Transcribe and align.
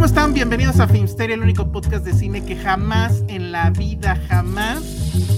¿Cómo 0.00 0.06
están? 0.06 0.32
Bienvenidos 0.32 0.80
a 0.80 0.88
Filmsteria, 0.88 1.34
el 1.34 1.42
único 1.42 1.70
podcast 1.70 2.06
de 2.06 2.14
cine 2.14 2.42
que 2.42 2.56
jamás 2.56 3.22
en 3.28 3.52
la 3.52 3.68
vida, 3.68 4.18
jamás 4.30 4.82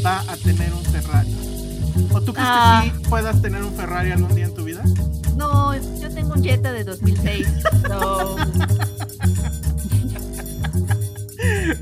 va 0.07 0.21
a 0.21 0.37
tener 0.37 0.73
un 0.73 0.85
Ferrari. 0.85 1.37
¿O 2.13 2.21
tú 2.21 2.33
crees 2.33 2.49
Ah. 2.49 2.83
que 2.85 2.91
sí 2.97 2.97
puedas 3.09 3.43
tener 3.43 3.61
un 3.65 3.75
Ferrari 3.75 4.13
algún 4.13 4.33
día 4.37 4.45
en 4.45 4.55
tu 4.55 4.63
vida? 4.63 4.85
No, 5.37 5.75
yo 5.75 6.09
tengo 6.15 6.35
un 6.35 6.45
Jetta 6.45 6.71
de 6.71 6.85
2006. 6.85 7.49
so- 7.89 8.37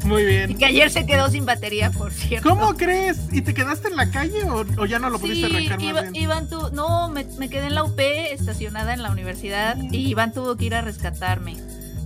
Muy 0.07 0.23
y 0.23 0.25
bien. 0.25 0.57
que 0.57 0.65
ayer 0.65 0.91
se 0.91 1.05
quedó 1.05 1.29
sin 1.29 1.45
batería, 1.45 1.91
por 1.91 2.11
cierto. 2.15 2.49
¿Cómo 2.49 2.75
crees? 2.79 3.19
¿Y 3.31 3.43
te 3.43 3.53
quedaste 3.53 3.89
en 3.89 3.97
la 3.97 4.11
calle 4.11 4.45
o, 4.45 4.65
o 4.81 4.87
ya 4.87 4.99
no 4.99 5.11
lo 5.11 5.19
pudiste 5.19 5.49
Sí, 5.49 5.55
arrancar 5.55 5.83
iba, 5.83 6.01
más 6.03 6.13
bien? 6.13 6.25
Iván 6.25 6.49
tu- 6.49 6.71
no, 6.73 7.11
me, 7.11 7.27
me 7.39 7.51
quedé 7.51 7.67
en 7.67 7.75
la 7.75 7.85
UP 7.85 7.99
estacionada 8.33 8.95
en 8.95 9.03
la 9.03 9.11
universidad 9.11 9.77
y 9.77 9.99
Iván 10.09 10.33
tuvo 10.33 10.57
que 10.57 10.65
ir 10.65 10.75
a 10.75 10.81
rescatarme 10.81 11.59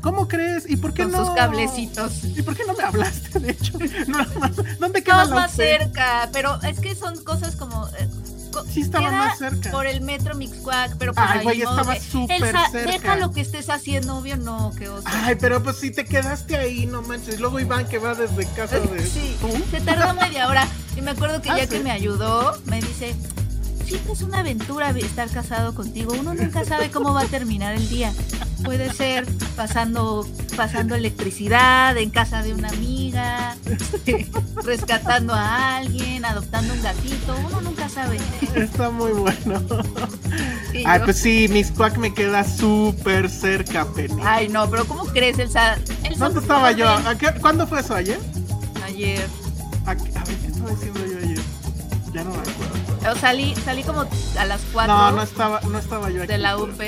¿Cómo 0.05 0.29
crees? 0.29 0.69
¿Y 0.71 0.77
por 0.77 0.93
qué 0.93 1.03
con 1.05 1.13
no? 1.13 1.25
sus 1.25 1.35
cablecitos. 1.35 2.23
¿Y 2.25 2.43
por 2.43 2.55
qué 2.55 2.63
no 2.67 2.75
me 2.75 2.85
hablaste, 2.85 3.41
de 3.41 3.51
hecho? 3.53 3.79
No, 4.07 4.25
¿Dónde 4.79 5.03
queda 5.03 5.25
la 5.25 5.35
más 5.35 5.53
cerca, 5.53 6.29
pero 6.33 6.61
es 6.63 6.79
que 6.79 6.95
son 6.95 7.25
cosas 7.25 7.57
como... 7.57 7.89
eh, 7.99 8.09
co- 8.53 8.65
Sí 8.67 8.83
estaba 8.83 9.11
más 9.11 9.39
cerca. 9.39 9.71
Por 9.71 9.87
el 9.87 10.03
metro 10.03 10.35
Mixcuac, 10.35 10.97
pero 10.99 11.15
pues 11.15 11.27
Ay, 11.29 11.43
güey, 11.43 11.63
estaba 11.63 11.95
que- 11.95 12.01
súper 12.01 12.39
cerca. 12.71 12.71
Deja 12.93 13.17
lo 13.17 13.33
que 13.33 13.41
estés 13.41 13.71
haciendo, 13.71 14.17
obvio, 14.19 14.37
no, 14.37 14.73
que 14.79 14.89
oso. 14.91 15.09
Ay, 15.11 15.37
pero 15.41 15.63
pues 15.63 15.79
si 15.79 15.91
te 15.91 16.05
quedaste 16.05 16.57
ahí, 16.59 16.85
no 16.87 17.01
manches. 17.03 17.41
Luego 17.41 17.59
Iván 17.59 17.89
que 17.89 17.99
va 17.99 18.15
desde 18.15 18.47
casa 18.53 18.79
de... 18.81 19.03
Sí, 19.07 19.37
¿Tú? 19.41 19.49
se 19.71 19.81
tardó 19.81 20.13
media 20.21 20.49
hora. 20.49 20.69
Y 20.97 21.01
me 21.01 21.13
acuerdo 21.13 21.41
que 21.41 21.51
Ah, 21.51 21.57
ya 21.57 21.63
sí. 21.65 21.71
que 21.71 21.81
me 21.81 21.91
ayudó, 21.91 22.57
me 22.67 22.81
dice, 22.81 23.17
siempre 23.85 24.13
es 24.13 24.23
una 24.23 24.41
aventura 24.41 24.91
estar 24.91 25.29
casado 25.31 25.75
contigo. 25.75 26.15
Uno 26.19 26.35
nunca 26.35 26.65
sabe 26.65 26.91
cómo 26.91 27.13
va 27.15 27.23
a 27.23 27.27
terminar 27.27 27.75
el 27.75 27.89
día. 27.89 28.13
Puede 28.65 28.93
ser 28.93 29.27
pasando, 29.57 30.27
pasando 30.57 30.95
electricidad 30.95 31.97
en 31.99 32.09
casa 32.11 32.43
de 32.43 32.55
una 32.55 32.69
amiga, 32.69 33.57
rescatando 34.65 35.35
a 35.35 35.77
alguien, 35.77 36.25
adoptando 36.25 36.73
un 36.73 36.83
gatito. 36.83 37.37
Uno 37.47 37.61
nunca 37.61 37.89
sabe. 37.89 38.19
Está 38.55 38.91
muy 38.91 39.13
bueno. 39.13 39.63
Ay, 40.73 40.99
yo, 40.99 41.05
pues 41.05 41.19
sí, 41.19 41.47
Miss 41.51 41.71
Quack 41.71 41.99
me 41.99 42.15
queda 42.15 42.43
súper 42.45 43.29
cerca, 43.29 43.85
Penny. 43.93 44.21
Ay, 44.25 44.49
no, 44.49 44.69
pero 44.71 44.87
¿cómo 44.87 45.05
crees, 45.07 45.39
Elsa? 45.39 45.77
Elsa 46.05 46.25
¿Dónde 46.25 46.41
estaba 46.41 46.73
yo? 46.73 46.87
ven, 46.97 47.07
¿A 47.07 47.19
qué- 47.19 47.41
¿Cuándo 47.41 47.67
fue 47.67 47.81
eso? 47.81 47.95
¿Ayer? 47.95 48.19
Ayer. 48.85 49.27
¿A, 49.87 49.91
a 49.91 49.95
ver, 49.95 50.05
¿qué 50.07 50.47
estaba 50.47 50.71
diciendo 50.71 51.01
yo 51.07 51.19
ayer? 51.19 51.41
Ya 52.15 52.25
no 52.25 52.31
me 52.31 52.37
acuerdo. 52.39 52.84
Salí, 53.21 53.55
salí 53.57 53.83
como 53.83 54.03
a 54.39 54.45
las 54.47 54.61
4 54.73 54.95
No, 54.95 55.11
no 55.13 55.23
estaba, 55.23 55.61
no 55.63 55.79
estaba 55.79 56.11
yo 56.11 56.23
aquí. 56.23 56.29
de 56.33 56.39
la 56.39 56.57
UP. 56.57 56.81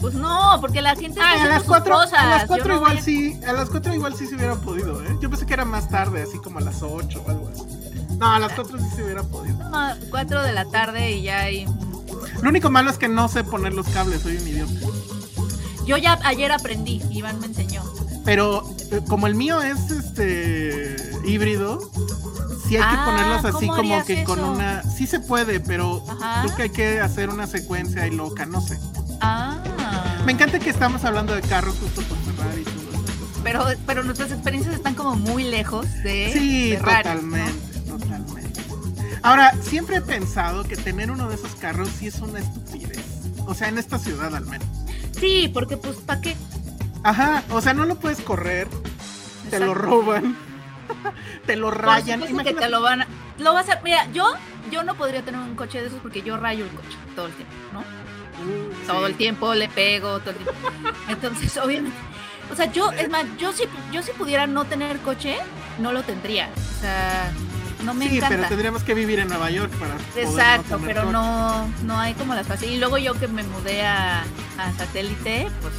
Pues 0.00 0.14
no, 0.14 0.58
porque 0.60 0.82
la 0.82 0.96
gente 0.96 1.20
a 1.20 1.46
las 1.46 1.62
cuatro, 1.62 1.94
cosas. 1.94 2.14
a 2.18 2.26
las 2.26 2.40
Yo 2.42 2.46
cuatro 2.48 2.68
no 2.68 2.74
igual 2.74 2.92
voy 2.94 2.98
a- 3.00 3.04
sí, 3.04 3.40
a 3.46 3.52
las 3.52 3.70
cuatro 3.70 3.94
igual 3.94 4.14
sí 4.16 4.26
se 4.26 4.34
hubiera 4.34 4.56
podido, 4.56 5.00
¿eh? 5.04 5.16
Yo 5.20 5.30
pensé 5.30 5.46
que 5.46 5.54
era 5.54 5.64
más 5.64 5.88
tarde, 5.88 6.22
así 6.22 6.38
como 6.38 6.58
a 6.58 6.62
las 6.62 6.82
ocho 6.82 7.22
o 7.24 7.30
algo 7.30 7.48
así. 7.48 7.62
No, 8.18 8.32
a 8.32 8.38
las 8.40 8.52
cuatro 8.52 8.78
sí 8.78 8.84
se 8.96 9.04
hubiera 9.04 9.22
podido. 9.22 9.56
No, 9.70 9.94
cuatro 10.10 10.42
de 10.42 10.52
la 10.52 10.64
tarde 10.64 11.12
y 11.12 11.22
ya 11.22 11.42
hay... 11.42 11.66
Lo 12.42 12.48
único 12.48 12.68
malo 12.68 12.90
es 12.90 12.98
que 12.98 13.06
no 13.08 13.28
sé 13.28 13.44
poner 13.44 13.74
los 13.74 13.86
cables, 13.90 14.22
soy 14.22 14.38
un 14.38 14.48
idiota. 14.48 14.72
Yo 15.86 15.96
ya 15.96 16.18
ayer 16.24 16.50
aprendí, 16.50 17.00
Iván 17.10 17.38
me 17.38 17.46
enseñó. 17.46 17.84
Pero 18.24 18.68
eh, 18.90 19.00
como 19.08 19.26
el 19.26 19.34
mío 19.34 19.60
es 19.62 19.90
este 19.90 20.96
híbrido, 21.24 21.78
sí 22.68 22.76
hay 22.76 22.82
que 22.82 22.86
Ah, 22.88 23.04
ponerlos 23.04 23.44
así 23.56 23.66
¿cómo 23.66 23.76
como 23.82 24.04
que 24.04 24.24
con 24.24 24.40
una. 24.44 24.82
Sí 24.84 25.06
se 25.06 25.20
puede, 25.20 25.60
pero 25.60 26.04
Ajá. 26.08 26.42
creo 26.44 26.56
que 26.56 26.62
hay 26.62 26.70
que 26.70 27.00
hacer 27.00 27.30
una 27.30 27.46
secuencia 27.46 28.06
y 28.06 28.10
loca, 28.14 28.46
no 28.46 28.60
sé. 28.60 28.78
Ah. 29.20 29.58
Me 30.24 30.32
encanta 30.32 30.58
que 30.60 30.70
estamos 30.70 31.04
hablando 31.04 31.34
de 31.34 31.42
carros 31.42 31.74
justo 31.80 32.00
por 32.02 32.16
Ferrari 32.18 32.60
y 32.60 32.64
todo. 32.64 33.02
Pero, 33.42 33.64
pero 33.86 34.04
nuestras 34.04 34.30
experiencias 34.30 34.74
están 34.76 34.94
como 34.94 35.16
muy 35.16 35.42
lejos 35.42 35.86
de 36.04 36.30
Sí, 36.32 36.74
Ferrari, 36.78 37.02
totalmente, 37.02 37.80
totalmente. 37.88 38.60
Ahora, 39.22 39.52
siempre 39.62 39.96
he 39.96 40.00
pensado 40.00 40.62
que 40.62 40.76
tener 40.76 41.10
uno 41.10 41.28
de 41.28 41.34
esos 41.34 41.54
carros 41.56 41.88
sí 41.98 42.06
es 42.06 42.20
una 42.20 42.38
estupidez. 42.38 43.00
O 43.46 43.54
sea, 43.54 43.68
en 43.68 43.78
esta 43.78 43.98
ciudad 43.98 44.34
al 44.34 44.46
menos. 44.46 44.66
¿no? 44.68 44.92
Sí, 45.20 45.50
porque 45.52 45.76
pues 45.76 45.96
¿para 45.96 46.20
qué? 46.20 46.36
Ajá, 47.04 47.42
o 47.50 47.60
sea, 47.60 47.74
no 47.74 47.84
lo 47.84 47.96
puedes 47.96 48.20
correr, 48.20 48.68
te 49.50 49.58
lo 49.58 49.74
roban, 49.74 50.36
te 51.46 51.56
lo 51.56 51.68
Por 51.70 51.80
rayan. 51.82 52.20
supuesto 52.20 52.26
que 52.26 52.32
Imagínate- 52.50 52.66
te 52.66 52.70
lo 52.70 52.80
van 52.80 53.02
a... 53.02 53.06
Lo 53.38 53.54
vas 53.54 53.68
a... 53.70 53.80
Mira, 53.82 54.06
yo, 54.12 54.32
yo 54.70 54.84
no 54.84 54.94
podría 54.94 55.22
tener 55.22 55.40
un 55.40 55.56
coche 55.56 55.80
de 55.80 55.88
esos 55.88 56.00
porque 56.00 56.22
yo 56.22 56.36
rayo 56.36 56.64
el 56.64 56.70
coche 56.70 56.96
todo 57.16 57.26
el 57.26 57.32
tiempo, 57.32 57.54
¿no? 57.72 57.80
Uh, 57.80 58.86
todo 58.86 59.06
sí. 59.06 59.12
el 59.12 59.16
tiempo 59.18 59.54
le 59.54 59.68
pego, 59.68 60.20
todo 60.20 60.30
el 60.30 60.36
tiempo. 60.36 60.52
Entonces, 61.08 61.56
obviamente, 61.62 61.96
o 62.52 62.54
sea, 62.56 62.70
yo, 62.70 62.90
es 62.92 63.08
más, 63.10 63.24
yo 63.38 63.52
si, 63.52 63.64
yo 63.90 64.02
si 64.02 64.12
pudiera 64.12 64.46
no 64.46 64.64
tener 64.64 64.98
coche, 64.98 65.36
no 65.78 65.92
lo 65.92 66.02
tendría. 66.02 66.50
O 66.76 66.80
sea, 66.80 67.32
no 67.84 67.94
me 67.94 68.08
sí, 68.08 68.16
encanta. 68.18 68.36
pero 68.36 68.48
tendríamos 68.48 68.84
que 68.84 68.94
vivir 68.94 69.18
en 69.18 69.28
Nueva 69.28 69.50
York 69.50 69.72
para. 69.72 69.94
poder 69.94 70.24
Exacto, 70.26 70.78
pero 70.84 71.00
coche. 71.02 71.12
no, 71.12 71.68
no 71.84 71.98
hay 71.98 72.14
como 72.14 72.34
las 72.34 72.46
facilidades. 72.46 72.76
Y 72.76 72.80
luego 72.80 72.98
yo 72.98 73.14
que 73.18 73.26
me 73.28 73.42
mudé 73.42 73.84
a, 73.86 74.20
a 74.58 74.72
satélite, 74.76 75.48
pues 75.62 75.74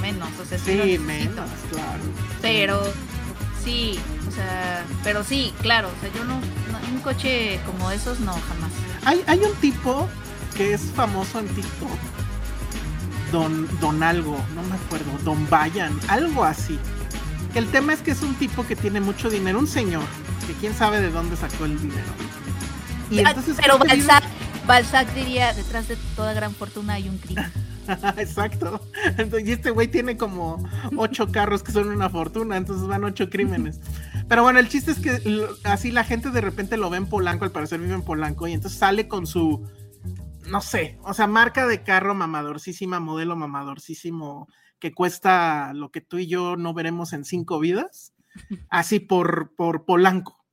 menos, 0.00 0.28
o 0.40 0.44
sea, 0.44 0.58
sí, 0.58 0.80
Sí, 0.82 0.98
menos, 0.98 1.48
claro. 1.70 2.02
Pero 2.42 2.82
sí, 3.64 3.98
o 4.28 4.30
sea, 4.32 4.84
pero 5.04 5.24
sí, 5.24 5.52
claro, 5.62 5.88
o 5.88 6.00
sea, 6.00 6.12
yo 6.14 6.24
no, 6.24 6.34
no- 6.36 6.88
un 6.92 7.00
coche 7.00 7.60
como 7.66 7.90
esos 7.90 8.20
no, 8.20 8.32
jamás. 8.32 8.70
Hay, 9.04 9.22
hay 9.26 9.38
un 9.40 9.54
tipo 9.56 10.08
que 10.56 10.74
es 10.74 10.82
famoso 10.94 11.38
en 11.40 11.48
TikTok. 11.48 11.90
Don, 13.32 13.68
don 13.80 14.02
algo, 14.02 14.40
no 14.54 14.62
me 14.62 14.74
acuerdo, 14.76 15.06
Don 15.24 15.48
Vayan, 15.50 15.98
algo 16.08 16.44
así. 16.44 16.78
El 17.54 17.66
tema 17.68 17.92
es 17.92 18.00
que 18.00 18.12
es 18.12 18.22
un 18.22 18.34
tipo 18.36 18.66
que 18.66 18.74
tiene 18.74 19.00
mucho 19.00 19.28
dinero, 19.28 19.58
un 19.58 19.66
señor, 19.66 20.02
que 20.46 20.54
quién 20.54 20.74
sabe 20.74 21.00
de 21.00 21.10
dónde 21.10 21.36
sacó 21.36 21.66
el 21.66 21.78
dinero. 21.80 22.06
Y 23.10 23.18
Ah, 23.20 23.28
entonces 23.30 23.56
pero 23.60 23.78
vive- 23.78 23.88
Balzac, 24.06 24.24
Balzac 24.66 25.12
diría, 25.14 25.52
detrás 25.52 25.88
de 25.88 25.96
toda 26.16 26.32
gran 26.32 26.54
fortuna 26.54 26.94
hay 26.94 27.08
un 27.08 27.18
crimen. 27.18 27.52
Exacto. 28.18 28.80
Entonces, 29.16 29.48
y 29.48 29.52
este 29.52 29.70
güey 29.70 29.88
tiene 29.88 30.16
como 30.16 30.62
ocho 30.96 31.30
carros 31.30 31.62
que 31.62 31.72
son 31.72 31.88
una 31.88 32.10
fortuna, 32.10 32.56
entonces 32.56 32.86
van 32.86 33.04
ocho 33.04 33.28
crímenes. 33.30 33.80
Pero 34.28 34.42
bueno, 34.42 34.58
el 34.58 34.68
chiste 34.68 34.90
es 34.92 34.98
que 35.00 35.18
lo- 35.28 35.48
así 35.64 35.90
la 35.90 36.04
gente 36.04 36.30
de 36.30 36.40
repente 36.40 36.76
lo 36.76 36.90
ve 36.90 36.98
en 36.98 37.06
Polanco, 37.06 37.44
al 37.44 37.52
parecer 37.52 37.80
vive 37.80 37.94
en 37.94 38.02
Polanco, 38.02 38.46
y 38.46 38.52
entonces 38.52 38.78
sale 38.78 39.08
con 39.08 39.26
su, 39.26 39.66
no 40.46 40.60
sé, 40.60 40.98
o 41.02 41.14
sea, 41.14 41.26
marca 41.26 41.66
de 41.66 41.82
carro 41.82 42.14
mamadorcísima, 42.14 43.00
modelo 43.00 43.36
mamadorcísimo, 43.36 44.48
que 44.78 44.92
cuesta 44.92 45.72
lo 45.74 45.90
que 45.90 46.00
tú 46.00 46.18
y 46.18 46.26
yo 46.26 46.56
no 46.56 46.74
veremos 46.74 47.12
en 47.12 47.24
cinco 47.24 47.58
vidas, 47.58 48.14
así 48.68 49.00
por, 49.00 49.54
por 49.56 49.84
Polanco. 49.84 50.44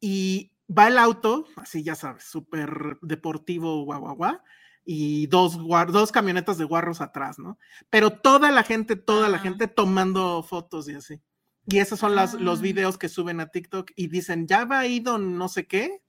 Y 0.00 0.52
va 0.68 0.88
el 0.88 0.98
auto, 0.98 1.46
así 1.56 1.82
ya 1.82 1.94
sabes, 1.94 2.24
súper 2.24 2.98
deportivo, 3.02 3.84
guau, 3.84 4.00
guau, 4.00 4.16
guau, 4.16 4.38
y 4.84 5.26
dos, 5.28 5.58
dos 5.92 6.12
camionetas 6.12 6.58
de 6.58 6.64
guarros 6.64 7.00
atrás, 7.00 7.38
¿no? 7.38 7.58
Pero 7.90 8.10
toda 8.10 8.52
la 8.52 8.62
gente, 8.62 8.96
toda 8.96 9.28
la 9.28 9.38
gente 9.38 9.66
tomando 9.68 10.42
fotos 10.42 10.88
y 10.88 10.94
así. 10.94 11.20
Y 11.66 11.78
esos 11.78 11.98
son 11.98 12.14
las, 12.14 12.34
los 12.34 12.58
Ah. 12.58 12.62
videos 12.62 12.98
que 12.98 13.08
suben 13.08 13.40
a 13.40 13.46
TikTok 13.48 13.92
y 13.96 14.08
dicen, 14.08 14.46
ya 14.46 14.64
va 14.66 14.80
ahí 14.80 15.00
don 15.00 15.38
no 15.38 15.48
sé 15.48 15.66
qué, 15.66 16.02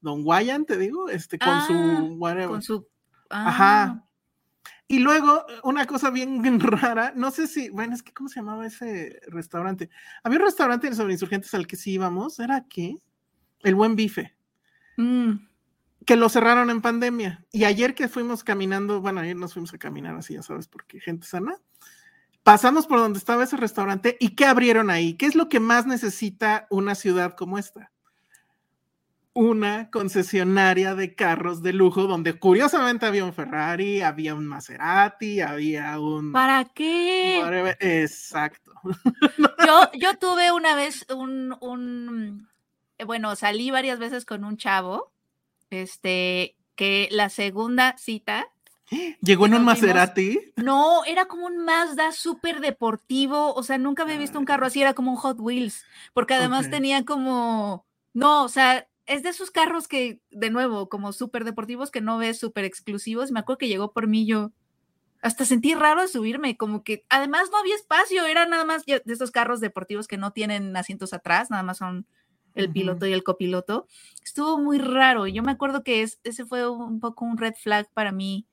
Don 0.00 0.22
Guayan, 0.22 0.64
te 0.64 0.76
digo, 0.76 1.08
este, 1.08 1.38
con 1.38 1.58
Ah, 1.58 1.60
su 1.66 1.74
whatever. 2.18 2.48
Con 2.50 2.62
su. 2.62 2.86
Ajá. 3.30 3.82
Ah, 3.82 4.04
Y 4.86 5.00
luego, 5.00 5.44
una 5.64 5.86
cosa 5.86 6.10
bien 6.10 6.40
rara, 6.60 7.12
no 7.16 7.30
sé 7.30 7.46
si, 7.46 7.68
bueno, 7.70 7.94
es 7.94 8.02
que, 8.02 8.12
¿cómo 8.12 8.28
se 8.28 8.36
llamaba 8.40 8.66
ese 8.66 9.20
restaurante? 9.28 9.90
Había 10.22 10.38
un 10.38 10.44
restaurante 10.44 10.94
sobre 10.94 11.14
insurgentes 11.14 11.52
al 11.54 11.66
que 11.66 11.76
sí 11.76 11.92
íbamos, 11.92 12.38
¿era 12.38 12.64
qué? 12.68 12.94
El 13.64 13.74
Buen 13.74 13.96
Bife, 13.96 14.36
mm, 14.98 15.32
que 16.06 16.16
lo 16.16 16.28
cerraron 16.28 16.70
en 16.70 16.80
pandemia. 16.80 17.44
Y 17.52 17.64
ayer 17.64 17.94
que 17.94 18.08
fuimos 18.08 18.44
caminando, 18.44 19.00
bueno, 19.00 19.20
ayer 19.20 19.36
nos 19.36 19.52
fuimos 19.52 19.74
a 19.74 19.78
caminar 19.78 20.16
así, 20.16 20.34
ya 20.34 20.42
sabes, 20.42 20.68
porque 20.68 21.00
gente 21.00 21.26
sana, 21.26 21.56
pasamos 22.42 22.86
por 22.86 22.98
donde 22.98 23.18
estaba 23.18 23.44
ese 23.44 23.56
restaurante 23.56 24.16
y 24.20 24.34
¿qué 24.34 24.46
abrieron 24.46 24.88
ahí? 24.88 25.14
¿Qué 25.14 25.26
es 25.26 25.34
lo 25.34 25.48
que 25.48 25.60
más 25.60 25.86
necesita 25.86 26.66
una 26.70 26.94
ciudad 26.94 27.34
como 27.34 27.58
esta? 27.58 27.92
Una 29.34 29.90
concesionaria 29.90 30.94
de 30.94 31.14
carros 31.14 31.62
de 31.62 31.74
lujo 31.74 32.06
donde 32.06 32.38
curiosamente 32.38 33.04
había 33.04 33.24
un 33.24 33.34
Ferrari, 33.34 34.00
había 34.00 34.34
un 34.34 34.46
Maserati, 34.46 35.42
había 35.42 36.00
un... 36.00 36.32
¿Para 36.32 36.64
qué? 36.64 37.76
Exacto. 37.80 38.72
Yo, 39.66 39.90
yo 39.92 40.16
tuve 40.18 40.50
una 40.50 40.74
vez 40.74 41.04
un, 41.14 41.54
un, 41.60 42.48
eh, 42.96 43.04
bueno, 43.04 43.36
salí 43.36 43.70
varias 43.70 43.98
veces 43.98 44.24
con 44.24 44.44
un 44.44 44.56
chavo, 44.56 45.12
este, 45.70 46.56
que 46.74 47.08
la 47.10 47.28
segunda 47.28 47.96
cita, 47.98 48.48
Llegó 49.20 49.46
en 49.46 49.54
un 49.54 49.64
Maserati. 49.64 50.40
no, 50.56 51.04
era 51.04 51.26
como 51.26 51.46
un 51.46 51.58
Mazda 51.58 52.12
súper 52.12 52.60
deportivo, 52.60 53.54
o 53.54 53.62
sea, 53.62 53.76
nunca 53.78 54.02
había 54.02 54.16
visto 54.16 54.38
un 54.38 54.44
carro 54.44 54.66
así, 54.66 54.80
era 54.80 54.94
como 54.94 55.10
un 55.10 55.16
Hot 55.18 55.38
Wheels, 55.40 55.84
porque 56.14 56.34
además 56.34 56.70
tenía 56.70 57.04
como, 57.04 57.86
no, 58.14 58.44
o 58.44 58.48
sea, 58.48 58.88
es 59.06 59.22
de 59.22 59.30
esos 59.30 59.50
carros 59.50 59.88
que, 59.88 60.20
de 60.30 60.50
nuevo, 60.50 60.88
como 60.88 61.12
súper 61.12 61.44
deportivos 61.44 61.90
que 61.90 62.00
no 62.00 62.18
ves 62.18 62.38
súper 62.38 62.64
exclusivos, 62.64 63.30
me 63.30 63.40
acuerdo 63.40 63.58
que 63.58 63.68
llegó 63.68 63.92
por 63.92 64.06
mí 64.06 64.26
yo. 64.26 64.52
Hasta 65.20 65.44
sentí 65.44 65.74
raro 65.74 66.02
de 66.02 66.08
subirme, 66.08 66.56
como 66.56 66.84
que 66.84 67.04
además 67.08 67.48
no 67.50 67.58
había 67.58 67.74
espacio, 67.74 68.24
era 68.24 68.46
nada 68.46 68.64
más 68.64 68.86
de 68.86 69.02
esos 69.06 69.32
carros 69.32 69.60
deportivos 69.60 70.06
que 70.06 70.16
no 70.16 70.32
tienen 70.32 70.76
asientos 70.76 71.12
atrás, 71.12 71.50
nada 71.50 71.64
más 71.64 71.78
son 71.78 72.06
el 72.62 72.70
piloto 72.72 73.06
y 73.06 73.12
el 73.12 73.22
copiloto. 73.24 73.86
Estuvo 74.24 74.58
muy 74.58 74.78
raro. 74.78 75.26
y 75.26 75.32
Yo 75.32 75.42
me 75.42 75.52
acuerdo 75.52 75.82
que 75.82 76.02
es, 76.02 76.20
ese 76.24 76.44
fue 76.44 76.68
un 76.68 77.00
poco 77.00 77.24
un 77.24 77.38
red 77.38 77.54
flag 77.54 77.88
para 77.94 78.12
mí, 78.12 78.46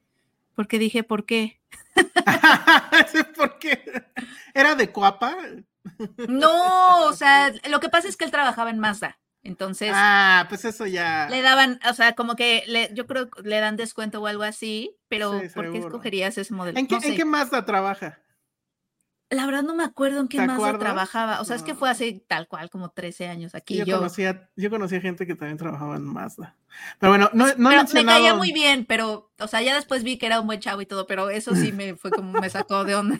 porque 0.55 0.79
dije, 0.79 1.03
¿por 1.03 1.25
qué? 1.25 1.59
¿Por 3.35 3.59
qué? 3.59 3.83
¿Era 4.53 4.75
de 4.75 4.91
Coapa? 4.91 5.35
No, 6.27 7.05
o 7.07 7.13
sea, 7.13 7.51
lo 7.69 7.79
que 7.79 7.89
pasa 7.89 8.07
es 8.07 8.17
que 8.17 8.25
él 8.25 8.31
trabajaba 8.31 8.69
en 8.69 8.79
Mazda, 8.79 9.19
entonces 9.43 9.91
Ah, 9.93 10.45
pues 10.49 10.65
eso 10.65 10.85
ya. 10.87 11.27
le 11.29 11.41
daban, 11.41 11.79
o 11.89 11.93
sea, 11.93 12.13
como 12.15 12.35
que 12.35 12.63
le, 12.67 12.89
yo 12.93 13.05
creo 13.05 13.29
que 13.29 13.41
le 13.43 13.59
dan 13.59 13.75
descuento 13.75 14.21
o 14.21 14.27
algo 14.27 14.43
así, 14.43 14.95
pero 15.07 15.39
Sí, 15.41 15.49
¿por 15.49 15.71
qué 15.71 15.77
escogerías 15.79 16.37
ese 16.37 16.53
modelo? 16.53 16.79
¿En 16.79 16.87
qué, 16.87 16.95
No 16.95 17.01
¿En 17.03 17.15
qué 17.15 17.25
Mazda 17.25 17.65
trabaja? 17.65 18.19
La 19.29 19.45
verdad 19.47 19.63
no 19.63 19.75
me 19.75 19.83
acuerdo 19.83 20.19
en 20.21 20.27
qué 20.27 20.37
¿Te 20.37 20.45
Mazda 20.45 20.53
acuerdas? 20.55 20.79
trabajaba, 20.79 21.41
o 21.41 21.45
sea, 21.45 21.55
es 21.55 21.63
que 21.63 21.73
fue 21.73 21.89
hace 21.89 22.23
tal 22.27 22.47
cual 22.47 22.69
como 22.69 22.91
13 22.91 23.27
años 23.27 23.55
aquí 23.55 23.77
yo, 23.77 23.85
yo. 23.85 23.97
Conocía, 23.97 24.49
yo 24.55 24.69
conocía 24.69 25.01
gente 25.01 25.25
que 25.25 25.35
también 25.35 25.57
trabajaba 25.57 25.95
en 25.95 26.03
Mazda. 26.03 26.55
Pero 26.99 27.11
bueno, 27.11 27.29
no, 27.33 27.47
no 27.57 27.69
Pero 27.69 27.83
me 27.93 28.05
caía 28.05 28.35
muy 28.35 28.51
bien, 28.51 28.85
pero, 28.85 29.31
o 29.39 29.47
sea, 29.47 29.61
ya 29.63 29.73
después 29.73 30.03
vi 30.03 30.17
que 30.17 30.27
era 30.27 30.39
un 30.39 30.47
buen 30.47 30.59
chavo 30.59 30.81
y 30.81 30.85
todo, 30.85 31.07
pero 31.07 31.29
eso 31.31 31.55
sí 31.55 31.71
me 31.73 31.95
fue 31.95 32.11
como 32.11 32.39
me 32.39 32.49
sacó 32.49 32.83
de 32.83 32.95
onda. 32.95 33.19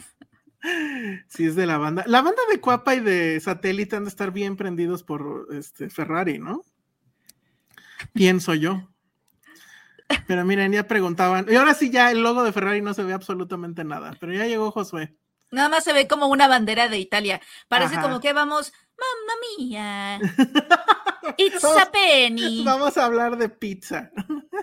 Sí, 1.28 1.46
es 1.46 1.54
de 1.54 1.66
la 1.66 1.78
banda. 1.78 2.04
La 2.06 2.22
banda 2.22 2.42
de 2.50 2.60
Cuapa 2.60 2.94
y 2.94 3.00
de 3.00 3.40
Satélite 3.40 3.96
han 3.96 4.04
de 4.04 4.10
estar 4.10 4.32
bien 4.32 4.56
prendidos 4.56 5.02
por 5.02 5.48
este 5.52 5.90
Ferrari, 5.90 6.38
¿no? 6.38 6.62
Pienso 8.12 8.54
yo. 8.54 8.88
Pero 10.26 10.44
miren, 10.44 10.72
ya 10.72 10.86
preguntaban. 10.86 11.46
Y 11.48 11.56
ahora 11.56 11.74
sí, 11.74 11.90
ya 11.90 12.10
el 12.10 12.22
logo 12.22 12.44
de 12.44 12.52
Ferrari 12.52 12.80
no 12.80 12.94
se 12.94 13.02
ve 13.02 13.12
absolutamente 13.12 13.84
nada. 13.84 14.16
Pero 14.20 14.32
ya 14.32 14.46
llegó 14.46 14.70
Josué. 14.70 15.16
Nada 15.50 15.68
más 15.68 15.84
se 15.84 15.92
ve 15.92 16.06
como 16.08 16.26
una 16.26 16.48
bandera 16.48 16.88
de 16.88 16.98
Italia. 16.98 17.40
Parece 17.68 17.94
Ajá. 17.94 18.02
como 18.02 18.20
que 18.20 18.32
vamos, 18.32 18.72
mamma 18.98 19.34
mía. 19.58 20.18
It's 21.38 21.62
Vamos- 21.62 21.82
a 21.82 21.90
penny. 21.90 22.64
Vamos 22.64 22.96
a 22.96 23.04
hablar 23.04 23.36
de 23.36 23.48
pizza. 23.48 24.10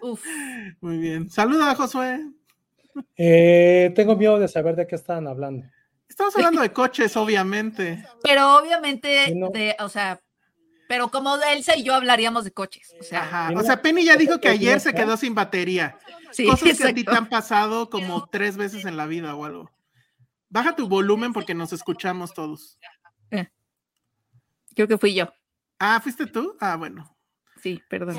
Uf. 0.01 0.23
Muy 0.81 0.97
bien. 0.97 1.29
Saluda, 1.29 1.75
Josué. 1.75 2.19
Eh, 3.17 3.91
tengo 3.95 4.15
miedo 4.15 4.39
de 4.39 4.47
saber 4.47 4.75
de 4.75 4.87
qué 4.87 4.95
estaban 4.95 5.27
hablando. 5.27 5.65
Estamos 6.07 6.35
hablando 6.35 6.61
de 6.61 6.71
coches, 6.71 7.15
obviamente. 7.17 8.05
Pero 8.23 8.57
obviamente, 8.57 9.33
no- 9.35 9.49
de, 9.49 9.75
o 9.79 9.89
sea, 9.89 10.21
pero 10.87 11.09
como 11.09 11.37
Elsa 11.37 11.75
y 11.75 11.83
yo 11.83 11.95
hablaríamos 11.95 12.43
de 12.43 12.51
coches. 12.51 12.93
O 12.99 13.03
sea, 13.03 13.23
Ajá. 13.23 13.47
y 13.51 13.55
O 13.55 13.57
no- 13.59 13.63
sea, 13.63 13.81
Penny 13.81 14.03
ya 14.05 14.15
dijo 14.15 14.39
que 14.39 14.49
ayer 14.49 14.79
se 14.79 14.93
quedó 14.93 15.17
sin 15.17 15.33
batería. 15.33 15.97
sí, 16.31 16.45
Cosas 16.45 16.77
que 16.77 16.87
a 16.87 16.93
ti 16.93 17.03
te 17.03 17.15
han 17.15 17.29
pasado 17.29 17.89
como 17.89 18.27
tres 18.27 18.57
veces 18.57 18.85
en 18.85 18.95
la 18.97 19.07
vida 19.07 19.33
o 19.35 19.45
algo. 19.45 19.71
Baja 20.53 20.75
tu 20.75 20.87
volumen 20.87 21.33
porque 21.33 21.55
nos 21.55 21.73
escuchamos 21.73 22.31
todos. 22.31 22.77
Creo 24.75 24.87
que 24.87 24.99
fui 24.99 25.15
yo. 25.15 25.33
Ah, 25.79 25.99
¿fuiste 25.99 26.27
tú? 26.27 26.55
Ah, 26.59 26.75
bueno. 26.75 27.17
Sí, 27.59 27.81
perdón. 27.89 28.17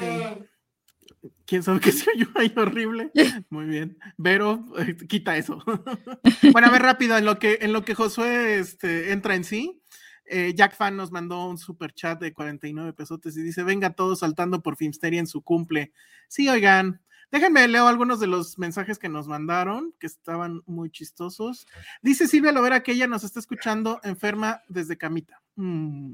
¿Quién 1.47 1.63
sabe 1.63 1.79
qué 1.79 1.93
se 1.93 2.11
oyó 2.11 2.27
ahí 2.35 2.53
horrible? 2.57 3.13
Muy 3.51 3.67
bien. 3.67 3.99
Vero, 4.17 4.67
eh, 4.79 4.97
quita 5.09 5.37
eso. 5.37 5.63
bueno, 6.53 6.67
a 6.67 6.71
ver 6.73 6.83
rápido, 6.83 7.17
en 7.17 7.25
lo 7.25 7.39
que, 7.39 7.59
en 7.63 7.73
lo 7.73 7.85
que 7.85 7.95
Josué 7.95 8.59
este, 8.59 9.13
entra 9.13 9.37
en 9.37 9.45
sí, 9.45 9.81
eh, 10.25 10.55
Jack 10.57 10.75
Fan 10.75 10.97
nos 10.97 11.13
mandó 11.13 11.47
un 11.47 11.59
super 11.59 11.95
chat 11.95 12.21
de 12.21 12.33
49 12.33 12.95
pesotes 12.95 13.37
y 13.37 13.43
dice, 13.43 13.63
venga 13.63 13.95
todos 13.95 14.19
saltando 14.19 14.61
por 14.61 14.77
Filmsteria 14.77 15.21
en 15.21 15.29
su 15.29 15.43
cumple. 15.43 15.93
Sí, 16.27 16.49
oigan, 16.49 17.01
déjenme 17.35 17.67
leo 17.67 17.89
algunos 17.89 18.21
de 18.21 18.29
los 18.29 18.59
mensajes 18.61 18.97
que 18.97 19.09
nos 19.09 19.27
mandaron, 19.27 19.93
que 19.99 20.07
estaban 20.07 20.63
muy 20.67 20.89
chistosos. 20.89 21.67
Dice 22.01 22.29
Silvia 22.29 22.53
Lovera 22.53 22.85
que 22.85 22.93
ella 22.93 23.09
nos 23.09 23.25
está 23.25 23.41
escuchando 23.41 23.99
enferma 24.05 24.63
desde 24.69 24.97
camita. 24.97 25.43
Mm. 25.57 26.13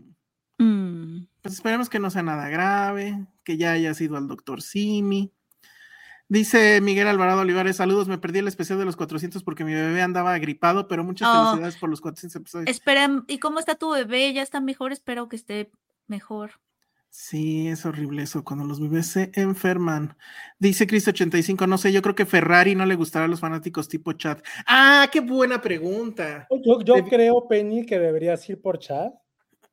Mm. 0.56 1.26
Pues 1.42 1.54
esperemos 1.54 1.90
que 1.90 1.98
no 1.98 2.10
sea 2.10 2.22
nada 2.22 2.48
grave, 2.48 3.26
que 3.44 3.58
ya 3.58 3.72
haya 3.72 3.92
sido 3.92 4.16
al 4.16 4.28
doctor 4.28 4.62
Simi. 4.62 5.30
Dice 6.26 6.80
Miguel 6.80 7.08
Alvarado 7.08 7.42
Olivares, 7.42 7.76
saludos, 7.76 8.08
me 8.08 8.16
perdí 8.16 8.38
el 8.38 8.48
especial 8.48 8.78
de 8.78 8.86
los 8.86 8.96
400 8.96 9.42
porque 9.42 9.64
mi 9.64 9.74
bebé 9.74 10.00
andaba 10.00 10.32
agripado, 10.32 10.88
pero 10.88 11.04
muchas 11.04 11.28
Oh. 11.30 11.44
felicidades 11.48 11.76
por 11.76 11.90
los 11.90 12.00
400 12.00 12.36
episodios. 12.36 12.70
Espera, 12.70 13.24
¿y 13.26 13.38
cómo 13.40 13.58
está 13.58 13.74
tu 13.74 13.90
bebé? 13.90 14.32
¿Ya 14.32 14.42
está 14.42 14.60
mejor? 14.60 14.92
Espero 14.92 15.28
que 15.28 15.36
esté 15.36 15.70
mejor. 16.06 16.52
Sí, 17.12 17.66
es 17.68 17.84
horrible 17.84 18.22
eso, 18.22 18.44
cuando 18.44 18.64
los 18.64 18.80
bebés 18.80 19.08
se 19.08 19.32
enferman. 19.34 20.16
Dice 20.60 20.86
Cristo85, 20.86 21.66
no 21.66 21.76
sé, 21.76 21.90
yo 21.92 22.02
creo 22.02 22.14
que 22.14 22.24
Ferrari 22.24 22.76
no 22.76 22.86
le 22.86 22.94
gustará 22.94 23.24
a 23.24 23.28
los 23.28 23.40
fanáticos 23.40 23.88
tipo 23.88 24.12
chat. 24.12 24.40
Ah, 24.64 25.08
qué 25.10 25.18
buena 25.20 25.60
pregunta. 25.60 26.46
Yo, 26.64 26.78
creo, 27.08 27.48
Penny, 27.48 27.84
que 27.84 27.98
deberías 27.98 28.48
ir 28.48 28.62
por 28.62 28.78
chat, 28.78 29.12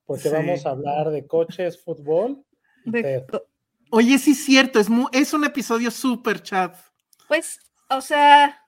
porque 0.06 0.24
Sí. 0.24 0.30
vamos 0.30 0.66
a 0.66 0.72
hablar 0.72 1.12
de 1.12 1.28
coches, 1.28 1.82
fútbol. 1.84 2.44
De-. 2.86 3.24
Oye, 3.92 4.18
sí 4.18 4.32
es 4.32 4.44
cierto, 4.44 4.80
es, 4.80 5.34
un 5.34 5.44
episodio 5.46 5.92
súper 5.92 6.42
chat. 6.42 6.76
Pues, 7.28 7.60
o 7.90 8.02
sea, 8.02 8.60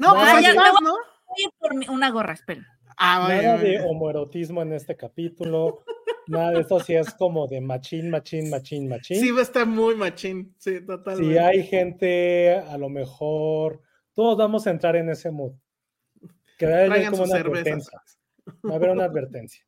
No, 0.00 0.14
No, 0.14 0.20
pues 0.20 0.42
ya- 0.44 0.54
¿no? 0.54 0.92
voy 0.92 1.36
a 1.38 1.42
ir 1.42 1.50
por 1.58 1.74
mi- 1.74 1.88
una 1.88 2.10
gorra, 2.10 2.32
espera. 2.32 2.64
Ah, 2.98 3.26
Nada 3.28 3.56
bueno, 3.56 3.58
de 3.62 3.80
homoerotismo 3.80 4.62
en 4.62 4.72
este 4.72 4.96
capítulo. 4.96 5.84
Nada 6.26 6.50
de 6.50 6.60
esto 6.60 6.80
sí 6.80 6.94
es 6.94 7.14
como 7.14 7.46
de 7.46 7.60
machín, 7.60 8.10
machín, 8.10 8.50
machín, 8.50 8.88
machín. 8.88 9.20
Sí, 9.20 9.30
va 9.30 9.40
a 9.40 9.42
estar 9.42 9.66
muy 9.66 9.94
machín. 9.94 10.54
Sí, 10.58 10.84
totalmente. 10.84 11.32
Si 11.32 11.38
hay 11.38 11.62
gente, 11.62 12.56
a 12.56 12.76
lo 12.76 12.88
mejor, 12.88 13.80
todos 14.14 14.36
vamos 14.36 14.66
a 14.66 14.70
entrar 14.70 14.96
en 14.96 15.08
ese 15.10 15.30
mood. 15.30 15.52
Que 16.58 16.66
va 16.66 16.72
a 16.72 16.76
haber 16.76 16.88
Traigan 16.90 17.12
como 17.12 17.22
una 17.24 17.36
cervezas. 17.36 17.56
advertencia. 17.62 18.02
Va 18.68 18.72
a 18.72 18.76
haber 18.76 18.90
una 18.90 19.04
advertencia. 19.04 19.64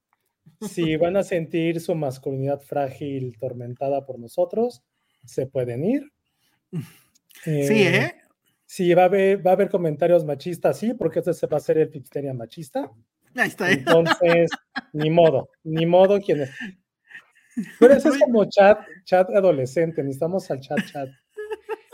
Si 0.61 0.97
van 0.97 1.17
a 1.17 1.23
sentir 1.23 1.81
su 1.81 1.95
masculinidad 1.95 2.61
frágil 2.61 3.39
tormentada 3.39 4.05
por 4.05 4.19
nosotros, 4.19 4.83
se 5.25 5.47
pueden 5.47 5.85
ir. 5.85 6.13
Sí, 7.45 7.83
¿eh? 7.85 8.15
Sí, 8.67 8.93
va 8.93 9.03
a 9.03 9.07
haber, 9.07 9.45
va 9.47 9.53
a 9.53 9.55
haber 9.55 9.71
comentarios 9.71 10.25
machistas, 10.25 10.79
sí, 10.79 10.95
porque 10.95 11.21
este 11.21 11.33
se 11.33 11.47
va 11.47 11.57
a 11.57 11.59
hacer 11.59 11.79
el 11.79 11.89
Pipsteria 11.89 12.35
machista. 12.35 12.91
Ahí 13.37 13.49
está. 13.49 13.71
¿eh? 13.71 13.75
Entonces, 13.75 14.51
ni 14.93 15.11
modo, 15.11 15.51
ni 15.65 15.87
modo 15.87 16.21
quien 16.21 16.43
es. 16.43 16.51
Pero 17.79 17.95
eso 17.95 18.11
es 18.11 18.19
como 18.19 18.45
chat, 18.47 18.79
chat 19.05 19.29
adolescente, 19.31 20.03
necesitamos 20.03 20.51
al 20.51 20.61
chat 20.61 20.79
chat. 20.91 21.09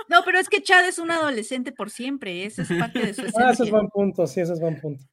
No, 0.08 0.22
pero 0.24 0.38
es 0.38 0.48
que 0.48 0.62
Chad 0.62 0.86
es 0.86 1.00
un 1.00 1.10
adolescente 1.10 1.72
por 1.72 1.90
siempre. 1.90 2.44
Esa 2.44 2.62
es 2.62 2.68
parte 2.68 3.00
de 3.00 3.12
su 3.12 3.22
Ah, 3.22 3.24
ese 3.24 3.34
es 3.34 3.52
esencia. 3.54 3.72
buen 3.72 3.88
punto, 3.88 4.26
sí, 4.26 4.40
ese 4.40 4.52
es 4.52 4.60
buen 4.60 4.80
punto. 4.80 5.04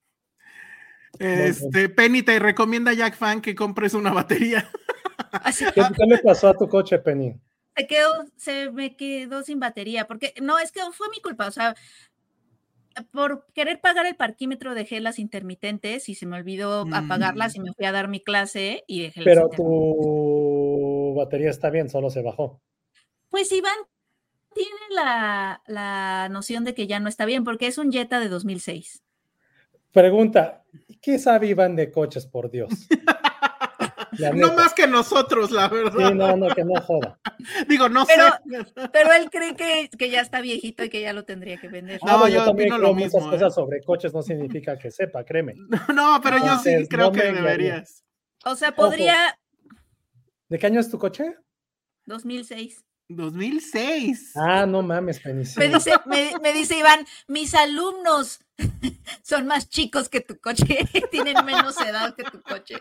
Este, 1.17 1.89
Penny 1.89 2.21
te 2.21 2.37
recomienda 2.37 2.91
a 2.91 2.93
Jack 2.93 3.15
Fan 3.15 3.41
que 3.41 3.55
compres 3.55 3.95
una 3.95 4.11
batería. 4.11 4.69
Así 5.31 5.65
¿Qué, 5.73 5.81
qué 5.81 6.05
le 6.05 6.19
pasó 6.19 6.49
a 6.49 6.53
tu 6.53 6.67
coche, 6.67 6.99
Penny? 6.99 7.35
se 7.75 7.87
quedó, 7.87 8.25
se 8.35 8.71
me 8.71 8.95
quedó 8.95 9.43
sin 9.43 9.59
batería, 9.59 10.05
porque 10.05 10.33
no, 10.41 10.59
es 10.59 10.71
que 10.71 10.81
fue 10.91 11.09
mi 11.09 11.19
culpa, 11.21 11.47
o 11.47 11.51
sea, 11.51 11.75
por 13.11 13.45
querer 13.53 13.81
pagar 13.81 14.05
el 14.05 14.15
parquímetro 14.15 14.75
dejé 14.75 14.99
las 14.99 15.19
intermitentes 15.19 16.09
y 16.09 16.15
se 16.15 16.25
me 16.25 16.37
olvidó 16.37 16.85
apagarlas 16.93 17.55
y 17.55 17.59
me 17.59 17.73
fui 17.73 17.85
a 17.85 17.91
dar 17.91 18.07
mi 18.07 18.19
clase 18.19 18.83
y 18.87 19.01
dejé 19.01 19.21
las 19.21 19.25
Pero 19.25 19.49
tu 19.49 21.13
batería 21.15 21.49
está 21.49 21.69
bien, 21.69 21.89
solo 21.89 22.09
se 22.09 22.21
bajó. 22.21 22.61
Pues 23.29 23.51
Iván 23.51 23.77
tiene 24.53 24.71
la, 24.91 25.61
la 25.67 26.29
noción 26.29 26.63
de 26.63 26.73
que 26.73 26.87
ya 26.87 26.99
no 26.99 27.09
está 27.09 27.25
bien, 27.25 27.43
porque 27.43 27.67
es 27.67 27.77
un 27.77 27.91
Jetta 27.91 28.19
de 28.19 28.29
2006. 28.29 29.03
Pregunta, 29.91 30.63
¿qué 31.01 31.19
sabe 31.19 31.47
Iván 31.47 31.75
de 31.75 31.91
coches, 31.91 32.25
por 32.25 32.49
Dios? 32.49 32.69
No 34.35 34.53
más 34.53 34.73
que 34.73 34.87
nosotros, 34.87 35.51
la 35.51 35.67
verdad. 35.69 36.09
Sí, 36.09 36.13
no, 36.15 36.35
no, 36.37 36.47
que 36.53 36.63
no 36.63 36.79
joda. 36.81 37.19
Digo, 37.67 37.89
no 37.89 38.05
Pero- 38.05 38.29
sé. 38.29 38.73
Pero 38.93 39.13
él 39.13 39.29
cree 39.31 39.55
que, 39.55 39.89
que 39.97 40.09
ya 40.09 40.21
está 40.21 40.41
viejito 40.41 40.83
y 40.83 40.89
que 40.89 41.01
ya 41.01 41.13
lo 41.13 41.25
tendría 41.25 41.57
que 41.57 41.67
vender. 41.67 41.99
No, 42.03 42.11
Ah, 42.11 42.17
pues 42.21 42.33
yo 42.33 42.43
también 42.45 42.69
creo 42.69 42.81
lo 42.81 42.93
muchas 42.93 43.13
mismo, 43.13 43.29
cosas 43.31 43.51
¿eh? 43.51 43.55
sobre 43.55 43.81
coches 43.83 44.13
no 44.13 44.21
significa 44.21 44.77
que 44.77 44.91
sepa, 44.91 45.23
créeme. 45.23 45.55
No, 45.93 46.19
pero 46.21 46.37
yo 46.37 46.57
sí 46.59 46.87
creo 46.89 47.07
no 47.07 47.11
que 47.11 47.23
deberías. 47.31 48.03
O 48.45 48.55
sea, 48.55 48.73
podría 48.75 49.15
¿De 50.49 50.59
qué 50.59 50.67
año 50.67 50.79
es 50.79 50.89
tu 50.89 50.99
coche? 50.99 51.35
2006. 52.05 52.83
2006. 53.09 54.33
Ah, 54.35 54.65
no 54.65 54.81
mames, 54.81 55.19
Penny. 55.19 55.43
Me 55.57 55.67
dice, 55.69 55.91
me, 56.05 56.31
me 56.41 56.53
dice 56.53 56.77
Iván, 56.77 57.05
mis 57.27 57.53
alumnos 57.53 58.39
son 59.23 59.47
más 59.47 59.67
chicos 59.69 60.09
que 60.09 60.21
tu 60.21 60.37
coche, 60.39 60.65
tienen 61.11 61.43
menos 61.45 61.79
edad 61.81 62.15
que 62.15 62.23
tu 62.23 62.41
coche. 62.41 62.75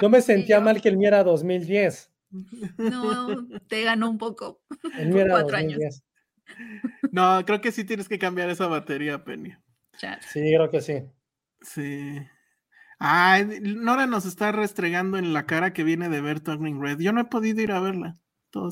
Yo 0.00 0.08
me 0.08 0.20
sentía 0.22 0.56
yo- 0.58 0.62
mal 0.62 0.80
que 0.80 0.88
el 0.88 0.96
mío 0.96 1.08
era 1.08 1.24
2010. 1.24 2.12
No, 2.76 3.48
te 3.68 3.82
ganó 3.84 4.10
un 4.10 4.18
poco. 4.18 4.60
El 4.98 5.08
mío 5.08 5.22
era 5.22 5.30
Cuatro 5.32 5.56
años. 5.56 5.78
2010. 5.78 6.04
No, 7.12 7.44
creo 7.44 7.60
que 7.60 7.72
sí 7.72 7.84
tienes 7.84 8.08
que 8.08 8.18
cambiar 8.18 8.50
esa 8.50 8.66
batería, 8.66 9.24
Penny. 9.24 9.52
Sí, 10.20 10.40
creo 10.40 10.70
que 10.70 10.80
sí. 10.80 11.02
Sí. 11.60 12.18
Ay, 12.98 13.46
Nora 13.62 14.06
nos 14.06 14.26
está 14.26 14.50
restregando 14.52 15.18
en 15.18 15.32
la 15.32 15.46
cara 15.46 15.72
que 15.72 15.84
viene 15.84 16.08
de 16.08 16.20
ver 16.20 16.40
Turning 16.40 16.80
Red. 16.80 16.98
Yo 17.00 17.12
no 17.12 17.20
he 17.20 17.24
podido 17.26 17.60
ir 17.62 17.72
a 17.72 17.80
verla. 17.80 18.16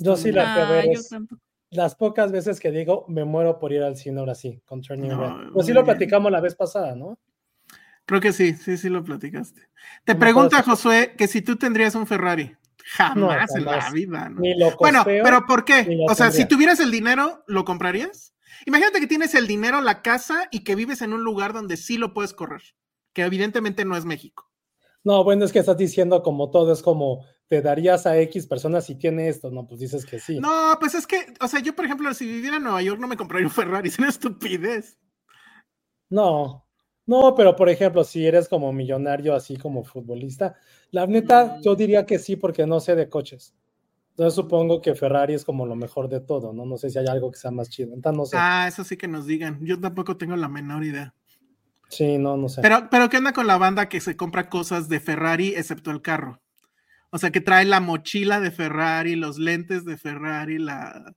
Yo 0.02 0.16
sí 0.16 0.32
la 0.32 0.52
fui 0.54 0.62
a 0.62 0.70
ver, 0.70 0.84
Ah, 0.88 0.92
es- 0.92 1.08
tampoco. 1.08 1.40
Las 1.70 1.96
pocas 1.96 2.30
veces 2.32 2.60
que 2.60 2.70
digo, 2.70 3.04
me 3.08 3.24
muero 3.24 3.58
por 3.58 3.72
ir 3.72 3.82
al 3.82 3.96
cine 3.96 4.20
ahora 4.20 4.34
sí, 4.36 4.62
con 4.64 4.82
Turning 4.82 5.08
No, 5.10 5.20
Red. 5.20 5.44
muy 5.46 5.52
Pues 5.52 5.66
sí 5.66 5.72
lo 5.72 5.80
bien. 5.82 5.96
platicamos 5.96 6.30
la 6.32 6.40
vez 6.40 6.54
pasada, 6.54 6.94
¿no? 6.94 7.18
Creo 8.06 8.20
que 8.20 8.32
sí, 8.32 8.54
sí, 8.54 8.76
sí 8.76 8.88
lo 8.88 9.04
platicaste. 9.04 9.68
Te 10.04 10.14
No 10.14 10.20
pregunta 10.20 10.62
Josué 10.62 11.14
que 11.18 11.26
si 11.26 11.42
tú 11.42 11.56
tendrías 11.56 11.94
un 11.94 12.06
Ferrari. 12.06 12.56
Jamás, 12.88 13.54
en 13.56 13.64
la 13.64 13.90
vida. 13.90 14.28
¿no? 14.28 14.40
Ni 14.40 14.56
lo 14.56 14.76
Bueno, 14.76 15.02
pero 15.04 15.44
¿por 15.46 15.64
qué? 15.64 15.98
O 16.08 16.14
sea, 16.14 16.30
si 16.30 16.46
tuvieras 16.46 16.78
el 16.78 16.92
dinero, 16.92 17.42
¿lo 17.48 17.64
comprarías? 17.64 18.32
Imagínate 18.64 19.00
que 19.00 19.08
tienes 19.08 19.34
el 19.34 19.48
dinero, 19.48 19.80
la 19.80 20.02
casa 20.02 20.48
y 20.52 20.62
que 20.62 20.76
vives 20.76 21.02
en 21.02 21.12
un 21.12 21.24
lugar 21.24 21.52
donde 21.52 21.76
sí 21.76 21.98
lo 21.98 22.14
puedes 22.14 22.32
correr, 22.32 22.62
que 23.12 23.22
evidentemente 23.22 23.84
no 23.84 23.96
es 23.96 24.04
México. 24.04 24.50
No, 25.02 25.24
bueno, 25.24 25.44
es 25.44 25.52
que 25.52 25.58
estás 25.58 25.76
diciendo 25.76 26.22
como 26.22 26.50
todo, 26.50 26.72
es 26.72 26.82
como 26.82 27.24
te 27.48 27.62
darías 27.62 28.06
a 28.06 28.18
X 28.18 28.46
personas 28.46 28.86
si 28.86 28.96
tiene 28.96 29.28
esto, 29.28 29.50
no, 29.50 29.66
pues 29.66 29.80
dices 29.80 30.04
que 30.04 30.18
sí. 30.18 30.40
No, 30.40 30.76
pues 30.80 30.94
es 30.94 31.06
que, 31.06 31.32
o 31.40 31.46
sea, 31.46 31.60
yo 31.60 31.76
por 31.76 31.84
ejemplo, 31.84 32.12
si 32.14 32.26
viviera 32.26 32.56
en 32.56 32.64
Nueva 32.64 32.82
York 32.82 33.00
no 33.00 33.06
me 33.06 33.16
compraría 33.16 33.46
un 33.46 33.52
Ferrari, 33.52 33.88
es 33.88 33.98
una 33.98 34.08
estupidez. 34.08 34.98
No, 36.08 36.65
no, 37.06 37.34
pero 37.34 37.54
por 37.54 37.68
ejemplo, 37.68 38.04
si 38.04 38.26
eres 38.26 38.48
como 38.48 38.72
millonario, 38.72 39.34
así 39.34 39.56
como 39.56 39.84
futbolista, 39.84 40.56
la 40.90 41.06
neta, 41.06 41.58
yo 41.62 41.74
diría 41.76 42.04
que 42.04 42.18
sí, 42.18 42.36
porque 42.36 42.66
no 42.66 42.80
sé 42.80 42.96
de 42.96 43.08
coches. 43.08 43.54
Entonces 44.10 44.34
supongo 44.34 44.80
que 44.80 44.94
Ferrari 44.94 45.34
es 45.34 45.44
como 45.44 45.66
lo 45.66 45.76
mejor 45.76 46.08
de 46.08 46.20
todo, 46.20 46.52
¿no? 46.52 46.64
No 46.64 46.78
sé 46.78 46.90
si 46.90 46.98
hay 46.98 47.06
algo 47.06 47.30
que 47.30 47.38
sea 47.38 47.50
más 47.50 47.68
chido. 47.68 47.92
Entonces 47.92 48.18
no 48.18 48.24
sé. 48.24 48.36
Ah, 48.40 48.66
eso 48.66 48.82
sí 48.82 48.96
que 48.96 49.08
nos 49.08 49.26
digan. 49.26 49.58
Yo 49.62 49.78
tampoco 49.78 50.16
tengo 50.16 50.34
la 50.36 50.48
menor 50.48 50.84
idea. 50.84 51.14
Sí, 51.90 52.16
no, 52.18 52.36
no 52.36 52.48
sé. 52.48 52.62
Pero, 52.62 52.88
pero 52.90 53.08
¿qué 53.08 53.18
onda 53.18 53.32
con 53.32 53.46
la 53.46 53.58
banda 53.58 53.88
que 53.88 54.00
se 54.00 54.16
compra 54.16 54.48
cosas 54.48 54.88
de 54.88 55.00
Ferrari 55.00 55.48
excepto 55.54 55.90
el 55.90 56.00
carro? 56.00 56.40
O 57.10 57.18
sea, 57.18 57.30
que 57.30 57.40
trae 57.40 57.66
la 57.66 57.80
mochila 57.80 58.40
de 58.40 58.50
Ferrari, 58.50 59.16
los 59.16 59.38
lentes 59.38 59.84
de 59.84 59.96
Ferrari, 59.96 60.58
la, 60.58 61.14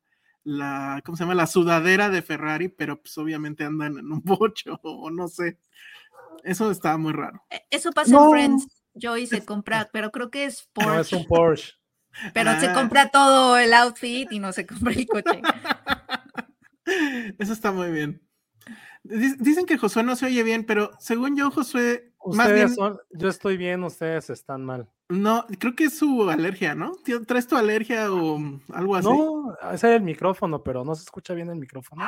la, 0.50 1.02
¿cómo 1.06 1.16
se 1.18 1.24
llama? 1.24 1.36
La 1.36 1.48
sudadera 1.48 2.10
de 2.10 2.22
Ferrari, 2.22 2.70
pero 2.70 3.02
pues 3.02 3.18
obviamente 3.18 3.64
andan 3.64 3.98
en 4.00 4.12
un 4.12 4.22
bocho 4.24 4.80
o 4.84 5.10
no 5.12 5.28
sé. 5.28 5.58
Eso 6.44 6.72
está 6.72 6.98
muy 6.98 7.14
raro. 7.14 7.44
Eh, 7.50 7.62
Eso 7.70 7.92
pasa 7.92 8.12
No. 8.12 8.26
en 8.26 8.32
Friends. 8.32 8.68
Joey 9.00 9.28
se 9.28 9.46
compra, 9.46 9.90
pero 9.94 10.12
creo 10.12 10.30
que 10.32 10.46
es 10.46 10.68
No, 10.76 10.84
Porsche, 10.86 11.02
es 11.02 11.14
un 11.14 11.26
Porsche. 11.28 11.74
pero 12.34 12.60
se 12.60 12.68
Ah. 12.68 12.74
compra 12.74 13.10
todo 13.10 13.58
el 13.58 13.74
outfit 13.74 14.32
y 14.32 14.40
no 14.40 14.52
se 14.52 14.66
compra 14.66 14.94
el 14.94 15.06
coche. 15.08 15.42
Eso 17.38 17.54
está 17.54 17.72
muy 17.72 17.92
bien. 17.92 18.22
Dic- 19.04 19.38
Dicen 19.38 19.66
que 19.66 19.78
Josué 19.78 20.04
no 20.04 20.16
se 20.16 20.26
oye 20.26 20.44
bien, 20.44 20.66
pero 20.66 20.92
según 21.00 21.38
yo, 21.38 21.52
Josué, 21.52 22.09
Ustedes 22.30 22.54
bien, 22.54 22.76
son, 22.76 23.00
yo 23.12 23.30
estoy 23.30 23.58
bien, 23.58 23.84
ustedes 23.84 24.30
están 24.30 24.64
mal. 24.64 24.90
no, 25.10 25.46
creo 25.60 25.76
que 25.76 25.86
es 25.86 25.98
su 25.98 26.30
alergia, 26.30 26.76
¿no? 26.76 26.94
¿Traes 27.28 27.48
tu 27.48 27.56
alergia 27.56 28.12
o 28.12 28.40
algo 28.74 28.96
así? 28.96 29.08
No, 29.08 29.56
ese 29.72 29.90
es 29.90 29.96
el 29.98 30.02
micrófono, 30.02 30.64
pero 30.64 30.84
no 30.84 30.96
se 30.96 31.04
escucha 31.04 31.34
bien 31.34 31.50
el 31.50 31.58
micrófono. 31.58 32.04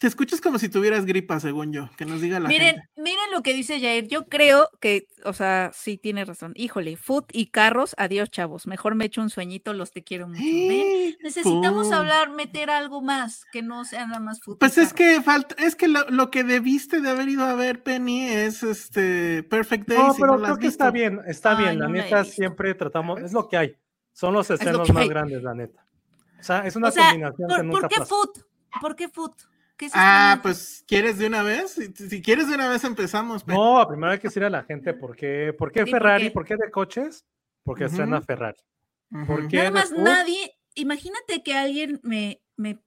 Te 0.00 0.06
escuchas 0.06 0.40
como 0.40 0.58
si 0.58 0.70
tuvieras 0.70 1.04
gripa, 1.04 1.38
según 1.40 1.74
yo, 1.74 1.90
que 1.98 2.06
nos 2.06 2.22
diga 2.22 2.40
la 2.40 2.48
Miren, 2.48 2.76
gente. 2.76 2.88
miren 2.96 3.30
lo 3.32 3.42
que 3.42 3.52
dice 3.52 3.78
Jair. 3.78 4.08
Yo 4.08 4.28
creo 4.28 4.70
que, 4.80 5.06
o 5.26 5.34
sea, 5.34 5.72
sí 5.74 5.98
tiene 5.98 6.24
razón. 6.24 6.54
Híjole, 6.56 6.96
food 6.96 7.24
y 7.32 7.48
carros, 7.48 7.94
adiós, 7.98 8.30
chavos. 8.30 8.66
Mejor 8.66 8.94
me 8.94 9.04
echo 9.04 9.20
un 9.20 9.28
sueñito, 9.28 9.74
los 9.74 9.90
te 9.92 10.02
quiero 10.02 10.26
mucho. 10.26 10.40
¿Ven? 10.42 11.16
Necesitamos 11.22 11.88
Pum. 11.88 11.92
hablar, 11.94 12.30
meter 12.30 12.70
algo 12.70 13.02
más, 13.02 13.44
que 13.52 13.60
no 13.60 13.84
sea 13.84 14.06
nada 14.06 14.20
más 14.20 14.40
food. 14.40 14.54
y 14.54 14.58
Pues 14.60 14.78
es 14.78 14.94
que 14.94 15.20
falta, 15.20 15.54
es 15.62 15.76
que 15.76 15.86
lo, 15.86 16.08
lo 16.08 16.30
que 16.30 16.44
debiste 16.44 17.02
de 17.02 17.10
haber 17.10 17.28
ido 17.28 17.44
a 17.44 17.54
ver, 17.54 17.82
Penny, 17.82 18.24
es 18.24 18.62
este 18.62 19.42
Perfect 19.42 19.86
Days. 19.86 20.00
No, 20.00 20.14
pero 20.18 20.38
no 20.38 20.44
creo 20.44 20.56
que 20.56 20.66
está 20.68 20.90
bien, 20.90 21.20
está 21.26 21.50
Ay, 21.58 21.64
bien. 21.64 21.78
La 21.78 21.88
no 21.88 21.92
neta 21.92 22.24
siempre 22.24 22.72
tratamos, 22.74 23.20
es 23.20 23.34
lo 23.34 23.46
que 23.48 23.58
hay. 23.58 23.76
Son 24.14 24.32
los 24.32 24.48
lo 24.48 24.54
escenos 24.54 24.86
que 24.86 24.94
más 24.94 25.02
hay. 25.02 25.08
grandes, 25.10 25.42
la 25.42 25.52
neta. 25.52 25.84
O 26.40 26.42
sea, 26.42 26.60
es 26.66 26.74
una 26.74 26.88
O 26.88 26.90
sea, 26.90 27.08
combinación 27.10 27.48
que 27.50 27.54
¿por, 27.54 27.64
nunca 27.66 27.80
¿por 27.80 27.88
qué 27.90 27.96
pasa. 27.98 28.08
food? 28.08 28.30
¿Por 28.80 28.96
qué 28.96 29.08
food? 29.10 29.32
¿Qué 29.80 29.86
es 29.86 29.92
Ah, 29.94 30.40
pues, 30.42 30.84
¿quieres 30.86 31.16
de 31.16 31.26
una 31.26 31.42
vez? 31.42 31.70
Si, 31.70 31.86
si 31.94 32.20
quieres 32.20 32.48
de 32.48 32.54
una 32.54 32.68
vez 32.68 32.84
empezamos. 32.84 33.44
Penny. 33.44 33.56
No, 33.58 33.88
primero 33.88 34.12
hay 34.12 34.18
que 34.18 34.28
decirle 34.28 34.48
a 34.48 34.50
la 34.50 34.62
gente 34.62 34.92
por 34.92 35.16
qué, 35.16 35.54
por 35.58 35.72
qué 35.72 35.84
Sí, 35.86 35.90
¿por 35.90 36.00
Ferrari, 36.02 36.24
qué? 36.24 36.30
por 36.32 36.44
qué 36.44 36.56
de 36.56 36.70
coches, 36.70 37.24
porque 37.64 37.84
estrena 37.86 38.18
Ujú. 38.18 38.26
Ferrari. 38.26 38.58
Ujú. 39.10 39.26
¿por 39.26 39.48
qué? 39.48 39.56
Nada 39.56 39.70
más 39.70 39.90
nadie, 39.92 40.54
imagínate 40.74 41.42
que 41.42 41.54
alguien 41.54 41.98
me, 42.02 42.42
me 42.58 42.78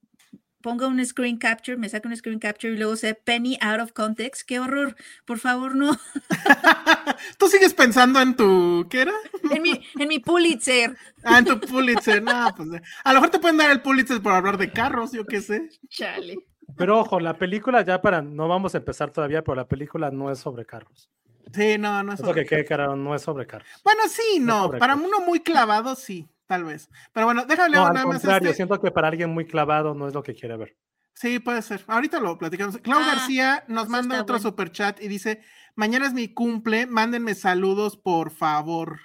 ponga 0.62 0.86
un 0.86 1.04
screen 1.04 1.36
capture, 1.36 1.76
me 1.76 1.88
saque 1.88 2.06
un 2.06 2.16
screen 2.16 2.38
capture 2.38 2.72
y 2.72 2.76
luego 2.78 2.94
sea 2.94 3.14
Penny 3.14 3.58
out 3.60 3.80
of 3.80 3.90
context. 3.92 4.46
Qué 4.46 4.60
horror. 4.60 4.94
Por 5.24 5.40
favor, 5.40 5.74
no. 5.74 5.98
Tú 7.38 7.48
sigues 7.48 7.74
pensando 7.74 8.20
en 8.20 8.36
tu, 8.36 8.86
¿qué 8.88 9.02
era? 9.02 9.12
En 9.50 9.62
mi, 9.62 9.84
en 9.98 10.08
mi 10.08 10.20
Pulitzer. 10.20 10.96
Ah, 11.24 11.40
en 11.40 11.44
tu 11.44 11.58
Pulitzer. 11.58 12.22
No, 12.22 12.54
pues 12.56 12.68
a 13.02 13.12
lo 13.12 13.14
mejor 13.18 13.30
te 13.30 13.40
pueden 13.40 13.56
dar 13.56 13.72
el 13.72 13.82
Pulitzer 13.82 14.22
por 14.22 14.32
hablar 14.32 14.58
de 14.58 14.70
carros, 14.70 15.10
yo 15.10 15.26
qué 15.26 15.40
sé. 15.40 15.68
Chale. 15.88 16.36
Pero 16.76 17.00
ojo, 17.00 17.20
la 17.20 17.34
película 17.36 17.82
ya 17.82 18.00
para, 18.00 18.22
no 18.22 18.48
vamos 18.48 18.74
a 18.74 18.78
empezar 18.78 19.10
todavía, 19.10 19.42
pero 19.42 19.54
la 19.54 19.66
película 19.68 20.10
no 20.10 20.30
es 20.30 20.38
sobre 20.38 20.64
carros. 20.64 21.10
Sí, 21.52 21.76
no, 21.78 22.02
no 22.02 22.12
es 22.14 22.20
Eso 22.20 22.28
que 22.32 22.40
sobre- 22.40 22.46
quede 22.46 22.64
claro, 22.64 22.96
no 22.96 23.14
es 23.14 23.22
sobre 23.22 23.46
carros. 23.46 23.68
Bueno, 23.84 24.02
sí, 24.08 24.40
No 24.40 24.62
no. 24.64 24.70
Para 24.78 24.94
carros. 24.94 25.04
uno 25.06 25.20
muy 25.20 25.40
clavado, 25.40 25.94
sí, 25.94 26.28
tal 26.46 26.64
vez. 26.64 26.88
Pero 27.12 27.26
bueno, 27.26 27.44
déjale 27.44 27.76
No, 27.76 27.86
al 27.86 27.94
nada 27.94 28.06
más. 28.06 28.16
contrario, 28.16 28.48
este- 28.48 28.56
siento 28.56 28.80
que 28.80 28.90
para 28.90 29.08
alguien 29.08 29.30
muy 29.30 29.46
clavado 29.46 29.94
no 29.94 30.08
es 30.08 30.14
lo 30.14 30.22
que 30.22 30.34
quiere 30.34 30.56
ver. 30.56 30.76
Sí, 31.12 31.38
puede 31.38 31.62
ser. 31.62 31.84
Ahorita 31.86 32.18
lo 32.18 32.36
platicamos. 32.38 32.78
Clau 32.78 32.98
Ah, 33.00 33.06
García 33.14 33.64
nos 33.68 33.88
manda 33.88 34.20
otro 34.20 34.34
bueno. 34.34 34.50
super 34.50 34.72
chat 34.72 35.00
y 35.00 35.06
dice: 35.06 35.42
Mañana 35.76 36.06
es 36.06 36.12
mi 36.12 36.28
cumple, 36.34 36.86
mándenme 36.86 37.34
saludos, 37.36 37.96
por 37.96 38.30
favor. 38.32 38.98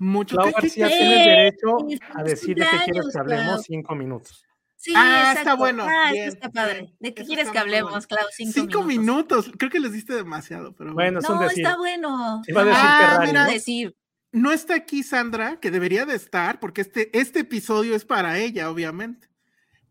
Mucho. 0.00 0.36
Clau 0.36 0.46
¿qué- 0.48 0.52
qué- 0.54 0.60
García 0.80 0.88
qué- 0.88 0.94
tiene 0.96 1.14
el 1.22 1.28
¡Eh! 1.28 1.30
derecho 1.42 1.78
¡Feliz 1.78 2.00
a 2.14 2.22
decir 2.24 2.56
de 2.56 2.62
qué 2.68 2.76
quieres 2.84 3.08
que 3.12 3.18
hablemos 3.18 3.62
cinco 3.62 3.94
minutos. 3.94 4.44
Sí, 4.88 4.94
Ah, 4.96 5.34
está 5.36 5.54
bueno, 5.54 5.84
Ah, 5.86 6.10
bien, 6.12 6.28
está 6.28 6.50
padre. 6.50 6.80
bien. 6.80 6.96
¿De 6.98 7.14
qué 7.14 7.22
Eso 7.22 7.28
quieres 7.28 7.46
está 7.48 7.60
que 7.60 7.64
muy 7.66 7.70
bueno. 7.72 7.86
hablemos, 7.88 8.06
Clau? 8.06 8.26
Cinco, 8.34 8.52
Cinco 8.54 8.82
minutos. 8.84 9.50
Creo 9.58 9.70
que 9.70 9.80
les 9.80 9.92
diste 9.92 10.14
demasiado, 10.14 10.74
pero 10.74 10.94
bueno. 10.94 11.20
No, 11.20 11.40
decir. 11.40 11.64
está 11.64 11.76
bueno. 11.76 12.40
Iba 12.46 12.62
a 12.62 12.64
decir 12.64 12.80
Ah, 12.82 13.22
mira. 13.26 13.44
¿no? 13.44 13.50
decir. 13.52 13.96
No 14.32 14.50
está 14.52 14.74
aquí 14.76 15.02
Sandra, 15.02 15.60
que 15.60 15.70
debería 15.70 16.06
de 16.06 16.14
estar, 16.14 16.58
porque 16.58 16.80
este, 16.80 17.16
este 17.18 17.40
episodio 17.40 17.94
es 17.94 18.04
para 18.06 18.38
ella, 18.38 18.70
obviamente. 18.70 19.28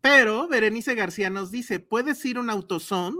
Pero 0.00 0.48
Berenice 0.48 0.94
García 0.94 1.30
nos 1.30 1.50
dice: 1.52 1.78
puedes 1.80 2.24
ir 2.24 2.36
a 2.36 2.40
un 2.40 2.50
autosón 2.50 3.16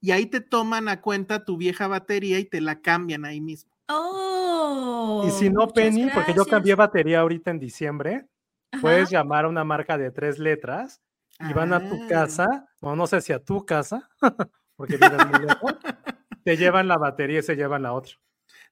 y 0.00 0.10
ahí 0.10 0.26
te 0.26 0.40
toman 0.40 0.88
a 0.88 1.00
cuenta 1.00 1.44
tu 1.46 1.56
vieja 1.56 1.86
batería 1.88 2.38
y 2.38 2.44
te 2.44 2.60
la 2.60 2.80
cambian 2.82 3.24
ahí 3.24 3.40
mismo. 3.40 3.70
Oh. 3.88 5.24
Y 5.26 5.30
si 5.30 5.48
no, 5.50 5.68
Penny, 5.68 6.08
porque 6.12 6.34
yo 6.34 6.44
cambié 6.44 6.74
batería 6.74 7.20
ahorita 7.20 7.50
en 7.50 7.58
diciembre, 7.58 8.26
Ajá. 8.72 8.80
puedes 8.82 9.10
llamar 9.10 9.44
a 9.44 9.48
una 9.48 9.64
marca 9.64 9.96
de 9.98 10.10
tres 10.10 10.38
letras 10.38 11.00
y 11.40 11.52
van 11.52 11.72
a 11.72 11.80
tu 11.88 11.94
Ah. 11.94 12.06
casa, 12.08 12.66
o 12.80 12.96
no 12.96 13.06
sé 13.06 13.20
si 13.20 13.32
a 13.32 13.38
tu 13.42 13.64
casa, 13.66 14.08
porque 14.76 14.96
vives 14.96 15.26
muy 15.26 15.46
lejos, 15.46 15.74
te 16.44 16.56
llevan 16.56 16.88
la 16.88 16.98
batería 16.98 17.40
y 17.40 17.42
se 17.42 17.56
llevan 17.56 17.82
la 17.82 17.92
otra. 17.92 18.14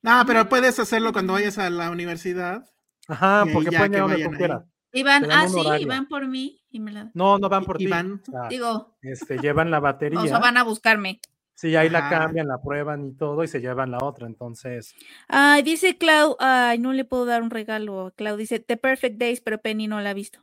No, 0.02 0.22
pero 0.26 0.48
puedes 0.48 0.78
hacerlo 0.78 1.12
cuando 1.12 1.32
vayas 1.34 1.58
a 1.58 1.68
la 1.70 1.90
universidad. 1.90 2.64
Ajá, 3.08 3.42
Y 3.44 3.48
ahí 3.48 3.54
porque 3.54 3.70
pueden 3.76 3.90
que 3.92 3.96
ir 3.98 4.02
donde 4.02 4.24
tú 4.24 4.30
quieras. 4.32 4.62
Te 4.90 5.02
dan 5.02 5.30
ah, 5.30 5.48
sí, 5.48 5.58
horario. 5.60 5.86
iban 5.86 6.06
por 6.06 6.26
mí 6.28 6.62
y 6.70 6.78
me 6.80 6.92
la. 6.92 7.10
No, 7.14 7.38
no 7.38 7.48
van 7.48 7.62
Y- 7.62 7.66
por 7.66 7.76
y 7.82 7.84
ti. 7.86 7.90
van- 7.90 8.22
o 8.28 8.30
sea, 8.30 8.48
Digo, 8.48 8.96
este, 9.02 9.38
llevan 9.38 9.70
la 9.70 9.80
batería. 9.80 10.20
o 10.20 10.26
sea, 10.26 10.38
van 10.38 10.56
a 10.56 10.62
buscarme. 10.62 11.20
Sí, 11.54 11.76
ahí 11.76 11.88
la 11.88 12.08
cambian, 12.11 12.49
la 12.49 12.61
prueban 12.61 13.06
y 13.06 13.12
todo 13.12 13.44
y 13.44 13.49
se 13.49 13.61
llevan 13.61 13.92
la 13.92 13.99
otra. 14.02 14.26
Entonces, 14.26 14.94
Ay, 15.28 15.62
dice 15.62 15.96
Clau, 15.96 16.37
ay, 16.40 16.78
no 16.78 16.92
le 16.92 17.04
puedo 17.04 17.25
dar 17.26 17.42
un 17.42 17.50
regalo. 17.50 18.12
Clau 18.16 18.37
dice 18.37 18.58
The 18.58 18.76
Perfect 18.76 19.18
Days, 19.18 19.40
pero 19.40 19.58
Penny 19.58 19.87
no 19.87 20.00
la 20.00 20.11
ha 20.11 20.14
visto. 20.14 20.40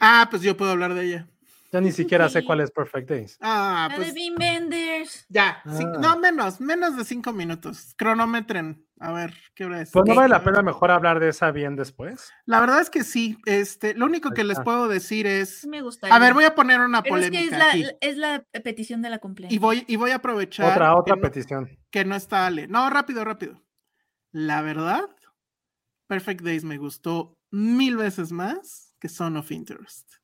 Ah, 0.00 0.26
pues 0.30 0.42
yo 0.42 0.56
puedo 0.56 0.72
hablar 0.72 0.94
de 0.94 1.04
ella. 1.04 1.28
Ya 1.72 1.80
ni 1.80 1.92
siquiera 1.92 2.28
sé 2.28 2.44
cuál 2.44 2.60
es 2.60 2.70
Perfect 2.70 3.08
Days. 3.08 3.38
Ah, 3.40 3.88
La 3.90 3.98
de 3.98 4.12
pues 4.12 5.26
ya. 5.28 5.62
Ah. 5.64 5.98
no, 6.00 6.18
menos, 6.18 6.60
menos 6.60 6.96
de 6.96 7.04
cinco 7.04 7.32
minutos. 7.32 7.94
Cronometren. 7.96 8.84
A 8.98 9.12
ver, 9.12 9.34
¿qué 9.54 9.64
hora 9.64 9.80
es? 9.80 9.92
Pues 9.92 10.04
no 10.06 10.14
vale 10.14 10.28
la 10.28 10.44
pena 10.44 10.60
mejor 10.62 10.90
hablar 10.90 11.20
de 11.20 11.30
esa 11.30 11.50
bien 11.52 11.74
después. 11.74 12.30
La 12.44 12.60
verdad 12.60 12.80
es 12.82 12.90
que 12.90 13.02
sí. 13.02 13.38
Este, 13.46 13.94
lo 13.94 14.04
único 14.06 14.30
que 14.32 14.44
les 14.44 14.60
puedo 14.60 14.88
decir 14.88 15.26
es. 15.26 15.66
Me 15.66 15.80
gustaría. 15.80 16.14
A 16.14 16.18
ver, 16.18 16.34
voy 16.34 16.44
a 16.44 16.54
poner 16.54 16.80
una 16.80 17.02
Pero 17.02 17.16
es 17.16 17.26
polémica 17.28 17.40
que 17.40 17.54
es 17.54 17.58
la, 17.58 17.68
aquí. 17.88 17.96
es 18.00 18.16
la 18.18 18.44
petición 18.62 19.00
de 19.00 19.08
la 19.10 19.18
cumpleaños. 19.18 19.54
Y 19.54 19.58
voy, 19.58 19.84
y 19.86 19.96
voy 19.96 20.10
a 20.10 20.16
aprovechar 20.16 20.70
Otra, 20.72 20.94
otra 20.94 21.14
que, 21.14 21.20
no, 21.20 21.26
petición. 21.28 21.78
que 21.90 22.04
no 22.04 22.14
está 22.14 22.46
Ale. 22.46 22.68
No, 22.68 22.90
rápido, 22.90 23.24
rápido. 23.24 23.62
La 24.32 24.60
verdad, 24.60 25.08
Perfect 26.08 26.42
Days 26.42 26.64
me 26.64 26.76
gustó 26.76 27.38
mil 27.50 27.96
veces 27.96 28.32
más 28.32 28.94
que 29.00 29.08
Son 29.08 29.36
of 29.38 29.50
Interest. 29.50 30.19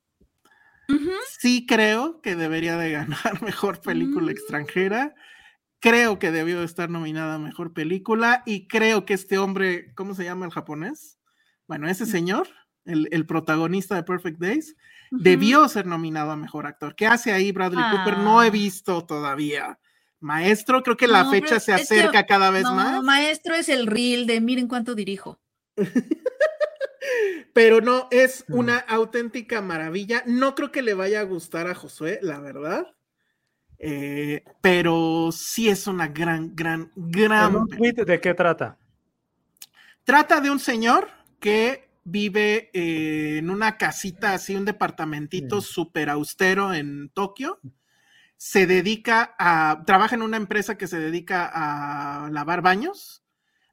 Sí 1.39 1.67
creo 1.67 2.21
que 2.23 2.37
debería 2.37 2.77
de 2.77 2.91
ganar 2.93 3.43
mejor 3.43 3.81
película 3.81 4.27
Mm. 4.27 4.31
extranjera. 4.31 5.15
Creo 5.81 6.19
que 6.19 6.31
debió 6.33 6.61
de 6.61 6.65
estar 6.67 6.89
nominada 6.91 7.35
a 7.35 7.39
mejor 7.39 7.73
película 7.73 8.43
y 8.47 8.67
creo 8.67 9.05
que 9.05 9.15
este 9.15 9.39
hombre, 9.39 9.93
¿cómo 9.95 10.15
se 10.15 10.25
llama 10.25 10.47
el 10.47 10.53
japonés? 10.53 11.19
Bueno, 11.69 11.87
Mm. 11.87 11.91
ese 11.91 12.07
señor, 12.07 12.49
el, 12.85 13.09
el 13.11 13.27
protagonista 13.27 13.95
de 13.95 14.03
Perfect 14.05 14.39
Days, 14.41 14.75
debió 15.11 15.69
ser 15.69 15.87
nominado 15.87 16.31
a 16.33 16.37
mejor 16.37 16.67
actor. 16.67 16.95
¿Qué 16.97 17.07
hace 17.07 17.33
ahí 17.33 17.53
Bradley 17.53 17.85
Cooper? 17.91 18.19
No 18.19 18.43
he 18.43 18.47
Ah. 18.49 18.51
visto 18.51 19.05
todavía. 19.05 19.79
Maestro, 20.19 20.83
creo 20.83 20.97
que 20.97 21.07
la 21.07 21.25
No, 21.25 21.31
fecha 21.31 21.61
se 21.61 21.73
acerca 21.75 22.25
cada 22.27 22.51
vez 22.51 22.63
No, 22.65 22.75
más. 22.75 23.03
maestro 23.05 23.55
es 23.55 23.69
el 23.69 23.87
reel 23.87 24.27
de 24.27 24.41
miren 24.41 24.67
cuánto 24.67 24.95
dirijo. 24.95 25.39
Pero 27.53 27.81
no, 27.81 28.09
es 28.11 28.45
una 28.49 28.79
auténtica 28.79 29.63
maravilla. 29.63 30.23
No 30.27 30.55
creo 30.55 30.71
que 30.73 30.83
le 30.83 30.95
vaya 30.95 31.21
a 31.21 31.25
gustar 31.25 31.67
a 31.69 31.75
Josué, 31.75 32.19
la 32.23 32.39
verdad. 32.39 32.87
Eh, 33.79 34.45
pero 34.61 35.31
sí 35.33 35.69
es 35.69 35.87
una 35.87 36.09
gran, 36.09 36.55
gran, 36.55 36.91
gran. 36.95 37.57
Un 37.57 37.69
tweet, 37.69 37.93
¿De 37.93 38.21
qué 38.21 38.35
trata? 38.35 38.79
Trata 40.05 40.41
de 40.41 40.51
un 40.51 40.59
señor 40.59 41.09
que 41.41 41.89
vive 42.05 42.71
eh, 42.73 43.39
en 43.39 43.51
una 43.51 43.77
casita, 43.77 44.35
así, 44.35 44.55
un 44.55 44.65
departamentito 44.65 45.61
súper 45.61 46.09
austero 46.11 46.73
en 46.73 47.11
Tokio. 47.11 47.61
Se 48.37 48.67
dedica 48.67 49.35
a. 49.39 49.83
Trabaja 49.87 50.15
en 50.15 50.23
una 50.23 50.37
empresa 50.37 50.79
que 50.79 50.87
se 50.87 50.99
dedica 50.99 51.51
a 51.53 52.31
lavar 52.31 52.63
baños. 52.63 53.23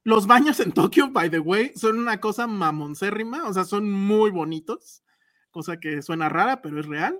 Los 0.04 0.26
baños 0.26 0.60
en 0.60 0.72
Tokio, 0.72 1.10
by 1.10 1.30
the 1.30 1.38
way, 1.38 1.72
son 1.76 1.98
una 1.98 2.20
cosa 2.20 2.46
mamoncérrima, 2.46 3.48
o 3.48 3.54
sea, 3.54 3.64
son 3.64 3.90
muy 3.90 4.30
bonitos, 4.30 5.02
cosa 5.50 5.80
que 5.80 6.02
suena 6.02 6.28
rara, 6.28 6.60
pero 6.60 6.78
es 6.78 6.84
real. 6.86 7.18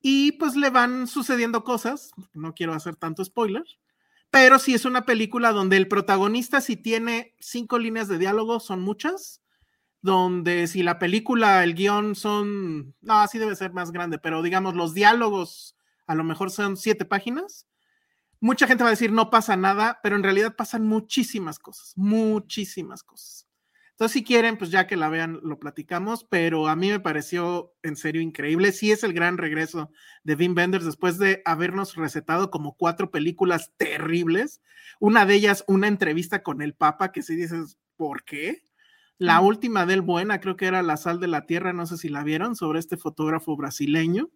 Y 0.00 0.32
pues 0.32 0.56
le 0.56 0.70
van 0.70 1.08
sucediendo 1.08 1.62
cosas, 1.62 2.12
no 2.32 2.54
quiero 2.54 2.72
hacer 2.72 2.96
tanto 2.96 3.22
spoiler, 3.22 3.64
pero 4.30 4.58
sí 4.58 4.74
es 4.74 4.86
una 4.86 5.04
película 5.04 5.52
donde 5.52 5.76
el 5.76 5.88
protagonista 5.88 6.62
si 6.62 6.76
tiene 6.76 7.34
cinco 7.38 7.78
líneas 7.78 8.08
de 8.08 8.18
diálogo, 8.18 8.60
son 8.60 8.80
muchas, 8.80 9.42
donde 10.00 10.68
si 10.68 10.82
la 10.82 10.98
película, 10.98 11.64
el 11.64 11.74
guion 11.74 12.14
son, 12.14 12.94
no, 13.02 13.20
así 13.20 13.38
debe 13.38 13.56
ser 13.56 13.74
más 13.74 13.92
grande, 13.92 14.18
pero 14.18 14.42
digamos 14.42 14.74
los 14.74 14.94
diálogos 14.94 15.76
a 16.06 16.14
lo 16.14 16.24
mejor 16.24 16.50
son 16.50 16.78
siete 16.78 17.04
páginas. 17.04 17.66
Mucha 18.40 18.66
gente 18.66 18.84
va 18.84 18.90
a 18.90 18.92
decir 18.92 19.12
no 19.12 19.30
pasa 19.30 19.56
nada, 19.56 19.98
pero 20.02 20.16
en 20.16 20.22
realidad 20.22 20.56
pasan 20.56 20.86
muchísimas 20.86 21.58
cosas, 21.58 21.92
muchísimas 21.96 23.02
cosas. 23.02 23.46
Entonces, 23.92 24.12
si 24.12 24.24
quieren, 24.24 24.58
pues 24.58 24.70
ya 24.70 24.86
que 24.86 24.94
la 24.94 25.08
vean, 25.08 25.40
lo 25.42 25.58
platicamos, 25.58 26.24
pero 26.24 26.68
a 26.68 26.76
mí 26.76 26.90
me 26.90 27.00
pareció 27.00 27.72
en 27.82 27.96
serio 27.96 28.20
increíble. 28.20 28.72
Sí 28.72 28.92
es 28.92 29.02
el 29.04 29.14
gran 29.14 29.38
regreso 29.38 29.90
de 30.22 30.34
Wim 30.34 30.54
Wenders 30.54 30.84
después 30.84 31.16
de 31.18 31.40
habernos 31.46 31.94
recetado 31.96 32.50
como 32.50 32.76
cuatro 32.76 33.10
películas 33.10 33.72
terribles. 33.78 34.60
Una 35.00 35.24
de 35.24 35.34
ellas, 35.34 35.64
una 35.66 35.88
entrevista 35.88 36.42
con 36.42 36.60
el 36.60 36.74
Papa, 36.74 37.10
que 37.10 37.22
sí 37.22 37.36
dices, 37.36 37.78
¿por 37.96 38.22
qué? 38.24 38.62
La 39.18 39.40
Mm. 39.40 39.46
última 39.46 39.86
de 39.86 39.94
él 39.94 40.02
buena, 40.02 40.40
creo 40.40 40.56
que 40.58 40.66
era 40.66 40.82
La 40.82 40.98
sal 40.98 41.18
de 41.18 41.28
la 41.28 41.46
tierra, 41.46 41.72
no 41.72 41.86
sé 41.86 41.96
si 41.96 42.10
la 42.10 42.22
vieron, 42.22 42.54
sobre 42.54 42.80
este 42.80 42.98
fotógrafo 42.98 43.56
brasileño. 43.56 44.28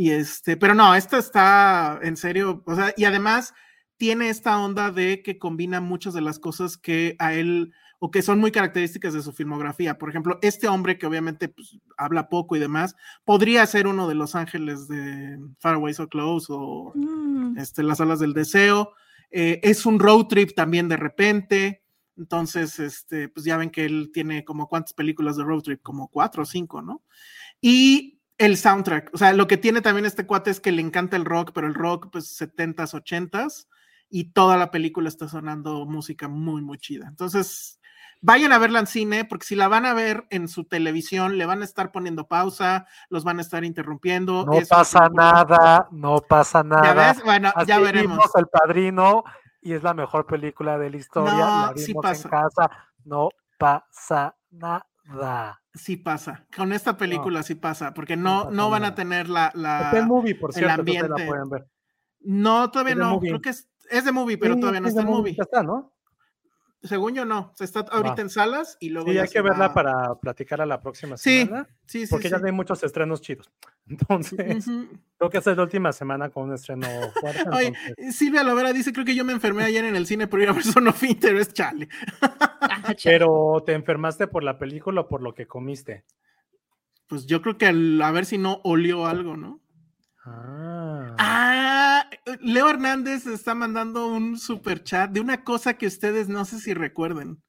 Y 0.00 0.12
este, 0.12 0.56
pero 0.56 0.74
no, 0.76 0.94
esta 0.94 1.18
está 1.18 1.98
en 2.04 2.16
serio, 2.16 2.62
o 2.64 2.76
sea, 2.76 2.94
y 2.96 3.02
además 3.04 3.52
tiene 3.96 4.28
esta 4.28 4.56
onda 4.60 4.92
de 4.92 5.24
que 5.24 5.38
combina 5.38 5.80
muchas 5.80 6.14
de 6.14 6.20
las 6.20 6.38
cosas 6.38 6.76
que 6.76 7.16
a 7.18 7.34
él 7.34 7.72
o 7.98 8.12
que 8.12 8.22
son 8.22 8.38
muy 8.38 8.52
características 8.52 9.12
de 9.12 9.22
su 9.22 9.32
filmografía. 9.32 9.98
Por 9.98 10.08
ejemplo, 10.08 10.38
este 10.40 10.68
hombre 10.68 10.98
que 10.98 11.06
obviamente 11.06 11.48
pues, 11.48 11.80
habla 11.96 12.28
poco 12.28 12.54
y 12.54 12.60
demás, 12.60 12.94
podría 13.24 13.66
ser 13.66 13.88
uno 13.88 14.06
de 14.06 14.14
los 14.14 14.36
ángeles 14.36 14.86
de 14.86 15.36
Far 15.58 15.74
Away 15.74 15.94
So 15.94 16.06
Close 16.06 16.46
o 16.48 16.92
Mm. 16.94 17.58
este, 17.58 17.82
Las 17.82 18.00
alas 18.00 18.20
del 18.20 18.34
deseo. 18.34 18.92
Eh, 19.32 19.58
es 19.64 19.84
un 19.84 19.98
road 19.98 20.26
trip 20.28 20.54
también 20.54 20.88
de 20.88 20.96
repente. 20.96 21.82
Entonces, 22.16 22.78
este, 22.78 23.28
pues 23.30 23.44
ya 23.44 23.56
ven 23.56 23.70
que 23.70 23.84
él 23.84 24.12
tiene 24.14 24.44
como 24.44 24.68
cuántas 24.68 24.92
películas 24.92 25.36
de 25.36 25.42
road 25.42 25.62
trip, 25.62 25.82
como 25.82 26.06
cuatro 26.06 26.44
o 26.44 26.46
cinco, 26.46 26.82
¿no? 26.82 27.02
Y 27.60 28.17
el 28.38 28.56
soundtrack, 28.56 29.10
o 29.12 29.18
sea, 29.18 29.32
lo 29.32 29.46
que 29.48 29.56
tiene 29.56 29.80
también 29.80 30.06
este 30.06 30.26
cuate 30.26 30.50
es 30.50 30.60
que 30.60 30.72
le 30.72 30.80
encanta 30.80 31.16
el 31.16 31.24
rock, 31.24 31.50
pero 31.52 31.66
el 31.66 31.74
rock, 31.74 32.08
pues 32.12 32.40
70s, 32.40 32.94
80s, 32.94 33.66
y 34.08 34.32
toda 34.32 34.56
la 34.56 34.70
película 34.70 35.08
está 35.08 35.28
sonando 35.28 35.84
música 35.84 36.28
muy, 36.28 36.62
muy 36.62 36.78
chida. 36.78 37.08
Entonces, 37.08 37.80
vayan 38.20 38.52
a 38.52 38.58
verla 38.58 38.78
en 38.80 38.86
cine, 38.86 39.24
porque 39.24 39.44
si 39.46 39.54
la 39.56 39.68
van 39.68 39.86
a 39.86 39.92
ver 39.92 40.26
en 40.30 40.48
su 40.48 40.64
televisión, 40.64 41.36
le 41.36 41.46
van 41.46 41.62
a 41.62 41.64
estar 41.64 41.92
poniendo 41.92 42.26
pausa, 42.26 42.86
los 43.10 43.24
van 43.24 43.38
a 43.38 43.42
estar 43.42 43.64
interrumpiendo. 43.64 44.46
No 44.46 44.58
pasa 44.68 45.08
nada, 45.08 45.88
no 45.90 46.18
pasa 46.20 46.60
¿Ya 46.62 46.64
nada. 46.64 47.12
ves? 47.12 47.22
Bueno, 47.24 47.52
Así 47.54 47.68
ya 47.68 47.78
veremos. 47.80 48.16
vimos 48.16 48.30
El 48.36 48.46
Padrino 48.46 49.24
y 49.60 49.72
es 49.74 49.82
la 49.82 49.94
mejor 49.94 50.26
película 50.26 50.78
de 50.78 50.90
la 50.90 50.96
historia. 50.96 51.32
No, 51.32 51.72
la 51.72 51.72
sí 51.76 51.92
pasa. 51.94 52.22
en 52.24 52.30
casa. 52.30 52.70
No 53.04 53.28
pasa 53.58 54.34
nada. 54.50 54.87
Sí 55.74 55.96
pasa. 55.96 56.46
Con 56.56 56.72
esta 56.72 56.96
película 56.96 57.42
sí 57.42 57.54
pasa, 57.54 57.94
porque 57.94 58.16
no 58.16 58.44
no, 58.44 58.50
no 58.50 58.70
van 58.70 58.84
a 58.84 58.94
tener 58.94 59.28
la. 59.28 59.52
en 59.94 60.06
movie, 60.06 60.34
por 60.34 60.50
el 60.50 60.54
cierto, 60.54 60.80
entonces 60.80 61.02
ambiente. 61.02 61.22
la 61.22 61.26
pueden 61.28 61.48
ver. 61.50 61.66
no, 62.20 62.70
todavía 62.70 62.92
es 62.94 62.98
no. 62.98 63.10
movie. 63.10 63.30
Creo 63.30 63.40
que 63.40 63.50
es, 63.50 63.68
es 63.90 64.04
de 64.04 64.12
movie, 64.12 64.38
pero 64.38 64.54
Sí, 64.54 64.60
todavía 64.60 64.80
no 64.80 64.88
está 64.88 65.00
de 65.02 65.06
en 65.08 65.12
movie. 65.12 65.34
Ya 65.34 65.42
está, 65.44 65.62
¿no? 65.62 65.92
Según 66.82 67.12
yo, 67.14 67.24
no. 67.24 67.52
Se 67.56 67.64
está 67.64 67.80
ahorita 67.80 68.14
Va. 68.16 68.22
en 68.22 68.30
salas 68.30 68.76
y 68.80 68.90
luego. 68.90 69.08
Sí, 69.08 69.14
ya 69.14 69.22
hay 69.22 69.28
que 69.28 69.40
verla 69.40 69.74
para 69.74 70.14
platicar 70.16 70.60
a 70.60 70.66
la 70.66 70.80
próxima 70.80 71.16
Sí, 71.16 71.40
semana. 71.44 71.68
Sí, 71.86 72.06
sí. 72.06 72.10
Porque 72.10 72.28
sí. 72.28 72.34
ya 72.38 72.46
hay 72.46 72.52
muchos 72.52 72.82
estrenos 72.84 73.20
chidos. 73.20 73.50
Entonces, 73.88 74.64
creo 75.16 75.30
que 75.30 75.38
esta 75.38 75.50
es 75.50 75.56
la 75.56 75.62
última 75.64 75.92
semana 75.92 76.28
con 76.30 76.44
un 76.44 76.54
estreno 76.54 76.86
fuerte. 77.20 77.48
Oye, 77.50 77.66
entonces- 77.68 78.16
Silvia 78.16 78.44
Lovera 78.44 78.72
dice: 78.72 78.92
Creo 78.92 79.04
que 79.04 79.14
yo 79.14 79.24
me 79.24 79.32
enfermé 79.32 79.64
ayer 79.64 79.84
en 79.86 79.96
el 79.96 80.06
cine 80.06 80.28
por 80.28 80.40
ir 80.40 80.48
a 80.50 80.52
ver 80.52 80.62
Son 80.62 80.86
of 80.86 81.02
Interest, 81.02 81.52
chale. 81.52 81.88
Pero 83.04 83.62
te 83.64 83.72
enfermaste 83.72 84.26
por 84.26 84.42
la 84.44 84.58
película 84.58 85.02
o 85.02 85.08
por 85.08 85.22
lo 85.22 85.34
que 85.34 85.46
comiste. 85.46 86.04
Pues 87.06 87.26
yo 87.26 87.40
creo 87.42 87.56
que 87.58 87.66
al- 87.66 88.00
a 88.02 88.10
ver 88.10 88.26
si 88.26 88.38
no 88.38 88.60
olió 88.64 89.06
algo, 89.06 89.36
¿no? 89.36 89.60
Ah. 90.24 91.14
Ah, 91.18 92.10
Leo 92.40 92.68
Hernández 92.68 93.26
está 93.26 93.54
mandando 93.54 94.08
un 94.08 94.38
super 94.38 94.82
chat 94.84 95.10
de 95.10 95.20
una 95.20 95.42
cosa 95.44 95.74
que 95.74 95.86
ustedes 95.86 96.28
no 96.28 96.44
sé 96.44 96.58
si 96.60 96.74
recuerden. 96.74 97.42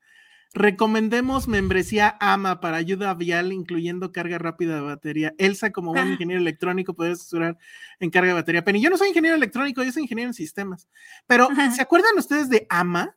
Recomendemos 0.54 1.48
membresía 1.48 2.18
AMA 2.20 2.60
para 2.60 2.78
ayuda 2.78 3.14
vial, 3.14 3.52
incluyendo 3.54 4.12
carga 4.12 4.40
rápida 4.40 4.76
de 4.76 4.82
batería. 4.82 5.34
Elsa, 5.38 5.72
como 5.72 5.92
buen 5.94 6.08
Ah. 6.08 6.12
ingeniero 6.12 6.42
electrónico, 6.42 6.96
puede 6.96 7.12
asesorar 7.12 7.58
en 8.00 8.10
carga 8.10 8.30
de 8.30 8.34
batería. 8.40 8.64
Pero 8.64 8.80
yo 8.80 8.90
no 8.90 8.98
soy 8.98 9.10
ingeniero 9.10 9.36
electrónico, 9.36 9.84
yo 9.84 9.92
soy 9.92 10.04
ingeniero 10.04 10.30
en 10.30 10.34
sistemas. 10.34 10.88
Pero, 11.28 11.50
Ajá. 11.52 11.70
¿se 11.72 11.82
acuerdan 11.84 12.18
ustedes 12.18 12.50
de 12.50 12.66
AMA? 12.70 13.16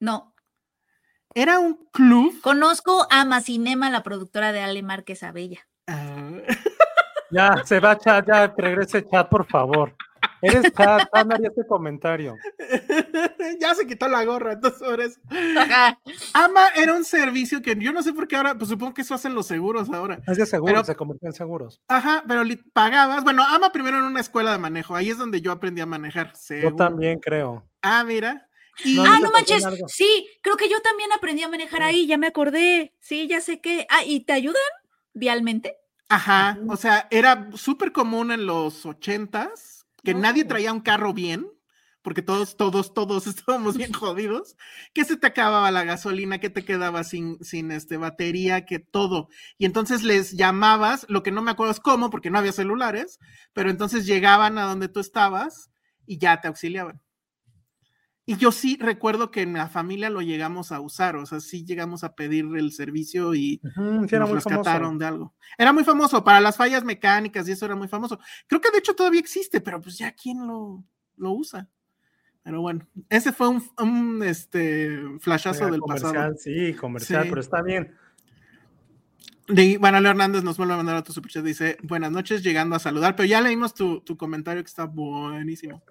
No. 0.00 0.31
Era 1.34 1.58
un 1.58 1.74
club. 1.92 2.40
Conozco 2.42 3.06
a 3.10 3.24
Macinema, 3.24 3.90
la 3.90 4.02
productora 4.02 4.52
de 4.52 4.60
Ale 4.60 4.82
Márquez 4.82 5.22
Abella. 5.22 5.60
Ah, 5.86 6.30
Ya, 7.30 7.62
se 7.64 7.80
va 7.80 7.96
chat, 7.98 8.26
ya 8.26 8.46
regrese 8.56 9.06
chat, 9.08 9.28
por 9.28 9.46
favor. 9.46 9.94
Eres 10.42 10.72
chat, 10.72 11.08
Ana, 11.12 11.36
haría 11.36 11.48
este 11.48 11.66
comentario. 11.66 12.36
ya 13.60 13.74
se 13.74 13.86
quitó 13.86 14.08
la 14.08 14.24
gorra, 14.24 14.52
entonces 14.52 14.80
sobre 14.80 15.04
eso. 15.06 15.20
Ajá. 15.58 15.98
AMA 16.34 16.68
era 16.76 16.92
un 16.94 17.04
servicio 17.04 17.62
que 17.62 17.74
yo 17.76 17.92
no 17.92 18.02
sé 18.02 18.12
por 18.12 18.28
qué 18.28 18.36
ahora, 18.36 18.54
pues 18.56 18.68
supongo 18.68 18.92
que 18.92 19.02
eso 19.02 19.14
hacen 19.14 19.34
los 19.34 19.46
seguros 19.46 19.88
ahora. 19.90 20.18
Es 20.26 20.36
de 20.36 20.44
seguros, 20.46 20.74
Pero- 20.74 20.84
se 20.84 20.94
convirtió 20.96 21.28
en 21.28 21.32
seguros. 21.34 21.80
Ajá, 21.88 22.22
pero 22.28 22.42
pagabas. 22.72 23.24
Bueno, 23.24 23.42
AMA 23.44 23.70
primero 23.72 23.98
en 23.98 24.04
una 24.04 24.20
escuela 24.20 24.52
de 24.52 24.58
manejo. 24.58 24.94
Ahí 24.94 25.08
es 25.10 25.16
donde 25.18 25.40
yo 25.40 25.52
aprendí 25.52 25.80
a 25.80 25.86
manejar. 25.86 26.32
Yo 26.60 26.74
también 26.74 27.18
creo. 27.20 27.64
Ah, 27.80 28.04
mira. 28.04 28.48
Y 28.84 28.94
No, 28.96 29.04
Ah, 29.06 29.18
no 29.20 29.30
manches. 29.32 29.64
Sí, 29.88 30.28
creo 30.42 30.56
que 30.56 30.68
yo 30.68 30.80
también 30.80 31.12
aprendí 31.12 31.42
a 31.42 31.48
manejar 31.48 31.82
ahí, 31.82 32.06
ya 32.06 32.18
me 32.18 32.26
acordé. 32.28 32.94
Sí, 33.00 33.28
ya 33.28 33.40
sé 33.40 33.60
que. 33.60 33.86
Ah, 33.90 34.04
¿y 34.04 34.20
te 34.24 34.32
ayudan 34.32 34.62
vialmente? 35.14 35.76
ajá, 36.08 36.58
o 36.68 36.76
sea, 36.76 37.08
era 37.10 37.48
súper 37.54 37.92
común 37.92 38.32
en 38.32 38.46
los 38.46 38.84
ochentas 38.86 39.86
que 40.04 40.14
No. 40.14 40.20
nadie 40.20 40.44
traía 40.44 40.72
un 40.72 40.80
carro 40.80 41.12
bien, 41.14 41.46
porque 42.02 42.22
todos, 42.22 42.56
todos, 42.56 42.92
todos 42.94 43.26
estábamos 43.46 43.76
bien 43.76 43.92
jodidos, 43.92 44.56
que 44.94 45.04
se 45.04 45.16
te 45.16 45.26
acababa 45.28 45.70
la 45.70 45.84
gasolina, 45.84 46.38
que 46.38 46.50
te 46.50 46.64
quedaba 46.64 47.04
sin, 47.04 47.42
sin 47.44 47.70
este, 47.70 47.96
batería, 47.96 48.64
que 48.66 48.78
todo. 48.80 49.28
Y 49.58 49.64
entonces 49.66 50.02
les 50.02 50.32
llamabas, 50.32 51.06
lo 51.08 51.22
que 51.22 51.30
no 51.30 51.42
me 51.42 51.52
acuerdo 51.52 51.72
es 51.72 51.80
cómo, 51.80 52.10
porque 52.10 52.30
no 52.30 52.38
había 52.38 52.52
celulares, 52.52 53.18
pero 53.52 53.70
entonces 53.70 54.04
llegaban 54.06 54.58
a 54.58 54.64
donde 54.64 54.88
tú 54.88 55.00
estabas 55.00 55.70
y 56.06 56.18
ya 56.18 56.40
te 56.40 56.48
auxiliaban. 56.48 57.00
Y 58.24 58.36
yo 58.36 58.52
sí 58.52 58.78
recuerdo 58.80 59.32
que 59.32 59.42
en 59.42 59.54
la 59.54 59.68
familia 59.68 60.08
lo 60.08 60.20
llegamos 60.22 60.70
a 60.70 60.80
usar, 60.80 61.16
o 61.16 61.26
sea, 61.26 61.40
sí 61.40 61.64
llegamos 61.64 62.04
a 62.04 62.14
pedir 62.14 62.44
el 62.56 62.70
servicio 62.70 63.34
y 63.34 63.60
sí, 63.64 63.70
nos 64.16 64.30
rescataron 64.30 64.64
famoso. 64.64 64.98
de 64.98 65.06
algo. 65.06 65.34
Era 65.58 65.72
muy 65.72 65.82
famoso 65.82 66.22
para 66.22 66.40
las 66.40 66.56
fallas 66.56 66.84
mecánicas 66.84 67.48
y 67.48 67.52
eso 67.52 67.64
era 67.66 67.74
muy 67.74 67.88
famoso. 67.88 68.20
Creo 68.46 68.60
que 68.60 68.70
de 68.70 68.78
hecho 68.78 68.94
todavía 68.94 69.18
existe, 69.18 69.60
pero 69.60 69.80
pues 69.80 69.98
ya 69.98 70.12
quién 70.12 70.46
lo, 70.46 70.84
lo 71.16 71.32
usa. 71.32 71.68
Pero 72.44 72.60
bueno, 72.60 72.86
ese 73.08 73.32
fue 73.32 73.48
un, 73.48 73.62
un, 73.78 74.22
este 74.22 75.00
flashazo 75.20 75.66
del 75.70 75.80
comercial, 75.80 76.12
pasado. 76.12 76.34
sí, 76.38 76.74
comercial, 76.74 77.22
Sí. 77.24 77.28
pero 77.28 77.40
está 77.40 77.60
bien. 77.62 77.94
De, 79.48 79.78
bueno, 79.78 80.00
Leo 80.00 80.12
Hernández 80.12 80.44
nos 80.44 80.56
vuelve 80.56 80.74
a 80.74 80.76
mandar 80.76 80.96
otro 80.96 81.12
superchat. 81.12 81.44
Dice: 81.44 81.76
Buenas 81.82 82.10
noches, 82.12 82.42
llegando 82.44 82.76
a 82.76 82.78
saludar, 82.78 83.16
pero 83.16 83.26
ya 83.28 83.40
leímos 83.40 83.74
tu, 83.74 84.00
tu 84.00 84.16
comentario 84.16 84.62
que 84.62 84.68
está 84.68 84.84
buenísimo. 84.86 85.82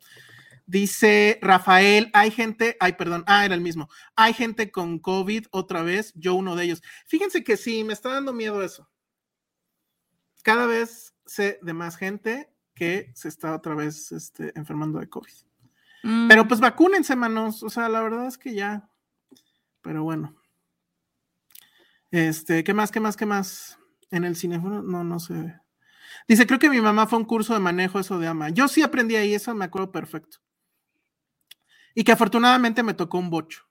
Dice 0.71 1.37
Rafael: 1.41 2.09
Hay 2.13 2.31
gente, 2.31 2.77
ay, 2.79 2.93
perdón, 2.93 3.25
ah, 3.27 3.43
era 3.43 3.55
el 3.55 3.59
mismo. 3.59 3.89
Hay 4.15 4.31
gente 4.31 4.71
con 4.71 4.99
COVID 4.99 5.47
otra 5.51 5.81
vez, 5.81 6.13
yo 6.15 6.33
uno 6.33 6.55
de 6.55 6.63
ellos. 6.63 6.81
Fíjense 7.07 7.43
que 7.43 7.57
sí, 7.57 7.83
me 7.83 7.91
está 7.91 8.07
dando 8.13 8.31
miedo 8.31 8.63
eso. 8.63 8.89
Cada 10.43 10.67
vez 10.67 11.13
sé 11.25 11.59
de 11.61 11.73
más 11.73 11.97
gente 11.97 12.55
que 12.73 13.11
se 13.15 13.27
está 13.27 13.53
otra 13.53 13.75
vez 13.75 14.13
este, 14.13 14.57
enfermando 14.57 14.99
de 14.99 15.09
COVID. 15.09 15.33
Mm, 16.03 16.29
Pero 16.29 16.47
pues 16.47 16.61
vacúnense, 16.61 17.17
manos. 17.17 17.63
O 17.63 17.69
sea, 17.69 17.89
la 17.89 18.01
verdad 18.01 18.27
es 18.27 18.37
que 18.37 18.55
ya. 18.55 18.89
Pero 19.81 20.03
bueno. 20.03 20.37
Este, 22.11 22.63
¿qué 22.63 22.73
más? 22.73 22.91
¿Qué 22.91 23.01
más? 23.01 23.17
¿Qué 23.17 23.25
más? 23.25 23.77
En 24.09 24.23
el 24.23 24.37
cinefono, 24.37 24.81
no, 24.81 25.03
no 25.03 25.19
sé. 25.19 25.59
Dice, 26.29 26.47
creo 26.47 26.59
que 26.59 26.69
mi 26.69 26.79
mamá 26.79 27.07
fue 27.07 27.17
a 27.17 27.19
un 27.19 27.25
curso 27.25 27.53
de 27.53 27.59
manejo 27.59 27.99
eso 27.99 28.17
de 28.19 28.27
ama. 28.27 28.47
Yo 28.51 28.69
sí 28.69 28.81
aprendí 28.81 29.17
ahí, 29.17 29.33
eso 29.33 29.53
me 29.53 29.65
acuerdo 29.65 29.91
perfecto. 29.91 30.37
Y 31.95 32.03
que 32.03 32.11
afortunadamente 32.11 32.83
me 32.83 32.93
tocó 32.93 33.17
un 33.17 33.29
bocho. 33.29 33.63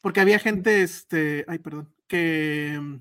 Porque 0.00 0.20
había 0.20 0.38
gente, 0.38 0.82
este, 0.82 1.44
ay, 1.48 1.58
perdón, 1.58 1.92
que 2.06 2.78
mm, 2.80 2.96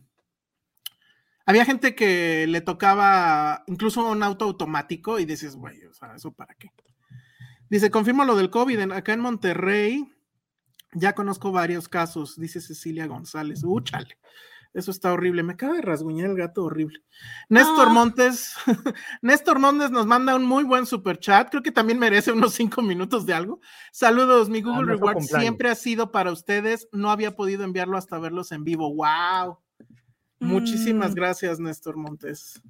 había 1.46 1.63
gente 1.65 1.96
que 1.96 2.46
le 2.48 2.62
tocaba 2.62 3.63
incluso 3.67 4.06
un 4.10 4.24
auto 4.24 4.46
automático 4.46 5.20
y 5.20 5.26
dices, 5.26 5.56
güey, 5.56 5.86
o 5.86 5.93
sea, 5.93 6.15
¿eso 6.15 6.32
para 6.34 6.56
qué? 6.56 6.70
Dice, 7.70 7.91
confirmo 7.91 8.26
lo 8.26 8.36
del 8.36 8.50
COVID. 8.50 8.80
en- 8.80 8.91
acá 8.91 9.13
en 9.13 9.20
Monterrey 9.22 10.12
ya 10.93 11.13
conozco 11.13 11.52
varios 11.52 11.88
casos, 11.88 12.39
dice 12.39 12.62
Cecilia 12.62 13.08
González. 13.08 13.62
Úchale. 13.63 14.17
Eso 14.73 14.91
está 14.91 15.12
horrible. 15.13 15.43
Me 15.43 15.53
acaba 15.53 15.73
de 15.73 15.82
rasguñar 15.82 16.30
el 16.30 16.38
gato 16.38 16.63
horrible. 16.65 17.03
Néstor 17.49 17.88
Ah. 17.88 17.93
Montes, 17.93 18.56
Néstor 19.21 19.60
Montes 19.60 19.91
nos 19.91 20.06
manda 20.06 20.36
un 20.36 20.45
muy 20.45 20.63
buen 20.63 20.86
super 20.86 21.17
chat. 21.17 21.49
Creo 21.49 21.63
que 21.63 21.71
también 21.71 21.99
merece 21.99 22.32
unos 22.32 22.53
cinco 22.53 22.82
minutos 22.82 23.25
de 23.25 23.34
algo. 23.34 23.60
Saludos, 23.91 24.49
mi 24.49 24.62
Google 24.62 24.93
no 24.93 24.97
fue 24.99 25.13
Reward 25.13 25.23
siempre 25.23 25.69
ha 25.69 25.75
sido 25.75 26.12
para 26.12 26.32
ustedes. 26.32 26.88
No 26.91 27.10
había 27.12 27.36
podido 27.36 27.63
enviarlo 27.63 27.97
hasta 27.97 28.19
verlos 28.19 28.51
en 28.51 28.63
vivo. 28.63 28.93
¡Wow! 28.93 29.60
Muchísimas 30.39 31.12
Mm. 31.12 31.15
gracias, 31.15 31.60
Néstor 31.60 31.97
Montes. 31.97 32.62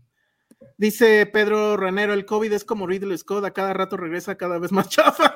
Dice 0.78 1.26
Pedro 1.26 1.76
Ranero, 1.78 2.14
el 2.14 2.26
COVID 2.26 2.52
es 2.54 2.64
como 2.64 2.88
Ridley 2.88 3.18
Scott, 3.18 3.44
a 3.46 3.52
cada 3.52 3.74
rato 3.74 3.98
regresa 3.98 4.36
cada 4.38 4.58
vez 4.58 4.72
más 4.72 4.88
chafa. 4.90 5.36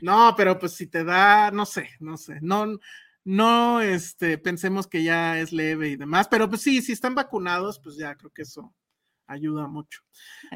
no, 0.00 0.34
pero 0.36 0.58
pues 0.58 0.72
si 0.74 0.86
te 0.86 1.04
da, 1.04 1.50
no 1.50 1.64
sé, 1.66 1.90
no 2.00 2.16
sé, 2.16 2.38
no, 2.40 2.78
no, 3.24 3.80
este, 3.80 4.38
pensemos 4.38 4.86
que 4.86 5.02
ya 5.02 5.38
es 5.38 5.52
leve 5.52 5.88
y 5.88 5.96
demás, 5.96 6.28
pero 6.28 6.48
pues 6.48 6.62
sí, 6.62 6.82
si 6.82 6.92
están 6.92 7.14
vacunados, 7.14 7.78
pues 7.80 7.96
ya 7.96 8.14
creo 8.16 8.30
que 8.30 8.42
eso 8.42 8.74
ayuda 9.26 9.66
mucho. 9.66 10.00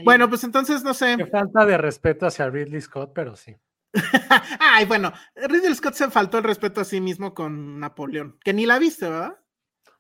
Bueno, 0.04 0.28
pues 0.28 0.44
entonces, 0.44 0.82
no 0.82 0.92
sé. 0.94 1.16
Qué 1.16 1.26
falta 1.26 1.64
de 1.64 1.78
respeto 1.78 2.26
hacia 2.26 2.50
Ridley 2.50 2.80
Scott, 2.80 3.12
pero 3.14 3.36
sí. 3.36 3.56
Ay, 4.60 4.84
bueno, 4.84 5.12
Ridley 5.34 5.74
Scott 5.74 5.94
se 5.94 6.10
faltó 6.10 6.38
el 6.38 6.44
respeto 6.44 6.80
a 6.80 6.84
sí 6.84 7.00
mismo 7.00 7.32
con 7.34 7.80
Napoleón, 7.80 8.38
que 8.44 8.52
ni 8.52 8.66
la 8.66 8.78
viste, 8.78 9.08
¿verdad? 9.08 9.38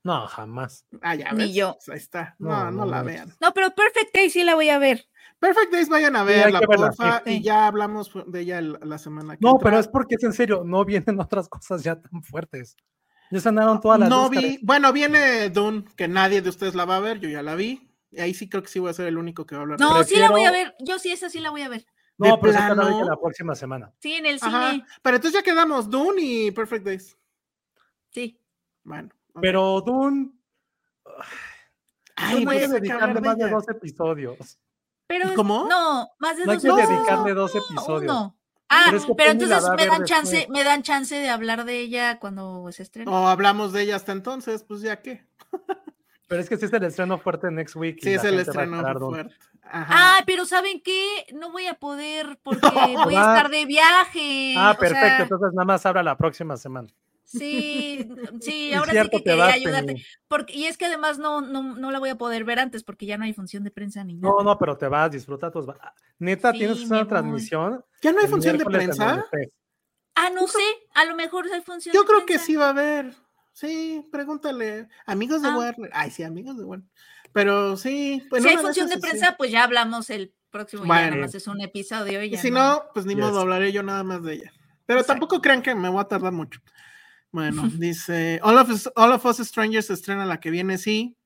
No, 0.02 0.26
jamás. 0.28 0.86
Ah, 1.02 1.14
ya 1.16 1.32
Ni 1.32 1.44
ves, 1.46 1.54
yo. 1.54 1.72
pues 1.74 1.88
ahí 1.88 1.96
está. 1.96 2.36
No, 2.38 2.48
No, 2.50 2.64
no, 2.70 2.70
no 2.84 2.86
la 2.86 3.02
vean. 3.02 3.34
No, 3.40 3.52
pero 3.52 3.74
Perfect 3.74 4.14
Day 4.14 4.30
sí 4.30 4.44
la 4.44 4.54
voy 4.54 4.68
a 4.68 4.78
ver. 4.78 5.06
Perfect 5.46 5.72
Days, 5.72 5.88
vayan 5.88 6.16
a 6.16 6.20
Sí, 6.20 6.26
verla, 6.26 6.60
que 6.60 6.66
verla, 6.66 6.86
porfa, 6.88 7.22
sí. 7.24 7.30
y 7.34 7.42
ya 7.42 7.66
hablamos 7.68 8.10
de 8.26 8.40
ella 8.40 8.58
el- 8.58 8.78
la 8.82 8.98
semana 8.98 9.36
que 9.36 9.40
No, 9.42 9.52
entra. 9.52 9.64
pero 9.64 9.78
es 9.78 9.86
porque 9.88 10.16
es 10.16 10.24
en 10.24 10.32
serio, 10.32 10.62
no 10.64 10.84
vienen 10.84 11.20
otras 11.28 11.48
cosas 11.48 11.82
ya 11.84 12.00
tan 12.00 12.22
fuertes. 12.22 12.76
Ya 13.30 13.40
sanaron 13.40 13.80
todas 13.80 13.98
las 14.00 14.08
No 14.08 14.26
Óscares. 14.26 14.52
vi, 14.52 14.58
bueno, 14.64 14.92
viene 14.92 15.50
Dune, 15.50 15.84
que 15.96 16.08
nadie 16.08 16.42
de 16.42 16.48
ustedes 16.48 16.74
la 16.74 16.84
va 16.84 16.96
a 16.96 17.00
ver, 17.00 17.20
yo 17.20 17.28
ya 17.28 17.42
la 17.42 17.54
vi, 17.54 17.88
y 18.10 18.20
ahí 18.20 18.34
sí 18.34 18.48
creo 18.48 18.62
que 18.62 18.68
sí 18.68 18.78
voy 18.78 18.90
a 18.90 18.94
ser 18.94 19.06
el 19.06 19.18
único 19.18 19.46
que 19.46 19.54
va 19.54 19.60
a 19.60 19.62
hablar. 19.62 19.80
No, 19.80 20.02
sí 20.04 20.16
la 20.16 20.30
voy 20.30 20.44
a 20.44 20.50
ver. 20.52 20.74
Yo 20.80 20.98
sí, 20.98 21.10
esa 21.12 21.28
sí 21.30 21.38
la 21.40 21.50
voy 21.50 21.62
a 21.62 21.68
ver. 21.68 21.86
No, 22.18 22.28
de 22.28 22.38
pero 22.40 22.52
esa 22.52 22.74
la 22.74 22.86
que 22.98 23.04
la 23.04 23.16
próxima 23.16 23.54
semana. 23.54 23.92
Sí, 23.98 24.14
en 24.14 24.26
el 24.26 24.38
Ajá, 24.40 24.70
cine. 24.72 24.84
pero 25.02 25.16
entonces 25.16 25.38
ya 25.40 25.44
quedamos 25.44 25.88
Dune 25.90 26.22
y 26.22 26.50
Perfect 26.50 26.84
Days. 26.86 27.16
Sí. 28.10 28.40
Bueno. 28.84 29.10
Pero 29.40 29.80
Dune, 29.82 30.30
Ay, 32.16 32.44
no 32.44 32.50
hay 32.50 32.58
pues 32.58 32.70
que 32.72 32.80
dedicarle 32.80 33.20
más 33.20 33.36
de 33.36 33.50
dos 33.50 33.68
episodios. 33.68 34.58
Pero 35.06 35.34
¿Cómo? 35.34 35.66
No, 35.68 36.08
más 36.18 36.36
de 36.36 36.44
No 36.46 36.52
hay 36.52 36.58
dos 36.58 36.62
que 36.62 36.68
no, 36.68 36.76
dedicarle 36.76 37.34
dos 37.34 37.52
episodios. 37.54 38.12
uno. 38.12 38.36
Ah, 38.68 38.82
Pero 38.86 38.96
es 38.96 39.04
que 39.06 39.14
pero 39.14 39.30
Penny 39.30 39.46
la 39.46 39.56
entonces 39.58 39.76
me 39.76 39.86
dan 39.86 40.04
chance, 40.04 40.36
después. 40.38 40.58
me 40.58 40.64
dan 40.64 40.82
chance 40.82 41.14
de 41.14 41.28
hablar 41.30 41.64
de 41.64 41.78
ella 41.78 42.18
cuando 42.18 42.66
se 42.72 42.82
estrene. 42.82 43.08
O 43.10 43.28
hablamos 43.28 43.72
de 43.72 43.82
ella 43.82 43.94
hasta 43.96 44.10
entonces, 44.12 44.64
pues 44.64 44.80
ya 44.80 45.00
qué. 45.02 45.24
Pero 46.28 46.40
es 46.40 46.48
que 46.48 46.56
sí 46.56 46.64
es 46.64 46.72
el 46.72 46.82
estreno 46.82 47.18
fuerte 47.18 47.48
Next 47.52 47.76
Week. 47.76 47.98
Sí, 48.02 48.14
es 48.14 48.24
el 48.24 48.40
estreno 48.40 48.82
fuerte. 48.98 49.32
Ajá. 49.62 49.86
Ah, 50.18 50.22
pero 50.26 50.44
¿saben 50.46 50.80
qué? 50.80 51.26
No 51.34 51.50
voy 51.52 51.66
a 51.66 51.74
poder 51.74 52.38
porque 52.42 52.60
voy 53.04 53.14
a 53.14 53.20
Va. 53.26 53.36
estar 53.36 53.48
de 53.50 53.64
viaje. 53.64 54.54
Ah, 54.56 54.72
o 54.72 54.78
perfecto. 54.78 55.06
sea, 55.06 55.22
Entonces 55.22 55.48
nada 55.54 55.64
más 55.64 55.86
habla 55.86 56.02
la 56.02 56.16
próxima 56.16 56.56
semana. 56.56 56.88
Sí, 57.26 58.08
sí, 58.40 58.72
ahora 58.72 58.92
cierto, 58.92 59.18
sí 59.18 59.24
que 59.24 59.30
quería 59.30 59.46
ayudarte. 59.46 60.02
Porque, 60.28 60.54
y 60.56 60.64
es 60.66 60.78
que 60.78 60.86
además 60.86 61.18
no, 61.18 61.40
no, 61.40 61.62
no 61.76 61.90
la 61.90 61.98
voy 61.98 62.08
a 62.10 62.16
poder 62.16 62.44
ver 62.44 62.58
antes 62.58 62.82
porque 62.84 63.04
ya 63.06 63.18
no 63.18 63.24
hay 63.24 63.34
función 63.34 63.64
de 63.64 63.70
prensa 63.70 64.02
ni 64.04 64.14
nada. 64.14 64.34
No, 64.38 64.42
no, 64.42 64.58
pero 64.58 64.76
te 64.78 64.88
vas, 64.88 65.10
disfruta 65.10 65.50
tus. 65.50 65.66
Neta, 66.18 66.52
Sí, 66.52 66.58
tienes 66.58 66.80
una 66.84 67.06
transmisión. 67.06 67.84
¿Ya 68.00 68.12
no 68.12 68.20
hay 68.20 68.28
función 68.28 68.56
de 68.56 68.64
prensa? 68.64 69.26
Ah, 70.14 70.30
no 70.30 70.46
sé, 70.46 70.62
a 70.94 71.04
lo 71.04 71.14
mejor 71.14 71.46
hay 71.52 71.60
función 71.60 71.92
Yo 71.94 72.02
de 72.02 72.06
creo 72.08 72.24
que 72.24 72.38
sí 72.38 72.56
va 72.56 72.66
a 72.66 72.70
haber. 72.70 73.12
Sí, 73.52 74.06
pregúntale. 74.10 74.88
Amigos 75.04 75.42
de 75.42 75.48
Ah. 75.48 75.56
Warner. 75.56 75.90
Ay, 75.92 76.10
sí, 76.10 76.22
amigos 76.22 76.56
de 76.56 76.64
Warner. 76.64 76.88
Pero 77.32 77.76
sí. 77.76 78.22
pues, 78.30 78.42
si 78.42 78.48
hay 78.48 78.56
función 78.56 78.88
de 78.88 78.94
sí, 78.94 79.00
prensa, 79.00 79.34
pues 79.36 79.50
ya 79.50 79.64
hablamos 79.64 80.08
el 80.10 80.32
próximo 80.50 80.84
ya 80.84 80.86
Bueno. 80.88 81.10
nada 81.10 81.22
más 81.22 81.34
es 81.34 81.46
un 81.46 81.60
episodio 81.60 82.22
y 82.22 82.34
si 82.38 82.50
no. 82.50 82.58
no, 82.76 82.82
pues 82.94 83.04
ni 83.04 83.14
Yes. 83.14 83.24
modo, 83.24 83.40
hablaré 83.40 83.72
yo 83.72 83.82
nada 83.82 84.02
más 84.04 84.22
de 84.22 84.34
ella. 84.34 84.52
Pero 84.86 85.00
Exacto. 85.00 85.20
tampoco 85.20 85.42
crean 85.42 85.60
que 85.60 85.74
me 85.74 85.88
voy 85.90 86.00
a 86.00 86.04
tardar 86.04 86.32
mucho. 86.32 86.60
Bueno, 87.30 87.62
dice, 87.78 88.40
All 88.42 88.58
of, 88.58 88.70
Us, 88.70 88.90
All 88.96 89.12
of 89.12 89.24
Us 89.24 89.38
Strangers 89.38 89.86
se 89.86 89.94
estrena 89.94 90.26
la 90.26 90.40
que 90.40 90.50
viene, 90.50 90.78
sí. 90.78 91.16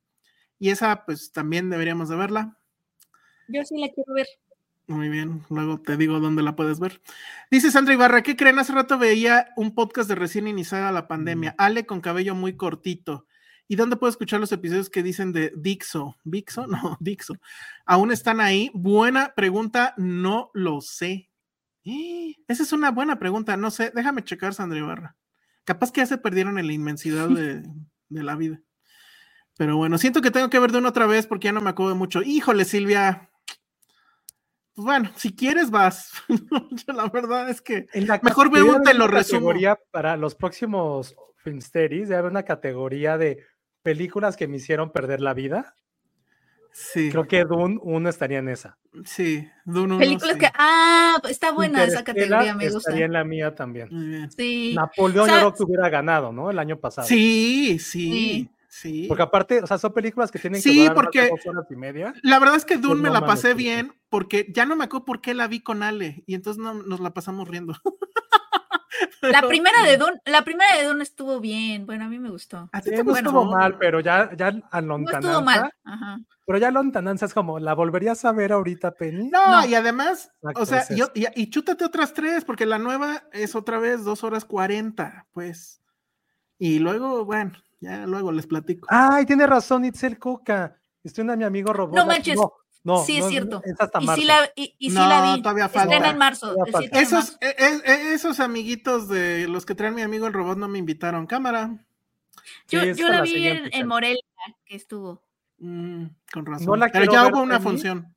Y 0.58 0.70
esa, 0.70 1.04
pues 1.04 1.32
también 1.32 1.70
deberíamos 1.70 2.08
de 2.08 2.16
verla. 2.16 2.58
Yo 3.48 3.64
sí 3.64 3.78
la 3.78 3.88
quiero 3.88 4.12
ver. 4.14 4.26
Muy 4.86 5.08
bien, 5.08 5.44
luego 5.50 5.80
te 5.80 5.96
digo 5.96 6.18
dónde 6.18 6.42
la 6.42 6.56
puedes 6.56 6.80
ver. 6.80 7.00
Dice 7.50 7.70
Sandra 7.70 7.94
Ibarra, 7.94 8.22
¿qué 8.22 8.34
creen? 8.34 8.58
Hace 8.58 8.72
rato 8.72 8.98
veía 8.98 9.50
un 9.56 9.72
podcast 9.72 10.08
de 10.08 10.16
recién 10.16 10.48
iniciada 10.48 10.90
la 10.90 11.06
pandemia. 11.06 11.54
Ale 11.58 11.86
con 11.86 12.00
cabello 12.00 12.34
muy 12.34 12.56
cortito. 12.56 13.26
¿Y 13.68 13.76
dónde 13.76 13.94
puedo 13.94 14.10
escuchar 14.10 14.40
los 14.40 14.50
episodios 14.50 14.90
que 14.90 15.04
dicen 15.04 15.30
de 15.30 15.52
Dixo? 15.56 16.16
¿Dixo? 16.24 16.66
No, 16.66 16.96
Dixo. 16.98 17.34
¿Aún 17.86 18.10
están 18.10 18.40
ahí? 18.40 18.68
Buena 18.74 19.32
pregunta, 19.36 19.94
no 19.96 20.50
lo 20.54 20.80
sé. 20.80 21.30
¡Eh! 21.84 22.34
Esa 22.48 22.64
es 22.64 22.72
una 22.72 22.90
buena 22.90 23.20
pregunta, 23.20 23.56
no 23.56 23.70
sé. 23.70 23.92
Déjame 23.94 24.24
checar, 24.24 24.54
Sandra 24.54 24.76
Ibarra. 24.76 25.16
Capaz 25.64 25.92
que 25.92 26.00
ya 26.00 26.06
se 26.06 26.18
perdieron 26.18 26.58
en 26.58 26.66
la 26.66 26.72
inmensidad 26.72 27.28
de, 27.28 27.62
de 28.08 28.22
la 28.22 28.36
vida. 28.36 28.60
Pero 29.56 29.76
bueno, 29.76 29.98
siento 29.98 30.22
que 30.22 30.30
tengo 30.30 30.48
que 30.48 30.58
ver 30.58 30.72
de 30.72 30.78
una 30.78 30.88
otra 30.88 31.06
vez 31.06 31.26
porque 31.26 31.46
ya 31.46 31.52
no 31.52 31.60
me 31.60 31.70
acuerdo 31.70 31.94
mucho. 31.94 32.22
Híjole, 32.22 32.64
Silvia. 32.64 33.30
Pues 34.74 34.84
bueno, 34.84 35.10
si 35.16 35.34
quieres 35.34 35.70
vas. 35.70 36.12
Yo 36.86 36.92
la 36.94 37.08
verdad 37.08 37.50
es 37.50 37.60
que 37.60 37.86
En 37.92 38.06
la 38.06 38.18
Mejor 38.22 38.50
veo 38.50 38.76
un 38.76 38.82
te 38.82 38.94
lo 38.94 39.04
una 39.04 39.14
resumo. 39.14 39.48
categoría 39.48 39.78
Para 39.90 40.16
los 40.16 40.34
próximos 40.34 41.14
Filmsteries, 41.36 42.08
debe 42.08 42.18
haber 42.20 42.30
una 42.30 42.44
categoría 42.44 43.18
de 43.18 43.44
películas 43.82 44.36
que 44.36 44.48
me 44.48 44.56
hicieron 44.56 44.92
perder 44.92 45.20
la 45.20 45.34
vida. 45.34 45.74
Sí, 46.72 47.10
Creo 47.10 47.26
que 47.26 47.44
Dune 47.44 47.78
1 47.82 48.08
estaría 48.08 48.38
en 48.38 48.48
esa. 48.48 48.76
sí, 49.04 49.46
Dune 49.64 49.94
uno, 49.94 49.98
Películas 49.98 50.34
sí. 50.34 50.38
que. 50.40 50.48
Ah, 50.54 51.20
está 51.28 51.52
buena 51.52 51.84
esa 51.84 52.02
categoría, 52.04 52.54
me 52.54 52.64
gusta. 52.70 52.90
Estaría 52.90 53.06
en 53.06 53.12
la 53.12 53.24
mía 53.24 53.54
también. 53.54 53.88
Muy 53.90 54.06
bien. 54.06 54.30
Sí. 54.30 54.74
Napoleón 54.74 55.26
yo 55.28 55.32
Sa- 55.34 55.38
creo 55.40 55.54
que 55.54 55.62
hubiera 55.64 55.88
ganado, 55.88 56.32
¿no? 56.32 56.50
El 56.50 56.58
año 56.58 56.78
pasado. 56.78 57.06
Sí, 57.06 57.78
sí, 57.78 58.10
Sí. 58.10 58.50
Sí. 58.72 59.06
Porque 59.08 59.24
aparte, 59.24 59.60
o 59.60 59.66
sea, 59.66 59.78
son 59.78 59.92
películas 59.92 60.30
que 60.30 60.38
tienen 60.38 60.62
Sí, 60.62 60.72
que 60.74 60.80
durar 60.82 60.94
porque- 60.94 61.28
dos 61.28 61.44
horas 61.44 61.66
y 61.70 61.74
media. 61.74 62.14
La 62.22 62.38
verdad 62.38 62.54
es 62.54 62.64
que 62.64 62.76
Dune 62.76 62.94
Pues 62.94 63.02
me 63.02 63.08
no 63.08 63.14
la 63.14 63.26
pasé 63.26 63.52
bien 63.52 63.92
porque 64.08 64.46
ya 64.54 64.64
no 64.64 64.76
me 64.76 64.84
acuerdo 64.84 65.04
por 65.06 65.20
qué 65.20 65.34
la 65.34 65.48
vi 65.48 65.58
con 65.58 65.82
Ale 65.82 66.22
y 66.24 66.34
entonces 66.36 66.62
no, 66.62 66.74
nos 66.74 67.00
la 67.00 67.12
pasamos 67.12 67.48
riendo. 67.48 67.74
La 69.22 69.42
primera 69.48 69.82
de 69.84 69.96
Dune, 69.96 70.20
la 70.26 70.42
primera 70.42 70.76
de 70.76 70.84
Dune 70.84 71.02
estuvo 71.02 71.40
bien. 71.40 71.86
Bueno, 71.86 72.04
a 72.04 72.08
mí 72.08 72.18
me 72.18 72.30
gustó. 72.30 72.68
¿A 72.72 72.80
ti 72.80 72.90
Sí, 72.90 72.96
te 72.96 73.04
no 73.04 73.10
gustó? 73.12 73.18
estuvo 73.26 73.44
mal, 73.44 73.76
pero 73.78 74.00
ya, 74.00 74.30
ya 74.36 74.48
a 74.48 74.52
No 74.52 74.58
estuvo 74.60 74.82
lontananza. 74.98 75.40
mal. 75.42 75.72
Ajá. 75.84 76.18
Pero 76.46 76.58
ya 76.58 76.70
lontananza 76.72 77.26
es 77.26 77.34
como, 77.34 77.60
¿la 77.60 77.74
volverías 77.74 78.24
a 78.24 78.32
ver 78.32 78.52
ahorita, 78.52 78.92
Penny? 78.94 79.28
No, 79.30 79.60
No. 79.62 79.66
y 79.66 79.74
además, 79.76 80.32
Exacto, 80.42 80.60
o 80.62 80.66
sea, 80.66 80.78
es 80.80 80.96
yo- 80.96 81.10
y, 81.14 81.26
y 81.40 81.48
chútate 81.50 81.84
otras 81.84 82.12
tres, 82.12 82.44
porque 82.44 82.66
la 82.66 82.78
nueva 82.78 83.22
es 83.32 83.54
otra 83.54 83.78
vez 83.78 84.02
dos 84.04 84.24
horas 84.24 84.44
cuarenta, 84.44 85.26
pues. 85.32 85.80
Y 86.58 86.80
luego, 86.80 87.24
bueno, 87.24 87.52
ya 87.80 88.04
luego 88.06 88.32
les 88.32 88.46
platico. 88.48 88.86
Ay, 88.90 89.24
tiene 89.26 89.46
razón, 89.46 89.84
Itzel 89.84 90.18
Coca. 90.18 90.76
Estoy 91.04 91.22
una 91.24 91.36
mi 91.36 91.44
amigo 91.44 91.72
robot. 91.72 91.96
No 91.96 92.04
manches. 92.04 92.36
No, 92.36 92.52
no, 92.82 93.04
sí, 93.04 93.18
no, 93.18 93.24
es 93.24 93.30
cierto. 93.30 93.62
Es 93.64 93.80
hasta 93.80 94.00
y 94.02 94.06
sí 94.08 94.24
la, 94.24 94.50
y, 94.56 94.74
y 94.78 94.90
sí 94.90 94.96
No, 94.96 95.06
la 95.08 95.34
vi. 95.34 95.42
todavía 95.42 95.66
Estrena 95.66 95.90
falta. 95.92 96.08
en 96.10 96.18
marzo. 96.18 96.54
Todavía 96.54 96.64
el 96.66 96.72
falta. 96.72 96.88
7 96.90 96.96
de 96.96 97.02
Esos, 97.02 97.12
marzo. 97.24 97.38
eh, 97.40 97.80
eh, 97.84 98.12
esos 98.14 98.40
amiguitos 98.40 99.08
de 99.08 99.48
los 99.48 99.66
que 99.66 99.74
traen 99.74 99.94
mi 99.94 100.02
amigo 100.02 100.26
el 100.26 100.32
robot 100.32 100.56
no 100.58 100.68
me 100.68 100.78
invitaron. 100.78 101.26
Cámara. 101.26 101.70
Yo, 102.68 102.80
Sí, 102.80 102.94
yo 102.94 103.08
la 103.08 103.16
la 103.18 103.22
vi 103.22 103.46
en. 103.46 103.86
Morelia, 103.86 104.22
que 104.64 104.76
estuvo. 104.76 105.22
Mm, 105.58 106.06
con 106.32 106.46
razón. 106.46 106.66
No 106.66 106.76
la 106.76 106.88
pero 106.88 107.10
ya 107.12 107.26
hubo 107.26 107.42
una 107.42 107.58
Penny. 107.58 107.64
función. 107.70 108.14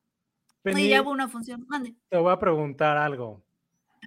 Penny, 0.62 0.88
ya 0.88 1.02
hubo 1.02 1.12
una 1.12 1.28
función. 1.28 1.66
Mande. 1.68 1.94
te 2.10 2.18
voy 2.18 2.32
a 2.32 2.40
preguntar 2.40 2.96
algo. 2.98 3.44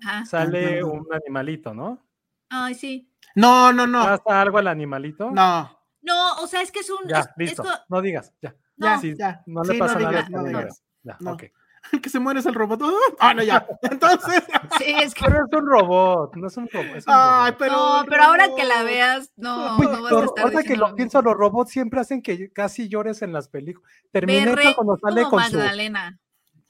Ajá. 0.02 0.24
Sale 0.24 0.78
Ajá. 0.80 0.86
un 0.86 1.06
animalito, 1.12 1.74
¿no? 1.74 2.02
Ay, 2.48 2.74
sí. 2.74 3.10
No, 3.34 3.72
no, 3.74 3.86
no. 3.86 4.04
¿Pasa 4.04 4.40
algo 4.40 4.56
al 4.58 4.68
animalito? 4.68 5.30
No. 5.30 5.78
No, 6.02 6.34
o 6.36 6.46
sea, 6.46 6.62
es 6.62 6.70
que 6.72 6.80
es 6.80 6.88
un. 6.90 7.06
Ya, 7.08 7.18
es- 7.20 7.28
listo. 7.36 7.62
esto- 7.62 7.78
No 7.88 8.00
digas, 8.00 8.32
ya. 8.40 8.54
Ya, 8.76 8.98
Sí, 8.98 9.14
ya. 9.18 9.42
no 9.46 9.62
le 9.62 9.72
Sí, 9.74 9.78
pasa 9.78 9.94
nada 9.98 10.08
digas, 10.10 10.30
no. 10.30 10.60
Ya, 11.02 11.16
No. 11.20 11.32
ok. 11.32 11.44
El 11.92 12.00
que 12.02 12.10
se 12.10 12.18
muere 12.18 12.40
es 12.40 12.46
el 12.46 12.54
robot. 12.54 12.82
Ah, 13.20 13.32
no, 13.32 13.42
ya. 13.44 13.64
Entonces. 13.82 14.42
Sí, 14.78 14.92
es 15.02 15.14
que. 15.14 15.24
Pero 15.24 15.46
es 15.46 15.52
un 15.52 15.66
robot, 15.66 16.34
no 16.36 16.46
es 16.48 16.56
un 16.56 16.68
robot. 16.68 16.96
es 16.96 17.06
un 17.06 17.12
Ay, 17.14 17.52
robot. 17.52 17.58
pero. 17.58 17.72
no, 17.72 18.00
el 18.02 18.06
pero 18.08 18.22
ahora 18.24 18.48
que 18.56 18.64
la 18.64 18.82
veas, 18.82 19.32
no, 19.36 19.76
Oye, 19.76 19.84
no 19.86 20.02
vas 20.02 20.12
a 20.12 20.24
estar 20.24 20.44
ahora 20.44 20.62
que 20.64 20.76
lo 20.76 20.94
pienso, 20.96 21.22
los 21.22 21.34
robots 21.34 21.70
siempre 21.70 22.00
hacen 22.00 22.22
que 22.22 22.50
casi 22.52 22.88
llores 22.88 23.22
en 23.22 23.32
las 23.32 23.48
películas. 23.48 23.88
Terminator 24.10 24.56
Berre 24.56 24.74
cuando 24.74 24.96
sale 24.98 25.22
con 25.24 25.42
su. 25.44 25.58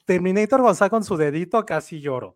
Terminator 0.05 0.59
cuando 0.61 0.75
sale 0.75 0.89
con 0.89 1.03
su 1.03 1.17
dedito 1.17 1.65
casi 1.65 1.99
lloro. 1.99 2.35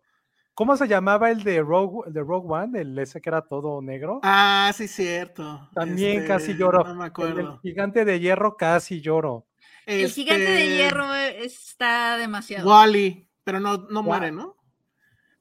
¿Cómo 0.54 0.76
se 0.76 0.86
llamaba 0.86 1.30
el 1.30 1.42
de 1.44 1.62
Rogue, 1.62 2.08
el 2.08 2.12
de 2.12 2.20
Rogue 2.20 2.46
One? 2.52 2.80
El 2.80 2.98
ese 2.98 3.20
que 3.22 3.30
era 3.30 3.40
todo 3.40 3.80
negro. 3.80 4.20
Ah, 4.22 4.70
sí, 4.74 4.86
cierto. 4.86 5.66
También 5.72 6.16
Este, 6.18 6.28
casi 6.28 6.54
lloro. 6.54 6.84
No 6.84 6.84
me 6.86 6.90
El 6.92 6.98
del 6.98 7.06
acuerdo. 7.06 7.58
gigante 7.62 8.04
de 8.04 8.20
hierro 8.20 8.56
casi 8.58 9.00
lloro. 9.00 9.46
El 9.86 10.08
gigante 10.10 10.44
de 10.44 10.62
Este, 10.64 10.76
hierro 10.76 11.14
está 11.14 12.16
demasiado. 12.16 12.68
Wally, 12.68 13.26
pero 13.44 13.60
no, 13.60 13.76
no 13.90 14.02
muere, 14.02 14.30
¿no? 14.30 14.56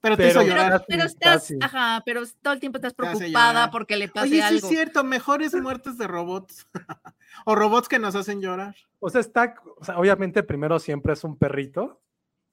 Pero 0.01 0.17
te 0.17 0.23
Pero- 0.23 0.29
hizo 0.31 0.39
Pero, 0.51 0.63
llorar. 0.63 0.85
Pero 0.87 1.03
estás, 1.03 1.41
casi. 1.43 1.57
ajá, 1.61 2.01
pero 2.05 2.23
todo 2.41 2.53
el 2.53 2.59
tiempo 2.59 2.77
estás 2.79 2.95
Te 2.95 3.03
preocupada 3.03 3.69
porque 3.69 3.95
le 3.97 4.07
pase 4.09 4.27
Oye, 4.29 4.35
sí 4.37 4.41
algo. 4.41 4.57
es 4.57 4.67
cierto, 4.67 5.03
mejores 5.03 5.53
muertes 5.53 5.97
de 5.99 6.07
robots. 6.07 6.65
o 7.45 7.53
robots 7.55 7.87
que 7.87 7.99
nos 7.99 8.15
hacen 8.15 8.41
llorar. 8.41 8.75
O 8.99 9.09
sea, 9.11 9.21
está, 9.21 9.53
o 9.79 9.83
sea, 9.85 9.97
obviamente 9.99 10.41
primero 10.41 10.79
siempre 10.79 11.13
es 11.13 11.23
un 11.23 11.37
perrito, 11.37 12.01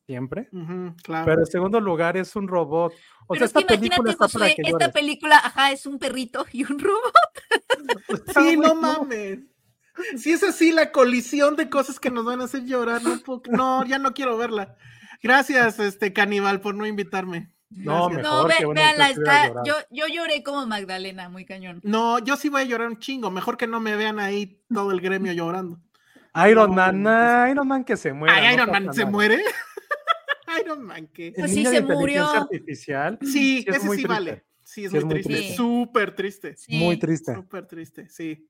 siempre. 0.06 0.50
Claro. 1.02 1.24
Pero 1.24 1.40
en 1.40 1.46
segundo 1.46 1.80
lugar 1.80 2.18
es 2.18 2.36
un 2.36 2.48
robot. 2.48 2.92
O 3.26 3.32
Pero 3.34 3.38
sea, 3.38 3.46
es 3.46 3.52
que 3.54 3.58
esta 3.60 3.68
película 3.80 4.10
imagínate, 4.10 4.24
está 4.26 4.38
para 4.38 4.46
que 4.54 4.62
esta 4.62 4.70
llores. 4.70 4.88
película, 4.92 5.36
ajá, 5.42 5.72
es 5.72 5.86
un 5.86 5.98
perrito 5.98 6.44
y 6.52 6.64
un 6.70 6.78
robot. 6.78 7.14
Sí, 8.36 8.56
no 8.58 8.74
mames. 8.74 9.38
Si 10.16 10.32
es 10.32 10.42
así 10.42 10.72
la 10.72 10.90
colisión 10.92 11.56
de 11.56 11.68
cosas 11.70 11.98
que 12.00 12.10
nos 12.10 12.24
van 12.24 12.40
a 12.40 12.44
hacer 12.44 12.64
llorar, 12.64 13.02
no, 13.02 13.18
puedo- 13.20 13.42
no, 13.50 13.84
ya 13.84 13.98
no 13.98 14.12
quiero 14.14 14.36
verla. 14.36 14.76
Gracias, 15.22 15.78
este 15.78 16.12
caníbal, 16.12 16.60
por 16.60 16.74
no 16.74 16.86
invitarme. 16.86 17.50
No, 17.70 18.08
mejor 18.08 18.22
No, 18.22 18.46
ve, 18.46 18.54
que 18.58 18.66
hubiera 18.66 19.08
está, 19.10 19.52
yo, 19.64 19.74
yo 19.90 20.06
lloré 20.06 20.42
como 20.42 20.66
Magdalena, 20.66 21.28
muy 21.28 21.44
cañón. 21.44 21.80
No, 21.82 22.18
yo 22.18 22.36
sí 22.36 22.48
voy 22.48 22.62
a 22.62 22.64
llorar 22.64 22.88
un 22.88 22.98
chingo. 22.98 23.30
Mejor 23.30 23.56
que 23.58 23.66
no 23.66 23.78
me 23.80 23.94
vean 23.94 24.18
ahí 24.18 24.62
todo 24.72 24.90
el 24.90 25.00
gremio 25.02 25.32
llorando. 25.32 25.78
Iron 26.48 26.70
No, 26.70 26.76
Man, 26.76 27.02
no, 27.02 27.48
Iron 27.50 27.68
Man 27.68 27.84
que 27.84 27.96
se 27.96 28.12
muere. 28.12 28.34
Ay, 28.34 28.54
Iron 28.54 28.70
Man 28.70 28.94
se 28.94 29.04
muere. 29.04 29.42
Iron 30.64 30.82
Man, 30.84 31.08
¿qué? 31.12 31.28
El 31.28 31.34
Pues 31.34 31.50
sí, 31.50 31.56
niño 31.58 31.70
se 31.70 31.82
murió. 31.82 32.26
artificial. 32.30 33.18
Sí, 33.22 33.64
es 33.66 33.76
ese 33.76 33.80
sí 33.80 33.88
triste. 33.90 34.08
vale. 34.08 34.44
Sí, 34.62 34.84
es 34.84 34.90
Sí, 34.92 34.96
es 34.98 35.04
muy 35.04 35.14
muy 35.14 35.22
triste. 35.22 35.32
triste. 35.42 35.56
Súper 35.56 36.14
triste. 36.14 36.56
Sí. 36.56 36.76
Muy 36.78 36.96
triste. 36.98 37.34
Súper 37.34 37.66
triste, 37.66 38.08
sí. 38.08 38.48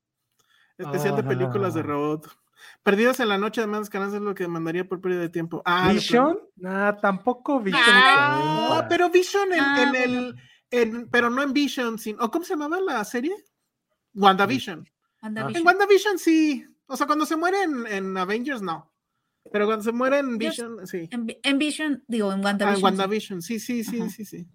Especial 0.78 1.16
de 1.16 1.24
películas 1.24 1.74
de 1.74 1.80
Ah. 1.80 1.84
robot. 1.84 2.38
Perdidos 2.82 3.20
en 3.20 3.28
la 3.28 3.38
noche, 3.38 3.60
además, 3.60 3.88
canales 3.90 4.14
es 4.14 4.20
lo 4.20 4.34
que 4.34 4.48
mandaría 4.48 4.86
por 4.88 5.00
pérdida 5.00 5.20
de 5.20 5.28
tiempo. 5.28 5.62
Ah, 5.64 5.92
Vision, 5.92 6.38
nah, 6.56 6.92
tampoco 7.00 7.60
Vision. 7.60 7.82
Ah, 7.84 8.66
cuenta. 8.68 8.88
pero 8.88 9.10
Vision 9.10 9.52
en, 9.52 9.60
Ah, 9.60 9.82
en 9.82 9.94
el. 9.96 10.36
en- 10.70 11.08
pero 11.10 11.30
no 11.30 11.42
en 11.42 11.52
Vision, 11.52 11.98
sino. 11.98 12.22
¿o 12.24 12.30
¿Cómo 12.30 12.44
se 12.44 12.54
llamaba 12.54 12.80
la 12.80 13.04
serie? 13.04 13.34
WandaVision. 14.14 14.88
WandaVision. 15.22 15.60
En 15.60 15.66
WandaVision 15.66 16.18
sí. 16.18 16.64
O 16.86 16.96
sea, 16.96 17.06
cuando 17.06 17.26
se 17.26 17.36
muere 17.36 17.62
en, 17.62 17.86
en 17.86 18.16
Avengers, 18.16 18.62
no. 18.62 18.92
Pero 19.52 19.66
cuando 19.66 19.84
se 19.84 19.92
muere 19.92 20.18
en 20.18 20.36
Vision, 20.38 20.86
sí. 20.86 21.08
En, 21.10 21.26
Vi- 21.26 21.38
en 21.42 21.58
Vision, 21.58 22.04
digo, 22.08 22.32
en 22.32 22.40
Ah, 22.40 22.44
WandaVision. 22.44 22.70
en 22.70 22.76
sí. 22.76 22.82
WandaVision, 22.84 23.42
sí, 23.42 23.60
sí, 23.60 23.84
sí, 23.84 24.00
Ajá. 24.00 24.10
sí, 24.10 24.24
sí. 24.24 24.46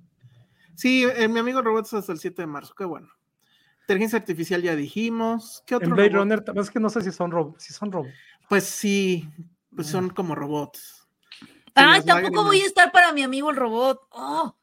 Sí, 0.75 1.03
eh, 1.15 1.27
mi 1.27 1.39
amigo 1.39 1.61
robot 1.61 1.85
es 1.85 1.93
hasta 1.93 2.11
el 2.11 2.19
7 2.19 2.41
de 2.41 2.47
marzo, 2.47 2.73
qué 2.75 2.83
bueno. 2.85 3.07
Inteligencia 3.83 4.17
artificial 4.19 4.61
ya 4.61 4.75
dijimos. 4.75 5.61
¿Qué 5.65 5.75
otro 5.75 5.89
En 5.89 5.93
Blade 5.95 6.09
robot? 6.09 6.45
Runner, 6.45 6.61
es 6.61 6.71
que 6.71 6.79
no 6.79 6.89
sé 6.89 7.01
si 7.01 7.11
son 7.11 7.31
robots. 7.31 7.63
Si 7.63 7.73
son 7.73 7.91
robots. 7.91 8.13
Pues 8.47 8.63
sí, 8.63 9.29
pues 9.75 9.87
son 9.87 10.09
como 10.09 10.35
robots. 10.35 11.05
Ay, 11.75 11.99
las 11.99 12.05
tampoco 12.05 12.43
voy 12.45 12.61
a 12.61 12.65
estar 12.65 12.91
para 12.91 13.11
mi 13.13 13.23
amigo 13.23 13.49
el 13.49 13.55
robot. 13.57 13.99
Oh, 14.11 14.55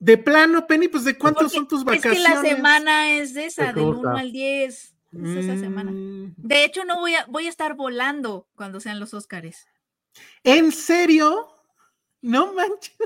De 0.00 0.18
plano, 0.18 0.66
Penny, 0.66 0.88
pues 0.88 1.04
¿de 1.04 1.16
cuántos 1.16 1.44
porque 1.44 1.56
son 1.56 1.68
tus 1.68 1.78
es 1.80 1.84
vacaciones? 1.84 2.24
que 2.26 2.34
la 2.34 2.40
semana 2.42 3.12
es 3.12 3.36
esa, 3.36 3.66
del 3.66 3.74
cruza. 3.74 4.00
1 4.00 4.16
al 4.16 4.32
10. 4.32 4.74
Es 4.74 4.94
esa 5.12 5.58
semana. 5.58 5.90
Mm, 5.90 6.34
De 6.36 6.64
hecho, 6.64 6.84
no 6.84 6.98
voy 6.98 7.14
a, 7.14 7.24
voy 7.26 7.46
a 7.46 7.48
estar 7.50 7.74
volando 7.74 8.48
cuando 8.54 8.80
sean 8.80 9.00
los 9.00 9.14
Óscares. 9.14 9.66
¿En 10.44 10.72
serio? 10.72 11.48
No 12.20 12.52
manches. 12.52 12.96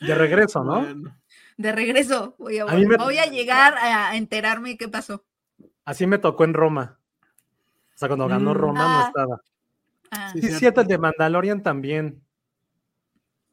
De 0.00 0.14
regreso, 0.14 0.62
¿no? 0.62 0.82
Bueno. 0.82 1.16
De 1.58 1.72
regreso, 1.72 2.34
voy 2.38 2.58
a, 2.58 2.64
A 2.64 2.74
mí 2.74 2.86
me- 2.86 2.96
voy 2.96 3.18
a 3.18 3.26
llegar 3.26 3.74
a, 3.76 4.16
enterarme 4.16 4.78
qué 4.78 4.88
pasó. 4.88 5.24
Así 5.84 6.06
me 6.06 6.18
tocó 6.18 6.44
en 6.44 6.54
Roma. 6.54 6.98
O 7.94 7.98
sea, 7.98 8.08
cuando 8.08 8.26
ganó 8.28 8.52
Mm. 8.54 8.56
Roma 8.56 8.80
Ah. 8.80 9.00
no 9.00 9.06
estaba. 9.08 9.40
Ah, 10.10 10.30
Sí, 10.32 10.38
Sí, 10.38 10.40
cierto. 10.46 10.58
cierto, 10.60 10.80
el 10.82 10.86
de 10.86 10.98
Mandalorian 10.98 11.62
también. 11.62 12.22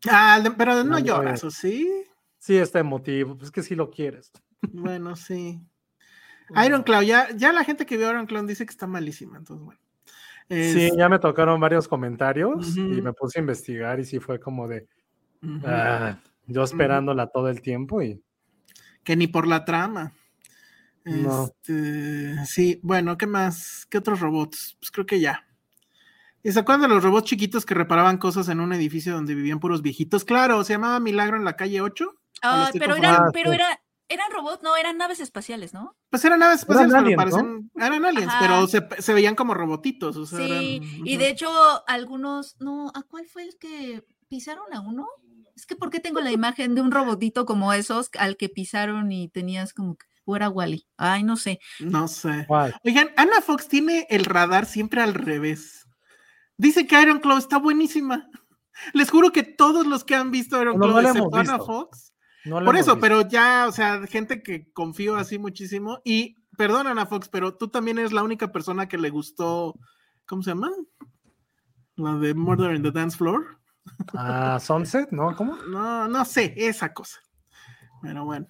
Ah, 0.08 0.42
pero 0.58 0.84
no 0.84 1.00
lloras. 1.00 1.44
¿o 1.44 1.50
sí? 1.52 1.90
Sí, 2.38 2.56
está 2.58 2.80
emotivo. 2.80 3.38
Pues 3.38 3.52
que 3.52 3.64
sí 3.64 3.76
lo 3.76 3.90
quieres. 3.90 4.32
Bueno, 4.62 5.16
sí. 5.16 5.60
Iron 6.80 6.84
Cloud, 6.84 7.04
ya, 7.04 7.30
ya 7.36 7.52
la 7.52 7.64
gente 7.64 7.86
que 7.88 7.98
vio 7.98 8.10
Iron 8.12 8.28
Cloud 8.28 8.48
dice 8.48 8.66
que 8.66 8.72
está 8.72 8.86
malísima, 8.88 9.38
entonces 9.38 9.66
bueno. 9.66 9.80
Sí, 10.48 10.92
ya 10.96 11.10
me 11.10 11.18
tocaron 11.18 11.60
varios 11.60 11.88
comentarios 11.88 12.78
y 12.78 13.02
me 13.02 13.14
puse 13.14 13.40
a 13.40 13.42
investigar 13.42 14.00
y 14.00 14.06
sí 14.06 14.20
fue 14.20 14.40
como 14.40 14.68
de 14.68 14.88
ah, 15.66 16.20
yo 16.48 16.64
esperándola 16.64 17.28
todo 17.28 17.50
el 17.50 17.62
tiempo 17.62 18.02
y 18.02 18.22
que 19.04 19.16
ni 19.16 19.28
por 19.28 19.48
la 19.48 19.66
trama. 19.66 20.14
No. 21.04 21.46
Este, 21.46 22.46
sí, 22.46 22.80
bueno, 22.82 23.18
¿qué 23.18 23.28
más? 23.28 23.86
¿Qué 23.90 24.00
otros 24.00 24.20
robots? 24.20 24.76
Pues 24.80 24.90
creo 24.92 25.06
que 25.06 25.20
ya. 25.20 25.46
¿Y 26.42 26.52
se 26.52 26.60
acuerdan 26.60 26.90
de 26.90 26.96
los 26.96 27.04
robots 27.04 27.30
chiquitos 27.30 27.66
que 27.66 27.74
reparaban 27.74 28.18
cosas 28.18 28.50
en 28.50 28.60
un 28.60 28.74
edificio 28.74 29.14
donde 29.14 29.36
vivían 29.36 29.60
puros 29.60 29.82
viejitos? 29.82 30.26
Claro, 30.26 30.64
se 30.64 30.74
llamaba 30.74 31.00
Milagro 31.00 31.38
en 31.38 31.46
la 31.46 31.56
calle 31.56 31.82
8. 31.82 32.06
Ah, 32.42 32.70
pero 32.78 32.96
eran, 32.96 33.16
Ah, 33.16 33.30
pero 33.34 33.50
sí. 33.52 33.56
era, 33.56 33.80
eran 34.10 34.32
robots, 34.32 34.62
no, 34.64 34.76
eran 34.78 34.98
naves 34.98 35.20
espaciales, 35.20 35.74
¿no? 35.74 35.96
Pues 36.10 36.24
eran 36.26 36.40
naves 36.40 36.60
espaciales, 36.60 36.92
Eran 36.92 37.04
pero 37.06 37.22
aliens, 37.22 37.36
¿no? 37.36 37.50
parecen- 37.50 37.72
eran 37.88 38.06
aliens, 38.06 38.28
Ajá. 38.34 38.40
pero 38.40 38.68
se, 38.68 39.02
se 39.02 39.14
veían 39.14 39.36
como 39.36 39.54
robotitos. 39.56 40.18
O 40.18 40.26
sea, 40.26 40.40
Sí, 40.40 40.78
eran- 40.82 41.08
y 41.08 41.18
de 41.18 41.30
hecho, 41.30 41.50
algunos, 41.88 42.58
no, 42.60 42.90
¿a 42.94 43.02
cuál 43.04 43.26
fue 43.28 43.44
el 43.44 43.58
que 43.60 44.04
pisaron 44.28 44.72
a 44.74 44.82
uno? 44.82 45.08
Es 45.56 45.66
que, 45.66 45.76
¿por 45.76 45.90
qué 45.90 46.00
tengo 46.00 46.20
la 46.20 46.32
imagen 46.32 46.76
de 46.76 46.82
un 46.82 46.92
robotito 46.92 47.46
como 47.46 47.72
esos 47.74 48.10
al 48.20 48.36
que 48.38 48.50
pisaron 48.50 49.12
y 49.12 49.30
tenías 49.30 49.74
como 49.74 49.96
que, 49.96 50.06
o 50.26 50.36
era 50.36 50.50
Wally? 50.50 50.86
Ay, 50.98 51.24
no 51.24 51.38
sé. 51.38 51.60
No 51.80 52.08
sé. 52.08 52.46
¿cuál? 52.48 52.76
Oigan, 52.84 53.10
Ana 53.16 53.42
Fox 53.42 53.68
tiene 53.68 54.06
el 54.10 54.26
radar 54.26 54.66
siempre 54.66 55.02
al 55.02 55.14
revés. 55.14 55.88
Dice 56.58 56.88
que 56.88 57.02
Iron 57.02 57.20
Claw 57.20 57.38
está 57.38 57.58
buenísima. 57.58 58.30
Les 58.94 59.10
juro 59.10 59.32
que 59.32 59.44
todos 59.44 59.88
los 59.88 60.04
que 60.04 60.16
han 60.16 60.32
visto 60.32 60.62
Iron 60.62 60.78
No, 60.78 60.88
no 60.88 60.94
Claw, 60.94 61.02
la 61.04 61.10
excepto 61.10 61.38
Ana. 61.38 61.58
Fox, 61.60 62.14
No 62.44 62.64
por 62.64 62.76
eso, 62.76 62.96
visto. 62.96 63.00
pero 63.00 63.28
ya, 63.28 63.66
o 63.68 63.72
sea, 63.72 64.06
gente 64.08 64.44
que 64.44 64.72
confío 64.74 65.16
así 65.16 65.40
muchísimo. 65.40 66.00
Y 66.04 66.36
perdón, 66.58 66.88
Ana 66.88 67.06
Fox, 67.06 67.30
pero 67.30 67.56
tú 67.56 67.70
también 67.70 67.98
eres 68.00 68.12
la 68.12 68.24
única 68.24 68.52
persona 68.52 68.88
que 68.88 68.98
le 68.98 69.10
gustó, 69.10 69.74
¿cómo 70.26 70.44
se 70.44 70.52
llama? 70.52 70.70
La 71.96 72.16
de 72.16 72.34
Murder 72.34 72.76
in 72.76 72.84
the 72.84 72.92
Dance 72.92 73.18
Floor. 73.18 73.60
Ah, 74.14 74.60
Sunset, 74.60 75.12
¿no? 75.12 75.36
¿Cómo? 75.36 75.56
No, 75.68 76.08
no 76.08 76.26
sé, 76.26 76.54
esa 76.56 76.94
cosa. 76.94 77.20
Pero 78.02 78.26
bueno. 78.26 78.48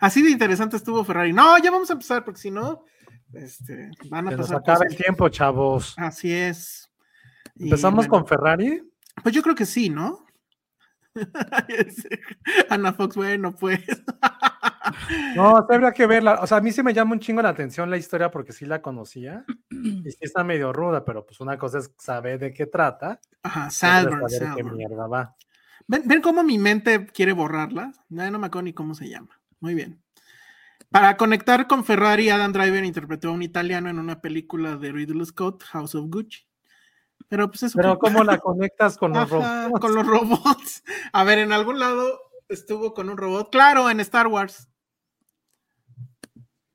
Así 0.00 0.22
de 0.22 0.30
interesante 0.30 0.76
estuvo 0.76 1.04
Ferrari. 1.04 1.32
No, 1.32 1.58
ya 1.58 1.70
vamos 1.70 1.90
a 1.90 1.94
empezar, 1.94 2.24
porque 2.24 2.40
si 2.40 2.50
no, 2.50 2.84
Este, 3.32 3.90
van 4.08 4.28
a 4.28 4.30
Se 4.30 4.36
nos 4.36 4.46
pasar 4.46 4.60
acaba 4.60 4.84
el 4.88 4.96
tiempo, 4.96 5.28
chavos. 5.28 5.94
Así 5.98 6.32
es. 6.32 6.90
Y 7.56 7.64
Empezamos 7.64 8.06
bueno, 8.06 8.10
con 8.10 8.26
Ferrari. 8.26 8.82
Pues 9.22 9.34
yo 9.34 9.42
creo 9.42 9.54
que 9.54 9.66
sí, 9.66 9.90
¿no? 9.90 10.24
Ana 12.70 12.92
Fox, 12.92 13.16
bueno, 13.16 13.54
pues. 13.54 13.80
No, 15.34 15.56
habría 15.56 15.92
que 15.92 16.06
verla. 16.06 16.40
O 16.40 16.46
sea, 16.46 16.58
a 16.58 16.60
mí 16.60 16.72
sí 16.72 16.82
me 16.82 16.94
llama 16.94 17.12
un 17.12 17.20
chingo 17.20 17.42
la 17.42 17.50
atención 17.50 17.90
la 17.90 17.96
historia 17.96 18.30
porque 18.30 18.52
sí 18.52 18.66
la 18.66 18.82
conocía. 18.82 19.44
Y 19.70 20.10
sí 20.10 20.18
está 20.20 20.44
medio 20.44 20.72
ruda, 20.72 21.04
pero 21.04 21.24
pues 21.24 21.40
una 21.40 21.58
cosa 21.58 21.78
es 21.78 21.92
saber 21.98 22.38
de 22.38 22.52
qué 22.52 22.66
trata. 22.66 23.20
Ajá, 23.42 23.68
qué 24.56 24.64
mierda 24.64 25.06
va. 25.06 25.36
¿Ven, 25.86 26.02
ven 26.06 26.20
cómo 26.20 26.42
mi 26.42 26.58
mente 26.58 27.06
quiere 27.06 27.32
borrarla? 27.32 27.92
No, 28.08 28.30
no 28.30 28.38
me 28.38 28.46
acuerdo 28.46 28.64
ni 28.64 28.72
cómo 28.72 28.94
se 28.94 29.08
llama. 29.08 29.40
Muy 29.60 29.74
bien. 29.74 30.02
Para 30.90 31.16
conectar 31.16 31.66
con 31.66 31.84
Ferrari, 31.84 32.30
Adam 32.30 32.52
Driver 32.52 32.84
interpretó 32.84 33.28
a 33.28 33.32
un 33.32 33.42
italiano 33.42 33.90
en 33.90 33.98
una 33.98 34.20
película 34.20 34.76
de 34.76 34.92
Ridley 34.92 35.26
Scott, 35.26 35.62
House 35.64 35.94
of 35.94 36.06
Gucci. 36.08 36.46
Pero 37.28 37.48
pues 37.48 37.64
eso. 37.64 37.76
Pero 37.76 37.98
¿cómo 37.98 38.24
la 38.24 38.38
conectas 38.38 38.96
con 38.96 39.12
los 39.12 39.28
robots? 39.28 39.80
con 39.80 39.94
los 39.94 40.06
robots. 40.06 40.82
A 41.12 41.24
ver, 41.24 41.38
en 41.38 41.52
algún 41.52 41.78
lado 41.78 42.20
estuvo 42.48 42.94
con 42.94 43.10
un 43.10 43.18
robot. 43.18 43.50
Claro, 43.50 43.90
en 43.90 44.00
Star 44.00 44.28
Wars. 44.28 44.67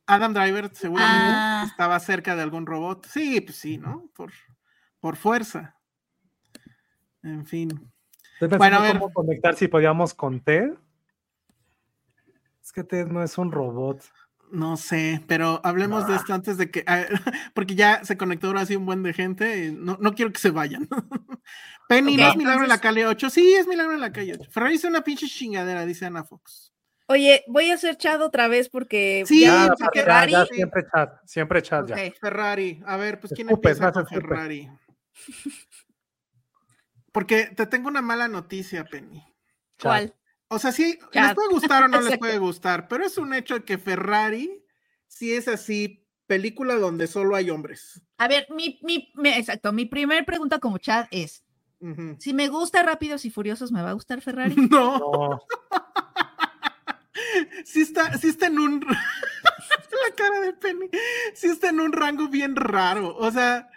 Adam 0.06 0.34
Driver 0.34 0.70
seguramente 0.76 1.34
Ah. 1.36 1.64
estaba 1.68 2.00
cerca 2.00 2.36
de 2.36 2.42
algún 2.44 2.66
robot. 2.66 3.06
Sí, 3.08 3.40
pues 3.42 3.58
sí, 3.58 3.78
¿no? 3.78 4.10
Por, 4.16 4.32
por 5.00 5.16
fuerza. 5.16 5.78
En 7.22 7.46
fin. 7.46 7.70
Estoy 8.34 8.50
pensando 8.50 8.58
Bueno, 8.58 8.78
a 8.78 8.82
ver. 8.82 9.00
cómo 9.00 9.14
conectar 9.14 9.56
si 9.56 9.68
podíamos 9.68 10.14
con 10.14 10.42
Ted. 10.42 10.74
Es 12.62 12.72
que 12.72 12.84
Ted 12.84 13.08
no 13.08 13.24
es 13.24 13.38
un 13.38 13.52
robot. 13.52 14.02
No 14.52 14.78
sé, 14.78 15.24
pero 15.28 15.62
hablemos 15.64 16.06
de 16.08 16.16
esto 16.16 16.34
antes 16.34 16.58
de 16.58 16.70
que. 16.70 16.84
ah, 16.86 17.06
porque 17.56 17.76
ya 17.76 18.04
se 18.04 18.18
conectó 18.18 18.48
ahora 18.48 18.66
sí 18.66 18.76
un 18.76 18.86
buen 18.86 19.02
de 19.04 19.14
gente. 19.14 19.66
y 19.68 19.72
No, 19.72 19.98
no 20.02 20.14
quiero 20.14 20.32
que 20.32 20.40
se 20.40 20.52
vayan. 20.52 20.88
Penny, 21.90 22.18
¿no 22.18 22.28
es 22.30 22.36
milagro 22.36 22.64
en 22.64 22.70
la 22.70 22.80
calle 22.80 23.06
8? 23.06 23.30
Sí, 23.30 23.54
es 23.54 23.68
milagro 23.68 23.94
en 23.94 24.02
la 24.02 24.12
calle 24.12 24.34
8. 24.40 24.50
Ferrari 24.52 24.76
es 24.76 24.84
una 24.84 25.02
pinche 25.02 25.28
chingadera, 25.28 25.86
dice 25.86 26.06
Ana 26.06 26.24
Fox. 26.24 26.73
Oye, 27.08 27.44
voy 27.48 27.70
a 27.70 27.74
hacer 27.76 27.98
chat 27.98 28.22
otra 28.22 28.48
vez 28.48 28.70
porque 28.70 29.24
Sí, 29.28 29.42
ya- 29.42 29.66
Ya, 29.68 29.74
porque- 29.78 30.00
ya, 30.00 30.04
Ferrari. 30.06 30.32
ya, 30.32 30.46
siempre 30.46 30.84
chat, 30.92 31.14
siempre 31.26 31.62
chat 31.62 31.88
ya. 31.88 31.98
Ferrari. 32.20 32.82
A 32.86 32.98
ver, 32.98 33.20
pues 33.20 33.34
¿quién 33.36 33.50
Escupe, 33.50 33.70
empieza 33.70 33.86
más 33.92 33.94
con. 33.94 34.06
Ferrari? 34.08 34.70
Porque 37.12 37.46
te 37.56 37.66
tengo 37.68 37.88
una 37.90 38.02
mala 38.02 38.28
noticia, 38.28 38.86
Penny. 38.86 39.24
¿Cuál? 39.82 40.16
O 40.48 40.60
sea, 40.60 40.72
sí, 40.72 41.00
les 41.14 41.34
puede 41.34 41.50
gustar 41.50 41.84
o 41.84 41.88
no 41.88 42.02
les 42.02 42.18
puede 42.18 42.38
gustar, 42.38 42.88
pero 42.88 43.06
es 43.06 43.18
un 43.18 43.34
hecho 43.34 43.64
que 43.66 43.78
Ferrari 43.78 44.64
sí 45.08 45.34
es 45.34 45.48
así, 45.48 46.08
película 46.28 46.76
donde 46.76 47.08
solo 47.08 47.36
hay 47.36 47.50
hombres. 47.50 48.02
A 48.18 48.28
ver, 48.28 48.48
mi, 48.50 48.80
mi, 48.84 49.12
mi- 49.16 49.30
exacto, 49.34 49.72
mi 49.74 49.86
primer 49.86 50.26
pregunta 50.26 50.60
como 50.60 50.78
chat 50.78 51.08
es, 51.12 51.44
si 52.20 52.34
me 52.34 52.48
gusta 52.48 52.82
Rápidos 52.82 53.26
y 53.26 53.30
Furiosos, 53.30 53.72
¿me 53.72 53.82
va 53.82 53.90
a 53.90 53.94
gustar 53.94 54.22
Ferrari? 54.22 54.56
No, 54.72 55.00
No, 55.00 55.42
sí 57.66 57.82
está, 57.82 58.18
sí 58.18 58.30
está 58.30 58.48
en 58.48 58.60
un. 58.60 58.80
la 58.90 60.16
cara 60.16 60.40
de 60.42 60.54
Penny. 60.54 60.90
Sí 61.34 61.48
está 61.48 61.70
en 61.70 61.80
un 61.80 61.92
rango 61.92 62.28
bien 62.28 62.56
raro. 62.56 63.16
O 63.16 63.32
sea, 63.32 63.70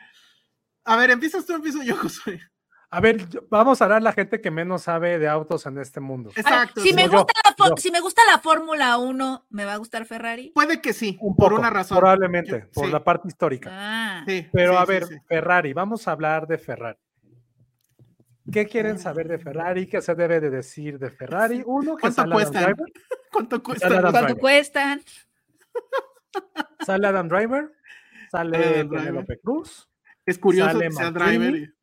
a 0.84 0.96
ver, 0.96 1.10
empiezas 1.10 1.44
tú, 1.44 1.54
empiezo 1.54 1.82
yo, 1.82 1.96
Josué. 2.02 2.40
A 2.88 3.00
ver, 3.00 3.26
vamos 3.50 3.80
a 3.80 3.84
hablar 3.84 3.98
a 3.98 4.00
la 4.00 4.12
gente 4.12 4.40
que 4.40 4.50
menos 4.50 4.82
sabe 4.82 5.18
de 5.18 5.28
autos 5.28 5.66
en 5.66 5.76
este 5.78 5.98
mundo. 5.98 6.30
Ver, 6.30 6.38
Exacto. 6.38 6.80
si, 6.80 6.92
me 6.94 7.04
yo, 7.04 7.10
gusta 7.10 7.32
la 7.44 7.76
si 7.76 7.90
me 7.90 8.00
gusta 8.00 8.22
la 8.30 8.38
Fórmula 8.38 8.96
1, 8.96 9.46
¿me 9.50 9.64
va 9.64 9.74
a 9.74 9.76
gustar 9.76 10.06
Ferrari? 10.06 10.52
Puede 10.54 10.80
que 10.80 10.92
sí, 10.92 11.18
Un 11.20 11.34
por 11.34 11.52
una 11.52 11.68
razón. 11.68 11.98
Probablemente, 11.98 12.50
Yo- 12.66 12.70
por 12.72 12.86
sí, 12.86 12.92
la 12.92 13.02
parte 13.02 13.26
histórica. 13.26 13.70
Ah, 13.72 14.24
sí, 14.26 14.46
Pero 14.52 14.72
sí, 14.72 14.78
a 14.78 14.86
sí, 14.86 14.92
ver, 14.92 15.04
sí. 15.06 15.14
Ferrari, 15.26 15.72
vamos 15.72 16.06
a 16.06 16.12
hablar 16.12 16.46
de 16.46 16.58
Ferrari. 16.58 16.98
¿Qué 18.52 18.66
quieren 18.66 18.98
saber 18.98 19.28
de 19.28 19.38
Ferrari? 19.38 19.86
¿Qué 19.86 20.00
se 20.00 20.14
debe 20.14 20.40
de 20.40 20.50
decir 20.50 20.98
de 20.98 21.10
Ferrari? 21.10 21.62
Uno, 21.66 21.96
que 21.96 22.02
¿Cuánto 22.02 22.30
cuestan? 22.30 22.64
Driver. 22.64 22.86
¿Cuánto 23.32 23.56
Sale 23.56 23.62
cuesta? 23.62 23.86
Adam 23.86 24.00
¿Cuánto 24.02 24.20
Driver. 24.20 24.38
cuestan? 24.40 25.00
Sale 26.84 27.06
Adam 27.06 27.28
Driver, 27.28 27.72
sale 28.30 28.56
Adam 28.56 28.88
Driver. 28.88 28.98
Penelope 29.06 29.38
Cruz, 29.40 29.88
Es 30.24 30.38
curioso 30.38 30.72
Sale 30.72 30.86
que 30.86 30.92
sea 30.92 31.10
McDreamy. 31.10 31.50
driver. 31.50 31.74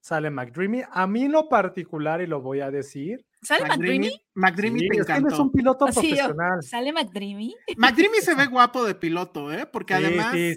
sale 0.00 0.30
McDreamy. 0.30 0.82
A 0.90 1.06
mí 1.06 1.24
en 1.24 1.32
lo 1.32 1.48
particular, 1.48 2.20
y 2.20 2.26
lo 2.26 2.40
voy 2.40 2.60
a 2.60 2.70
decir, 2.70 3.24
¿Sale 3.42 3.66
McDreamy? 3.66 4.22
McDreamy 4.34 4.80
sí, 4.80 4.88
te 4.88 4.98
es 5.00 5.06
que 5.06 5.12
él 5.12 5.18
es 5.18 5.24
encantó. 5.24 5.42
un 5.42 5.52
piloto 5.52 5.84
Así 5.86 6.10
yo, 6.10 6.16
profesional. 6.26 6.62
¿Sale 6.62 6.92
McDreamy? 6.92 7.56
McDreamy 7.76 8.18
se 8.18 8.34
ve 8.36 8.46
guapo 8.46 8.84
de 8.84 8.94
piloto, 8.94 9.52
¿eh? 9.52 9.66
Porque 9.66 9.96
Sí, 9.96 10.04
además 10.04 10.32
sí, 10.32 10.56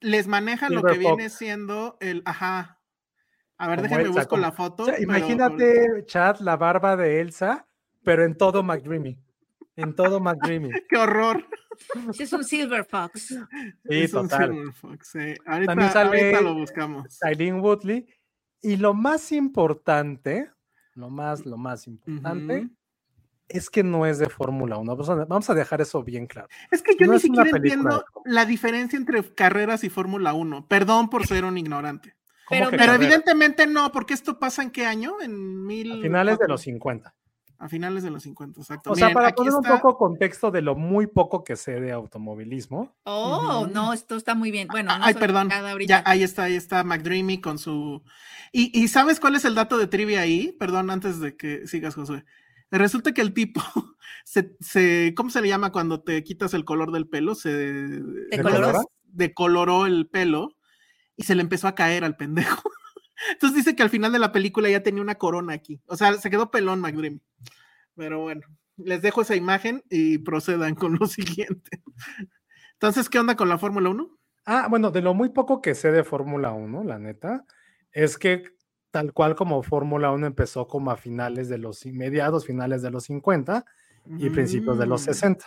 les 0.00 0.26
maneja 0.28 0.70
lo 0.70 0.82
que 0.82 0.98
viene 0.98 1.28
siendo 1.30 1.96
el. 2.00 2.22
Ajá. 2.24 2.79
A 3.60 3.68
ver, 3.68 3.82
déjenme 3.82 4.02
Elsa, 4.04 4.14
busco 4.20 4.28
como- 4.30 4.42
la 4.42 4.52
foto. 4.52 4.82
O 4.84 4.86
sea, 4.86 4.94
pero- 4.96 5.04
imagínate, 5.04 6.04
Chad, 6.06 6.38
la 6.40 6.56
barba 6.56 6.96
de 6.96 7.20
Elsa, 7.20 7.66
pero 8.02 8.24
en 8.24 8.34
todo 8.36 8.62
McDreamy. 8.62 9.18
En 9.76 9.94
todo 9.94 10.18
McDreamy. 10.20 10.70
Qué 10.88 10.96
horror. 10.96 11.44
Es 12.18 12.32
un 12.32 12.44
Silver 12.44 12.84
Fox. 12.84 13.28
Sí, 13.88 14.02
Es 14.02 14.14
un 14.14 14.28
total. 14.28 14.50
Silver 14.52 14.72
Fox, 14.72 15.08
sí. 15.12 15.34
Ahorita, 15.46 15.72
También 15.72 15.90
sale- 15.92 16.20
ahorita 16.20 16.40
lo 16.40 16.54
buscamos. 16.54 17.18
Aileen 17.22 17.60
Woodley. 17.60 18.06
Y 18.62 18.76
lo 18.76 18.92
más 18.94 19.32
importante, 19.32 20.50
lo 20.94 21.08
más, 21.10 21.44
lo 21.46 21.56
más 21.56 21.86
importante, 21.86 22.68
es 23.48 23.68
que 23.70 23.82
no 23.82 24.04
es 24.06 24.18
de 24.18 24.28
Fórmula 24.28 24.76
1. 24.76 24.96
Vamos 25.26 25.48
a, 25.50 25.54
dejar 25.54 25.80
eso 25.80 26.02
bien 26.02 26.26
claro. 26.26 26.48
Es 26.70 26.82
que 26.82 26.94
yo 26.98 27.06
No 27.06 27.14
ni 27.14 27.20
siquiera 27.20 27.50
entiendo 27.50 28.04
la 28.24 28.44
diferencia 28.44 28.96
entre 28.98 29.22
carreras 29.34 29.82
y 29.82 29.88
Fórmula 29.88 30.34
1. 30.34 30.66
Perdón 30.68 31.08
por 31.08 31.26
ser 31.26 31.44
un 31.44 31.56
ignorante. 31.58 32.14
¿Cómo 32.50 32.70
Pero- 32.70 32.94
evidentemente 32.94 33.66
no, 33.66 33.90
porque 33.92 34.14
esto 34.14 34.38
pasa 34.38 34.62
en 34.62 34.70
qué 34.70 34.84
año? 34.86 35.14
En 35.22 35.64
mil. 35.66 35.92
A 36.00 36.02
finales 36.02 36.38
de 36.38 36.48
los 36.48 36.60
50. 36.62 37.14
A 37.58 37.68
finales 37.68 38.02
de 38.02 38.10
los 38.10 38.22
50, 38.22 38.58
exacto. 38.62 38.90
O 38.92 38.94
sea, 38.96 39.08
Miren, 39.08 39.14
para 39.14 39.34
poner 39.34 39.52
un 39.52 39.62
poco 39.62 39.98
contexto 39.98 40.50
de 40.50 40.62
lo 40.62 40.74
muy 40.76 41.06
poco 41.06 41.44
que 41.44 41.56
sé 41.56 41.78
de 41.78 41.92
automovilismo. 41.92 42.96
Oh, 43.04 43.68
no, 43.70 43.92
esto 43.92 44.16
está 44.16 44.34
muy 44.34 44.50
bien. 44.50 44.66
Bueno, 44.68 44.96
no 44.96 45.04
Ay, 45.04 45.12
perdón. 45.12 45.50
Ya, 45.86 46.02
ahí 46.06 46.22
está, 46.22 46.44
ahí 46.44 46.54
está 46.56 46.82
McDreamy 46.84 47.40
con 47.42 47.58
su. 47.58 48.02
¿Y, 48.50 48.70
y 48.78 48.88
sabes 48.88 49.20
cuál 49.20 49.36
es 49.36 49.44
el 49.44 49.54
dato 49.54 49.76
de 49.76 49.86
trivia 49.88 50.22
ahí? 50.22 50.56
Perdón, 50.58 50.88
antes 50.90 51.20
de 51.20 51.36
que 51.36 51.66
sigas, 51.66 51.94
Josué. 51.96 52.24
Resulta 52.70 53.12
que 53.12 53.20
el 53.20 53.34
tipo 53.34 53.60
se, 54.24 54.56
se- 54.60 55.12
¿cómo 55.14 55.28
se 55.28 55.42
le 55.42 55.48
llama 55.48 55.70
cuando 55.70 56.00
te 56.00 56.24
quitas 56.24 56.54
el 56.54 56.64
color 56.64 56.92
del 56.92 57.08
pelo? 57.08 57.34
Se 57.34 57.50
¿Decoloró? 57.50 58.90
decoloró 59.04 59.84
el 59.86 60.06
pelo 60.08 60.56
y 61.20 61.24
se 61.24 61.34
le 61.34 61.42
empezó 61.42 61.68
a 61.68 61.74
caer 61.74 62.02
al 62.02 62.16
pendejo. 62.16 62.62
Entonces 63.32 63.58
dice 63.58 63.76
que 63.76 63.82
al 63.82 63.90
final 63.90 64.10
de 64.10 64.18
la 64.18 64.32
película 64.32 64.70
ya 64.70 64.82
tenía 64.82 65.02
una 65.02 65.16
corona 65.16 65.52
aquí. 65.52 65.78
O 65.86 65.96
sea, 65.96 66.14
se 66.14 66.30
quedó 66.30 66.50
pelón 66.50 66.80
McDreamy. 66.80 67.20
Pero 67.94 68.20
bueno, 68.20 68.40
les 68.78 69.02
dejo 69.02 69.20
esa 69.20 69.36
imagen 69.36 69.84
y 69.90 70.16
procedan 70.18 70.74
con 70.74 70.96
lo 70.98 71.06
siguiente. 71.06 71.82
Entonces, 72.72 73.10
¿qué 73.10 73.18
onda 73.18 73.36
con 73.36 73.50
la 73.50 73.58
Fórmula 73.58 73.90
1? 73.90 74.18
Ah, 74.46 74.66
bueno, 74.70 74.90
de 74.90 75.02
lo 75.02 75.12
muy 75.12 75.28
poco 75.28 75.60
que 75.60 75.74
sé 75.74 75.92
de 75.92 76.04
Fórmula 76.04 76.52
1, 76.52 76.84
la 76.84 76.98
neta, 76.98 77.44
es 77.92 78.16
que 78.16 78.44
tal 78.90 79.12
cual 79.12 79.34
como 79.36 79.62
Fórmula 79.62 80.10
1 80.12 80.26
empezó 80.26 80.66
como 80.66 80.90
a 80.90 80.96
finales 80.96 81.50
de 81.50 81.58
los 81.58 81.84
mediados, 81.84 82.46
finales 82.46 82.80
de 82.80 82.90
los 82.90 83.04
50 83.04 83.66
y 84.18 84.30
principios 84.30 84.78
de 84.78 84.86
los 84.86 85.02
Mm. 85.02 85.04
60. 85.04 85.46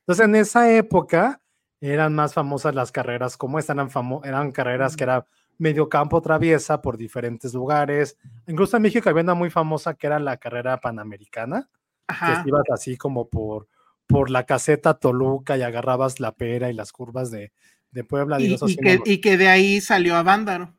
Entonces, 0.00 0.24
en 0.24 0.34
esa 0.36 0.72
época 0.72 1.42
eran 1.90 2.14
más 2.14 2.34
famosas 2.34 2.74
las 2.74 2.92
carreras 2.92 3.36
como 3.36 3.58
esta, 3.58 3.72
eran, 3.72 3.90
eran 4.24 4.52
carreras 4.52 4.96
que 4.96 5.04
era 5.04 5.26
medio 5.58 5.88
campo 5.88 6.20
traviesa 6.22 6.80
por 6.80 6.96
diferentes 6.96 7.54
lugares. 7.54 8.16
Incluso 8.46 8.76
en 8.76 8.84
México 8.84 9.08
había 9.08 9.22
una 9.22 9.34
muy 9.34 9.50
famosa 9.50 9.94
que 9.94 10.06
era 10.06 10.18
la 10.18 10.36
carrera 10.36 10.80
panamericana, 10.80 11.68
que 12.06 12.14
Ajá. 12.14 12.44
ibas 12.46 12.64
así 12.72 12.96
como 12.96 13.28
por, 13.28 13.68
por 14.06 14.30
la 14.30 14.44
caseta 14.44 14.94
Toluca 14.94 15.56
y 15.56 15.62
agarrabas 15.62 16.20
la 16.20 16.32
pera 16.32 16.70
y 16.70 16.72
las 16.72 16.92
curvas 16.92 17.30
de, 17.30 17.52
de 17.90 18.04
Puebla. 18.04 18.40
Y, 18.40 18.54
y 18.54 18.76
que, 18.76 19.00
y 19.04 19.20
que 19.20 19.36
de 19.36 19.48
ahí 19.48 19.80
salió 19.80 20.16
a 20.16 20.22
Vándaro. 20.22 20.74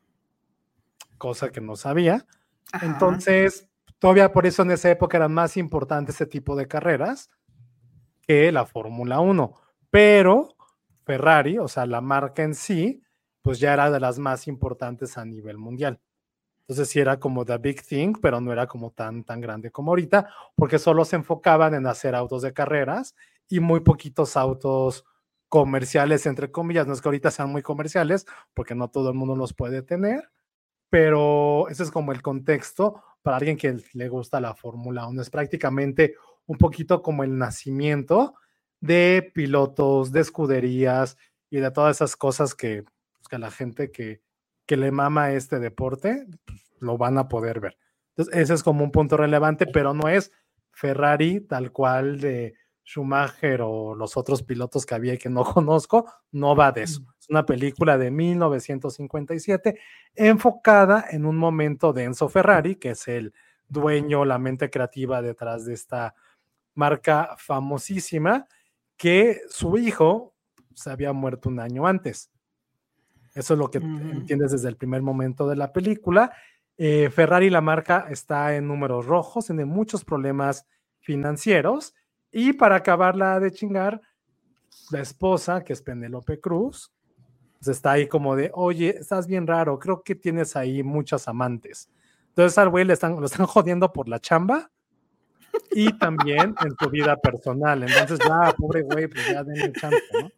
cosa 1.18 1.50
que 1.50 1.60
no 1.60 1.76
sabía. 1.76 2.26
Ajá. 2.72 2.86
Entonces, 2.86 3.68
todavía 3.98 4.32
por 4.32 4.46
eso 4.46 4.62
en 4.62 4.70
esa 4.70 4.90
época 4.90 5.16
era 5.16 5.28
más 5.28 5.56
importante 5.56 6.12
ese 6.12 6.26
tipo 6.26 6.56
de 6.56 6.66
carreras 6.66 7.30
que 8.26 8.50
la 8.52 8.66
Fórmula 8.66 9.20
1. 9.20 9.54
Pero 9.90 10.53
Ferrari, 11.04 11.58
o 11.58 11.68
sea, 11.68 11.86
la 11.86 12.00
marca 12.00 12.42
en 12.42 12.54
sí, 12.54 13.02
pues 13.42 13.60
ya 13.60 13.74
era 13.74 13.90
de 13.90 14.00
las 14.00 14.18
más 14.18 14.48
importantes 14.48 15.18
a 15.18 15.24
nivel 15.24 15.58
mundial. 15.58 16.00
Entonces 16.66 16.88
sí 16.88 17.00
era 17.00 17.20
como 17.20 17.44
the 17.44 17.58
big 17.58 17.82
thing, 17.82 18.14
pero 18.22 18.40
no 18.40 18.52
era 18.52 18.66
como 18.66 18.90
tan, 18.90 19.24
tan 19.24 19.40
grande 19.40 19.70
como 19.70 19.90
ahorita, 19.92 20.30
porque 20.56 20.78
solo 20.78 21.04
se 21.04 21.16
enfocaban 21.16 21.74
en 21.74 21.86
hacer 21.86 22.14
autos 22.14 22.42
de 22.42 22.54
carreras 22.54 23.14
y 23.48 23.60
muy 23.60 23.80
poquitos 23.80 24.36
autos 24.36 25.04
comerciales, 25.50 26.26
entre 26.26 26.50
comillas. 26.50 26.86
No 26.86 26.94
es 26.94 27.02
que 27.02 27.08
ahorita 27.08 27.30
sean 27.30 27.52
muy 27.52 27.62
comerciales, 27.62 28.26
porque 28.54 28.74
no 28.74 28.88
todo 28.88 29.10
el 29.10 29.14
mundo 29.14 29.36
los 29.36 29.52
puede 29.52 29.82
tener, 29.82 30.30
pero 30.90 31.68
ese 31.68 31.82
es 31.82 31.90
como 31.90 32.12
el 32.12 32.22
contexto 32.22 33.02
para 33.22 33.36
alguien 33.38 33.56
que 33.56 33.76
le 33.92 34.08
gusta 34.08 34.40
la 34.40 34.54
Fórmula 34.54 35.06
1. 35.06 35.20
Es 35.22 35.30
prácticamente 35.30 36.14
un 36.46 36.56
poquito 36.58 37.02
como 37.02 37.24
el 37.24 37.36
nacimiento 37.36 38.34
de 38.84 39.32
pilotos, 39.34 40.12
de 40.12 40.20
escuderías 40.20 41.16
y 41.48 41.58
de 41.58 41.70
todas 41.70 41.96
esas 41.96 42.16
cosas 42.16 42.54
que, 42.54 42.82
pues, 42.82 43.28
que 43.30 43.38
la 43.38 43.50
gente 43.50 43.90
que, 43.90 44.20
que 44.66 44.76
le 44.76 44.90
mama 44.90 45.32
este 45.32 45.58
deporte 45.58 46.26
pues, 46.44 46.60
lo 46.80 46.98
van 46.98 47.16
a 47.16 47.28
poder 47.28 47.60
ver. 47.60 47.78
Entonces, 48.10 48.34
ese 48.42 48.52
es 48.52 48.62
como 48.62 48.84
un 48.84 48.90
punto 48.90 49.16
relevante, 49.16 49.66
pero 49.66 49.94
no 49.94 50.08
es 50.08 50.32
Ferrari 50.70 51.40
tal 51.40 51.72
cual 51.72 52.20
de 52.20 52.54
Schumacher 52.84 53.62
o 53.62 53.94
los 53.94 54.18
otros 54.18 54.42
pilotos 54.42 54.84
que 54.84 54.94
había 54.94 55.14
y 55.14 55.18
que 55.18 55.30
no 55.30 55.44
conozco, 55.54 56.04
no 56.30 56.54
va 56.54 56.70
de 56.70 56.82
eso. 56.82 57.00
Es 57.18 57.30
una 57.30 57.46
película 57.46 57.96
de 57.96 58.10
1957 58.10 59.80
enfocada 60.14 61.06
en 61.10 61.24
un 61.24 61.38
momento 61.38 61.94
de 61.94 62.04
Enzo 62.04 62.28
Ferrari, 62.28 62.76
que 62.76 62.90
es 62.90 63.08
el 63.08 63.32
dueño, 63.66 64.26
la 64.26 64.38
mente 64.38 64.68
creativa 64.68 65.22
detrás 65.22 65.64
de 65.64 65.72
esta 65.72 66.14
marca 66.74 67.34
famosísima, 67.38 68.46
que 68.96 69.40
su 69.48 69.76
hijo 69.76 70.34
se 70.74 70.90
había 70.90 71.12
muerto 71.12 71.48
un 71.48 71.60
año 71.60 71.86
antes. 71.86 72.30
Eso 73.34 73.54
es 73.54 73.58
lo 73.58 73.70
que 73.70 73.78
entiendes 73.78 74.52
desde 74.52 74.68
el 74.68 74.76
primer 74.76 75.02
momento 75.02 75.48
de 75.48 75.56
la 75.56 75.72
película. 75.72 76.32
Eh, 76.76 77.10
Ferrari, 77.10 77.50
la 77.50 77.60
marca, 77.60 78.06
está 78.10 78.54
en 78.56 78.68
números 78.68 79.06
rojos, 79.06 79.46
tiene 79.46 79.64
muchos 79.64 80.04
problemas 80.04 80.66
financieros 81.00 81.94
y 82.30 82.52
para 82.52 82.76
acabarla 82.76 83.38
de 83.40 83.52
chingar, 83.52 84.00
la 84.90 85.00
esposa, 85.00 85.62
que 85.62 85.72
es 85.72 85.82
Penélope 85.82 86.40
Cruz, 86.40 86.92
pues 87.58 87.68
está 87.68 87.92
ahí 87.92 88.08
como 88.08 88.34
de, 88.36 88.50
oye, 88.54 88.96
estás 88.98 89.26
bien 89.26 89.46
raro, 89.46 89.78
creo 89.78 90.02
que 90.02 90.14
tienes 90.14 90.56
ahí 90.56 90.82
muchas 90.82 91.28
amantes. 91.28 91.88
Entonces 92.28 92.58
al 92.58 92.68
güey 92.70 92.84
le 92.84 92.92
están, 92.92 93.20
lo 93.20 93.26
están 93.26 93.46
jodiendo 93.46 93.92
por 93.92 94.08
la 94.08 94.18
chamba 94.18 94.70
y 95.72 95.92
también 95.98 96.54
en 96.64 96.74
su 96.78 96.90
vida 96.90 97.16
personal. 97.16 97.82
Entonces, 97.82 98.18
ya, 98.18 98.52
pobre 98.56 98.82
güey, 98.82 99.08
pues 99.08 99.26
ya 99.28 99.42
denle 99.42 99.72
chance, 99.72 100.02
¿no? 100.12 100.30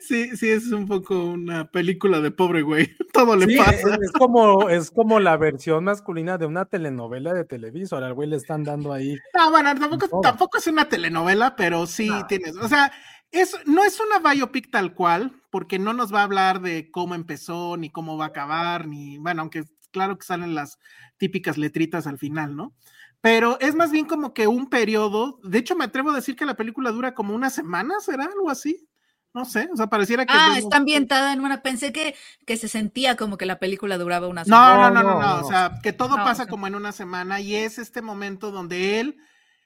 Sí, 0.00 0.36
sí, 0.36 0.48
es 0.50 0.70
un 0.72 0.86
poco 0.86 1.24
una 1.24 1.70
película 1.70 2.20
de 2.20 2.30
pobre 2.30 2.62
güey. 2.62 2.90
Todo 3.12 3.36
le 3.36 3.46
Sí, 3.46 3.56
pasa. 3.56 3.72
es, 3.72 3.84
es 3.84 4.12
como, 4.12 4.68
es 4.68 4.90
como 4.90 5.20
la 5.20 5.36
versión 5.36 5.84
masculina 5.84 6.38
de 6.38 6.46
una 6.46 6.64
telenovela 6.64 7.34
de 7.34 7.44
Televisa. 7.44 7.96
Ahora 7.96 8.08
al 8.08 8.14
güey 8.14 8.28
le 8.28 8.36
están 8.36 8.64
dando 8.64 8.92
ahí. 8.92 9.16
No, 9.36 9.50
bueno, 9.50 9.74
tampoco, 9.74 10.20
tampoco 10.20 10.58
es 10.58 10.66
una 10.66 10.88
telenovela, 10.88 11.56
pero 11.56 11.86
sí 11.86 12.10
tienes. 12.28 12.56
O 12.56 12.68
sea, 12.68 12.92
es, 13.30 13.56
no 13.66 13.84
es 13.84 13.98
una 14.00 14.32
biopic 14.32 14.70
tal 14.70 14.94
cual, 14.94 15.32
porque 15.50 15.78
no 15.78 15.92
nos 15.92 16.12
va 16.14 16.20
a 16.20 16.24
hablar 16.24 16.60
de 16.60 16.90
cómo 16.90 17.14
empezó, 17.14 17.76
ni 17.76 17.90
cómo 17.90 18.16
va 18.16 18.26
a 18.26 18.28
acabar, 18.28 18.86
ni. 18.86 19.18
Bueno, 19.18 19.42
aunque 19.42 19.64
claro 19.90 20.16
que 20.18 20.24
salen 20.26 20.54
las 20.54 20.78
típicas 21.18 21.58
letritas 21.58 22.06
al 22.06 22.18
final, 22.18 22.56
¿no? 22.56 22.74
Pero 23.22 23.58
es 23.60 23.74
más 23.74 23.90
bien 23.90 24.04
como 24.04 24.34
que 24.34 24.48
un 24.48 24.68
periodo. 24.68 25.40
De 25.44 25.58
hecho, 25.58 25.76
me 25.76 25.84
atrevo 25.84 26.10
a 26.10 26.14
decir 26.16 26.36
que 26.36 26.44
la 26.44 26.56
película 26.56 26.90
dura 26.90 27.14
como 27.14 27.34
una 27.34 27.48
semana, 27.50 27.94
¿será 28.00 28.24
algo 28.24 28.50
así? 28.50 28.86
No 29.32 29.46
sé, 29.46 29.70
o 29.72 29.76
sea, 29.76 29.86
pareciera 29.86 30.26
que. 30.26 30.34
Ah, 30.36 30.58
está 30.58 30.76
ambientada 30.76 31.32
en 31.32 31.40
una. 31.40 31.62
Pensé 31.62 31.90
que, 31.92 32.14
que 32.46 32.58
se 32.58 32.68
sentía 32.68 33.16
como 33.16 33.38
que 33.38 33.46
la 33.46 33.58
película 33.58 33.96
duraba 33.96 34.26
una 34.26 34.42
No, 34.42 34.44
semana. 34.44 34.90
no, 34.90 35.02
no, 35.02 35.02
no, 35.02 35.14
No, 35.14 35.20
no, 35.20 35.36
no, 35.40 35.46
O 35.46 35.48
sea, 35.48 35.78
que 35.82 35.94
todo 35.94 36.18
No, 36.18 36.24
pasa 36.24 36.46
como 36.46 36.66
en 36.66 36.74
una 36.74 36.92
semana 36.92 37.40
y 37.40 37.54
es 37.54 37.78
este 37.78 38.02
momento 38.02 38.50
donde 38.50 39.00
él, 39.00 39.16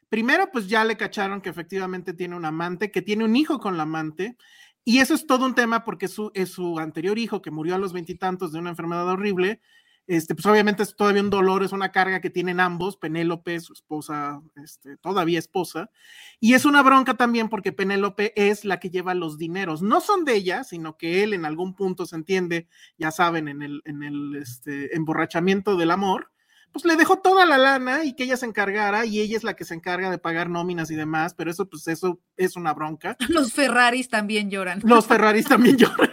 primero, 0.09 0.51
pues 0.53 0.69
ya 0.69 0.85
le 0.85 0.97
cacharon 0.97 1.41
que 1.41 1.49
efectivamente 1.49 2.13
tiene 2.13 2.37
un 2.37 2.45
amante, 2.45 2.93
que 2.93 3.03
tiene 3.03 3.25
un 3.25 3.35
hijo 3.35 3.59
con 3.59 3.77
la 3.77 3.83
amante. 3.85 4.37
Y 4.85 5.01
eso 5.01 5.15
es 5.15 5.27
todo 5.27 5.45
un 5.47 5.57
tema 5.57 5.83
porque 5.83 6.07
su, 6.07 6.31
es 6.35 6.51
su 6.51 6.79
anterior 6.79 7.19
hijo 7.19 7.43
que 7.43 7.51
murió 7.51 7.75
a 7.75 7.79
los 7.79 7.93
veintitantos 7.93 8.53
de 8.53 8.61
una 8.61 8.71
enfermedad 8.71 9.09
horrible. 9.09 9.61
Este, 10.07 10.37
pues 10.37 10.47
obviamente 10.47 10.85
es 10.85 10.95
todavía 10.95 11.23
un 11.23 11.31
dolor, 11.31 11.65
es 11.65 11.73
una 11.73 11.91
carga 11.91 12.21
que 12.21 12.31
tienen 12.31 12.61
ambos, 12.61 12.97
Penélope, 12.97 13.59
su 13.59 13.73
esposa, 13.73 14.41
este, 14.63 14.97
todavía 14.99 15.39
esposa, 15.39 15.91
y 16.39 16.55
es 16.55 16.65
una 16.65 16.83
bronca 16.83 17.15
también 17.15 17.49
porque 17.49 17.73
Penélope 17.73 18.33
es 18.37 18.65
la 18.65 18.79
que 18.79 18.91
lleva 18.91 19.15
los 19.15 19.37
dineros, 19.37 19.83
no 19.83 20.01
son 20.01 20.25
de 20.25 20.37
ella, 20.37 20.63
sino 20.63 20.97
que 20.97 21.25
él 21.25 21.35
en 21.35 21.45
algún 21.45 21.75
punto 21.75 22.07
se 22.07 22.15
entiende, 22.15 22.69
ya 22.97 23.11
saben, 23.11 23.49
en 23.49 23.63
el, 23.63 23.83
en 23.85 24.05
el 24.05 24.37
este, 24.37 24.95
emborrachamiento 24.95 25.77
del 25.77 25.91
amor, 25.91 26.31
pues 26.73 26.85
le 26.85 26.97
dejó 26.97 27.21
toda 27.21 27.47
la 27.47 27.59
lana 27.59 28.05
y 28.05 28.15
que 28.15 28.25
ella 28.25 28.37
se 28.37 28.47
encargara, 28.47 29.07
y 29.07 29.21
ella 29.21 29.37
es 29.37 29.45
la 29.45 29.55
que 29.55 29.65
se 29.65 29.75
encarga 29.75 30.11
de 30.11 30.19
pagar 30.19 30.51
nóminas 30.51 30.91
y 30.91 30.95
demás, 30.95 31.35
pero 31.35 31.51
eso, 31.51 31.69
pues 31.69 31.89
eso 31.89 32.21
es 32.37 32.55
una 32.55 32.75
bronca. 32.75 33.17
Los 33.29 33.53
Ferraris 33.53 34.09
también 34.09 34.51
lloran. 34.51 34.81
Los 34.85 35.07
Ferraris 35.07 35.47
también 35.47 35.77
lloran. 35.79 36.11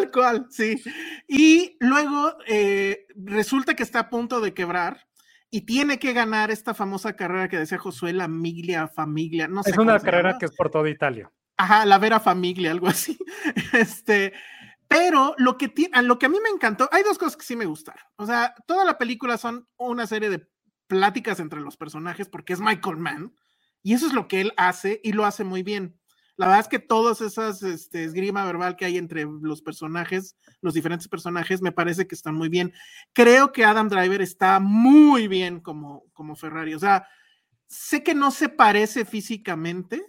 Tal 0.00 0.10
cual, 0.10 0.46
sí. 0.50 0.82
Y 1.28 1.76
luego 1.80 2.36
eh, 2.46 3.06
resulta 3.16 3.74
que 3.74 3.82
está 3.82 4.00
a 4.00 4.10
punto 4.10 4.40
de 4.40 4.54
quebrar 4.54 5.06
y 5.50 5.62
tiene 5.62 5.98
que 5.98 6.12
ganar 6.12 6.50
esta 6.50 6.74
famosa 6.74 7.14
carrera 7.14 7.48
que 7.48 7.58
decía 7.58 7.78
Josué, 7.78 8.12
la 8.12 8.28
Miglia 8.28 8.88
Famiglia. 8.88 9.46
No 9.48 9.62
sé 9.62 9.70
Es 9.70 9.78
una 9.78 9.98
carrera 10.00 10.30
llama. 10.30 10.38
que 10.38 10.46
es 10.46 10.52
por 10.56 10.70
toda 10.70 10.88
Italia. 10.90 11.30
Ajá, 11.56 11.86
la 11.86 11.98
Vera 11.98 12.18
Famiglia, 12.20 12.70
algo 12.70 12.88
así. 12.88 13.16
Este, 13.72 14.32
pero 14.88 15.34
lo 15.38 15.56
que, 15.56 15.68
ti- 15.68 15.90
a 15.92 16.02
lo 16.02 16.18
que 16.18 16.26
a 16.26 16.28
mí 16.28 16.38
me 16.42 16.48
encantó, 16.50 16.88
hay 16.92 17.02
dos 17.02 17.18
cosas 17.18 17.36
que 17.36 17.44
sí 17.44 17.56
me 17.56 17.64
gustaron. 17.66 18.02
O 18.16 18.26
sea, 18.26 18.54
toda 18.66 18.84
la 18.84 18.98
película 18.98 19.38
son 19.38 19.66
una 19.76 20.06
serie 20.06 20.28
de 20.30 20.46
pláticas 20.86 21.40
entre 21.40 21.60
los 21.60 21.76
personajes 21.76 22.28
porque 22.28 22.52
es 22.52 22.60
Michael 22.60 22.96
Mann 22.98 23.34
y 23.82 23.94
eso 23.94 24.06
es 24.06 24.12
lo 24.12 24.28
que 24.28 24.40
él 24.40 24.52
hace 24.56 25.00
y 25.02 25.12
lo 25.12 25.24
hace 25.24 25.44
muy 25.44 25.62
bien. 25.62 25.98
La 26.36 26.46
verdad 26.46 26.60
es 26.62 26.68
que 26.68 26.80
todas 26.80 27.20
esas 27.20 27.62
este, 27.62 28.04
esgrima 28.04 28.44
verbal 28.44 28.76
que 28.76 28.84
hay 28.84 28.98
entre 28.98 29.24
los 29.24 29.62
personajes, 29.62 30.36
los 30.60 30.74
diferentes 30.74 31.06
personajes, 31.06 31.62
me 31.62 31.72
parece 31.72 32.06
que 32.06 32.14
están 32.14 32.34
muy 32.34 32.48
bien. 32.48 32.72
Creo 33.12 33.52
que 33.52 33.64
Adam 33.64 33.88
Driver 33.88 34.20
está 34.20 34.58
muy 34.58 35.28
bien 35.28 35.60
como, 35.60 36.04
como 36.12 36.34
Ferrari. 36.34 36.74
O 36.74 36.78
sea, 36.78 37.06
sé 37.66 38.02
que 38.02 38.14
no 38.14 38.30
se 38.30 38.48
parece 38.48 39.04
físicamente, 39.04 40.04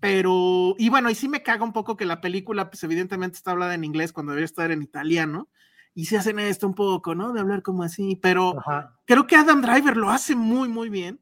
pero, 0.00 0.74
y 0.78 0.88
bueno, 0.88 1.10
y 1.10 1.14
sí 1.14 1.28
me 1.28 1.42
caga 1.42 1.62
un 1.62 1.74
poco 1.74 1.96
que 1.96 2.06
la 2.06 2.22
película, 2.22 2.70
pues 2.70 2.82
evidentemente 2.84 3.36
está 3.36 3.50
hablada 3.50 3.74
en 3.74 3.84
inglés 3.84 4.12
cuando 4.12 4.32
debería 4.32 4.46
estar 4.46 4.70
en 4.70 4.82
italiano, 4.82 5.50
y 5.94 6.06
se 6.06 6.16
hacen 6.16 6.38
esto 6.38 6.66
un 6.66 6.74
poco, 6.74 7.14
¿no? 7.14 7.32
De 7.32 7.40
hablar 7.40 7.62
como 7.62 7.82
así, 7.82 8.16
pero 8.16 8.58
Ajá. 8.60 8.98
creo 9.06 9.26
que 9.26 9.36
Adam 9.36 9.60
Driver 9.60 9.96
lo 9.96 10.08
hace 10.10 10.36
muy, 10.36 10.68
muy 10.68 10.88
bien. 10.88 11.20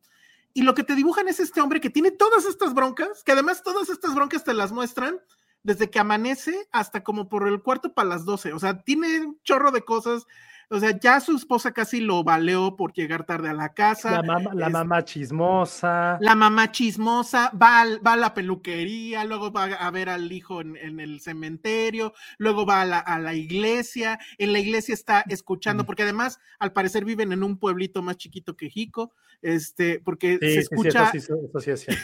Y 0.58 0.62
lo 0.62 0.74
que 0.74 0.82
te 0.82 0.96
dibujan 0.96 1.28
es 1.28 1.38
este 1.38 1.60
hombre 1.60 1.80
que 1.80 1.88
tiene 1.88 2.10
todas 2.10 2.44
estas 2.44 2.74
broncas, 2.74 3.22
que 3.22 3.30
además 3.30 3.62
todas 3.62 3.90
estas 3.90 4.12
broncas 4.12 4.42
te 4.42 4.52
las 4.54 4.72
muestran 4.72 5.20
desde 5.62 5.88
que 5.88 6.00
amanece 6.00 6.68
hasta 6.72 7.04
como 7.04 7.28
por 7.28 7.46
el 7.46 7.62
cuarto 7.62 7.94
para 7.94 8.08
las 8.08 8.24
12. 8.24 8.54
O 8.54 8.58
sea, 8.58 8.82
tiene 8.82 9.20
un 9.20 9.40
chorro 9.44 9.70
de 9.70 9.82
cosas. 9.82 10.26
O 10.70 10.78
sea, 10.78 10.98
ya 11.00 11.18
su 11.20 11.34
esposa 11.34 11.72
casi 11.72 12.00
lo 12.00 12.22
baleó 12.24 12.76
por 12.76 12.92
llegar 12.92 13.24
tarde 13.24 13.48
a 13.48 13.54
la 13.54 13.72
casa. 13.72 14.10
La, 14.10 14.22
mamá, 14.22 14.50
la 14.54 14.66
es- 14.66 14.72
mamá 14.72 15.02
chismosa. 15.04 16.18
la 16.20 16.34
mamá 16.34 16.70
chismosa 16.70 17.50
va, 17.60 17.80
al- 17.80 18.06
va 18.06 18.12
a 18.12 18.16
la 18.16 18.34
peluquería, 18.34 19.24
luego 19.24 19.50
va 19.50 19.64
a 19.64 19.90
ver 19.90 20.10
al 20.10 20.30
hijo 20.30 20.60
en, 20.60 20.76
en 20.76 21.00
el 21.00 21.20
cementerio, 21.20 22.12
luego 22.36 22.66
va 22.66 22.82
a 22.82 22.84
la, 22.84 22.98
a 22.98 23.18
la 23.18 23.34
iglesia, 23.34 24.18
en 24.36 24.52
la 24.52 24.58
iglesia 24.58 24.92
está 24.92 25.24
escuchando, 25.28 25.86
porque 25.86 26.02
además 26.02 26.38
al 26.58 26.72
parecer 26.74 27.04
viven 27.06 27.32
en 27.32 27.42
un 27.42 27.56
pueblito 27.58 28.02
más 28.02 28.16
chiquito 28.18 28.54
que 28.56 28.68
Jico, 28.68 29.14
este, 29.40 30.00
porque 30.00 30.34
Sí, 30.40 30.46
se 30.48 30.52
sí, 30.52 30.58
escucha, 30.58 31.02
eso, 31.04 31.12
sí, 31.12 31.18
eso 31.48 31.60
sí 31.60 31.70
es 31.70 31.80
cierto. 31.80 32.02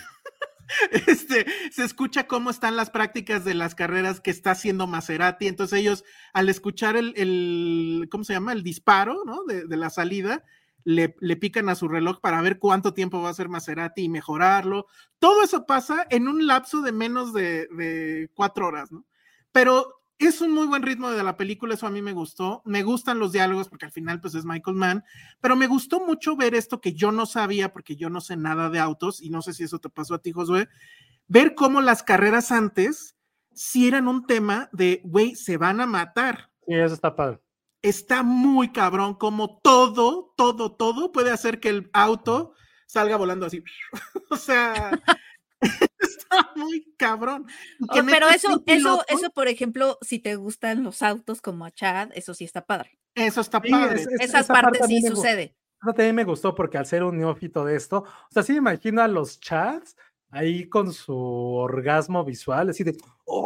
este, 1.06 1.46
se 1.70 1.84
escucha 1.84 2.26
cómo 2.26 2.50
están 2.50 2.76
las 2.76 2.90
prácticas 2.90 3.44
de 3.44 3.54
las 3.54 3.74
carreras 3.74 4.20
que 4.20 4.30
está 4.30 4.52
haciendo 4.52 4.86
Maserati. 4.86 5.46
Entonces 5.46 5.80
ellos, 5.80 6.04
al 6.32 6.48
escuchar 6.48 6.96
el, 6.96 7.14
el 7.16 8.08
¿cómo 8.10 8.24
se 8.24 8.32
llama? 8.32 8.52
El 8.52 8.62
disparo, 8.62 9.22
¿no? 9.24 9.44
De, 9.44 9.66
de 9.66 9.76
la 9.76 9.90
salida, 9.90 10.44
le, 10.84 11.16
le 11.20 11.36
pican 11.36 11.68
a 11.68 11.74
su 11.74 11.88
reloj 11.88 12.20
para 12.20 12.42
ver 12.42 12.58
cuánto 12.58 12.94
tiempo 12.94 13.20
va 13.20 13.28
a 13.28 13.30
hacer 13.32 13.48
Maserati 13.48 14.02
y 14.02 14.08
mejorarlo. 14.08 14.86
Todo 15.18 15.42
eso 15.42 15.66
pasa 15.66 16.06
en 16.10 16.28
un 16.28 16.46
lapso 16.46 16.82
de 16.82 16.92
menos 16.92 17.32
de, 17.32 17.66
de 17.68 18.30
cuatro 18.34 18.66
horas, 18.66 18.92
¿no? 18.92 19.06
Pero 19.52 20.03
es 20.18 20.40
un 20.40 20.52
muy 20.52 20.66
buen 20.66 20.82
ritmo 20.82 21.10
de 21.10 21.22
la 21.22 21.36
película, 21.36 21.74
eso 21.74 21.86
a 21.86 21.90
mí 21.90 22.00
me 22.02 22.12
gustó. 22.12 22.62
Me 22.64 22.82
gustan 22.82 23.18
los 23.18 23.32
diálogos 23.32 23.68
porque 23.68 23.86
al 23.86 23.92
final 23.92 24.20
pues 24.20 24.34
es 24.34 24.44
Michael 24.44 24.76
Mann, 24.76 25.04
pero 25.40 25.56
me 25.56 25.66
gustó 25.66 26.04
mucho 26.04 26.36
ver 26.36 26.54
esto 26.54 26.80
que 26.80 26.92
yo 26.92 27.12
no 27.12 27.26
sabía 27.26 27.72
porque 27.72 27.96
yo 27.96 28.10
no 28.10 28.20
sé 28.20 28.36
nada 28.36 28.70
de 28.70 28.78
autos 28.78 29.20
y 29.20 29.30
no 29.30 29.42
sé 29.42 29.52
si 29.52 29.64
eso 29.64 29.78
te 29.78 29.88
pasó 29.88 30.14
a 30.14 30.18
ti, 30.18 30.32
Josué, 30.32 30.68
ver 31.26 31.54
cómo 31.54 31.80
las 31.80 32.02
carreras 32.02 32.52
antes 32.52 33.16
si 33.52 33.86
eran 33.86 34.08
un 34.08 34.26
tema 34.26 34.68
de, 34.72 35.00
güey, 35.04 35.34
se 35.36 35.56
van 35.56 35.80
a 35.80 35.86
matar. 35.86 36.50
Sí, 36.66 36.74
eso 36.74 36.94
está 36.94 37.14
padre. 37.14 37.40
Está 37.82 38.22
muy 38.22 38.72
cabrón 38.72 39.14
como 39.14 39.58
todo, 39.60 40.32
todo, 40.36 40.72
todo 40.72 41.12
puede 41.12 41.30
hacer 41.30 41.60
que 41.60 41.68
el 41.68 41.90
auto 41.92 42.54
salga 42.86 43.16
volando 43.16 43.46
así. 43.46 43.62
o 44.30 44.36
sea, 44.36 44.90
está 46.18 46.50
muy 46.56 46.94
cabrón. 46.96 47.46
Oh, 47.88 47.94
pero 48.06 48.28
eso, 48.28 48.62
eso, 48.66 49.02
eso, 49.08 49.30
por 49.30 49.48
ejemplo, 49.48 49.98
si 50.02 50.18
te 50.18 50.36
gustan 50.36 50.82
los 50.82 51.02
autos 51.02 51.40
como 51.40 51.64
a 51.64 51.70
Chad, 51.70 52.10
eso 52.14 52.34
sí 52.34 52.44
está 52.44 52.64
padre. 52.64 52.98
eso 53.14 53.40
está 53.40 53.60
Sí, 53.64 53.70
padre. 53.70 53.94
es- 54.00 54.06
es- 54.08 54.20
Esa 54.28 54.40
esa 54.40 54.52
parte 54.54 54.80
sí 54.86 55.00
sucede. 55.02 55.54
Eso 55.82 55.92
también 55.92 56.14
me 56.16 56.24
gustó 56.24 56.54
porque 56.54 56.78
al 56.78 56.86
ser 56.86 57.04
un 57.04 57.16
neófito 57.18 57.64
de 57.64 57.76
esto, 57.76 57.98
o 57.98 58.28
sea, 58.30 58.42
sí 58.42 58.52
me 58.52 58.58
imagino 58.58 59.02
a 59.02 59.08
los 59.08 59.38
chats 59.38 59.96
ahí 60.30 60.68
con 60.68 60.92
su 60.92 61.14
orgasmo 61.16 62.24
visual, 62.24 62.70
así 62.70 62.82
de, 62.82 62.96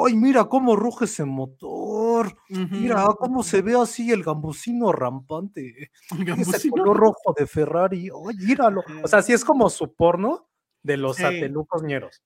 ¡ay, 0.07 0.15
mira 0.15 0.45
cómo 0.47 0.75
ruge 0.75 1.05
ese 1.05 1.25
motor! 1.27 2.33
Mira 2.49 3.05
cómo 3.19 3.43
se 3.43 3.61
ve 3.61 3.75
así 3.79 4.11
el 4.11 4.23
gambusino 4.25 4.91
rampante. 4.93 5.91
Oigan, 6.13 6.39
Ese 6.41 6.51
pues 6.51 6.63
sí, 6.63 6.69
¿no? 6.69 6.83
color 6.85 6.97
rojo 6.97 7.35
de 7.37 7.47
Ferrari, 7.47 8.09
¡ay, 8.09 8.37
míralo! 8.39 8.83
O 9.03 9.09
sea, 9.09 9.21
sí 9.21 9.33
es 9.35 9.45
como 9.45 9.69
su 9.69 9.93
porno 9.93 10.49
de 10.83 10.97
los 10.97 11.17
Sí. 11.17 11.23
satelucos 11.25 11.83
ñeros. 11.83 12.23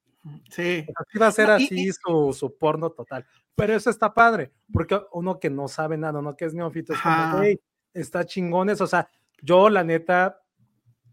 Sí. 0.50 0.86
Así 0.94 1.18
va 1.18 1.26
a 1.28 1.32
ser 1.32 1.48
No, 1.48 1.58
y- 1.58 1.64
así 1.64 1.88
y- 1.88 1.92
su, 1.92 2.32
su 2.32 2.56
porno 2.56 2.90
total. 2.90 3.26
Pero 3.54 3.74
eso 3.74 3.90
está 3.90 4.14
padre, 4.14 4.52
porque 4.72 5.00
uno 5.12 5.38
que 5.38 5.50
no 5.50 5.68
sabe 5.68 5.96
nada, 5.98 6.20
uno 6.20 6.36
que 6.36 6.44
es 6.46 6.54
neófito, 6.54 6.94
es 6.94 7.00
como, 7.00 7.36
güey, 7.38 7.60
está 7.92 8.24
chingones. 8.24 8.80
O 8.80 8.86
sea, 8.86 9.08
yo 9.42 9.68
la 9.68 9.84
neta 9.84 10.40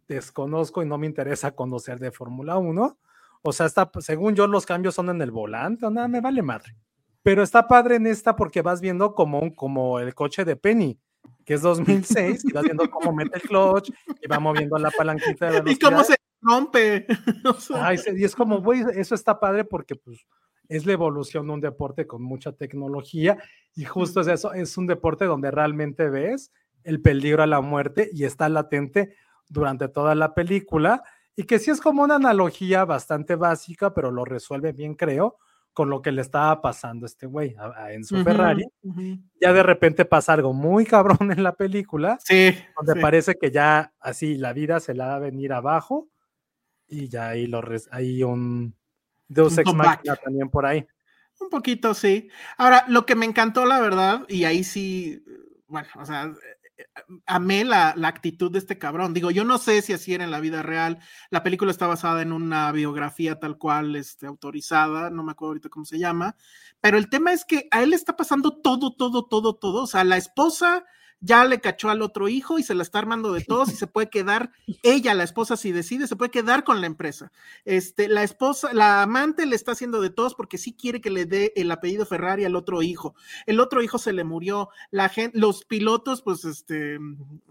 desconozco 0.08 0.82
y 0.82 0.86
no 0.86 0.98
me 0.98 1.08
interesa 1.08 1.52
conocer 1.52 2.00
de 2.00 2.12
Fórmula 2.12 2.58
1. 2.58 2.98
O 3.42 3.54
sea, 3.54 3.66
está, 3.66 3.90
según 4.00 4.36
yo, 4.36 4.48
los 4.48 4.66
cambios 4.66 4.96
son 4.96 5.10
en 5.10 5.22
el 5.22 5.32
volante, 5.32 5.86
o 5.86 5.90
nada, 5.90 6.08
me 6.08 6.22
vale 6.22 6.42
madre. 6.42 6.76
Pero 7.24 7.44
está 7.44 7.68
padre 7.68 7.96
en 7.96 8.08
esta 8.08 8.36
porque 8.36 8.62
vas 8.62 8.82
viendo 8.82 9.14
como, 9.14 9.40
un- 9.40 9.52
como 9.52 10.00
el 10.00 10.14
coche 10.16 10.46
de 10.46 10.56
Penny, 10.56 11.00
que 11.46 11.56
es 11.56 11.62
2006, 11.62 12.46
y 12.46 12.52
vas 12.54 12.64
viendo 12.64 12.90
cómo 12.90 13.14
mete 13.14 13.38
el 13.38 13.42
clutch 13.44 13.92
y 14.22 14.28
va 14.28 14.40
moviendo 14.40 14.78
la 14.78 14.92
palanquita 14.92 15.52
de 15.52 15.58
Y 15.74 15.78
cómo 15.80 15.98
velocidad. 15.98 16.04
se 16.04 16.16
rompe. 16.42 17.06
O 17.46 17.54
sea, 17.60 17.88
Ay, 17.88 17.98
y 18.16 18.24
es 18.24 18.36
como, 18.36 18.62
güey, 18.62 18.84
eso 18.96 19.16
está 19.16 19.40
padre 19.40 19.64
porque 19.66 19.96
pues 19.96 20.26
es 20.68 20.86
la 20.86 20.94
evolución 20.94 21.48
de 21.48 21.54
un 21.54 21.62
deporte 21.62 22.06
con 22.08 22.22
mucha 22.22 22.52
tecnología 22.52 23.38
y 23.76 23.86
justo 23.86 24.22
es 24.22 24.28
eso, 24.28 24.54
es 24.54 24.78
un 24.78 24.86
deporte 24.88 25.26
donde 25.26 25.50
realmente 25.52 26.10
ves 26.10 26.52
el 26.84 27.02
peligro 27.02 27.42
a 27.44 27.48
la 27.48 27.62
muerte 27.62 28.10
y 28.14 28.24
está 28.26 28.50
latente 28.50 29.16
durante 29.48 29.88
toda 29.90 30.14
la 30.16 30.34
película 30.36 31.04
y 31.36 31.44
que 31.44 31.58
sí 31.60 31.72
es 31.72 31.82
como 31.82 32.04
una 32.04 32.16
analogía 32.16 32.86
bastante 32.86 33.36
básica, 33.36 33.94
pero 33.94 34.12
lo 34.12 34.26
resuelve 34.26 34.72
bien, 34.74 34.94
creo, 34.94 35.38
con 35.74 35.90
lo 35.90 36.02
que 36.02 36.12
le 36.12 36.22
estaba 36.22 36.62
pasando 36.62 37.06
a 37.06 37.08
este 37.08 37.26
güey, 37.26 37.56
a, 37.58 37.86
a 37.86 37.94
Enzo 37.94 38.22
Ferrari. 38.24 38.66
Ya 39.42 39.54
de 39.54 39.64
repente 39.64 40.04
pasa 40.06 40.34
algo 40.34 40.52
muy 40.54 40.86
cabrón 40.86 41.32
en 41.32 41.42
la 41.42 41.54
película 41.56 42.18
Sí. 42.24 42.54
donde 42.78 42.94
sí. 42.94 43.00
parece 43.00 43.36
que 43.36 43.50
ya 43.52 43.94
así 44.00 44.36
la 44.36 44.52
vida 44.54 44.80
se 44.82 44.94
la 44.94 45.08
va 45.08 45.16
a 45.16 45.20
venir 45.20 45.54
abajo 45.54 46.10
y 46.90 47.08
ya 47.08 47.30
ahí 47.30 47.48
lo 47.48 47.62
hay 47.92 48.24
un 48.24 48.76
Deus 49.28 49.54
Un 49.54 49.60
Ex. 49.60 49.74
Machina 49.74 50.16
también 50.16 50.50
por 50.50 50.66
ahí. 50.66 50.86
Un 51.40 51.50
poquito, 51.50 51.94
sí. 51.94 52.30
Ahora, 52.58 52.84
lo 52.88 53.06
que 53.06 53.16
me 53.16 53.26
encantó, 53.26 53.66
la 53.66 53.80
verdad, 53.80 54.26
y 54.28 54.44
ahí 54.44 54.64
sí, 54.64 55.24
bueno, 55.68 55.88
o 55.96 56.06
sea, 56.06 56.26
eh, 56.26 56.86
amé 57.26 57.64
la, 57.64 57.94
la 57.96 58.10
actitud 58.10 58.52
de 58.52 58.60
este 58.60 58.78
cabrón. 58.78 59.14
Digo, 59.14 59.32
yo 59.32 59.46
no 59.46 59.58
sé 59.58 59.82
si 59.82 59.94
así 59.94 60.14
era 60.14 60.26
en 60.26 60.32
la 60.32 60.42
vida 60.42 60.64
real. 60.64 61.00
La 61.30 61.44
película 61.44 61.72
está 61.72 61.88
basada 61.88 62.22
en 62.22 62.34
una 62.34 62.72
biografía 62.74 63.40
tal 63.40 63.58
cual, 63.58 63.96
este, 63.96 64.28
autorizada, 64.28 65.10
no 65.10 65.24
me 65.24 65.32
acuerdo 65.32 65.52
ahorita 65.52 65.70
cómo 65.70 65.86
se 65.86 66.00
llama, 66.00 66.36
pero 66.82 66.98
el 66.98 67.10
tema 67.10 67.32
es 67.32 67.46
que 67.46 67.68
a 67.72 67.84
él 67.84 67.92
le 67.92 67.96
está 67.96 68.18
pasando 68.18 68.60
todo, 68.62 68.96
todo, 68.96 69.26
todo, 69.26 69.56
todo. 69.56 69.84
O 69.84 69.88
sea, 69.88 70.04
la 70.04 70.18
esposa 70.18 70.86
ya 71.22 71.44
le 71.46 71.60
cachó 71.60 71.90
al 71.90 72.02
otro 72.02 72.30
hijo 72.30 72.60
y 72.60 72.64
se 72.64 72.76
la 72.76 72.84
está 72.84 73.00
armando 73.00 73.34
de 73.34 73.44
todos 73.44 73.70
y 73.70 73.76
se 73.76 73.88
puede 73.88 74.10
quedar, 74.10 74.52
ella, 74.84 75.14
la 75.14 75.24
esposa, 75.24 75.58
si 75.58 75.72
decide, 75.72 76.08
se 76.08 76.16
puede 76.16 76.32
quedar 76.32 76.64
con 76.64 76.80
la 76.80 76.88
empresa. 76.88 77.32
Este, 77.66 78.08
la 78.08 78.24
esposa, 78.24 78.74
la 78.74 79.02
amante 79.02 79.46
le 79.46 79.56
está 79.56 79.74
haciendo 79.74 80.02
de 80.02 80.10
todos 80.10 80.36
porque 80.36 80.58
sí 80.58 80.74
quiere 80.74 81.02
que 81.02 81.10
le 81.10 81.26
dé 81.26 81.52
el 81.56 81.72
apellido 81.72 82.06
Ferrari 82.06 82.46
al 82.46 82.56
otro 82.56 82.82
hijo. 82.82 83.16
El 83.46 83.60
otro 83.60 83.82
hijo 83.82 83.98
se 83.98 84.14
le 84.14 84.24
murió. 84.24 84.70
La 84.92 85.10
gente, 85.10 85.38
los 85.38 85.66
pilotos, 85.66 86.22
pues, 86.22 86.46
este, 86.46 86.98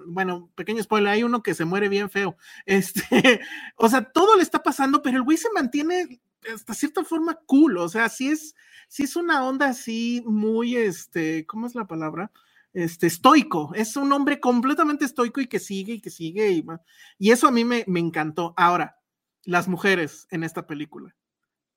bueno, 0.07 0.51
pequeño 0.55 0.83
spoiler, 0.83 1.13
hay 1.13 1.23
uno 1.23 1.43
que 1.43 1.55
se 1.55 1.65
muere 1.65 1.89
bien 1.89 2.11
feo. 2.11 2.37
Este, 2.79 3.41
o 3.77 3.89
sea, 3.89 4.05
todo 4.05 4.37
le 4.37 4.43
está 4.43 4.63
pasando, 4.63 5.03
pero 5.03 5.17
el 5.17 5.23
güey 5.25 5.37
se 5.37 5.51
mantiene 5.53 6.21
hasta 6.53 6.75
cierta 6.75 7.05
forma 7.05 7.39
cool. 7.47 7.79
O 7.79 7.89
sea, 7.89 8.09
sí 8.09 8.29
es, 8.29 8.55
sí 8.89 9.05
es 9.05 9.17
una 9.17 9.45
onda 9.45 9.67
así 9.67 10.23
muy, 10.27 10.77
este, 10.77 11.45
¿cómo 11.47 11.67
es 11.67 11.75
la 11.75 11.87
palabra? 11.87 12.31
Este, 12.79 13.09
estoico, 13.09 13.73
es 13.75 13.97
un 13.97 14.13
hombre 14.13 14.39
completamente 14.39 15.05
estoico 15.05 15.41
y 15.41 15.49
que 15.49 15.59
sigue 15.59 15.95
y 15.95 16.01
que 16.01 16.11
sigue 16.11 16.65
y, 17.19 17.31
eso 17.33 17.49
a 17.49 17.51
mí 17.51 17.65
me, 17.65 17.83
me 17.89 17.99
encantó. 17.99 18.55
Ahora, 18.57 19.01
las 19.43 19.67
mujeres 19.67 20.29
en 20.31 20.45
esta 20.45 20.69
película 20.69 21.17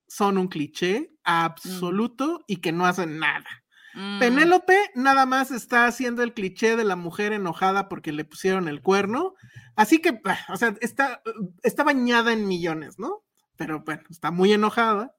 son 0.07 0.37
un 0.37 0.47
cliché 0.47 1.11
absoluto 1.23 2.43
y 2.45 2.57
que 2.57 2.71
no 2.71 2.85
hacen 2.85 3.17
nada. 3.17 3.47
Mm. 3.95 4.19
Penélope 4.19 4.77
nada 4.93 5.25
más 5.25 5.49
está 5.49 5.87
haciendo 5.87 6.21
el 6.21 6.35
cliché 6.35 6.75
de 6.75 6.83
la 6.83 6.95
mujer 6.95 7.33
enojada 7.33 7.89
porque 7.89 8.11
le 8.11 8.23
pusieron 8.23 8.67
el 8.67 8.83
cuerno, 8.83 9.33
así 9.75 9.97
que, 10.01 10.11
bah, 10.11 10.37
o 10.49 10.55
sea, 10.55 10.75
está, 10.81 11.23
está 11.63 11.83
bañada 11.83 12.31
en 12.31 12.47
millones, 12.47 12.99
¿no? 12.99 13.23
Pero 13.57 13.81
bueno, 13.83 14.03
está 14.11 14.29
muy 14.29 14.53
enojada 14.53 15.15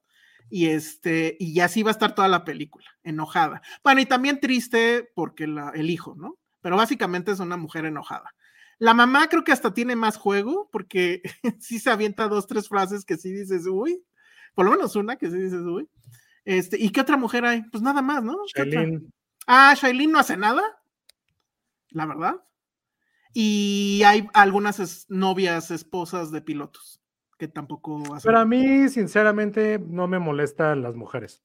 y 0.55 0.67
este, 0.67 1.35
y 1.39 1.61
así 1.61 1.81
va 1.81 1.89
a 1.89 1.93
estar 1.93 2.13
toda 2.13 2.27
la 2.27 2.45
película, 2.45 2.85
enojada. 3.01 3.63
Bueno, 3.83 4.01
y 4.01 4.05
también 4.05 4.39
triste 4.39 5.09
porque 5.15 5.47
la, 5.47 5.71
el 5.71 5.89
hijo, 5.89 6.13
¿no? 6.15 6.37
Pero 6.61 6.77
básicamente 6.77 7.31
es 7.31 7.39
una 7.39 7.57
mujer 7.57 7.85
enojada. 7.85 8.35
La 8.77 8.93
mamá 8.93 9.27
creo 9.29 9.43
que 9.43 9.51
hasta 9.51 9.73
tiene 9.73 9.95
más 9.95 10.15
juego 10.15 10.69
porque 10.71 11.23
sí 11.59 11.79
se 11.79 11.89
avienta 11.89 12.27
dos, 12.27 12.45
tres 12.45 12.69
frases 12.69 13.03
que 13.03 13.17
sí 13.17 13.31
dices, 13.33 13.65
uy, 13.65 14.05
por 14.53 14.65
lo 14.65 14.71
menos 14.71 14.95
una 14.95 15.15
que 15.15 15.31
sí 15.31 15.37
dices, 15.37 15.61
uy. 15.61 15.89
Este, 16.45 16.77
¿y 16.79 16.91
qué 16.91 17.01
otra 17.01 17.17
mujer 17.17 17.45
hay? 17.45 17.63
Pues 17.71 17.81
nada 17.81 18.03
más, 18.03 18.23
¿no? 18.23 18.37
Ah, 19.47 19.73
Shailene 19.75 20.13
no 20.13 20.19
hace 20.19 20.37
nada, 20.37 20.61
la 21.89 22.05
verdad. 22.05 22.35
Y 23.33 24.03
hay 24.05 24.27
algunas 24.35 24.79
es- 24.79 25.07
novias, 25.09 25.71
esposas 25.71 26.29
de 26.29 26.41
pilotos 26.43 27.02
que 27.47 27.53
tampoco 27.53 27.97
hacen. 28.15 28.29
pero 28.29 28.39
a 28.39 28.45
mí, 28.45 28.87
sinceramente, 28.89 29.79
no 29.79 30.07
me 30.07 30.19
molestan 30.19 30.81
las 30.81 30.95
mujeres. 30.95 31.43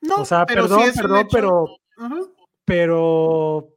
no, 0.00 0.16
o 0.16 0.24
sea, 0.24 0.44
pero 0.46 0.62
perdón, 0.62 0.80
perdón, 0.94 1.18
hecho- 1.20 1.28
pero, 1.32 1.66
Ajá. 1.96 2.16
pero 2.64 3.68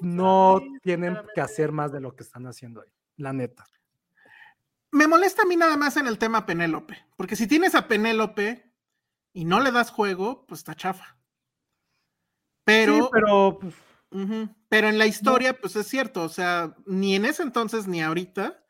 no 0.00 0.60
tienen 0.82 1.18
que 1.34 1.40
hacer 1.40 1.72
más 1.72 1.92
de 1.92 2.00
lo 2.00 2.14
que 2.14 2.22
están 2.24 2.46
haciendo 2.46 2.82
ahí, 2.82 2.90
la 3.16 3.32
neta. 3.32 3.64
Me 4.90 5.06
molesta 5.06 5.42
a 5.42 5.46
mí 5.46 5.56
nada 5.56 5.76
más 5.78 5.96
en 5.96 6.06
el 6.06 6.18
tema 6.18 6.44
Penélope, 6.44 6.98
porque 7.16 7.36
si 7.36 7.46
tienes 7.46 7.74
a 7.74 7.88
Penélope 7.88 8.70
y 9.32 9.44
no 9.46 9.60
le 9.60 9.72
das 9.72 9.90
juego, 9.90 10.44
pues 10.46 10.60
está 10.60 10.74
chafa. 10.74 11.16
Pero, 12.64 12.94
Sí, 12.96 13.02
pero 13.12 13.58
pues, 13.60 13.74
pero 14.68 14.88
en 14.88 14.98
la 14.98 15.06
historia, 15.06 15.58
pues 15.58 15.74
es 15.76 15.86
cierto, 15.88 16.22
o 16.22 16.28
sea, 16.28 16.76
ni 16.86 17.16
en 17.16 17.24
ese 17.24 17.42
entonces 17.42 17.88
ni 17.88 18.02
ahorita, 18.02 18.61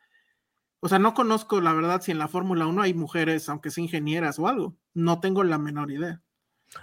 o 0.84 0.88
sea, 0.88 0.98
no 0.98 1.14
conozco 1.14 1.60
la 1.60 1.72
verdad 1.72 2.02
si 2.02 2.10
en 2.10 2.18
la 2.18 2.26
Fórmula 2.26 2.66
1 2.66 2.82
hay 2.82 2.92
mujeres, 2.92 3.48
aunque 3.48 3.70
sea 3.70 3.84
ingenieras 3.84 4.40
o 4.40 4.48
algo, 4.48 4.76
no 4.94 5.20
tengo 5.20 5.44
la 5.44 5.56
menor 5.56 5.92
idea. 5.92 6.20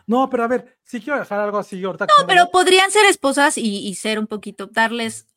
no, 0.07 0.29
pero 0.29 0.45
a 0.45 0.47
ver, 0.47 0.79
sí 0.83 1.01
quiero 1.01 1.19
dejar 1.19 1.41
algo 1.41 1.57
así 1.57 1.83
ahorita. 1.83 2.05
No, 2.05 2.25
pero 2.25 2.49
podrían 2.49 2.91
ser 2.91 3.05
esposas 3.07 3.57
y, 3.57 3.85
y 3.85 3.95
ser 3.95 4.17
un 4.17 4.27
poquito, 4.27 4.67
darles, 4.67 5.27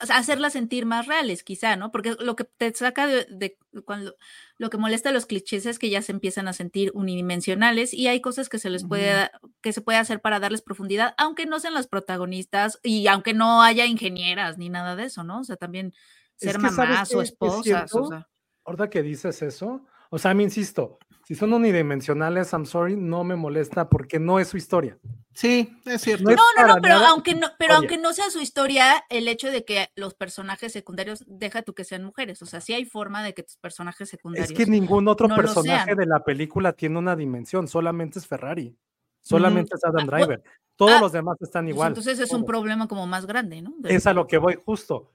o 0.00 0.06
sea, 0.06 0.16
hacerlas 0.18 0.52
sentir 0.52 0.86
más 0.86 1.08
reales, 1.08 1.42
quizá, 1.42 1.74
¿no? 1.74 1.90
Porque 1.90 2.14
lo 2.20 2.36
que 2.36 2.44
te 2.44 2.72
saca 2.72 3.08
de, 3.08 3.26
de 3.30 3.58
cuando 3.84 4.14
lo 4.58 4.70
que 4.70 4.78
molesta 4.78 5.08
a 5.08 5.12
los 5.12 5.26
clichés 5.26 5.66
es 5.66 5.80
que 5.80 5.90
ya 5.90 6.00
se 6.00 6.12
empiezan 6.12 6.46
a 6.46 6.52
sentir 6.52 6.92
unidimensionales 6.94 7.92
y 7.92 8.06
hay 8.06 8.20
cosas 8.20 8.48
que 8.48 8.60
se 8.60 8.70
les 8.70 8.84
puede, 8.84 9.28
que 9.60 9.72
se 9.72 9.80
puede 9.80 9.98
hacer 9.98 10.20
para 10.20 10.38
darles 10.38 10.62
profundidad, 10.62 11.14
aunque 11.18 11.46
no 11.46 11.58
sean 11.58 11.74
las 11.74 11.88
protagonistas 11.88 12.78
y 12.84 13.08
aunque 13.08 13.34
no 13.34 13.60
haya 13.60 13.86
ingenieras 13.86 14.56
ni 14.56 14.68
nada 14.68 14.94
de 14.94 15.06
eso, 15.06 15.24
¿no? 15.24 15.40
O 15.40 15.44
sea, 15.44 15.56
también 15.56 15.94
Es 16.40 16.52
ser 16.52 16.60
que, 16.60 16.68
¿sabes 16.70 16.90
mamás 16.90 17.14
o 17.14 17.22
Es 17.22 17.30
esposas, 17.30 17.94
o 17.94 18.06
sea. 18.06 18.28
Ahorita 18.64 18.90
que 18.90 19.02
dices 19.02 19.40
eso, 19.42 19.86
o 20.10 20.18
sea, 20.18 20.34
me 20.34 20.42
insisto, 20.42 20.98
si 21.24 21.34
son 21.34 21.52
unidimensionales, 21.52 22.52
I'm 22.52 22.64
sorry, 22.64 22.96
no 22.96 23.24
me 23.24 23.36
molesta 23.36 23.88
porque 23.88 24.18
no 24.18 24.38
es 24.38 24.48
su 24.48 24.56
historia. 24.56 24.98
Sí, 25.34 25.78
es 25.84 26.00
cierto. 26.00 26.24
No 26.24 26.30
es 26.30 26.36
No, 26.36 26.66
no, 26.66 26.74
pero 26.80 26.94
nada 26.94 27.10
aunque 27.10 27.34
no, 27.34 27.48
pero 27.58 27.74
aunque 27.74 27.98
no 27.98 28.12
sea 28.12 28.30
su 28.30 28.40
historia, 28.40 29.04
el 29.10 29.28
hecho 29.28 29.50
de 29.50 29.64
que 29.64 29.88
los 29.94 30.14
personajes 30.14 30.72
secundarios, 30.72 31.24
deja 31.26 31.62
tú 31.62 31.74
que 31.74 31.84
sean 31.84 32.04
mujeres, 32.04 32.40
o 32.42 32.46
sea, 32.46 32.60
sí 32.60 32.72
hay 32.72 32.84
forma 32.84 33.22
de 33.22 33.34
que 33.34 33.42
tus 33.42 33.56
personajes 33.56 34.08
secundarios. 34.08 34.50
Es 34.50 34.56
que 34.56 34.70
ningún 34.70 35.06
otro 35.08 35.28
no 35.28 35.36
personaje 35.36 35.94
de 35.94 36.06
la 36.06 36.24
película 36.24 36.72
tiene 36.72 36.98
una 36.98 37.14
dimensión, 37.14 37.68
solamente 37.68 38.18
es 38.18 38.26
Ferrari, 38.26 38.76
solamente 39.20 39.74
es 39.74 39.84
Adam 39.84 40.08
Ah, 40.08 40.16
Driver. 40.16 40.42
Todos 40.76 40.92
ah, 40.92 41.00
los 41.00 41.12
demás 41.12 41.36
están 41.40 41.64
pues 41.64 41.74
igual. 41.74 41.88
entonces 41.88 42.18
es 42.20 42.32
un 42.32 42.44
problema 42.44 42.86
como 42.86 43.06
más 43.06 43.26
grande, 43.26 43.60
¿no? 43.60 43.74
De- 43.78 43.94
Es 43.94 44.06
a 44.06 44.14
lo 44.14 44.26
que 44.26 44.38
voy 44.38 44.58
justo. 44.64 45.12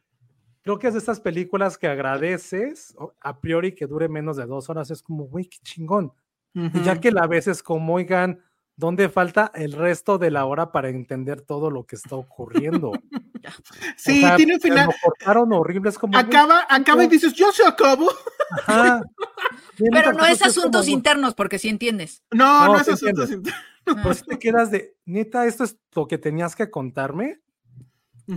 Creo 0.63 0.79
que 0.79 0.87
es 0.87 0.93
de 0.93 0.99
estas 0.99 1.19
películas 1.19 1.77
que 1.77 1.87
agradeces 1.87 2.95
a 3.21 3.39
priori 3.39 3.75
que 3.75 3.85
dure 3.85 4.07
menos 4.09 4.37
de 4.37 4.45
dos 4.45 4.69
horas. 4.69 4.89
Es 4.91 5.03
como, 5.03 5.25
güey, 5.25 5.45
qué 5.45 5.57
chingón. 5.63 6.13
Y 6.55 6.81
ya 6.83 6.99
que 7.01 7.11
la 7.11 7.27
ves 7.27 7.47
es 7.47 7.61
como, 7.63 7.95
oigan, 7.95 8.39
¿dónde 8.75 9.09
falta 9.09 9.51
el 9.55 9.73
resto 9.73 10.17
de 10.19 10.29
la 10.31 10.45
hora 10.45 10.71
para 10.71 10.89
entender 10.89 11.41
todo 11.41 11.69
lo 11.71 11.85
que 11.85 11.95
está 11.95 12.15
ocurriendo? 12.15 12.91
O 13.45 13.49
Sí, 13.97 14.21
sea, 14.21 14.37
tiene 14.37 14.53
un 14.55 14.61
final. 14.61 14.85
Lo 14.85 14.93
cortaron 15.03 15.51
horrible, 15.51 15.89
es 15.89 15.99
como. 15.99 16.13
güey, 16.13 16.23
Acaba, 16.25 16.65
acaba 16.69 17.03
y 17.03 17.07
dices, 17.09 17.33
yo 17.33 17.51
se 17.51 17.63
ajá. 17.65 19.01
Tiene 19.75 19.91
Pero 19.91 20.13
no 20.13 20.25
es 20.25 20.39
como, 20.39 20.49
asuntos 20.49 20.87
internos, 20.87 21.33
porque 21.35 21.59
sí 21.59 21.67
entiendes. 21.67 22.23
No, 22.31 22.67
no, 22.67 22.73
No, 22.73 22.79
es 22.79 22.85
sí 22.85 22.91
asunto. 22.93 23.23
entiendo. 23.23 23.51
sin- 23.51 23.95
Pero 24.01 24.13
si 24.13 24.23
te 24.23 24.39
quedas 24.39 24.71
de, 24.71 24.95
neta, 25.05 25.45
esto 25.45 25.65
es 25.65 25.77
lo 25.93 26.07
que 26.07 26.17
tenías 26.17 26.55
que 26.55 26.71
contarme. 26.71 27.41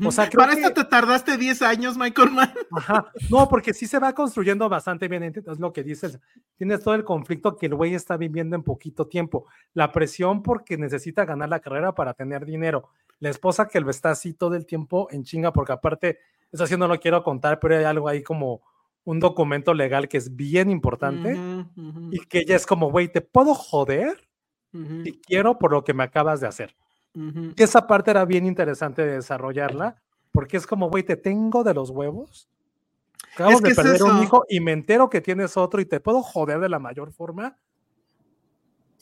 O 0.05 0.11
sea, 0.11 0.29
Para 0.31 0.55
que- 0.55 0.61
esto 0.63 0.75
te 0.75 0.85
tardaste 0.85 1.37
10 1.37 1.63
años, 1.63 1.97
Michael 1.97 2.31
Mann. 2.33 2.53
Ajá. 2.73 3.13
No, 3.31 3.49
porque 3.49 3.73
sí 3.73 3.87
se 3.87 3.99
va 3.99 4.13
construyendo 4.15 4.69
bastante 4.69 5.07
bien. 5.07 5.23
Es 5.23 5.59
lo 5.61 5.73
que 5.73 5.83
dices. 5.85 6.19
Tienes 6.57 6.83
todo 6.83 6.95
el 6.95 7.05
conflicto 7.05 7.57
que 7.57 7.67
el 7.67 7.75
güey 7.75 7.95
está 7.95 8.17
viviendo 8.17 8.57
en 8.57 8.63
poquito 8.63 9.07
tiempo. 9.07 9.47
La 9.75 9.93
presión 9.93 10.43
porque 10.43 10.77
necesita 10.77 11.25
ganar 11.25 11.49
la 11.49 11.61
carrera 11.61 11.95
para 11.95 12.15
tener 12.15 12.45
dinero. 12.45 12.89
La 13.21 13.31
esposa 13.31 13.69
que 13.69 13.81
lo 13.81 13.91
está 13.91 14.11
así 14.11 14.35
todo 14.35 14.57
el 14.57 14.67
tiempo 14.67 15.09
en 15.11 15.23
chinga, 15.25 15.53
porque 15.53 15.73
aparte, 15.73 16.19
eso 16.53 16.67
sí 16.67 16.77
no 16.77 16.89
lo 16.89 16.99
quiero 16.99 17.23
contar, 17.23 17.61
pero 17.61 17.77
hay 17.79 17.85
algo 17.85 18.09
ahí 18.09 18.23
como 18.23 18.63
un 19.05 19.21
documento 19.21 19.73
legal 19.73 20.09
que 20.09 20.17
es 20.19 20.35
bien 20.35 20.69
importante 20.69 21.39
y 22.11 22.19
que 22.27 22.41
ella 22.41 22.57
es 22.57 22.67
como, 22.67 22.91
güey, 22.91 23.07
te 23.07 23.21
puedo 23.21 23.55
joder 23.55 24.29
ujú, 24.75 25.05
si 25.05 25.13
quiero 25.21 25.59
por 25.59 25.71
lo 25.71 25.85
que 25.85 25.95
me 25.95 26.03
acabas 26.03 26.41
de 26.41 26.49
hacer. 26.49 26.75
Ujú. 27.17 27.55
Y 27.57 27.63
esa 27.63 27.87
parte 27.87 28.13
era 28.13 28.25
bien 28.25 28.47
interesante 28.47 29.05
de 29.05 29.15
desarrollarla, 29.15 30.01
porque 30.31 30.57
es 30.57 30.67
como, 30.67 30.91
güey, 30.91 31.03
te 31.03 31.17
tengo 31.17 31.65
de 31.65 31.75
los 31.75 31.91
huevos. 31.91 32.49
Acabo 33.35 33.53
Es 33.53 33.61
que 33.61 33.65
de 33.65 33.71
es 33.73 33.77
perder 33.77 34.03
un 34.03 34.11
eso. 34.11 34.23
hijo 34.23 34.45
y 34.49 34.61
me 34.61 34.73
entero 34.73 35.11
que 35.11 35.21
tienes 35.21 35.57
otro 35.57 35.81
y 35.81 35.87
te 35.87 36.01
puedo 36.01 36.23
joder 36.23 36.61
de 36.61 36.69
la 36.69 36.79
mayor 36.79 37.13
forma. 37.13 37.59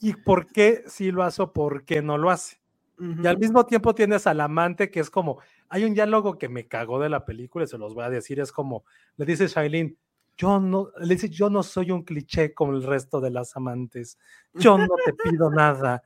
¿Y 0.01 0.15
por 0.15 0.47
qué 0.47 0.85
sí 0.87 1.11
lo 1.11 1.23
hace 1.23 1.43
o 1.43 1.53
por 1.53 1.85
qué 1.85 2.03
no 2.03 2.19
lo 2.19 2.31
hace? 2.31 2.61
Y 2.99 3.27
al 3.27 3.39
mismo 3.39 3.67
tiempo 3.67 3.95
tienes 3.95 4.27
al 4.27 4.41
amante 4.41 4.91
que 4.91 5.01
es 5.01 5.11
como, 5.11 5.41
hay 5.69 5.85
un 5.85 5.95
diálogo 5.95 6.39
que 6.39 6.49
me 6.49 6.69
cagó 6.69 7.01
de 7.01 7.09
la 7.09 7.25
película 7.25 7.65
y 7.65 7.69
se 7.69 7.77
los 7.77 7.93
voy 7.93 8.05
a 8.05 8.11
decir, 8.11 8.39
es 8.39 8.53
como, 8.53 8.85
le 9.17 9.27
dice 9.27 9.49
Shailene, 9.49 9.97
yo 10.37 10.61
no, 10.61 10.91
le 10.99 11.15
dice, 11.15 11.29
yo 11.29 11.51
no 11.51 11.63
soy 11.63 11.91
un 11.91 12.05
cliché 12.05 12.55
como 12.55 12.73
el 12.73 12.83
resto 12.83 13.21
de 13.21 13.31
las 13.31 13.57
amantes, 13.57 14.19
yo 14.55 14.79
no 14.79 14.89
te 15.05 15.13
pido 15.13 15.51
nada, 15.51 16.03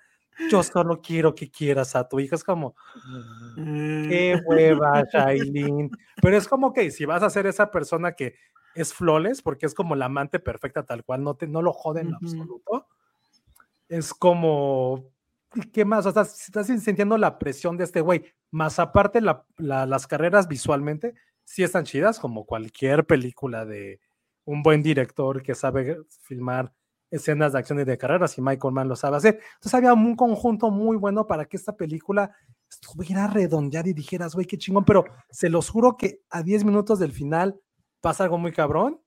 yo 0.51 0.63
solo 0.63 1.01
quiero 1.01 1.35
que 1.35 1.51
quieras 1.51 1.95
a 1.97 2.09
tu 2.09 2.21
hija, 2.21 2.37
es 2.37 2.45
como, 2.45 2.75
Mm. 3.57 4.09
qué 4.09 4.41
hueva, 4.45 5.03
Shailene, 5.13 5.91
pero 6.23 6.37
es 6.37 6.47
como 6.47 6.73
que 6.73 6.91
si 6.91 7.05
vas 7.05 7.23
a 7.23 7.31
ser 7.31 7.47
esa 7.47 7.71
persona 7.71 8.13
que 8.13 8.35
es 8.75 8.95
flawless, 8.95 9.43
porque 9.43 9.67
es 9.67 9.75
como 9.75 9.97
la 9.97 10.05
amante 10.07 10.39
perfecta 10.39 10.85
tal 10.85 11.05
cual, 11.05 11.25
no, 11.25 11.35
te, 11.35 11.47
no 11.49 11.63
lo 11.63 11.73
jode 11.73 12.03
en 12.03 12.15
absoluto, 12.15 12.87
es 13.89 14.15
como, 14.15 15.05
¿y 15.55 15.63
¿qué 15.71 15.85
más? 15.85 16.07
O 16.07 16.13
sea, 16.13 16.25
si 16.25 16.45
estás 16.53 16.67
sintiendo 16.67 17.17
la 17.19 17.39
presión 17.39 17.77
de 17.77 17.85
este 17.85 18.01
güey, 18.01 18.25
más 18.51 18.79
aparte 18.79 19.21
la- 19.21 19.45
la- 19.57 19.87
las 19.87 20.07
carreras 20.07 20.47
visualmente, 20.47 21.15
sí 21.45 21.63
están 21.63 21.85
chidas, 21.85 22.19
como 22.21 22.45
cualquier 22.47 23.07
película 23.07 23.65
de 23.65 24.01
un 24.45 24.63
buen 24.63 24.83
director 24.83 25.43
que 25.43 25.55
sabe 25.55 25.99
filmar 26.23 26.73
escenas 27.11 27.53
de 27.53 27.59
acción 27.59 27.81
y 27.81 27.85
de 27.85 27.97
carreras, 27.99 28.37
y 28.39 28.43
Michael 28.43 28.75
Mann 28.75 28.89
lo 28.89 28.97
sabe 28.97 29.17
hacer. 29.17 29.41
Entonces 29.55 29.75
había 29.75 29.95
un 29.95 30.15
conjunto 30.17 30.71
muy 30.71 30.97
bueno 30.97 31.27
para 31.27 31.45
que 31.47 31.57
esta 31.57 31.77
película 31.77 32.31
estuviera 32.71 33.27
redondeada 33.27 33.89
y 33.89 33.95
dijeras, 33.95 34.35
güey, 34.35 34.47
qué 34.47 34.59
chingón, 34.59 34.85
pero 34.85 35.05
se 35.31 35.49
los 35.49 35.71
juro 35.71 35.97
que 35.97 36.21
a 36.31 36.43
10 36.43 36.65
minutos 36.65 36.99
del 36.99 37.13
final 37.13 37.59
pasa 38.01 38.25
algo 38.25 38.39
muy 38.39 38.53
cabrón, 38.53 39.01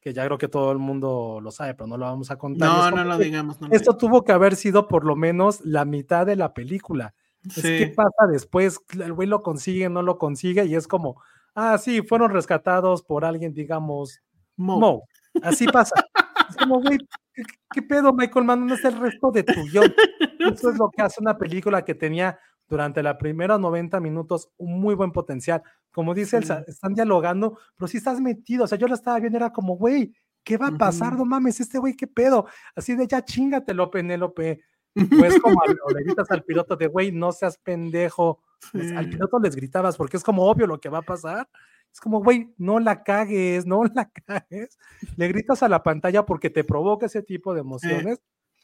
que 0.00 0.12
ya 0.14 0.24
creo 0.24 0.38
que 0.38 0.48
todo 0.48 0.72
el 0.72 0.78
mundo 0.78 1.40
lo 1.42 1.50
sabe, 1.50 1.74
pero 1.74 1.86
no 1.86 1.96
lo 1.96 2.06
vamos 2.06 2.30
a 2.30 2.36
contar. 2.36 2.68
No, 2.68 2.90
no 2.90 3.04
lo 3.04 3.18
digamos. 3.18 3.60
no 3.60 3.68
lo 3.68 3.74
Esto 3.74 3.92
digamos. 3.92 3.98
tuvo 3.98 4.24
que 4.24 4.32
haber 4.32 4.56
sido 4.56 4.88
por 4.88 5.04
lo 5.04 5.16
menos 5.16 5.60
la 5.64 5.84
mitad 5.84 6.26
de 6.26 6.36
la 6.36 6.54
película. 6.54 7.14
Es, 7.46 7.54
¿Qué 7.62 7.86
Sí. 7.86 7.92
pasa 7.94 8.26
después? 8.30 8.80
El 8.98 9.12
güey 9.14 9.28
lo 9.28 9.42
consigue, 9.42 9.88
no 9.88 10.02
lo 10.02 10.18
consigue, 10.18 10.64
y 10.66 10.74
es 10.74 10.86
como, 10.86 11.20
ah, 11.54 11.76
sí, 11.78 12.02
fueron 12.02 12.30
rescatados 12.30 13.02
por 13.02 13.24
alguien, 13.24 13.52
digamos, 13.54 14.20
Mo. 14.56 14.78
Mo. 14.78 15.02
Así 15.42 15.66
pasa. 15.66 15.94
Es 16.50 16.56
como, 16.56 16.80
güey, 16.80 16.98
¿qué, 17.34 17.42
qué 17.72 17.82
pedo, 17.82 18.12
Michael 18.12 18.44
Mann? 18.44 18.60
¿Dónde 18.60 18.74
está 18.74 18.88
el 18.88 18.98
resto 19.00 19.30
de 19.30 19.42
tu 19.42 19.62
guion? 19.64 19.84
Eso 20.58 20.70
es 20.70 20.78
lo 20.78 20.90
que 20.90 21.02
hace 21.02 21.20
una 21.20 21.36
película 21.38 21.84
que 21.84 21.94
tenía 21.94 22.38
durante 22.68 23.02
la 23.02 23.18
primera 23.18 23.58
90 23.58 23.98
minutos 24.00 24.48
un 24.56 24.80
muy 24.80 24.94
buen 24.94 25.12
potencial. 25.12 25.62
Como 25.92 26.14
dice 26.14 26.36
Elsa, 26.38 26.64
están 26.68 26.94
dialogando, 26.94 27.58
pero 27.76 27.88
si 27.88 27.98
estás 27.98 28.20
metido. 28.20 28.64
O 28.64 28.66
sea, 28.66 28.78
yo 28.78 28.86
lo 28.86 28.94
estaba 28.94 29.18
viendo, 29.18 29.36
era 29.38 29.52
como, 29.52 29.76
güey, 29.76 30.14
¿qué 30.44 30.56
va 30.56 30.68
a 30.68 30.78
pasar? 30.78 31.14
No 31.16 31.24
mames, 31.24 31.60
este 31.60 31.78
güey, 31.78 31.94
¿qué 31.96 32.06
pedo? 32.06 32.46
Así 32.76 32.94
de 32.94 33.06
ya 33.06 33.24
chingatelo, 33.24 33.90
Penélope. 33.90 34.60
Pues 34.94 35.40
como 35.40 35.60
le 35.94 36.02
gritas 36.04 36.30
al 36.30 36.42
piloto 36.44 36.76
de, 36.76 36.86
güey, 36.88 37.12
no 37.12 37.32
seas 37.32 37.58
pendejo. 37.58 38.42
Al 38.74 39.04
Sí. 39.06 39.10
piloto 39.12 39.38
les 39.38 39.56
gritabas 39.56 39.96
porque 39.96 40.16
es 40.18 40.22
como 40.22 40.44
obvio 40.44 40.66
lo 40.66 40.78
que 40.80 40.88
va 40.90 40.98
a 40.98 41.02
pasar. 41.02 41.48
Es 41.92 42.00
como, 42.00 42.22
güey, 42.22 42.54
no 42.56 42.78
la 42.78 43.02
cagues, 43.02 43.66
no 43.66 43.84
la 43.84 44.10
cagues. 44.26 44.78
Le 45.16 45.28
gritas 45.28 45.62
a 45.62 45.68
la 45.68 45.82
pantalla 45.82 46.24
porque 46.24 46.50
te 46.50 46.64
provoca 46.64 47.06
ese 47.06 47.22
tipo 47.22 47.54
de 47.54 47.60
emociones. 47.60 48.20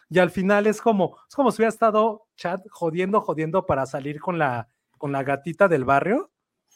Y 0.09 0.21
al 0.21 0.31
final 0.31 0.67
es 0.67 0.81
como, 0.81 1.17
es 1.29 1.35
como 1.35 1.51
si 1.51 1.57
hubiera 1.57 1.71
estado 1.71 2.27
chat 2.37 2.61
jodiendo, 2.71 3.21
jodiendo 3.21 3.67
para 3.67 3.87
salir 3.87 4.21
con 4.21 4.39
la, 4.39 4.69
con 4.99 5.11
la 5.13 5.25
gatita 5.25 5.67
del 5.69 5.85
barrio. 5.85 6.31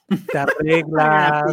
Te 0.09 0.39
arreglas, 0.39 1.45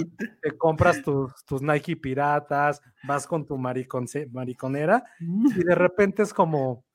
te 0.42 0.58
compras 0.58 1.04
tus, 1.04 1.32
tus 1.46 1.62
Nike 1.62 1.96
piratas, 1.96 2.82
vas 3.04 3.28
con 3.28 3.46
tu 3.46 3.58
mariconera 3.58 5.04
y 5.20 5.64
de 5.64 5.76
repente 5.76 6.24
es 6.24 6.34
como 6.34 6.87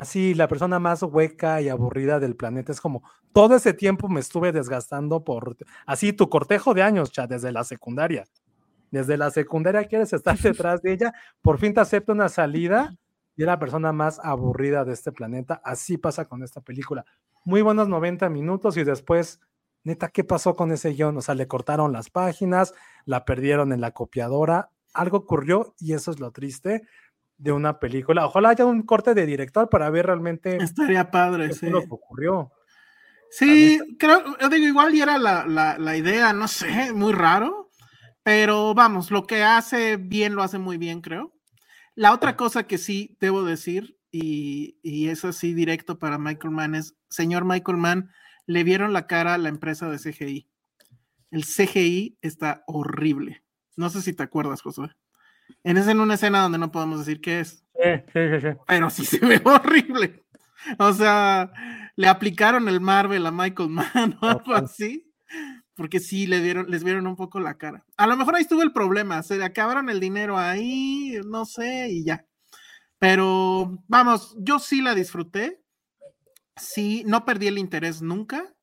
así 0.00 0.34
la 0.34 0.48
persona 0.48 0.78
más 0.78 1.02
hueca 1.02 1.60
y 1.60 1.68
aburrida 1.68 2.18
del 2.18 2.34
planeta. 2.34 2.72
Es 2.72 2.80
como 2.80 3.02
todo 3.32 3.56
ese 3.56 3.74
tiempo 3.74 4.08
me 4.08 4.20
estuve 4.20 4.50
desgastando 4.50 5.24
por 5.24 5.56
así 5.86 6.12
tu 6.12 6.28
cortejo 6.28 6.72
de 6.72 6.82
años, 6.82 7.12
chat, 7.12 7.30
desde 7.30 7.52
la 7.52 7.64
secundaria. 7.64 8.24
Desde 8.90 9.16
la 9.16 9.30
secundaria 9.30 9.84
quieres 9.84 10.12
estar 10.12 10.38
detrás 10.38 10.82
de 10.82 10.92
ella, 10.92 11.12
por 11.42 11.58
fin 11.58 11.74
te 11.74 11.80
acepta 11.80 12.12
una 12.12 12.28
salida 12.28 12.96
y 13.36 13.42
es 13.42 13.46
la 13.46 13.58
persona 13.58 13.92
más 13.92 14.20
aburrida 14.22 14.84
de 14.84 14.94
este 14.94 15.12
planeta. 15.12 15.60
Así 15.64 15.98
pasa 15.98 16.24
con 16.24 16.42
esta 16.42 16.62
película. 16.62 17.04
Muy 17.44 17.62
buenos 17.62 17.88
90 17.88 18.28
minutos 18.30 18.76
y 18.78 18.84
después, 18.84 19.40
neta, 19.84 20.08
¿qué 20.08 20.24
pasó 20.24 20.56
con 20.56 20.72
ese 20.72 20.90
guion? 20.90 21.16
O 21.18 21.20
sea, 21.20 21.34
le 21.34 21.46
cortaron 21.46 21.92
las 21.92 22.10
páginas, 22.10 22.74
la 23.04 23.24
perdieron 23.24 23.72
en 23.72 23.80
la 23.80 23.92
copiadora, 23.92 24.70
algo 24.94 25.18
ocurrió 25.18 25.74
y 25.78 25.92
eso 25.92 26.10
es 26.10 26.20
lo 26.20 26.32
triste 26.32 26.82
de 27.40 27.52
una 27.52 27.80
película. 27.80 28.26
Ojalá 28.26 28.50
haya 28.50 28.66
un 28.66 28.82
corte 28.82 29.14
de 29.14 29.24
director 29.24 29.68
para 29.70 29.88
ver 29.90 30.06
realmente 30.06 30.62
Estaría 30.62 31.10
padre, 31.10 31.48
qué 31.48 31.54
sí. 31.54 31.70
lo 31.70 31.80
que 31.80 31.88
ocurrió. 31.90 32.52
Sí, 33.30 33.80
creo, 33.98 34.36
yo 34.38 34.48
digo, 34.48 34.66
igual 34.66 34.94
y 34.94 35.00
era 35.00 35.16
la, 35.16 35.46
la, 35.46 35.78
la 35.78 35.96
idea, 35.96 36.32
no 36.32 36.48
sé, 36.48 36.92
muy 36.92 37.12
raro, 37.12 37.70
pero 38.22 38.74
vamos, 38.74 39.10
lo 39.10 39.26
que 39.26 39.42
hace 39.42 39.96
bien 39.96 40.34
lo 40.34 40.42
hace 40.42 40.58
muy 40.58 40.76
bien, 40.76 41.00
creo. 41.00 41.32
La 41.94 42.12
otra 42.12 42.36
cosa 42.36 42.64
que 42.64 42.76
sí 42.76 43.16
debo 43.20 43.44
decir, 43.44 43.98
y, 44.10 44.78
y 44.82 45.08
es 45.08 45.24
así 45.24 45.54
directo 45.54 45.98
para 45.98 46.18
Michael 46.18 46.52
Mann, 46.52 46.74
es, 46.74 46.96
señor 47.08 47.44
Michael 47.44 47.78
Mann, 47.78 48.10
le 48.46 48.64
vieron 48.64 48.92
la 48.92 49.06
cara 49.06 49.34
a 49.34 49.38
la 49.38 49.48
empresa 49.48 49.88
de 49.88 49.98
CGI. 49.98 50.48
El 51.30 51.44
CGI 51.44 52.18
está 52.20 52.64
horrible. 52.66 53.44
No 53.76 53.88
sé 53.88 54.02
si 54.02 54.12
te 54.12 54.24
acuerdas, 54.24 54.60
Josué. 54.60 54.90
En, 55.64 55.76
es 55.76 55.88
en 55.88 56.00
una 56.00 56.14
escena 56.14 56.42
donde 56.42 56.58
no 56.58 56.70
podemos 56.72 56.98
decir 56.98 57.20
qué 57.20 57.40
es 57.40 57.64
Sí, 57.82 57.90
sí, 58.12 58.20
sí, 58.30 58.40
sí. 58.40 58.56
pero 58.66 58.90
sí 58.90 59.04
se 59.04 59.18
ve 59.24 59.40
horrible. 59.44 60.24
O 60.78 60.92
sea, 60.92 61.50
le 61.96 62.08
aplicaron 62.08 62.68
el 62.68 62.80
Marvel 62.80 63.24
a 63.26 63.30
Michael 63.30 63.70
Mann 63.70 64.18
o 64.20 64.26
algo 64.26 64.54
así, 64.54 65.10
porque 65.74 66.00
sí 66.00 66.26
le 66.26 66.40
dieron, 66.40 66.70
les 66.70 66.84
vieron 66.84 67.06
un 67.06 67.16
poco 67.16 67.40
la 67.40 67.56
cara. 67.56 67.84
A 67.96 68.06
lo 68.06 68.16
mejor 68.16 68.34
ahí 68.36 68.42
estuvo 68.42 68.62
el 68.62 68.72
problema, 68.72 69.22
se 69.22 69.38
le 69.38 69.44
acabaron 69.44 69.88
el 69.88 70.00
dinero 70.00 70.36
ahí, 70.36 71.18
no 71.26 71.46
sé, 71.46 71.88
y 71.90 72.04
ya. 72.04 72.26
Pero 72.98 73.82
vamos, 73.88 74.36
yo 74.38 74.58
sí 74.58 74.82
la 74.82 74.94
disfruté. 74.94 75.62
Sí, 76.56 77.02
no 77.06 77.24
perdí 77.24 77.46
el 77.46 77.56
interés 77.58 78.02
nunca. 78.02 78.54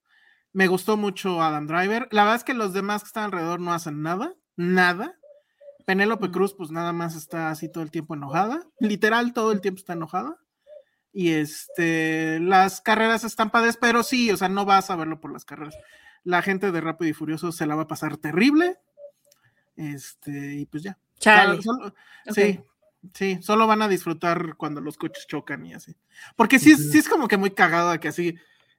Me 0.53 0.67
gustó 0.67 0.97
mucho 0.97 1.41
Adam 1.41 1.65
Driver. 1.65 2.07
La 2.11 2.23
verdad 2.23 2.37
es 2.37 2.43
que 2.43 2.53
los 2.53 2.73
demás 2.73 3.01
que 3.01 3.07
están 3.07 3.25
alrededor 3.25 3.59
no 3.59 3.73
hacen 3.73 4.03
nada, 4.03 4.35
nada. 4.55 5.17
Penélope 5.87 6.31
Cruz, 6.31 6.53
pues 6.53 6.69
nada 6.69 6.91
más 6.91 7.15
está 7.15 7.49
así 7.49 7.69
todo 7.69 7.81
el 7.81 7.91
tiempo 7.91 8.13
enojada. 8.13 8.67
Literal, 8.77 9.31
todo 9.31 9.53
el 9.53 9.61
tiempo 9.61 9.79
está 9.79 9.93
enojada. 9.93 10.35
Y 11.13 11.29
este, 11.29 12.41
las 12.41 12.81
carreras 12.81 13.23
están 13.23 13.51
padres, 13.51 13.77
pero 13.79 14.03
sí, 14.03 14.29
o 14.29 14.35
sea, 14.35 14.49
no 14.49 14.65
vas 14.65 14.89
a 14.89 14.97
verlo 14.97 15.21
por 15.21 15.31
las 15.31 15.45
carreras. 15.45 15.77
La 16.25 16.41
gente 16.41 16.73
de 16.73 16.81
Rápido 16.81 17.09
y 17.09 17.13
Furioso 17.13 17.53
se 17.53 17.65
la 17.65 17.75
va 17.75 17.83
a 17.83 17.87
pasar 17.87 18.17
terrible. 18.17 18.77
Este, 19.77 20.55
y 20.55 20.65
pues 20.65 20.83
ya. 20.83 20.97
Chale. 21.19 21.61
Solo-. 21.61 21.93
Sí, 22.31 22.59
sí, 23.13 23.39
solo 23.41 23.65
van 23.65 23.81
a 23.81 23.87
disfrutar 23.87 24.57
cuando 24.57 24.81
los 24.81 24.97
coches 24.97 25.25
chocan 25.25 25.65
y 25.65 25.73
así. 25.73 25.95
Porque 26.35 26.59
sí, 26.59 26.75
sí 26.75 26.97
es 26.97 27.07
como 27.07 27.29
que 27.29 27.37
muy 27.37 27.51
cagado 27.51 27.97
que 27.97 28.09
así 28.09 28.35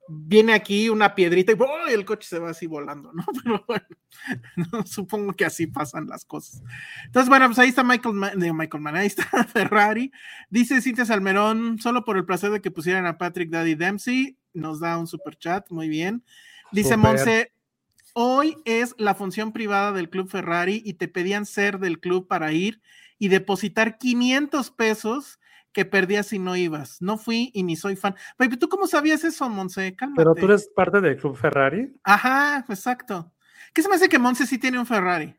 viene 0.09 0.55
aquí 0.55 0.89
una 0.89 1.15
piedrita 1.15 1.53
y 1.53 1.57
¡oh! 1.59 1.87
el 1.89 2.05
coche 2.05 2.27
se 2.27 2.39
va 2.39 2.51
así 2.51 2.67
volando, 2.67 3.13
¿no? 3.13 3.25
Pero 3.45 3.65
bueno, 3.67 3.87
no, 4.73 4.87
supongo 4.87 5.33
que 5.35 5.45
así 5.45 5.67
pasan 5.67 6.09
las 6.09 6.25
cosas. 6.25 6.63
Entonces, 7.05 7.29
bueno, 7.29 7.47
pues 7.47 7.59
ahí 7.59 7.69
está 7.69 7.85
Michael, 7.85 8.15
Ma- 8.15 8.33
digo, 8.35 8.55
Michael 8.55 8.83
Mann, 8.83 8.97
ahí 8.97 9.07
está 9.07 9.45
Ferrari. 9.53 10.11
Dice 10.51 10.81
Cintia 10.81 11.05
Salmerón, 11.05 11.79
solo 11.79 12.05
por 12.05 12.17
el 12.17 12.25
placer 12.25 12.51
de 12.51 12.61
que 12.61 12.71
pusieran 12.71 13.07
a 13.07 13.19
Patrick 13.19 13.51
Daddy 13.51 13.75
Dempsey, 13.75 14.37
nos 14.55 14.81
da 14.81 14.99
un 14.99 15.07
super 15.07 15.37
chat, 15.37 15.71
muy 15.71 15.89
bien. 15.89 16.25
Dice. 16.73 16.97
Monse, 16.97 17.53
hoy 18.15 18.57
es 18.65 18.95
la 18.99 19.15
función 19.15 19.53
privada 19.53 19.93
del 19.93 20.11
Club 20.11 20.29
Ferrari 20.29 20.83
y 20.85 20.95
te 20.95 21.09
pedían 21.09 21.47
ser 21.47 21.79
del 21.79 22.01
club 22.01 22.27
para 22.27 22.53
ir 22.53 22.81
y 23.19 23.29
depositar 23.29 23.99
500 23.99 24.71
pesos 24.71 25.39
que 25.73 25.85
perdías 25.85 26.27
si 26.27 26.39
no 26.39 26.57
ibas. 26.57 27.01
No 27.03 27.19
fui 27.19 27.51
y 27.55 27.63
ni 27.63 27.77
soy 27.77 27.97
fan. 27.97 28.15
Pero 28.37 28.59
¿tú 28.59 28.69
cómo 28.69 28.87
sabías 28.87 29.25
eso, 29.25 29.49
Monse? 29.49 29.95
Cálmate. 29.95 30.21
Pero 30.23 30.35
tú 30.35 30.47
eres 30.47 30.69
parte 30.69 31.01
del 31.01 31.17
Club 31.17 31.37
Ferrari. 31.37 31.93
Ajá, 32.03 32.65
exacto. 32.69 33.33
¿Qué 33.73 33.83
se 33.83 33.89
me 33.89 33.95
hace 33.97 34.09
que 34.09 34.19
Monse 34.19 34.47
sí 34.47 34.59
tiene 34.59 34.79
un 34.79 34.87
Ferrari? 34.87 35.37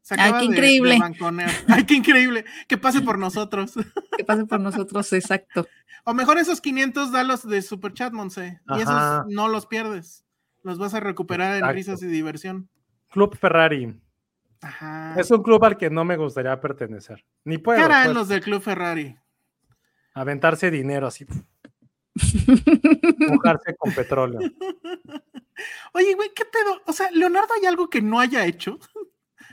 Se 0.00 0.14
Ay, 0.18 0.32
qué 0.32 0.38
de- 0.38 0.44
increíble. 0.46 0.98
Ay, 1.68 1.84
qué 1.84 1.94
increíble. 1.94 2.44
Que 2.66 2.78
pase 2.78 3.00
por 3.02 3.18
nosotros. 3.18 3.74
Que 4.16 4.24
pase 4.24 4.46
por 4.46 4.58
nosotros, 4.58 5.12
exacto. 5.12 5.68
O 6.02 6.12
mejor 6.12 6.38
esos 6.38 6.60
500 6.60 7.12
dalos 7.12 7.46
de 7.48 7.62
Superchat, 7.62 8.12
Monse. 8.12 8.60
Y 8.76 8.80
esos 8.80 9.26
no 9.28 9.46
los 9.46 9.66
pierdes. 9.66 10.24
Los 10.64 10.78
vas 10.78 10.94
a 10.94 11.00
recuperar 11.00 11.56
en 11.62 11.72
risas 11.72 12.02
y 12.02 12.06
diversión. 12.06 12.68
Club 13.10 13.36
Ferrari. 13.36 13.94
Ajá. 14.60 15.14
Es 15.18 15.30
un 15.30 15.42
club 15.42 15.64
al 15.64 15.76
que 15.76 15.90
no 15.90 16.04
me 16.04 16.16
gustaría 16.16 16.60
pertenecer. 16.60 17.24
Ni 17.44 17.58
puedo. 17.58 17.78
¿Qué 17.78 17.84
harán 17.84 18.04
pues, 18.06 18.16
los 18.16 18.28
del 18.28 18.40
Club 18.40 18.60
Ferrari? 18.62 19.16
Aventarse 20.14 20.70
dinero 20.70 21.06
así. 21.06 21.26
Mojarse 23.18 23.76
con 23.76 23.92
petróleo. 23.92 24.40
Oye, 25.92 26.14
güey, 26.14 26.30
¿qué 26.34 26.44
pedo? 26.44 26.80
O 26.86 26.92
sea, 26.92 27.10
Leonardo 27.10 27.48
hay 27.58 27.66
algo 27.66 27.88
que 27.88 28.02
no 28.02 28.20
haya 28.20 28.44
hecho. 28.46 28.78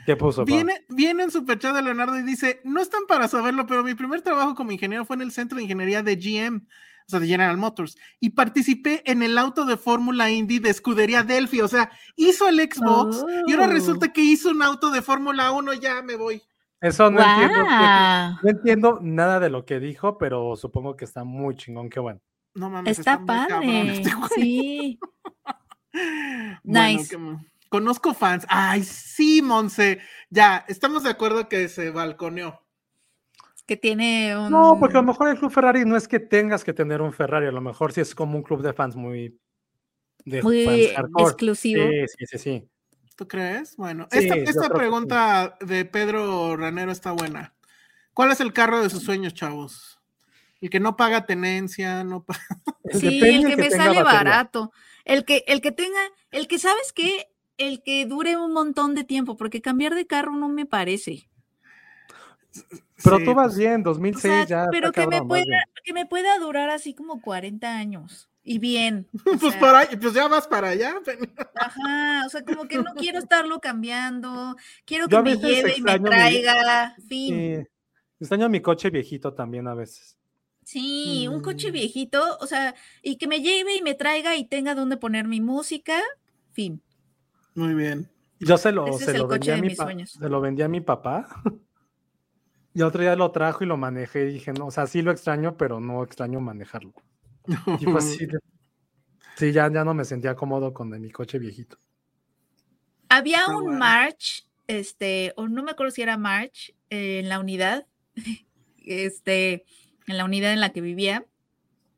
¿Qué 0.04 0.16
puso? 0.16 0.44
pa? 0.44 0.52
Viene, 0.52 0.84
viene 0.88 1.24
en 1.24 1.30
superchat 1.30 1.74
de 1.74 1.82
Leonardo 1.82 2.18
y 2.18 2.22
dice, 2.22 2.60
no 2.64 2.80
están 2.80 3.06
para 3.06 3.28
saberlo, 3.28 3.66
pero 3.66 3.82
mi 3.82 3.94
primer 3.94 4.22
trabajo 4.22 4.54
como 4.54 4.72
ingeniero 4.72 5.04
fue 5.04 5.16
en 5.16 5.22
el 5.22 5.32
centro 5.32 5.56
de 5.56 5.64
ingeniería 5.64 6.02
de 6.02 6.16
GM, 6.16 6.66
o 7.06 7.10
sea, 7.10 7.20
de 7.20 7.26
General 7.28 7.56
Motors, 7.56 7.96
y 8.20 8.30
participé 8.30 9.02
en 9.10 9.22
el 9.22 9.38
auto 9.38 9.64
de 9.64 9.76
Fórmula 9.76 10.30
Indy 10.30 10.58
de 10.58 10.70
escudería 10.70 11.22
Delphi, 11.22 11.60
o 11.60 11.68
sea, 11.68 11.90
hizo 12.16 12.48
el 12.48 12.56
Xbox 12.60 13.24
y 13.46 13.52
ahora 13.52 13.66
Oh. 13.66 13.70
resulta 13.70 14.12
que 14.12 14.22
hizo 14.22 14.50
un 14.50 14.62
auto 14.62 14.90
de 14.90 15.02
Fórmula 15.02 15.50
1, 15.52 15.74
ya 15.74 16.02
me 16.02 16.16
voy. 16.16 16.42
Eso 16.80 17.10
no 17.10 17.20
entiendo. 17.22 17.64
No 18.42 18.50
entiendo 18.50 18.98
nada 19.02 19.40
de 19.40 19.48
lo 19.50 19.64
que 19.64 19.80
dijo, 19.80 20.18
pero 20.18 20.56
supongo 20.56 20.96
que 20.96 21.04
está 21.04 21.24
muy 21.24 21.56
chingón. 21.56 21.88
Qué 21.88 22.00
bueno. 22.00 22.20
No 22.54 22.68
mames, 22.70 22.98
Está 22.98 23.18
padre. 23.24 23.92
este. 23.98 24.10
Sí. 24.34 24.98
Bueno, 26.62 26.88
Nice. 26.88 27.16
Conozco 27.70 28.12
fans. 28.12 28.44
Ay, 28.50 28.82
sí, 28.84 29.40
Monse. 29.42 29.98
Ya, 30.28 30.64
estamos 30.68 31.02
de 31.04 31.10
acuerdo 31.10 31.48
que 31.48 31.68
se 31.68 31.90
balconeó. 31.90 32.60
Que 33.66 33.76
tiene 33.76 34.36
un. 34.36 34.50
No, 34.50 34.76
porque 34.78 34.96
a 34.96 35.00
lo 35.00 35.06
mejor 35.08 35.28
el 35.28 35.38
club 35.38 35.50
Ferrari 35.50 35.84
no 35.84 35.96
es 35.96 36.06
que 36.06 36.20
tengas 36.20 36.62
que 36.62 36.72
tener 36.72 37.02
un 37.02 37.12
Ferrari, 37.12 37.46
a 37.46 37.52
lo 37.52 37.60
mejor 37.60 37.92
sí 37.92 38.00
es 38.00 38.14
como 38.14 38.36
un 38.36 38.42
club 38.42 38.62
de 38.62 38.72
fans 38.72 38.94
muy. 38.96 39.38
De 40.24 40.42
Muy 40.42 40.64
fans 40.64 41.08
exclusivo. 41.18 41.82
Sí, 41.88 42.06
sí, 42.18 42.26
sí, 42.26 42.38
sí. 42.38 42.68
¿Tú 43.16 43.26
crees? 43.26 43.76
Bueno, 43.76 44.06
Sí, 44.10 44.18
esta, 44.18 44.34
esta 44.36 44.68
que 44.68 44.74
pregunta 44.74 45.56
de 45.60 45.84
Pedro 45.84 46.56
Ranero 46.56 46.92
está 46.92 47.12
buena. 47.12 47.54
¿Cuál 48.12 48.30
es 48.32 48.40
el 48.40 48.52
carro 48.52 48.82
de 48.82 48.90
sus 48.90 49.02
sueños, 49.02 49.34
chavos? 49.34 49.98
El 50.60 50.70
que 50.70 50.80
no 50.80 50.96
paga 50.96 51.26
tenencia, 51.26 52.04
no 52.04 52.24
paga. 52.24 52.40
Sí, 52.92 53.20
el 53.22 53.42
del 53.42 53.46
que 53.46 53.56
me 53.56 53.70
sale 53.70 54.02
batería. 54.02 54.04
barato. 54.04 54.72
El 55.04 55.24
que, 55.24 55.44
el 55.48 55.60
que 55.60 55.72
tenga, 55.72 56.00
el 56.30 56.46
que 56.46 56.58
sabes 56.58 56.92
qué, 56.92 57.26
el 57.58 57.82
que 57.82 58.06
dure 58.06 58.36
un 58.36 58.52
montón 58.52 58.94
de 58.94 59.04
tiempo, 59.04 59.36
porque 59.36 59.60
cambiar 59.60 59.94
de 59.94 60.06
carro 60.06 60.32
no 60.36 60.48
me 60.48 60.66
parece. 60.66 61.28
Pero 63.02 63.18
Sí, 63.18 63.24
tú 63.24 63.34
vas 63.34 63.46
pues, 63.48 63.58
bien, 63.58 63.80
O 63.82 63.84
2006 63.84 64.22
sea, 64.22 64.44
ya. 64.44 64.66
pero 64.70 64.92
que 64.92 65.00
me 65.00 65.18
cabrón, 65.18 65.28
vas 65.28 65.40
pueda, 65.44 65.64
que 65.84 65.92
me 65.92 66.06
pueda 66.06 66.38
durar 66.38 66.70
así 66.70 66.94
como 66.94 67.20
40 67.20 67.76
años. 67.76 68.28
Y 68.42 68.58
bien. 68.58 69.06
Pues, 69.24 69.40
sea, 69.52 69.58
por 69.60 69.74
ahí, 69.74 69.96
pues 70.00 70.14
ya 70.14 70.28
vas 70.28 70.46
para 70.46 70.68
allá. 70.68 70.94
Ajá, 71.56 72.22
o 72.26 72.28
sea, 72.28 72.42
como 72.44 72.66
que 72.68 72.78
no 72.78 72.94
quiero 72.94 73.18
estarlo 73.18 73.60
cambiando, 73.60 74.56
quiero 74.84 75.08
que 75.08 75.20
me 75.20 75.36
lleve 75.36 75.74
y 75.76 75.82
me 75.82 75.98
mi- 75.98 76.04
traiga, 76.08 76.94
fin. 77.08 77.34
Sí. 77.34 77.66
Extraño 78.20 78.48
mi 78.48 78.60
coche 78.60 78.88
viejito 78.90 79.34
también 79.34 79.66
a 79.68 79.74
veces. 79.74 80.16
Sí, 80.64 81.28
un 81.28 81.42
coche 81.42 81.68
Mm. 81.70 81.72
viejito, 81.72 82.38
o 82.40 82.46
sea, 82.46 82.74
y 83.02 83.16
que 83.16 83.26
me 83.28 83.40
lleve 83.40 83.76
y 83.76 83.82
me 83.82 83.94
traiga 83.94 84.34
y 84.36 84.44
tenga 84.44 84.74
donde 84.74 84.96
poner 84.96 85.26
mi 85.28 85.40
música, 85.40 86.00
fin. 86.52 86.80
Muy 87.54 87.74
bien. 87.74 88.08
Yo 88.40 88.58
se 88.58 88.70
lo, 88.72 88.86
Ese 88.88 88.98
se 88.98 89.04
es 89.04 89.08
el 89.10 89.18
lo 89.18 89.28
vendí 89.28 89.38
coche 89.46 89.52
a 89.52 89.54
de 89.56 89.60
mi 89.62 89.68
mis 89.68 89.76
pa- 89.76 89.84
sueños. 89.84 90.10
se 90.12 90.28
lo 90.28 90.40
vendí 90.40 90.62
a 90.62 90.68
mi 90.68 90.80
papá. 90.80 91.28
Y 92.76 92.82
otro 92.82 93.00
día 93.00 93.16
lo 93.16 93.30
trajo 93.30 93.64
y 93.64 93.66
lo 93.66 93.78
manejé 93.78 94.28
y 94.28 94.34
dije, 94.34 94.52
no, 94.52 94.66
o 94.66 94.70
sea, 94.70 94.86
sí 94.86 95.00
lo 95.00 95.10
extraño, 95.10 95.56
pero 95.56 95.80
no 95.80 96.02
extraño 96.04 96.40
manejarlo. 96.40 96.92
Y 97.80 97.84
fue 97.86 97.98
así. 98.00 98.26
de- 98.26 98.38
Sí, 99.34 99.50
ya, 99.50 99.72
ya 99.72 99.82
no 99.82 99.94
me 99.94 100.04
sentía 100.04 100.34
cómodo 100.34 100.74
con 100.74 100.90
de 100.90 100.98
mi 100.98 101.10
coche 101.10 101.38
viejito. 101.38 101.78
Había 103.08 103.38
Está 103.38 103.56
un 103.56 103.64
bueno. 103.64 103.78
march, 103.78 104.46
este, 104.66 105.32
o 105.36 105.48
no 105.48 105.62
me 105.62 105.70
acuerdo 105.70 105.90
si 105.90 106.02
era 106.02 106.18
march, 106.18 106.74
eh, 106.90 107.20
en 107.20 107.30
la 107.30 107.40
unidad, 107.40 107.86
este, 108.84 109.64
en 110.06 110.18
la 110.18 110.26
unidad 110.26 110.52
en 110.52 110.60
la 110.60 110.70
que 110.70 110.82
vivía 110.82 111.24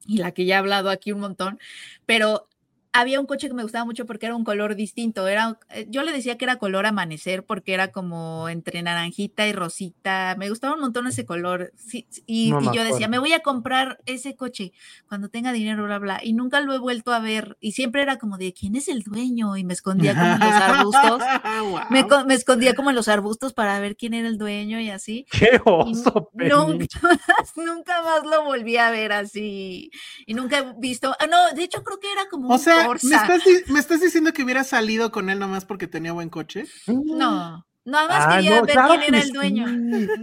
y 0.06 0.18
la 0.18 0.30
que 0.30 0.46
ya 0.46 0.54
he 0.54 0.58
hablado 0.58 0.90
aquí 0.90 1.10
un 1.10 1.18
montón, 1.20 1.58
pero 2.06 2.47
había 2.92 3.20
un 3.20 3.26
coche 3.26 3.48
que 3.48 3.54
me 3.54 3.62
gustaba 3.62 3.84
mucho 3.84 4.06
porque 4.06 4.26
era 4.26 4.34
un 4.34 4.44
color 4.44 4.74
distinto, 4.74 5.26
era, 5.28 5.58
eh, 5.70 5.86
yo 5.88 6.02
le 6.02 6.12
decía 6.12 6.38
que 6.38 6.44
era 6.44 6.56
color 6.56 6.86
amanecer 6.86 7.44
porque 7.44 7.74
era 7.74 7.92
como 7.92 8.48
entre 8.48 8.82
naranjita 8.82 9.46
y 9.46 9.52
rosita, 9.52 10.34
me 10.38 10.48
gustaba 10.48 10.74
un 10.74 10.80
montón 10.80 11.06
ese 11.06 11.26
color, 11.26 11.72
sí, 11.76 12.06
y, 12.26 12.50
No 12.50 12.60
y 12.60 12.68
me 12.68 12.76
yo 12.76 12.84
decía, 12.84 13.08
me 13.08 13.18
voy 13.18 13.32
a 13.32 13.40
comprar 13.40 13.98
ese 14.06 14.36
coche 14.36 14.72
cuando 15.08 15.28
tenga 15.28 15.52
dinero, 15.52 15.84
bla, 15.84 15.98
bla, 15.98 16.20
y 16.22 16.32
nunca 16.32 16.60
lo 16.60 16.74
he 16.74 16.78
vuelto 16.78 17.12
a 17.12 17.20
ver, 17.20 17.56
y 17.60 17.72
siempre 17.72 18.02
era 18.02 18.18
como 18.18 18.38
de, 18.38 18.52
¿quién 18.52 18.76
es 18.76 18.88
el 18.88 19.02
dueño? 19.02 19.56
Y 19.56 19.64
me 19.64 19.74
escondía 19.74 20.14
como 20.14 20.32
en 20.32 20.40
los 20.40 20.54
arbustos. 20.54 21.22
Me, 21.90 22.00
escondía 22.34 22.74
como 22.74 22.90
en 22.90 22.96
los 22.96 23.08
arbustos 23.08 23.52
para 23.52 23.78
ver 23.80 23.96
quién 23.96 24.14
era 24.14 24.28
el 24.28 24.38
dueño 24.38 24.80
y 24.80 24.90
así. 24.90 25.26
¡Qué 25.30 25.60
oso, 25.64 26.30
nunca 26.34 26.98
más, 27.02 27.18
nunca 27.56 28.02
más 28.02 28.24
lo 28.24 28.44
volví 28.44 28.76
a 28.76 28.90
ver 28.90 29.12
así. 29.12 29.90
Y 30.26 30.34
nunca 30.34 30.58
he 30.58 30.74
visto. 30.78 31.14
ah, 31.18 31.26
no, 31.26 31.54
de 31.54 31.64
hecho 31.64 31.82
creo 31.82 31.98
que 32.00 32.10
era 32.10 32.28
como 32.28 32.48
O 32.48 32.54
un 32.54 32.87
¿me 33.02 33.16
estás, 33.16 33.42
me 33.68 33.78
estás 33.78 34.00
diciendo 34.00 34.32
que 34.32 34.42
hubiera 34.42 34.64
salido 34.64 35.10
con 35.12 35.30
él 35.30 35.38
nomás 35.38 35.64
porque 35.64 35.86
tenía 35.86 36.12
buen 36.12 36.28
coche? 36.28 36.64
No, 36.86 37.66
nada 37.84 38.08
más 38.08 38.26
Ah, 38.26 38.36
quería 38.36 38.50
no, 38.50 38.62
ver 38.66 38.74
claro 38.74 38.88
quién 38.88 39.02
era 39.02 39.18
el 39.18 39.26
sí, 39.28 39.32
dueño. 39.32 39.66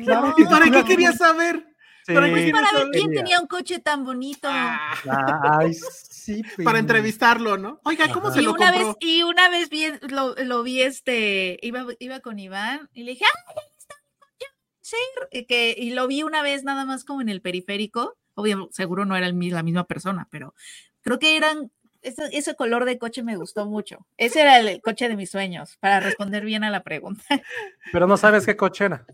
claro 0.03 0.27
No. 0.27 0.35
que 0.35 0.41
¿Y 0.43 0.45
para 0.45 0.69
qué 0.71 0.83
querías 0.85 1.17
saber? 1.17 1.65
¿Para 2.05 2.27
Sí, 2.27 2.33
quieres 2.33 2.51
Para 2.51 2.71
ver 2.83 2.91
quién 2.91 3.11
tenía 3.11 3.39
un 3.39 3.47
coche 3.47 3.79
tan 3.79 4.03
bonito. 4.03 4.47
Ah, 4.51 5.57
Ay, 5.59 5.73
sí, 5.73 6.43
para 6.63 6.77
entrevistarlo, 6.77 7.57
¿no? 7.57 7.79
Oiga, 7.83 8.11
¿cómo 8.13 8.27
Ajá. 8.27 8.35
se 8.35 8.41
y 8.41 8.45
lo 8.45 8.53
una 8.53 8.71
compró? 8.71 8.87
vez, 8.87 8.95
y 8.99 9.23
una 9.23 9.49
vez 9.49 9.69
vi, 9.69 9.87
lo, 10.09 10.35
lo 10.35 10.61
vi 10.61 10.81
este, 10.81 11.57
iba, 11.63 11.85
iba 11.99 12.19
con 12.19 12.37
Iván 12.37 12.89
y 12.93 13.03
le 13.03 13.11
dije, 13.11 13.25
¡ay, 13.25 13.55
está 13.77 13.95
mi 13.95 14.19
coche! 14.19 14.53
Sí, 14.81 14.97
y 15.31 15.45
que, 15.45 15.75
y 15.75 15.91
lo 15.91 16.05
vi 16.05 16.21
una 16.21 16.43
vez 16.43 16.63
nada 16.63 16.85
más 16.85 17.05
como 17.05 17.21
en 17.21 17.29
el 17.29 17.41
periférico. 17.41 18.15
Obvio, 18.35 18.69
seguro 18.71 19.05
no 19.05 19.15
era 19.15 19.25
el, 19.25 19.49
la 19.49 19.63
misma 19.63 19.85
persona, 19.85 20.27
pero 20.29 20.53
creo 21.01 21.17
que 21.17 21.37
eran, 21.37 21.71
ese, 22.05 22.23
ese 22.31 22.55
color 22.55 22.85
de 22.85 22.97
coche 22.97 23.23
me 23.23 23.35
gustó 23.35 23.65
mucho. 23.65 24.05
Ese 24.17 24.41
era 24.41 24.59
el 24.59 24.81
coche 24.81 25.09
de 25.09 25.15
mis 25.15 25.29
sueños, 25.31 25.77
para 25.79 25.99
responder 25.99 26.45
bien 26.45 26.63
a 26.63 26.69
la 26.69 26.83
pregunta. 26.83 27.23
Pero 27.91 28.07
no 28.07 28.17
sabes 28.17 28.45
qué 28.45 28.55
coche 28.55 28.85
era. 28.85 29.05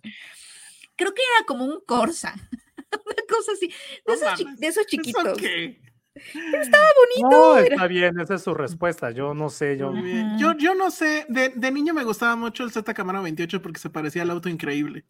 Creo 0.96 1.14
que 1.14 1.22
era 1.38 1.46
como 1.46 1.66
un 1.66 1.80
Corsa, 1.86 2.34
una 2.92 3.16
cosa 3.28 3.54
así, 3.54 3.68
de, 3.68 3.74
No 4.08 4.14
esos, 4.14 4.34
chi- 4.36 4.44
mames, 4.46 4.60
de 4.60 4.68
esos 4.68 4.82
¿Eso 4.84 4.90
chiquitos. 4.90 5.38
qué? 5.38 5.82
No, 7.22 7.58
era. 7.58 7.76
está 7.76 7.88
bien, 7.88 8.20
esa 8.20 8.36
es 8.36 8.44
su 8.44 8.54
respuesta. 8.54 9.12
Yo 9.12 9.34
no 9.34 9.50
sé, 9.50 9.78
yo. 9.78 9.94
Yo, 10.38 10.54
yo 10.58 10.76
no 10.76 10.92
sé, 10.92 11.26
de, 11.30 11.50
de 11.50 11.72
niño 11.72 11.94
me 11.94 12.04
gustaba 12.04 12.36
mucho 12.36 12.64
el 12.64 12.72
Z 12.72 12.94
Camaro 12.94 13.22
28 13.24 13.62
porque 13.62 13.80
se 13.80 13.90
parecía 13.90 14.24
al 14.24 14.30
auto 14.32 14.50
increíble. 14.50 15.06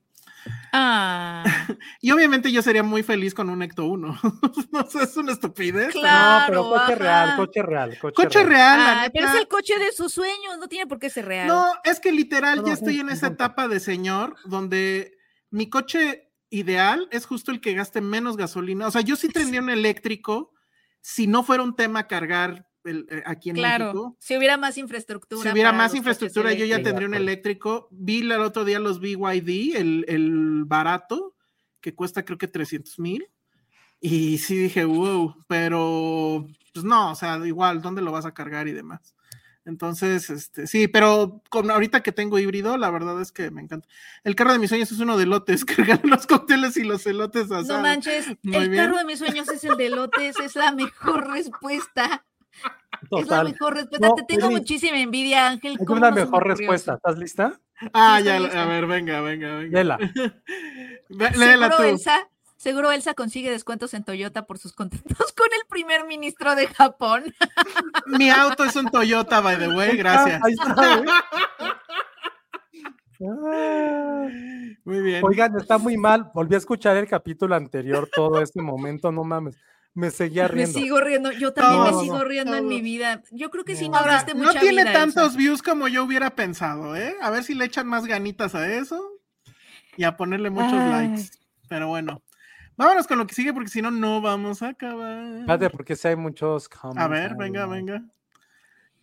Ah, 0.73 1.43
Y 2.01 2.11
obviamente 2.11 2.51
yo 2.51 2.61
sería 2.61 2.83
muy 2.83 3.03
feliz 3.03 3.33
con 3.33 3.49
un 3.49 3.61
Ecto 3.61 3.85
1. 3.85 4.19
no 4.71 4.85
sé, 4.87 5.03
es 5.03 5.17
una 5.17 5.33
estupidez. 5.33 5.89
pero- 5.93 6.01
Claro. 6.01 6.55
No, 6.55 6.69
pero 6.69 6.85
coche 6.85 6.95
real, 6.95 7.35
coche 7.37 7.61
real, 7.63 7.99
coche, 7.99 8.15
Coche 8.15 8.43
real, 8.43 8.79
Ay, 8.81 9.09
pero 9.13 9.27
es 9.27 9.35
el 9.35 9.47
coche 9.47 9.77
de 9.79 9.91
sus 9.91 10.13
sueños, 10.13 10.57
no 10.59 10.67
tiene 10.67 10.87
por 10.87 10.99
qué 10.99 11.09
ser 11.09 11.25
real. 11.25 11.47
No, 11.47 11.65
es 11.83 11.99
que 11.99 12.11
literal 12.11 12.57
No, 12.57 12.63
ya 12.63 12.69
no, 12.69 12.73
estoy 12.73 12.99
en 12.99 13.09
esa 13.09 13.27
etapa 13.27 13.67
de 13.67 13.79
señor 13.79 14.35
donde 14.45 15.17
mi 15.49 15.69
coche 15.69 16.31
ideal 16.49 17.07
es 17.11 17.25
justo 17.25 17.51
el 17.51 17.61
que 17.61 17.73
gaste 17.73 18.01
menos 18.01 18.37
gasolina. 18.37 18.87
O 18.87 18.91
sea, 18.91 19.01
yo 19.01 19.15
sí 19.15 19.29
tendría 19.29 19.61
un 19.61 19.69
eléctrico 19.69 20.53
si 21.01 21.27
no 21.27 21.43
fuera 21.43 21.63
un 21.63 21.75
tema 21.75 22.07
cargar 22.07 22.67
el- 22.84 23.07
eh, 23.09 23.23
aquí 23.25 23.49
en 23.49 23.55
claro, 23.57 23.86
México. 23.86 24.15
si 24.19 24.38
hubiera 24.38 24.57
más 24.57 24.77
infraestructura. 24.77 25.41
Si 25.43 25.49
hubiera 25.49 25.71
más 25.71 25.93
infraestructura, 25.95 26.53
yo 26.53 26.65
ya 26.65 26.82
tendría 26.82 27.07
un 27.07 27.13
eléctrico. 27.15 27.88
Vi 27.91 28.21
el 28.21 28.32
otro 28.34 28.65
día 28.65 28.79
los 28.79 28.99
BYD, 28.99 29.75
el, 29.77 30.05
el 30.07 30.63
barato, 30.65 31.36
que 31.79 31.93
cuesta 31.95 32.23
creo 32.25 32.38
que 32.38 32.47
300 32.47 32.99
mil. 32.99 33.27
Y 33.99 34.39
sí 34.39 34.57
dije, 34.57 34.84
wow, 34.86 35.36
pero 35.47 36.47
pues 36.73 36.84
no, 36.86 37.11
o 37.11 37.15
sea, 37.15 37.38
igual, 37.45 37.82
¿dónde 37.82 38.01
lo 38.01 38.11
vas 38.11 38.25
a 38.25 38.34
cargar 38.34 38.67
y 38.67 38.71
demás? 38.71 39.15
Entonces, 39.63 40.32
este, 40.32 40.65
sí, 40.65 40.88
pero 40.88 41.43
con 41.51 41.69
ahorita 41.69 42.01
que 42.01 42.11
tengo 42.11 42.39
híbrido, 42.39 42.77
la 42.77 42.89
verdad 42.89 43.21
es 43.21 43.32
que 43.32 43.51
me 43.51 43.61
encanta. 43.61 43.88
El 44.23 44.36
carro 44.36 44.53
de 44.53 44.57
mis 44.59 44.69
sueños 44.69 44.91
es 44.91 44.99
uno 44.99 45.17
de 45.19 45.27
lotes, 45.27 45.63
cargar 45.65 46.01
los 46.03 46.25
cócteles 46.25 46.77
y 46.77 46.84
los 46.84 47.05
elotes 47.05 47.49
No 47.49 47.57
asados. 47.57 47.82
manches, 47.84 48.25
Muy 48.41 48.55
el 48.55 48.69
bien. 48.69 48.86
carro 48.86 48.97
de 48.97 49.05
mis 49.05 49.19
sueños 49.19 49.47
es 49.49 49.63
el 49.63 49.77
de 49.77 49.89
lotes, 49.91 50.39
es 50.39 50.55
la 50.55 50.71
mejor 50.71 51.29
respuesta. 51.29 52.25
Es 53.12 53.28
la 53.28 53.43
mejor 53.43 53.74
respuesta. 53.76 54.08
No, 54.08 54.16
Te 54.16 54.24
tengo 54.24 54.52
muchísima 54.52 54.99
envidia, 54.99 55.47
Ángel. 55.47 55.78
¿cómo 55.80 55.93
una 55.99 56.12
mejor 56.12 56.47
respuesta. 56.47 56.93
¿Estás 56.95 57.18
lista? 57.18 57.60
Ah, 57.93 58.18
Sí, 58.20 58.26
ya, 58.26 58.39
lista. 58.39 58.64
a 58.64 58.66
ver, 58.68 58.86
venga, 58.86 59.22
venga, 59.22 59.56
venga. 59.56 59.78
Léela. 59.78 59.97
Léela 61.10 61.68
Seguro 61.68 61.78
tú. 61.78 61.84
Elsa, 61.84 62.30
seguro 62.58 62.91
Elsa 62.91 63.14
consigue 63.16 63.49
descuentos 63.49 63.93
en 63.95 64.04
Toyota 64.04 64.45
por 64.45 64.60
sus 64.60 64.74
contratos 64.74 65.32
con 65.36 65.47
el 65.52 65.68
primer 65.68 66.06
ministro 66.06 66.56
de 66.56 66.68
Japón. 66.68 67.24
Mi 68.06 68.30
auto 68.30 68.64
es 68.66 68.76
un 68.76 68.89
Toyota, 68.89 69.41
by 69.41 69.58
the 69.58 69.70
way, 69.70 69.97
gracias. 69.97 70.39
Ah, 70.41 70.45
ahí 70.45 70.54
está, 70.54 70.99
¿eh? 70.99 71.06
Muy 74.84 75.02
bien. 75.02 75.24
Oigan, 75.24 75.56
está 75.58 75.78
muy 75.78 75.97
mal. 75.97 76.32
Volví 76.34 76.56
a 76.56 76.60
escuchar 76.60 76.97
el 76.97 77.08
capítulo 77.08 77.56
anterior, 77.56 78.10
todo 78.14 78.41
este 78.41 78.62
momento, 78.62 79.12
no 79.12 79.24
mames. 79.24 79.58
Me 79.93 80.11
seguía 80.11 80.43
Me 80.47 80.47
riendo. 80.49 80.79
sigo 80.79 80.99
riendo. 81.01 81.31
Yo 81.31 81.53
también 81.53 81.81
Todos, 81.83 81.95
me 81.95 82.01
sigo 82.03 82.23
riendo 82.23 82.55
en 82.55 82.67
mi 82.67 82.81
vida. 82.81 83.23
Yo 83.31 83.49
creo 83.49 83.63
que 83.65 83.75
sí 83.75 83.85
No. 83.89 83.91
nos 83.93 84.01
Ahora, 84.01 84.25
no 84.35 84.45
mucha 84.45 84.59
tiene 84.59 84.83
vida 84.83 84.93
tantos 84.93 85.29
eso. 85.29 85.37
views 85.37 85.61
como 85.61 85.87
yo 85.87 86.03
hubiera 86.03 86.35
pensado, 86.35 86.95
¿eh? 86.95 87.15
A 87.21 87.29
ver 87.29 87.43
si 87.43 87.53
le 87.53 87.65
echan 87.65 87.87
más 87.87 88.05
ganitas 88.05 88.55
a 88.55 88.71
eso 88.71 89.19
y 89.97 90.03
a 90.03 90.15
ponerle 90.17 90.49
muchos 90.49 90.73
Ay. 90.73 91.07
likes. 91.09 91.29
Pero 91.67 91.87
bueno, 91.87 92.21
vámonos 92.77 93.07
con 93.07 93.17
lo 93.17 93.27
que 93.27 93.35
sigue 93.35 93.53
porque 93.53 93.69
si 93.69 93.81
no, 93.81 93.91
no 93.91 94.21
vamos 94.21 94.61
a 94.61 94.69
acabar. 94.69 95.35
Espérate, 95.39 95.69
porque 95.69 95.95
si 95.95 96.07
hay 96.07 96.15
muchos 96.15 96.69
A 96.83 97.07
ver, 97.07 97.29
comments, 97.31 97.37
venga, 97.37 97.65
no. 97.65 97.71
venga. 97.71 98.03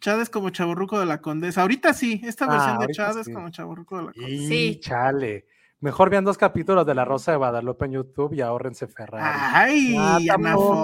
Chad 0.01 0.21
es 0.21 0.31
como 0.31 0.51
chaburruco 0.51 1.01
de 1.01 1.07
la 1.07 1.21
condesa. 1.21 1.63
Ahorita 1.63 1.93
sí, 1.93 2.21
esta 2.25 2.45
Ah, 2.45 2.77
versión 2.79 3.15
de 3.15 3.21
es 3.21 3.27
sí. 3.27 3.33
como 3.33 3.51
chaburruco 3.51 3.97
de 3.97 4.05
la 4.05 4.13
condesa. 4.13 4.33
Y 4.33 4.47
Sí. 4.49 4.81
chale. 4.81 5.47
Mejor 5.81 6.11
vean 6.11 6.25
dos 6.25 6.37
capítulos 6.37 6.85
de 6.87 6.95
La 6.97 7.05
Rosa 7.05 7.31
de 7.31 7.37
Guadalupe 7.39 7.85
en 7.85 7.93
YouTube 7.93 8.33
y 8.35 8.41
ahórrense 8.41 8.89
Ferrari. 8.89 9.25
Ay, 9.55 9.95
Ah, 9.97 10.17
Ana 10.17 10.27
tampoco. 10.53 10.75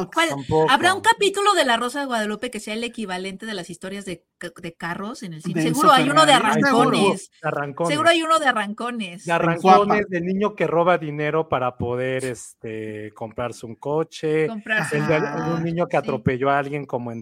Fox. 0.00 0.10
¿Cuál? 0.14 0.28
Tampoco. 0.30 0.70
¿Habrá 0.70 0.94
un 0.94 1.02
capítulo 1.02 1.52
de 1.52 1.64
La 1.66 1.76
Rosa 1.76 2.00
de 2.00 2.06
Guadalupe 2.06 2.50
que 2.50 2.60
sea 2.60 2.72
el 2.72 2.82
equivalente 2.82 3.44
de 3.44 3.52
las 3.52 3.68
historias 3.68 4.06
de, 4.06 4.24
de 4.62 4.74
carros 4.74 5.22
en 5.22 5.34
el 5.34 5.42
cine? 5.42 5.60
Seguro 5.62 5.92
hay 5.92 6.08
uno 6.08 6.24
de 6.24 6.32
arrancones. 6.32 7.30
De 7.42 7.48
arrancones. 7.48 7.92
Seguro 7.92 8.08
hay 8.08 8.22
uno 8.22 8.38
de 8.38 8.46
arrancones. 8.46 9.24
De 9.26 9.32
arrancones 9.32 10.08
del 10.08 10.24
niño 10.24 10.54
que 10.54 10.66
roba 10.66 10.96
dinero 10.96 11.50
para 11.50 11.76
poder 11.76 12.24
este, 12.24 13.12
comprarse 13.12 13.66
un 13.66 13.74
coche. 13.74 14.46
Comprarse. 14.46 14.96
El 14.96 15.06
de, 15.08 15.16
el 15.16 15.20
de 15.22 15.28
Ajá, 15.28 15.54
un 15.56 15.62
niño 15.62 15.86
que 15.88 15.98
sí. 15.98 16.02
atropelló 16.02 16.48
a 16.48 16.58
alguien 16.58 16.86
como 16.86 17.12
en, 17.12 17.20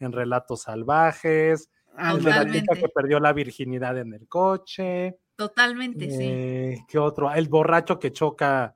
en 0.00 0.12
Relatos 0.12 0.62
Salvajes. 0.62 1.70
Ah, 1.96 2.10
El 2.12 2.24
de 2.24 2.30
la 2.30 2.50
chica 2.50 2.74
que 2.74 2.88
perdió 2.88 3.20
la 3.20 3.32
virginidad 3.32 3.96
en 3.98 4.14
el 4.14 4.26
coche. 4.26 5.16
Totalmente, 5.38 6.10
sí. 6.10 6.18
Eh, 6.20 6.84
¿Qué 6.88 6.98
otro? 6.98 7.32
El 7.32 7.48
borracho 7.48 7.96
que 8.00 8.12
choca. 8.12 8.74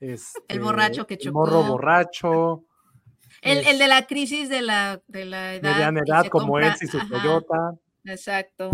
este, 0.00 0.58
borracho 0.58 1.06
que 1.06 1.18
El 1.20 1.32
morro 1.32 1.62
borracho. 1.64 2.64
El, 3.42 3.58
es- 3.58 3.66
el 3.68 3.78
de 3.78 3.86
la 3.88 4.06
crisis 4.06 4.48
de 4.48 4.62
la, 4.62 5.00
de 5.06 5.24
la 5.26 5.54
edad. 5.54 5.70
mediana 5.74 6.00
edad, 6.04 6.26
como 6.28 6.54
compra- 6.54 6.68
él 6.68 6.74
y 6.80 6.86
su 6.86 6.96
ajá, 6.96 7.08
Toyota. 7.08 7.74
Exacto. 8.04 8.70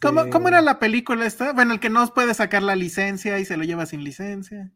¿Cómo, 0.00 0.30
cómo 0.30 0.46
este, 0.46 0.48
era 0.48 0.60
la 0.62 0.78
película 0.78 1.26
esta? 1.26 1.52
Bueno, 1.52 1.74
el 1.74 1.80
que 1.80 1.90
no 1.90 2.06
puede 2.14 2.32
sacar 2.32 2.62
la 2.62 2.76
licencia 2.76 3.38
y 3.40 3.44
se 3.44 3.56
lo 3.56 3.64
lleva 3.64 3.84
sin 3.86 4.04
licencia. 4.04 4.70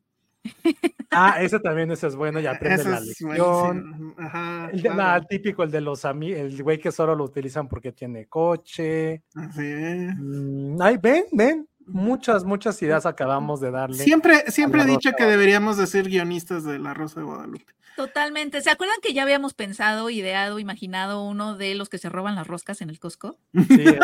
Ah, 1.19 1.37
ese 1.41 1.61
también 1.61 1.91
ese 1.93 2.09
es 2.09 2.17
bueno, 2.17 2.41
ya 2.41 2.51
aprende 2.51 2.83
Ese 2.83 2.91
la 2.91 2.99
es 2.99 3.07
lección. 3.07 4.15
Ajá, 4.19 4.69
El, 4.71 4.83
de- 4.83 4.91
claro. 4.91 5.21
el 5.23 5.27
típico, 5.29 5.63
el 5.63 5.71
de 5.71 5.81
los 5.81 6.05
amigos, 6.05 6.41
el 6.41 6.63
güey 6.63 6.79
que 6.79 6.93
solo 6.93 7.15
lo 7.15 7.25
utilizan 7.25 7.69
porque 7.69 7.93
tiene 7.93 8.27
coche. 8.27 9.23
Así 9.35 9.63
es. 9.65 10.15
Mm, 10.19 10.77
ay, 10.83 10.99
ven, 10.99 11.25
ven. 11.33 11.67
Muchas, 11.87 12.45
muchas 12.45 12.81
ideas 12.83 13.07
acabamos 13.07 13.61
de 13.61 13.71
darle. 13.71 13.99
Siempre, 14.03 14.51
siempre 14.51 14.83
he 14.83 14.87
dicho 14.87 15.11
que 15.17 15.25
deberíamos 15.25 15.77
de 15.77 15.87
ser 15.87 16.09
guionistas 16.09 16.65
de 16.65 16.79
La 16.79 16.95
Rosa 16.95 17.21
de 17.21 17.27
Guadalupe. 17.27 17.73
Totalmente. 17.97 18.61
¿Se 18.61 18.71
acuerdan 18.71 18.97
que 19.03 19.15
ya 19.15 19.23
habíamos 19.23 19.55
pensado, 19.55 20.11
ideado, 20.11 20.59
imaginado 20.59 21.23
uno 21.25 21.57
de 21.57 21.75
los 21.75 21.89
que 21.89 21.97
se 21.97 22.11
roban 22.11 22.35
las 22.35 22.47
roscas 22.47 22.83
en 22.83 22.91
el 22.91 22.99
Costco? 23.01 23.39
Sí, 23.55 23.63
este, 23.69 23.99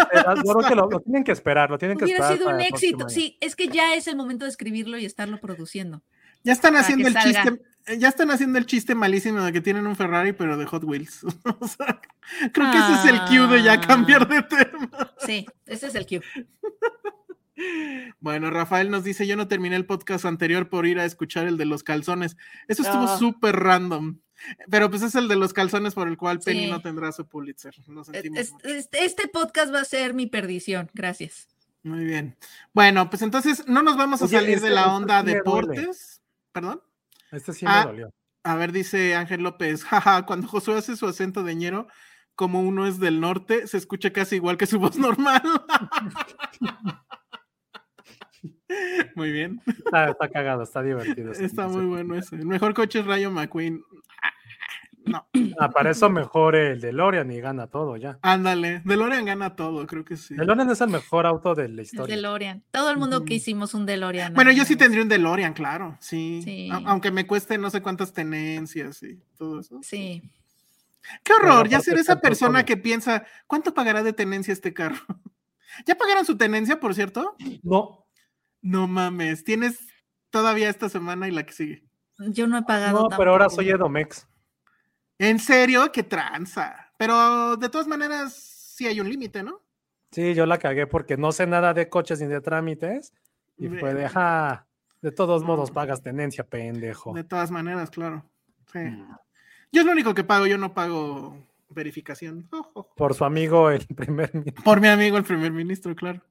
yo 0.47 0.55
creo 0.55 0.68
que 0.68 0.74
lo, 0.74 0.89
lo 0.89 1.01
tienen 1.01 1.24
que 1.24 1.33
esperar, 1.33 1.68
lo 1.70 1.76
tienen 1.76 1.99
que 1.99 2.05
Hubiera 2.05 2.20
esperar. 2.30 2.39
sido 2.39 2.55
un 2.55 2.61
éxito. 2.62 3.09
Sí, 3.11 3.37
es 3.43 3.55
que 3.55 3.68
ya 3.68 3.95
es 3.95 4.07
el 4.07 4.16
momento 4.16 4.47
de 4.47 4.51
escribirlo 4.51 4.97
y 4.97 5.05
estarlo 5.05 5.39
produciendo. 5.41 6.03
Ya 6.45 6.53
están 6.55 6.74
haciendo 6.76 7.07
el 7.09 7.14
salga. 7.14 7.43
chiste, 7.45 7.62
eh, 7.87 7.99
ya 7.99 8.09
están 8.09 8.30
haciendo 8.30 8.59
el 8.59 8.64
chiste 8.66 8.95
malísimo 8.95 9.43
de 9.43 9.53
que 9.53 9.61
tienen 9.61 9.87
un 9.87 9.95
Ferrari, 9.95 10.33
pero 10.33 10.57
de 10.57 10.64
Hot 10.66 10.85
Wheels. 10.85 11.20
O 11.61 11.68
sea, 11.68 12.01
creo 12.53 12.70
que 12.70 12.78
ese 12.78 12.93
es 12.95 13.05
el 13.05 13.20
cue 13.26 13.47
de 13.57 13.62
ya 13.62 13.74
Ah. 13.74 13.80
cambiar 13.80 14.26
de 14.26 14.43
tema. 14.43 15.12
Sí, 15.18 15.47
ese 15.66 15.89
es 15.89 15.95
el 15.97 16.07
cue. 16.07 16.22
Bueno, 18.20 18.50
Rafael 18.50 18.90
nos 18.90 19.04
dice: 19.04 19.26
Yo 19.26 19.36
no 19.36 19.48
terminé 19.48 19.76
el 19.76 19.86
podcast 19.86 20.24
anterior 20.24 20.68
por 20.68 20.86
ir 20.86 20.98
a 20.98 21.04
escuchar 21.04 21.46
el 21.46 21.56
de 21.56 21.64
los 21.64 21.82
calzones. 21.82 22.36
Eso 22.68 22.82
estuvo 22.82 23.04
Ah. 23.04 23.18
súper 23.18 23.56
random. 23.56 24.18
Pero 24.70 24.90
pues 24.90 25.02
es 25.02 25.14
el 25.14 25.28
de 25.28 25.36
los 25.36 25.52
calzones 25.52 25.94
por 25.94 26.08
el 26.08 26.16
cual 26.16 26.40
Penny 26.40 26.68
no 26.70 26.80
tendrá 26.82 27.12
su 27.12 27.26
Pulitzer. 27.28 27.74
Lo 27.86 28.02
sentimos 28.04 28.38
Es- 28.40 28.50
mucho. 28.52 28.66
es- 28.68 28.88
este 28.92 29.28
podcast 29.28 29.72
va 29.72 29.80
a 29.80 29.84
ser 29.84 30.14
mi 30.14 30.26
perdición. 30.26 30.90
Gracias. 30.94 31.46
Muy 31.84 32.04
bien. 32.04 32.36
Bueno, 32.72 33.08
pues 33.10 33.22
entonces 33.22 33.64
no 33.68 33.82
nos 33.82 33.96
vamos 33.96 34.20
a 34.22 34.24
Oye, 34.26 34.36
salir 34.36 34.54
este- 34.56 34.68
de 34.68 34.74
la 34.74 34.82
este 34.82 34.90
onda 34.92 35.20
sí 35.20 35.26
me 35.26 35.32
duele. 35.32 35.38
deportes. 35.68 36.22
¿Perdón? 36.52 36.82
Este 37.30 37.52
sí 37.52 37.64
Ah, 37.68 37.84
dolió. 37.86 38.12
A 38.44 38.56
ver, 38.56 38.72
dice 38.72 39.14
Ángel 39.14 39.42
López, 39.42 39.84
jaja, 39.84 40.26
cuando 40.26 40.48
Josué 40.48 40.76
hace 40.78 40.96
su 40.96 41.06
acento 41.06 41.44
de 41.44 41.54
ñero, 41.54 41.86
como 42.34 42.60
uno 42.62 42.86
es 42.86 42.98
del 42.98 43.20
norte, 43.20 43.66
se 43.68 43.76
escucha 43.78 44.12
casi 44.12 44.36
igual 44.36 44.56
que 44.56 44.66
su 44.66 44.78
voz 44.80 44.96
normal. 44.96 45.42
muy 49.14 49.30
bien, 49.32 49.60
Está, 49.66 50.10
está 50.10 50.28
cagado, 50.28 50.62
está 50.62 50.82
divertido. 50.82 51.32
ese- 51.32 51.44
está 51.44 51.68
muy 51.68 51.84
bueno 51.86 52.14
ese. 52.14 52.36
El 52.36 52.46
mejor 52.46 52.74
coche 52.74 53.00
es 53.00 53.06
Rayo 53.06 53.30
McQueen. 53.30 53.82
No, 55.04 55.26
Ah, 55.58 55.68
para 55.68 55.90
eso 55.90 56.08
mejor 56.10 56.54
el 56.54 56.80
DeLorean 56.80 57.28
y 57.32 57.40
gana 57.40 57.66
todo 57.66 57.96
ya. 57.96 58.20
ándale, 58.22 58.82
DeLorean 58.84 59.24
gana 59.24 59.56
todo, 59.56 59.84
creo 59.88 60.04
que 60.04 60.16
sí. 60.16 60.36
DeLorean 60.36 60.70
es 60.70 60.80
el 60.80 60.90
mejor 60.90 61.26
auto 61.26 61.56
de 61.56 61.64
la 61.68 61.74
El 61.74 61.80
historia. 61.80 62.14
DeLorean. 62.14 62.62
Todo 62.70 62.88
el 62.88 62.98
mundo 62.98 63.24
que 63.24 63.34
hicimos 63.34 63.74
un 63.74 63.84
DeLorean. 63.84 64.32
Bueno, 64.34 64.52
yo 64.52 64.64
sí 64.64 64.76
tendría 64.76 65.02
un 65.02 65.08
DeLorean, 65.08 65.54
claro, 65.54 65.96
sí. 65.98 66.68
Aunque 66.86 67.10
me 67.10 67.26
cueste 67.26 67.58
no 67.58 67.68
sé 67.68 67.82
cuántas 67.82 68.12
tenencias 68.12 69.02
y 69.02 69.18
todo 69.36 69.58
eso. 69.58 69.80
Sí. 69.82 70.22
Qué 71.24 71.32
horror, 71.32 71.68
ya 71.68 71.80
ser 71.80 71.98
esa 71.98 72.20
persona 72.20 72.60
como- 72.60 72.66
que 72.66 72.76
piensa, 72.76 73.26
¿cuánto 73.48 73.74
pagará 73.74 74.04
de 74.04 74.12
tenencia 74.12 74.52
este 74.52 74.72
carro? 74.72 75.00
¿Ya 75.84 75.96
pagaron 75.96 76.24
su 76.24 76.36
tenencia, 76.36 76.78
por 76.78 76.94
cierto? 76.94 77.34
No, 77.64 78.01
No 78.62 78.86
mames, 78.86 79.44
tienes 79.44 79.78
todavía 80.30 80.70
esta 80.70 80.88
semana 80.88 81.28
y 81.28 81.32
la 81.32 81.44
que 81.44 81.52
sigue. 81.52 81.84
Yo 82.18 82.46
no 82.46 82.56
he 82.58 82.62
pagado. 82.62 83.08
no, 83.10 83.16
pero 83.16 83.32
ahora 83.32 83.48
soy 83.50 83.70
Edomex. 83.70 84.26
¿En 85.18 85.38
serio? 85.38 85.90
¡Qué 85.92 86.02
tranza! 86.02 86.92
Pero 86.96 87.56
de 87.56 87.68
todas 87.68 87.86
maneras, 87.86 88.32
sí 88.34 88.86
hay 88.86 89.00
un 89.00 89.08
límite, 89.08 89.42
¿no? 89.42 89.60
Sí, 90.12 90.34
yo 90.34 90.46
la 90.46 90.58
cagué 90.58 90.86
porque 90.86 91.16
no 91.16 91.32
sé 91.32 91.46
nada 91.46 91.74
de 91.74 91.88
coches 91.88 92.20
ni 92.20 92.26
de 92.26 92.40
trámites. 92.40 93.12
Y 93.56 93.68
fue 93.68 93.94
de, 93.94 94.08
"Ja, 94.08 94.66
de 95.00 95.12
todos 95.12 95.42
modos 95.44 95.70
pagas 95.70 96.02
tenencia, 96.02 96.44
pendejo. 96.44 97.12
De 97.12 97.24
todas 97.24 97.50
maneras, 97.50 97.90
claro. 97.90 98.24
Sí. 98.72 98.78
Mm. 98.78 99.16
Yo 99.72 99.80
es 99.80 99.86
lo 99.86 99.92
único 99.92 100.14
que 100.14 100.24
pago, 100.24 100.46
yo 100.46 100.58
no 100.58 100.74
pago 100.74 101.36
verificación. 101.74 102.48
Por 102.96 103.14
su 103.14 103.24
amigo, 103.24 103.70
el 103.70 103.86
primer 103.96 104.32
ministro. 104.34 104.64
Por 104.64 104.80
mi 104.80 104.88
amigo 104.88 105.16
el 105.16 105.24
primer 105.24 105.52
ministro, 105.52 105.94
claro. 105.94 106.22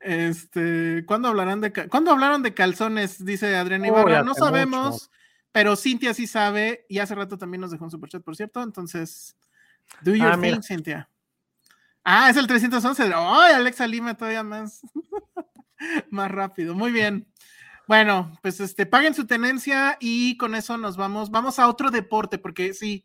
Este, 0.00 1.04
¿cuándo 1.06 1.28
hablarán 1.28 1.60
de 1.60 1.72
¿cuándo 1.88 2.10
hablaron 2.10 2.42
de 2.42 2.54
calzones? 2.54 3.24
Dice 3.24 3.54
Adriana 3.56 3.86
Ibarra. 3.88 4.22
no 4.22 4.34
sabemos, 4.34 4.92
mucho. 4.94 5.06
pero 5.52 5.76
Cintia 5.76 6.14
sí 6.14 6.26
sabe, 6.26 6.86
y 6.88 6.98
hace 6.98 7.14
rato 7.14 7.38
también 7.38 7.60
nos 7.60 7.70
dejó 7.70 7.84
un 7.84 7.90
superchat, 7.90 8.22
por 8.22 8.36
cierto. 8.36 8.62
Entonces, 8.62 9.36
do 10.02 10.14
your 10.14 10.28
Ah, 10.28 10.32
thing, 10.34 10.40
mira. 10.40 10.62
Cintia. 10.62 11.08
Ah, 12.04 12.30
es 12.30 12.36
el 12.36 12.46
311. 12.46 13.12
¡Ay, 13.14 13.52
Alexa 13.54 13.86
Lima 13.86 14.16
todavía 14.16 14.42
más! 14.42 14.80
más 16.10 16.30
rápido. 16.30 16.74
Muy 16.74 16.90
bien. 16.92 17.26
Bueno, 17.88 18.38
pues 18.42 18.60
este, 18.60 18.86
paguen 18.86 19.14
su 19.14 19.26
tenencia 19.26 19.96
y 20.00 20.36
con 20.36 20.54
eso 20.54 20.78
nos 20.78 20.96
vamos. 20.96 21.30
Vamos 21.30 21.58
a 21.58 21.68
otro 21.68 21.90
deporte, 21.90 22.38
porque 22.38 22.74
sí, 22.74 23.04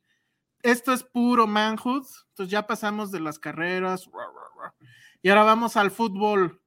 esto 0.64 0.94
es 0.94 1.04
puro 1.04 1.48
manhood. 1.48 2.06
Entonces 2.30 2.52
ya 2.52 2.68
pasamos 2.68 3.12
de 3.12 3.20
las 3.20 3.40
carreras. 3.40 4.06
ra, 4.06 4.26
ra, 4.26 4.64
ra, 4.64 4.76
Y 5.22 5.30
ahora 5.30 5.44
vamos 5.44 5.78
al 5.78 5.92
fútbol. 5.92 6.62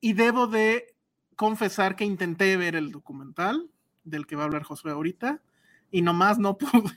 Y 0.00 0.12
debo 0.14 0.46
de 0.46 0.96
confesar 1.36 1.96
que 1.96 2.04
intenté 2.04 2.56
ver 2.56 2.76
el 2.76 2.92
documental 2.92 3.70
del 4.04 4.26
que 4.26 4.36
va 4.36 4.42
a 4.42 4.46
hablar 4.46 4.62
Josué 4.62 4.92
ahorita. 4.92 5.42
Y 5.90 6.02
nomás 6.02 6.38
no 6.38 6.56
pude. 6.58 6.92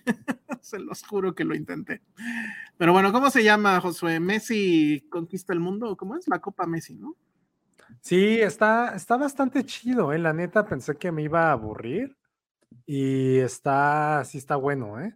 Se 0.62 0.80
los 0.80 1.04
juro 1.04 1.36
que 1.36 1.44
lo 1.44 1.56
intenté. 1.56 2.02
Pero 2.78 2.94
bueno, 2.94 3.12
¿cómo 3.12 3.30
se 3.30 3.44
llama 3.44 3.80
Josué? 3.82 4.20
¿Messi 4.20 5.08
conquista 5.10 5.54
el 5.54 5.60
mundo? 5.60 5.90
¿O 5.90 5.98
¿Cómo 5.98 6.16
es? 6.18 6.28
La 6.28 6.40
Copa 6.40 6.66
Messi, 6.66 6.96
¿no? 6.96 7.16
Sí, 8.02 8.40
está, 8.42 8.96
está 8.96 9.18
bastante 9.18 9.64
chido, 9.64 10.12
¿eh? 10.12 10.20
La 10.20 10.34
neta 10.34 10.66
pensé 10.66 10.96
que 10.98 11.12
me 11.12 11.24
iba 11.24 11.50
a 11.50 11.52
aburrir. 11.52 12.18
Y 12.86 13.38
está, 13.38 14.24
sí 14.26 14.38
está 14.38 14.56
bueno, 14.56 15.00
¿eh? 15.00 15.16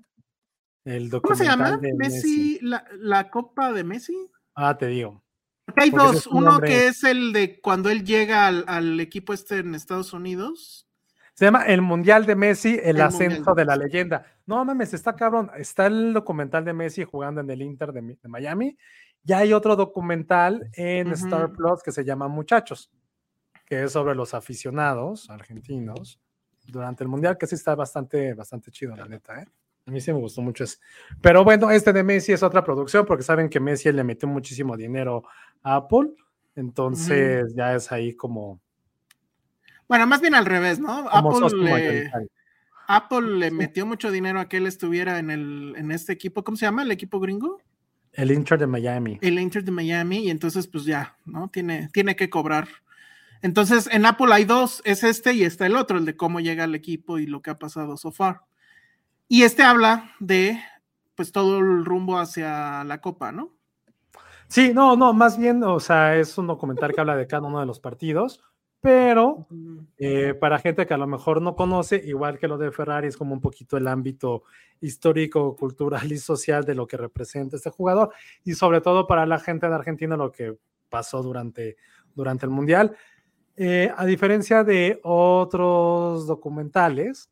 El 0.85 1.09
¿Cómo 1.21 1.35
se 1.35 1.45
llama? 1.45 1.79
Messi, 1.97 2.59
La, 2.61 2.85
la 2.97 3.29
Copa 3.29 3.71
de 3.73 3.83
Messi. 3.83 4.15
Ah, 4.55 4.77
te 4.77 4.87
digo. 4.87 5.23
Porque 5.65 5.83
hay 5.83 5.91
Porque 5.91 6.05
dos. 6.05 6.15
es 6.15 6.27
un 6.27 6.37
Uno 6.37 6.51
nombre- 6.53 6.69
que 6.69 6.87
es 6.87 7.03
el 7.03 7.31
de 7.33 7.59
cuando 7.61 7.89
él 7.89 8.03
llega 8.03 8.47
al, 8.47 8.63
al 8.67 8.99
equipo 8.99 9.33
este 9.33 9.57
en 9.59 9.75
Estados 9.75 10.13
Unidos. 10.13 10.87
Se 11.35 11.45
llama 11.45 11.63
El 11.65 11.81
Mundial 11.81 12.25
de 12.25 12.35
Messi, 12.35 12.73
el, 12.83 12.97
El 12.97 13.01
ascenso 13.01 13.53
de 13.53 13.61
de 13.61 13.65
la 13.65 13.75
leyenda. 13.77 14.25
No 14.45 14.65
mames, 14.65 14.93
está 14.93 15.15
cabrón. 15.15 15.51
Está 15.57 15.85
el 15.85 16.11
documental 16.13 16.65
de 16.65 16.73
Messi 16.73 17.03
jugando 17.03 17.39
en 17.41 17.49
el 17.49 17.61
Inter 17.61 17.93
de, 17.93 18.01
Mi- 18.01 18.15
de 18.21 18.27
Miami. 18.29 18.77
Y 19.23 19.33
hay 19.33 19.53
otro 19.53 19.75
documental 19.75 20.69
en. 20.73 21.11
Star 21.11 21.51
Plus 21.53 21.83
que 21.83 21.91
se 21.91 22.03
llama 22.03 22.27
Muchachos, 22.27 22.89
que 23.65 23.83
es 23.83 23.91
sobre 23.91 24.15
los 24.15 24.33
aficionados 24.33 25.29
argentinos 25.29 26.19
durante 26.65 27.03
el 27.03 27.09
Mundial, 27.09 27.37
que 27.37 27.45
sí 27.47 27.55
está 27.55 27.75
bastante, 27.75 28.33
bastante 28.33 28.71
chido, 28.71 28.95
la 28.95 29.05
neta, 29.07 29.41
¿eh? 29.41 29.45
A 29.89 29.91
mí 29.91 30.01
sí 30.01 30.13
me 30.13 30.19
gustó 30.19 30.43
mucho 30.43 30.65
ese. 30.65 30.77
Pero 31.19 31.43
bueno, 31.43 31.71
este 31.71 31.91
de 31.91 32.03
Messi 32.03 32.31
es 32.31 32.43
otra 32.43 32.63
producción 32.63 33.07
porque 33.07 33.23
saben 33.23 33.49
que 33.49 33.59
Messi 33.59 33.91
le 33.91 34.03
metió 34.03 34.29
muchísimo 34.29 34.77
dinero 34.77 35.23
a 35.63 35.77
Apple. 35.77 36.11
Entonces 36.55 37.55
ya 37.55 37.73
es 37.73 37.91
ahí 37.91 38.13
como, 38.13 38.61
Bueno, 39.87 40.05
más 40.05 40.21
bien 40.21 40.35
al 40.35 40.45
revés, 40.45 40.79
¿no? 40.79 41.09
Apple 41.09 41.57
le. 41.57 42.11
Apple 42.87 43.39
le 43.39 43.49
metió 43.49 43.87
mucho 43.87 44.11
dinero 44.11 44.39
a 44.39 44.47
que 44.47 44.57
él 44.57 44.67
estuviera 44.67 45.17
en, 45.17 45.31
el, 45.31 45.73
en 45.75 45.91
este 45.91 46.13
equipo. 46.13 46.43
¿Cómo 46.43 46.55
se 46.55 46.67
llama 46.67 46.83
el 46.83 46.91
equipo 46.91 47.19
gringo? 47.19 47.59
El 48.13 48.29
Inter 48.29 48.59
de 48.59 48.67
Miami. 48.67 49.17
El 49.21 49.39
Inter 49.39 49.63
de 49.63 49.71
Miami. 49.71 50.19
Y 50.19 50.29
entonces, 50.29 50.67
pues 50.67 50.85
ya, 50.85 51.17
¿no? 51.25 51.49
Tiene, 51.49 51.89
tiene 51.93 52.15
que 52.15 52.29
cobrar. 52.29 52.67
Entonces, 53.41 53.89
en 53.91 54.05
Apple 54.05 54.31
hay 54.31 54.45
dos, 54.45 54.83
es 54.85 55.03
este 55.03 55.33
y 55.33 55.43
está 55.43 55.65
el 55.65 55.75
otro, 55.75 55.97
el 55.97 56.05
de 56.05 56.15
cómo 56.15 56.39
llega 56.41 56.65
el 56.65 56.75
equipo 56.75 57.17
y 57.17 57.25
lo 57.25 57.41
que 57.41 57.49
ha 57.49 57.57
pasado 57.57 57.97
so 57.97 58.11
far. 58.11 58.41
Y 59.31 59.43
este 59.43 59.61
habla 59.61 60.11
de, 60.19 60.59
pues, 61.15 61.31
todo 61.31 61.59
el 61.59 61.85
rumbo 61.85 62.17
hacia 62.17 62.83
la 62.83 62.99
Copa, 62.99 63.31
¿no? 63.31 63.53
Sí, 64.47 64.71
no, 64.73 64.95
no, 64.95 65.13
más 65.13 65.37
bien, 65.37 65.63
o 65.63 65.79
sea, 65.79 66.17
es 66.17 66.35
un 66.39 66.47
documental 66.47 66.91
que 66.91 66.99
habla 66.99 67.15
de 67.15 67.27
cada 67.27 67.47
uno 67.47 67.59
de 67.59 67.67
los 67.67 67.79
partidos, 67.79 68.43
pero 68.81 69.45
eh, 69.99 70.33
para 70.33 70.57
gente 70.57 70.87
que 70.87 70.95
a 70.95 70.97
lo 70.97 71.05
mejor 71.05 71.43
no 71.43 71.55
conoce, 71.55 72.01
igual 72.03 72.39
que 72.39 72.47
lo 72.47 72.57
de 72.57 72.71
Ferrari, 72.71 73.07
es 73.07 73.17
como 73.17 73.35
un 73.35 73.41
poquito 73.41 73.77
el 73.77 73.87
ámbito 73.87 74.41
histórico, 74.81 75.55
cultural 75.55 76.11
y 76.11 76.17
social 76.17 76.65
de 76.65 76.73
lo 76.73 76.87
que 76.87 76.97
representa 76.97 77.57
este 77.57 77.69
jugador, 77.69 78.11
y 78.43 78.53
sobre 78.53 78.81
todo 78.81 79.05
para 79.05 79.27
la 79.27 79.37
gente 79.37 79.67
de 79.67 79.75
Argentina 79.75 80.17
lo 80.17 80.31
que 80.31 80.57
pasó 80.89 81.21
durante, 81.21 81.77
durante 82.15 82.47
el 82.47 82.51
Mundial. 82.51 82.97
Eh, 83.55 83.93
a 83.95 84.05
diferencia 84.05 84.63
de 84.63 84.99
otros 85.03 86.25
documentales, 86.25 87.29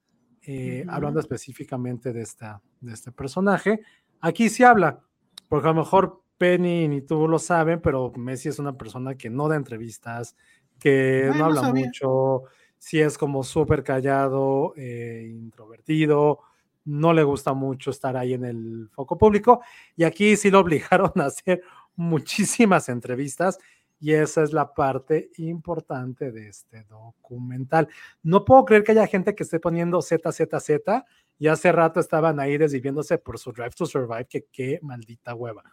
eh, 0.50 0.86
hablando 0.88 1.20
específicamente 1.20 2.14
de, 2.14 2.22
esta, 2.22 2.62
de 2.80 2.94
este 2.94 3.12
personaje, 3.12 3.82
aquí 4.22 4.48
sí 4.48 4.64
habla, 4.64 5.02
porque 5.50 5.68
a 5.68 5.72
lo 5.72 5.82
mejor 5.82 6.24
Penny 6.38 6.88
ni 6.88 7.02
tú 7.02 7.28
lo 7.28 7.38
saben, 7.38 7.82
pero 7.82 8.14
Messi 8.16 8.48
es 8.48 8.58
una 8.58 8.78
persona 8.78 9.16
que 9.16 9.30
no 9.30 9.50
da 9.50 9.58
entrevistas, 9.58 10.38
que 10.80 11.30
no 11.36 11.46
habla 11.46 11.74
mucho, 11.74 12.44
sí 12.78 13.02
es 13.02 13.18
como 13.18 13.44
súper 13.44 13.84
callado, 13.84 14.74
eh, 14.78 15.28
introvertido, 15.30 16.40
no 16.86 17.12
le 17.12 17.24
gusta 17.24 17.54
mucho 17.54 17.92
estar 17.92 18.16
ahí 18.16 18.34
en 18.34 18.46
el 18.46 18.90
foco 18.94 19.18
público 19.18 19.62
y 19.98 20.06
aquí 20.06 20.38
sí 20.38 20.50
lo 20.50 20.60
obligaron 20.60 21.12
a 21.22 21.26
hacer 21.26 21.62
muchísimas 21.98 22.88
entrevistas 22.88 23.60
y 24.00 24.14
esa 24.14 24.44
es 24.44 24.54
la 24.54 24.74
parte 24.74 25.32
importante 25.38 26.32
de 26.32 26.50
este 26.50 26.84
documental. 26.84 27.88
No 28.24 28.46
puedo 28.46 28.66
creer 28.66 28.84
que 28.84 28.92
haya 28.92 29.08
gente 29.08 29.36
que 29.36 29.44
esté 29.44 29.60
poniendo 29.60 30.02
ZZZ 30.02 31.04
y 31.40 31.48
hace 31.48 31.72
rato 31.72 32.00
estaban 32.00 32.40
ahí 32.40 32.58
desviviéndose 32.58 33.18
por 33.18 33.40
su 33.40 33.52
Drive 33.52 33.72
to 33.72 33.86
Survive, 33.86 34.26
que 34.26 34.46
qué 34.52 34.80
maldita 34.82 35.34
hueva. 35.36 35.64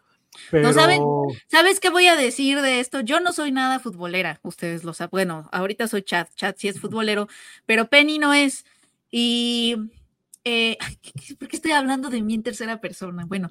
No 0.53 0.73
saben, 0.73 1.01
¿sabes 1.47 1.79
qué 1.79 1.91
voy 1.91 2.07
a 2.07 2.17
decir 2.17 2.61
de 2.61 2.81
esto? 2.81 3.01
Yo 3.01 3.21
no 3.21 3.33
soy 3.33 3.53
nada 3.53 3.79
futbolera, 3.79 4.41
ustedes 4.43 4.83
lo 4.85 4.93
saben. 4.93 5.11
Bueno, 5.13 5.49
ahorita 5.53 5.87
soy 5.87 6.03
chat, 6.03 6.29
chat 6.35 6.57
sí 6.59 6.69
es 6.69 6.81
futbolero, 6.81 7.29
pero 7.67 7.89
Penny 7.89 8.19
no 8.19 8.35
es. 8.35 8.65
Y 9.11 9.77
eh, 10.43 10.77
¿por 11.39 11.49
qué 11.49 11.57
estoy 11.57 11.73
hablando 11.73 12.11
de 12.11 12.21
mí 12.21 12.35
en 12.35 12.43
tercera 12.43 12.81
persona? 12.81 13.25
Bueno, 13.27 13.49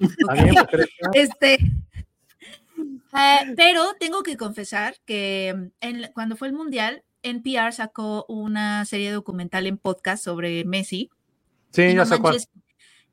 este, 1.14 1.58
eh, 3.12 3.54
pero 3.56 3.82
tengo 3.98 4.22
que 4.22 4.36
confesar 4.36 4.96
que 5.04 5.70
cuando 6.14 6.36
fue 6.36 6.48
el 6.48 6.54
mundial, 6.54 7.04
NPR 7.22 7.72
sacó 7.72 8.26
una 8.28 8.84
serie 8.84 9.10
documental 9.10 9.66
en 9.66 9.78
podcast 9.78 10.22
sobre 10.22 10.64
Messi. 10.64 11.10
Sí, 11.70 11.94
ya 11.94 12.04
sé 12.04 12.18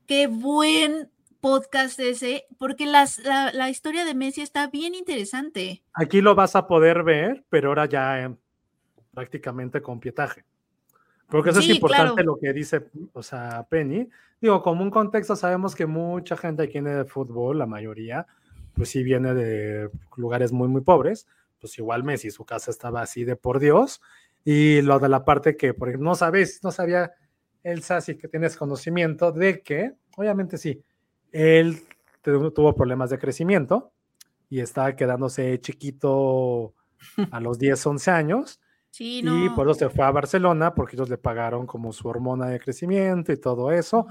Qué 0.05 0.27
buen 0.27 1.09
podcast 1.39 1.99
ese, 1.99 2.45
porque 2.59 2.85
las, 2.85 3.19
la, 3.19 3.69
historia 3.69 4.05
de 4.05 4.13
Messi 4.13 4.41
está 4.41 4.67
bien 4.67 4.93
interesante. 4.93 5.83
Aquí 5.93 6.21
lo 6.21 6.35
vas 6.35 6.55
a 6.55 6.67
poder 6.67 7.03
ver, 7.03 7.43
pero 7.49 7.69
ahora 7.69 7.87
ya 7.87 8.33
prácticamente 9.13 9.81
con 9.81 9.99
pietaje. 9.99 10.45
Porque 11.27 11.49
eso 11.49 11.59
es 11.59 11.69
importante 11.69 12.23
lo 12.23 12.37
que 12.37 12.51
dice, 12.53 12.87
o 13.13 13.23
sea, 13.23 13.65
Penny. 13.69 14.07
Digo, 14.41 14.61
como 14.61 14.83
un 14.83 14.91
contexto, 14.91 15.35
sabemos 15.35 15.75
que 15.75 15.85
mucha 15.85 16.35
gente 16.35 16.63
aquí 16.63 16.73
viene 16.73 16.93
de 16.93 17.05
fútbol, 17.05 17.57
la 17.57 17.65
mayoría, 17.65 18.27
pues 18.73 18.89
sí 18.89 19.03
viene 19.03 19.33
de 19.33 19.89
lugares 20.15 20.51
muy, 20.51 20.67
muy 20.67 20.81
pobres. 20.81 21.27
Pues 21.59 21.77
igual 21.77 22.03
Messi, 22.03 22.31
su 22.31 22.45
casa 22.45 22.71
estaba 22.71 23.01
así 23.01 23.23
de 23.23 23.35
por 23.35 23.59
Dios. 23.59 24.01
Y 24.43 24.81
lo 24.81 24.99
de 24.99 25.09
la 25.09 25.23
parte 25.23 25.55
que, 25.55 25.73
por 25.73 25.89
ejemplo, 25.89 26.09
no 26.09 26.15
sabes, 26.15 26.63
no 26.63 26.71
sabía 26.71 27.11
Elsa, 27.63 28.01
sí 28.01 28.17
que 28.17 28.27
tienes 28.27 28.57
conocimiento 28.57 29.31
de 29.31 29.61
que, 29.61 29.93
obviamente 30.17 30.57
sí, 30.57 30.83
él 31.31 31.83
tuvo 32.23 32.75
problemas 32.75 33.09
de 33.09 33.19
crecimiento 33.19 33.91
y 34.49 34.59
estaba 34.59 34.95
quedándose 34.95 35.59
chiquito 35.61 36.73
a 37.31 37.39
los 37.39 37.59
10, 37.59 37.85
11 37.85 38.11
años. 38.11 38.59
Sí, 38.91 39.21
Y 39.23 39.49
por 39.51 39.69
eso 39.69 39.79
se 39.79 39.89
fue 39.89 40.03
a 40.03 40.11
Barcelona 40.11 40.75
porque 40.75 40.97
ellos 40.97 41.09
le 41.09 41.17
pagaron 41.17 41.65
como 41.65 41.93
su 41.93 42.09
hormona 42.09 42.47
de 42.47 42.59
crecimiento 42.59 43.31
y 43.31 43.37
todo 43.37 43.71
eso. 43.71 44.05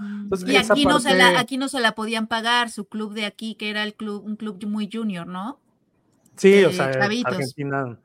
y 0.47 0.57
aquí, 0.57 0.87
no 0.87 0.99
se 1.01 1.15
la, 1.15 1.39
aquí 1.39 1.59
no 1.59 1.69
se 1.69 1.81
la 1.81 1.95
podían 1.95 2.27
pagar, 2.27 2.71
su 2.71 2.87
club 2.87 3.13
de 3.13 3.27
aquí, 3.27 3.57
que 3.57 3.69
era 3.69 3.83
el 3.83 3.95
club, 3.95 4.25
un 4.25 4.37
club 4.37 4.65
muy 4.67 4.89
junior, 4.91 5.27
¿no? 5.27 5.61
Sí, 6.37 6.65
o 6.65 6.73
sea, 6.73 6.87
Argentina, 6.87 7.99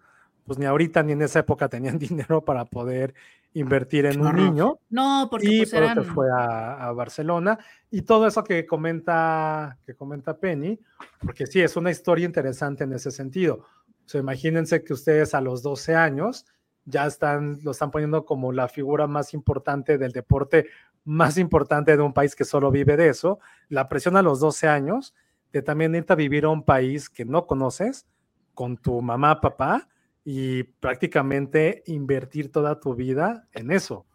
pues 0.45 0.59
ni 0.59 0.65
ahorita 0.65 1.01
ni 1.01 1.13
en 1.13 1.21
esa 1.21 1.39
época 1.39 1.69
tenían 1.69 1.97
dinero 1.99 2.43
para 2.43 2.65
poder 2.65 3.13
invertir 3.53 4.05
en 4.05 4.19
un 4.19 4.35
niño. 4.35 4.79
No, 4.89 5.29
porque 5.31 5.47
y 5.47 5.65
pues 5.65 6.07
fue 6.13 6.27
a, 6.29 6.91
Barcelona. 6.91 7.57
Y 7.89 8.01
todo 8.01 8.27
eso 8.27 8.43
que 8.43 8.65
comenta, 8.65 9.77
que 9.85 9.95
comenta 9.95 10.37
Penny, 10.37 10.77
porque 11.21 11.47
sí, 11.47 11.61
es 11.61 11.77
una 11.77 11.89
historia 11.89 12.25
interesante 12.25 12.83
en 12.83 12.91
ese 12.91 13.11
sentido. 13.11 13.65
O 14.05 14.09
sea, 14.09 14.19
imagínense 14.19 14.83
que 14.83 14.91
ustedes 14.91 15.33
a 15.33 15.39
los 15.39 15.63
12 15.63 15.95
años 15.95 16.45
ya 16.85 17.07
están, 17.07 17.59
lo 17.63 17.71
están 17.71 17.91
poniendo 17.91 18.25
como 18.25 18.51
la 18.51 18.67
figura 18.67 19.07
más 19.07 19.33
importante 19.33 19.97
del 19.97 20.11
deporte 20.11 20.67
más 21.05 21.37
importante 21.37 21.95
de 21.95 22.01
un 22.01 22.13
país 22.13 22.35
que 22.35 22.43
solo 22.43 22.71
vive 22.71 22.97
de 22.97 23.09
eso. 23.09 23.39
La 23.69 23.87
presión 23.87 24.17
a 24.17 24.23
los 24.23 24.39
12 24.39 24.67
años 24.67 25.13
de 25.53 25.61
también 25.61 25.95
irte 25.95 26.11
a 26.11 26.15
vivir 26.15 26.45
a 26.45 26.49
un 26.49 26.63
país 26.63 27.09
que 27.09 27.23
no 27.23 27.45
conoces 27.45 28.07
con 28.53 28.75
tu 28.77 29.01
mamá, 29.01 29.39
papá, 29.39 29.87
y 30.25 30.63
prácticamente 30.63 31.83
invertir 31.85 32.51
toda 32.51 32.79
tu 32.79 32.95
vida 32.95 33.47
en 33.53 33.71
eso. 33.71 34.07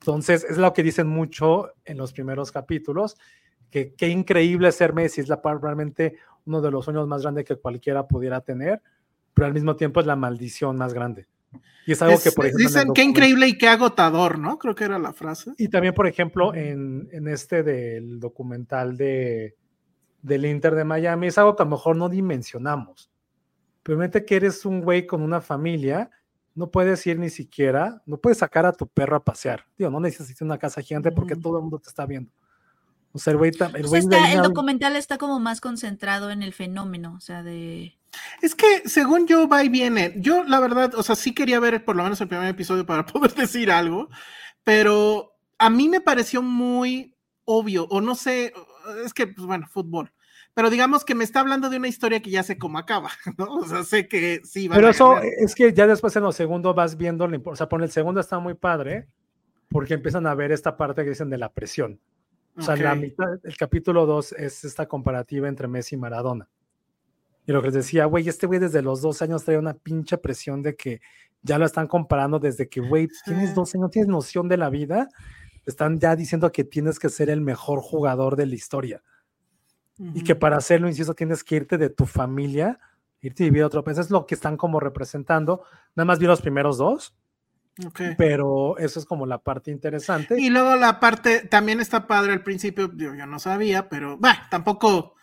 Entonces, 0.00 0.44
es 0.44 0.58
lo 0.58 0.72
que 0.72 0.82
dicen 0.82 1.06
mucho 1.06 1.72
en 1.84 1.96
los 1.96 2.12
primeros 2.12 2.50
capítulos, 2.50 3.16
que 3.70 3.94
qué 3.94 4.08
increíble 4.08 4.72
ser 4.72 4.92
Messi, 4.92 5.20
es 5.20 5.28
la, 5.28 5.40
realmente 5.62 6.16
uno 6.44 6.60
de 6.60 6.72
los 6.72 6.84
sueños 6.84 7.06
más 7.06 7.22
grandes 7.22 7.44
que 7.44 7.54
cualquiera 7.54 8.08
pudiera 8.08 8.40
tener, 8.40 8.82
pero 9.32 9.46
al 9.46 9.54
mismo 9.54 9.76
tiempo 9.76 10.00
es 10.00 10.06
la 10.06 10.16
maldición 10.16 10.76
más 10.76 10.92
grande. 10.92 11.28
Y 11.86 11.92
es 11.92 12.02
algo 12.02 12.20
que, 12.20 12.30
por 12.32 12.46
ejemplo... 12.46 12.66
Dicen 12.66 12.92
qué 12.94 13.02
increíble 13.02 13.48
y 13.48 13.58
qué 13.58 13.68
agotador, 13.68 14.38
¿no? 14.38 14.58
Creo 14.58 14.74
que 14.74 14.84
era 14.84 14.98
la 14.98 15.12
frase. 15.12 15.52
Y 15.58 15.68
también, 15.68 15.94
por 15.94 16.06
ejemplo, 16.06 16.54
en, 16.54 17.08
en 17.12 17.28
este 17.28 17.62
del 17.62 18.20
documental 18.20 18.96
de, 18.96 19.56
del 20.22 20.46
Inter 20.46 20.74
de 20.74 20.84
Miami, 20.84 21.26
es 21.28 21.38
algo 21.38 21.56
que 21.56 21.62
a 21.62 21.66
lo 21.66 21.72
mejor 21.72 21.96
no 21.96 22.08
dimensionamos 22.08 23.12
Permite 23.82 24.24
que 24.24 24.36
eres 24.36 24.64
un 24.64 24.80
güey 24.80 25.06
con 25.06 25.22
una 25.22 25.40
familia, 25.40 26.10
no 26.54 26.70
puedes 26.70 27.04
ir 27.06 27.18
ni 27.18 27.30
siquiera, 27.30 28.00
no 28.06 28.16
puedes 28.16 28.38
sacar 28.38 28.64
a 28.64 28.72
tu 28.72 28.86
perro 28.86 29.16
a 29.16 29.24
pasear. 29.24 29.66
Tío, 29.76 29.90
no 29.90 29.98
necesitas 29.98 30.42
una 30.42 30.58
casa 30.58 30.82
gigante 30.82 31.10
porque 31.10 31.34
todo 31.34 31.56
el 31.56 31.62
mundo 31.62 31.80
te 31.80 31.88
está 31.88 32.06
viendo. 32.06 32.30
O 33.12 33.18
sea, 33.18 33.32
el 33.32 33.38
güey, 33.38 33.50
el, 33.74 33.86
güey 33.86 34.02
el 34.32 34.42
documental 34.42 34.96
está 34.96 35.18
como 35.18 35.40
más 35.40 35.60
concentrado 35.60 36.30
en 36.30 36.42
el 36.42 36.52
fenómeno, 36.52 37.14
o 37.16 37.20
sea, 37.20 37.42
de... 37.42 37.98
Es 38.40 38.54
que 38.54 38.88
según 38.88 39.26
yo 39.26 39.48
va 39.48 39.64
y 39.64 39.68
viene. 39.68 40.14
Yo, 40.16 40.44
la 40.44 40.60
verdad, 40.60 40.94
o 40.94 41.02
sea, 41.02 41.16
sí 41.16 41.34
quería 41.34 41.60
ver 41.60 41.84
por 41.84 41.96
lo 41.96 42.02
menos 42.02 42.20
el 42.20 42.28
primer 42.28 42.48
episodio 42.48 42.86
para 42.86 43.06
poder 43.06 43.34
decir 43.34 43.70
algo, 43.70 44.08
pero 44.64 45.36
a 45.58 45.70
mí 45.70 45.88
me 45.88 46.00
pareció 46.00 46.42
muy 46.42 47.14
obvio, 47.44 47.86
o 47.90 48.00
no 48.00 48.14
sé, 48.14 48.52
es 49.04 49.12
que, 49.12 49.26
pues 49.26 49.46
bueno, 49.46 49.66
fútbol 49.68 50.12
pero 50.54 50.68
digamos 50.68 51.04
que 51.04 51.14
me 51.14 51.24
está 51.24 51.40
hablando 51.40 51.70
de 51.70 51.78
una 51.78 51.88
historia 51.88 52.20
que 52.20 52.30
ya 52.30 52.42
sé 52.42 52.58
cómo 52.58 52.78
acaba, 52.78 53.10
¿no? 53.38 53.54
O 53.56 53.66
sea, 53.66 53.82
sé 53.84 54.08
que 54.08 54.42
sí 54.44 54.68
va 54.68 54.76
Pero 54.76 54.90
eso 54.90 55.18
es 55.20 55.54
que 55.54 55.72
ya 55.72 55.86
después 55.86 56.14
en 56.16 56.22
los 56.22 56.36
segundos 56.36 56.74
vas 56.74 56.96
viendo, 56.96 57.28
o 57.44 57.56
sea, 57.56 57.68
por 57.68 57.82
el 57.82 57.90
segundo 57.90 58.20
está 58.20 58.38
muy 58.38 58.54
padre, 58.54 59.08
porque 59.70 59.94
empiezan 59.94 60.26
a 60.26 60.34
ver 60.34 60.52
esta 60.52 60.76
parte 60.76 61.04
que 61.04 61.10
dicen 61.10 61.30
de 61.30 61.38
la 61.38 61.50
presión. 61.50 61.98
O 62.54 62.60
sea, 62.60 62.76
la 62.76 62.94
mitad, 62.94 63.40
el 63.44 63.56
capítulo 63.56 64.04
2 64.04 64.32
es 64.32 64.64
esta 64.64 64.86
comparativa 64.86 65.48
entre 65.48 65.68
Messi 65.68 65.94
y 65.94 65.98
Maradona. 65.98 66.48
Y 67.46 67.52
lo 67.52 67.60
que 67.60 67.68
les 67.68 67.74
decía, 67.74 68.04
güey, 68.06 68.28
este 68.28 68.46
güey 68.46 68.60
desde 68.60 68.82
los 68.82 69.02
dos 69.02 69.22
años 69.22 69.44
trae 69.44 69.58
una 69.58 69.74
pinche 69.74 70.18
presión 70.18 70.62
de 70.62 70.76
que 70.76 71.00
ya 71.42 71.58
lo 71.58 71.66
están 71.66 71.88
comparando 71.88 72.38
desde 72.38 72.68
que, 72.68 72.80
güey, 72.80 73.08
tienes 73.24 73.54
12 73.54 73.78
años, 73.78 73.90
tienes 73.90 74.08
noción 74.08 74.48
de 74.48 74.56
la 74.56 74.70
vida, 74.70 75.08
están 75.66 75.98
ya 75.98 76.14
diciendo 76.14 76.52
que 76.52 76.64
tienes 76.64 76.98
que 76.98 77.08
ser 77.08 77.30
el 77.30 77.40
mejor 77.40 77.80
jugador 77.80 78.36
de 78.36 78.46
la 78.46 78.54
historia 78.54 79.02
y 80.14 80.24
que 80.24 80.34
para 80.34 80.56
hacerlo, 80.56 80.88
insisto, 80.88 81.14
tienes 81.14 81.44
que 81.44 81.56
irte 81.56 81.78
de 81.78 81.90
tu 81.90 82.06
familia, 82.06 82.78
irte 83.20 83.44
y 83.44 83.46
vivir 83.50 83.62
a 83.62 83.66
otro 83.66 83.84
país. 83.84 83.98
Es 83.98 84.10
lo 84.10 84.26
que 84.26 84.34
están 84.34 84.56
como 84.56 84.80
representando. 84.80 85.62
Nada 85.94 86.04
más 86.06 86.18
vi 86.18 86.26
los 86.26 86.40
primeros 86.40 86.78
dos. 86.78 87.14
Pero 88.18 88.76
eso 88.78 88.98
es 88.98 89.06
como 89.06 89.24
la 89.24 89.38
parte 89.38 89.70
interesante. 89.70 90.38
Y 90.38 90.50
luego 90.50 90.76
la 90.76 91.00
parte, 91.00 91.46
también 91.46 91.80
está 91.80 92.06
padre 92.06 92.32
al 92.32 92.42
principio, 92.42 92.90
yo, 92.94 93.14
yo 93.14 93.26
no 93.26 93.38
sabía, 93.38 93.88
pero 93.88 94.18
bueno, 94.18 94.38
tampoco 94.50 95.14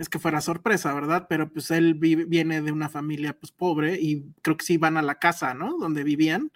es 0.00 0.08
que 0.08 0.18
fuera 0.18 0.40
sorpresa, 0.40 0.92
¿verdad? 0.94 1.26
Pero 1.28 1.52
pues 1.52 1.70
él 1.70 1.94
viene 1.94 2.62
de 2.62 2.72
una 2.72 2.88
familia 2.88 3.38
pues 3.38 3.52
pobre 3.52 3.98
y 4.00 4.24
creo 4.42 4.56
que 4.56 4.64
sí 4.64 4.78
van 4.78 4.96
a 4.96 5.02
la 5.02 5.16
casa, 5.16 5.52
¿no? 5.54 5.76
Donde 5.78 6.02
vivían 6.04 6.50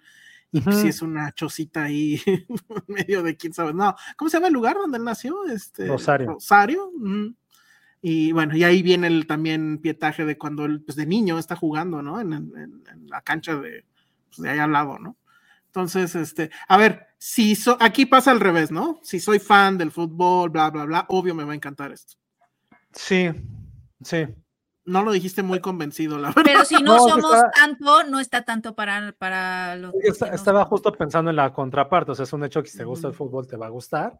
Y 0.51 0.61
pues 0.61 0.77
sí 0.77 0.87
es 0.87 1.01
una 1.03 1.31
chocita 1.31 1.83
ahí, 1.83 2.19
medio 2.87 3.21
de 3.23 3.37
quién 3.37 3.53
sabe. 3.53 3.73
No, 3.73 3.95
¿cómo 4.17 4.29
se 4.29 4.37
llama 4.37 4.47
el 4.47 4.53
lugar 4.53 4.77
donde 4.77 4.97
nació? 4.99 5.45
Este, 5.45 5.85
Rosario. 5.87 6.27
Rosario. 6.31 6.91
Y 8.01 8.31
bueno, 8.31 8.55
y 8.55 8.63
ahí 8.63 8.81
viene 8.83 9.07
el 9.07 9.25
también 9.27 9.79
pietaje 9.79 10.25
de 10.25 10.37
cuando 10.37 10.65
él, 10.65 10.81
pues 10.83 10.95
de 10.95 11.05
niño 11.05 11.39
está 11.39 11.55
jugando, 11.55 12.01
¿no? 12.01 12.19
En, 12.21 12.33
en- 12.33 12.51
en 12.55 13.07
la 13.07 13.21
cancha 13.21 13.55
de, 13.57 13.85
pues, 14.29 14.39
de 14.41 14.49
ahí 14.49 14.59
al 14.59 14.71
lado, 14.71 14.99
¿no? 14.99 15.17
Entonces, 15.67 16.15
este, 16.15 16.51
a 16.67 16.77
ver, 16.77 17.07
si 17.17 17.55
so- 17.55 17.77
aquí 17.79 18.05
pasa 18.05 18.31
al 18.31 18.39
revés, 18.39 18.71
¿no? 18.71 18.99
Si 19.03 19.19
soy 19.19 19.39
fan 19.39 19.77
del 19.77 19.91
fútbol, 19.91 20.49
bla, 20.51 20.69
bla, 20.69 20.85
bla, 20.85 21.05
obvio 21.09 21.33
me 21.35 21.43
va 21.43 21.51
a 21.53 21.55
encantar 21.55 21.91
esto. 21.91 22.15
Sí, 22.95 23.29
sí. 24.01 24.25
No 24.85 25.03
lo 25.03 25.11
dijiste 25.11 25.41
muy 25.43 25.59
convencido, 25.59 26.17
la 26.19 26.29
verdad. 26.29 26.43
Pero 26.45 26.63
si 26.65 26.75
no, 26.75 26.95
No, 26.95 26.99
somos 27.09 27.33
está- 27.35 27.51
tanto, 27.51 28.03
no 28.03 28.19
está 28.19 28.43
tanto 28.45 28.75
para, 28.75 29.11
para 29.17 29.75
los. 29.75 29.93
Esta- 30.01 30.29
no 30.29 30.35
Estaba 30.35 30.65
justo 30.65 30.91
pensando 30.91 31.29
en 31.29 31.35
la 31.35 31.51
contraparte, 31.53 32.11
o 32.11 32.15
sea, 32.15 32.23
es 32.23 32.33
un 32.33 32.43
hecho 32.43 32.61
que 32.63 32.69
si 32.69 32.77
te 32.77 32.83
gusta 32.83 33.07
el 33.07 33.13
Ujú. 33.13 33.25
fútbol 33.25 33.47
te 33.47 33.57
va 33.57 33.65
a 33.67 33.69
gustar. 33.69 34.19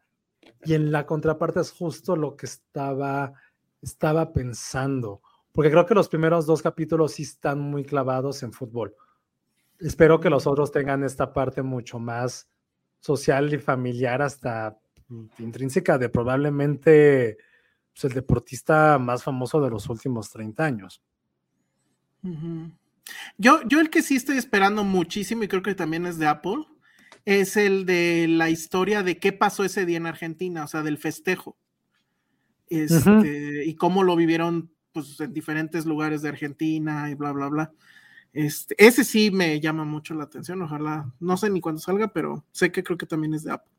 Y 0.63 0.73
en 0.73 0.91
la 0.91 1.05
contraparte 1.05 1.59
es 1.61 1.71
justo 1.71 2.15
lo 2.15 2.35
que 2.35 2.45
estaba, 2.47 3.33
estaba 3.81 4.33
pensando, 4.33 5.21
porque 5.51 5.71
creo 5.71 5.85
que 5.85 5.93
los 5.95 6.09
primeros 6.09 6.45
dos 6.45 6.61
capítulos 6.61 7.13
sí 7.13 7.23
están 7.23 7.59
muy 7.59 7.83
clavados 7.83 8.41
en 8.43 8.51
fútbol. 8.51 8.95
Espero 9.79 10.19
que 10.19 10.29
los 10.29 10.47
otros 10.47 10.71
tengan 10.71 11.03
esta 11.03 11.31
parte 11.33 11.61
mucho 11.61 11.99
más 11.99 12.47
social 12.99 13.53
y 13.53 13.57
familiar, 13.59 14.21
hasta 14.23 14.77
mm, 15.09 15.25
intrínseca 15.39 15.97
de 15.99 16.09
probablemente 16.09 17.37
pues, 17.95 18.03
el 18.03 18.13
deportista 18.13 18.99
más 18.99 19.23
famoso 19.23 19.61
de 19.61 19.69
los 19.69 19.87
últimos 19.89 20.29
30 20.29 20.65
años. 20.65 21.01
Yo, 23.37 23.61
yo 23.67 23.79
el 23.79 23.89
que 23.89 24.01
sí 24.01 24.15
estoy 24.15 24.37
esperando 24.37 24.83
muchísimo 24.83 25.43
y 25.43 25.47
creo 25.47 25.61
que 25.61 25.75
también 25.75 26.05
es 26.05 26.17
de 26.17 26.27
Apple, 26.27 26.65
es 27.23 27.55
el 27.55 27.85
de 27.85 28.27
la 28.27 28.49
historia 28.49 29.01
de 29.01 29.17
qué 29.17 29.31
pasó 29.31 29.63
ese 29.63 29.85
día 29.85 29.97
en 29.97 30.07
Argentina, 30.07 30.65
o 30.65 30.67
sea, 30.67 30.83
del 30.83 30.97
festejo. 30.97 31.57
Este, 32.67 33.63
Y 33.65 33.75
cómo 33.75 34.03
lo 34.03 34.15
vivieron 34.15 34.71
pues, 34.91 35.19
en 35.21 35.31
diferentes 35.31 35.85
lugares 35.85 36.21
de 36.21 36.29
Argentina 36.29 37.09
y 37.09 37.13
bla, 37.13 37.31
bla, 37.31 37.47
bla. 37.47 37.71
Este, 38.33 38.75
ese 38.77 39.05
sí 39.05 39.31
me 39.31 39.61
llama 39.61 39.85
mucho 39.85 40.13
la 40.13 40.25
atención, 40.25 40.61
ojalá, 40.61 41.09
no 41.21 41.37
sé 41.37 41.49
ni 41.49 41.61
cuándo 41.61 41.79
salga, 41.79 42.09
pero 42.09 42.43
sé 42.51 42.71
que 42.71 42.83
creo 42.83 42.97
que 42.97 43.05
también 43.05 43.33
es 43.33 43.43
de 43.43 43.53
Apple. 43.53 43.74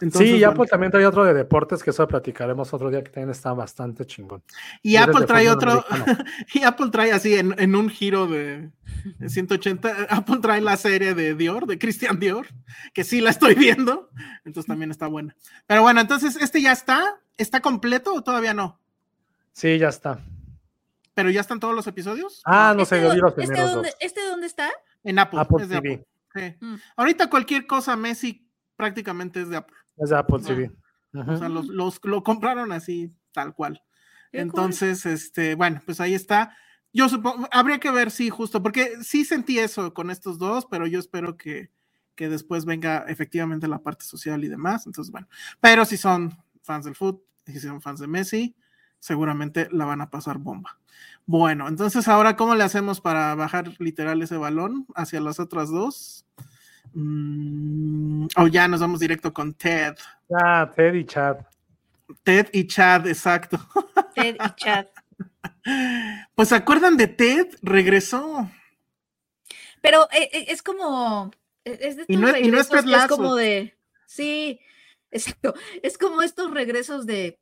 Entonces, 0.00 0.28
sí, 0.28 0.36
y 0.36 0.38
bueno. 0.38 0.52
Apple 0.52 0.66
también 0.66 0.92
trae 0.92 1.06
otro 1.06 1.24
de 1.24 1.34
deportes 1.34 1.82
que 1.82 1.90
eso 1.90 2.06
platicaremos 2.06 2.72
otro 2.72 2.90
día 2.90 3.02
que 3.02 3.10
también 3.10 3.30
está 3.30 3.52
bastante 3.52 4.06
chingón. 4.06 4.42
Y 4.82 4.96
Apple 4.96 5.26
trae 5.26 5.48
otro, 5.50 5.84
y 6.54 6.62
Apple 6.62 6.90
trae 6.90 7.12
así 7.12 7.34
en, 7.34 7.54
en 7.58 7.74
un 7.74 7.88
giro 7.88 8.26
de, 8.26 8.70
de 9.18 9.28
180, 9.28 10.06
Apple 10.10 10.38
trae 10.40 10.60
la 10.60 10.76
serie 10.76 11.14
de 11.14 11.34
Dior, 11.34 11.66
de 11.66 11.78
Christian 11.78 12.18
Dior, 12.18 12.46
que 12.92 13.04
sí 13.04 13.20
la 13.20 13.30
estoy 13.30 13.54
viendo, 13.54 14.10
entonces 14.44 14.68
también 14.68 14.90
está 14.90 15.06
buena. 15.06 15.36
Pero 15.66 15.82
bueno, 15.82 16.00
entonces 16.00 16.36
este 16.36 16.62
ya 16.62 16.72
está, 16.72 17.20
¿está 17.36 17.60
completo 17.60 18.14
o 18.14 18.22
todavía 18.22 18.54
no? 18.54 18.80
Sí, 19.52 19.78
ya 19.78 19.88
está. 19.88 20.20
¿Pero 21.14 21.30
ya 21.30 21.40
están 21.40 21.58
todos 21.58 21.74
los 21.74 21.86
episodios? 21.88 22.42
Ah, 22.44 22.72
no 22.76 22.84
¿Este, 22.84 22.96
sé, 22.96 23.02
yo 23.02 23.12
vi 23.12 23.20
los 23.20 23.30
este 23.30 23.42
primeros 23.42 23.72
dónde, 23.72 23.88
dos. 23.88 23.98
¿Este 24.00 24.24
dónde 24.28 24.46
está? 24.46 24.70
En 25.02 25.18
Apple. 25.18 25.40
Apple 25.40 25.64
es 25.64 25.68
de 25.68 25.80
TV. 25.80 25.94
Apple. 25.94 26.06
Sí. 26.60 26.64
Mm. 26.64 26.76
Ahorita 26.96 27.28
cualquier 27.28 27.66
cosa 27.66 27.96
Messi 27.96 28.48
prácticamente 28.76 29.42
es 29.42 29.48
de 29.48 29.56
Apple. 29.56 29.76
Es 29.98 30.10
de 30.10 30.16
Apple. 30.16 30.38
TV. 30.44 30.70
Ujú. 31.14 31.30
O 31.32 31.36
sea, 31.38 31.48
los, 31.48 31.66
los- 31.68 32.00
lo 32.04 32.22
compraron 32.22 32.72
así, 32.72 33.12
tal 33.32 33.54
cual. 33.54 33.74
Qué 34.30 34.38
cool. 34.38 34.42
Entonces, 34.42 35.06
este, 35.06 35.54
bueno, 35.54 35.80
pues 35.86 36.00
ahí 36.00 36.14
está. 36.14 36.56
Yo 36.92 37.08
supongo, 37.08 37.48
habría 37.52 37.78
que 37.80 37.90
ver 37.90 38.10
si 38.10 38.30
justo, 38.30 38.62
porque 38.62 38.92
sí 39.02 39.24
sentí 39.24 39.58
eso 39.58 39.92
con 39.94 40.10
estos 40.10 40.38
dos, 40.38 40.66
pero 40.70 40.86
yo 40.86 40.98
espero 40.98 41.36
que, 41.36 41.70
que 42.14 42.28
después 42.28 42.64
venga 42.64 43.04
efectivamente 43.08 43.68
la 43.68 43.78
parte 43.82 44.04
social 44.04 44.42
y 44.44 44.48
demás. 44.48 44.86
Entonces, 44.86 45.10
bueno, 45.12 45.28
pero 45.60 45.84
si 45.84 45.96
son 45.96 46.36
fans 46.62 46.84
del 46.84 46.94
fútbol, 46.94 47.22
y 47.46 47.52
si 47.52 47.60
son 47.60 47.80
fans 47.80 48.00
de 48.00 48.06
Messi, 48.06 48.56
seguramente 48.98 49.68
la 49.70 49.84
van 49.86 50.00
a 50.02 50.10
pasar 50.10 50.38
bomba. 50.38 50.78
Bueno, 51.24 51.68
entonces 51.68 52.08
ahora, 52.08 52.36
¿cómo 52.36 52.54
le 52.54 52.64
hacemos 52.64 53.00
para 53.00 53.34
bajar 53.34 53.72
literal 53.80 54.20
ese 54.22 54.36
balón 54.36 54.86
hacia 54.94 55.20
las 55.20 55.40
otras 55.40 55.70
dos? 55.70 56.26
Mm, 56.94 58.26
o 58.36 58.46
ya 58.48 58.66
nos 58.68 58.80
vamos 58.80 59.00
directo 59.00 59.32
con 59.32 59.54
Ted. 59.54 59.94
Ah, 60.42 60.70
Ted 60.74 60.94
y 60.94 61.04
Chad. 61.04 61.38
Ted 62.22 62.48
y 62.52 62.66
Chad, 62.66 63.06
exacto. 63.06 63.58
Ted 64.14 64.36
y 64.36 64.54
Chad. 64.56 64.86
Pues 66.34 66.48
¿se 66.48 66.54
acuerdan 66.54 66.96
de 66.96 67.08
Ted, 67.08 67.48
regresó. 67.62 68.50
Pero 69.82 70.04
eh, 70.12 70.30
eh, 70.32 70.44
es 70.48 70.62
como. 70.62 71.30
eh, 71.64 71.78
Es 71.82 71.96
de 71.96 72.04
Y 72.08 72.14
estos 72.14 72.20
no 72.20 72.28
es- 72.28 72.46
y 72.46 72.50
no 72.50 72.58
es 72.60 72.68
regresos 72.70 72.84
Ted 72.84 73.02
es 73.02 73.06
como 73.08 73.34
de. 73.34 73.78
Sí, 74.06 74.60
exacto. 75.10 75.54
Es 75.82 75.98
como 75.98 76.22
estos 76.22 76.50
regresos 76.52 77.04
de. 77.06 77.38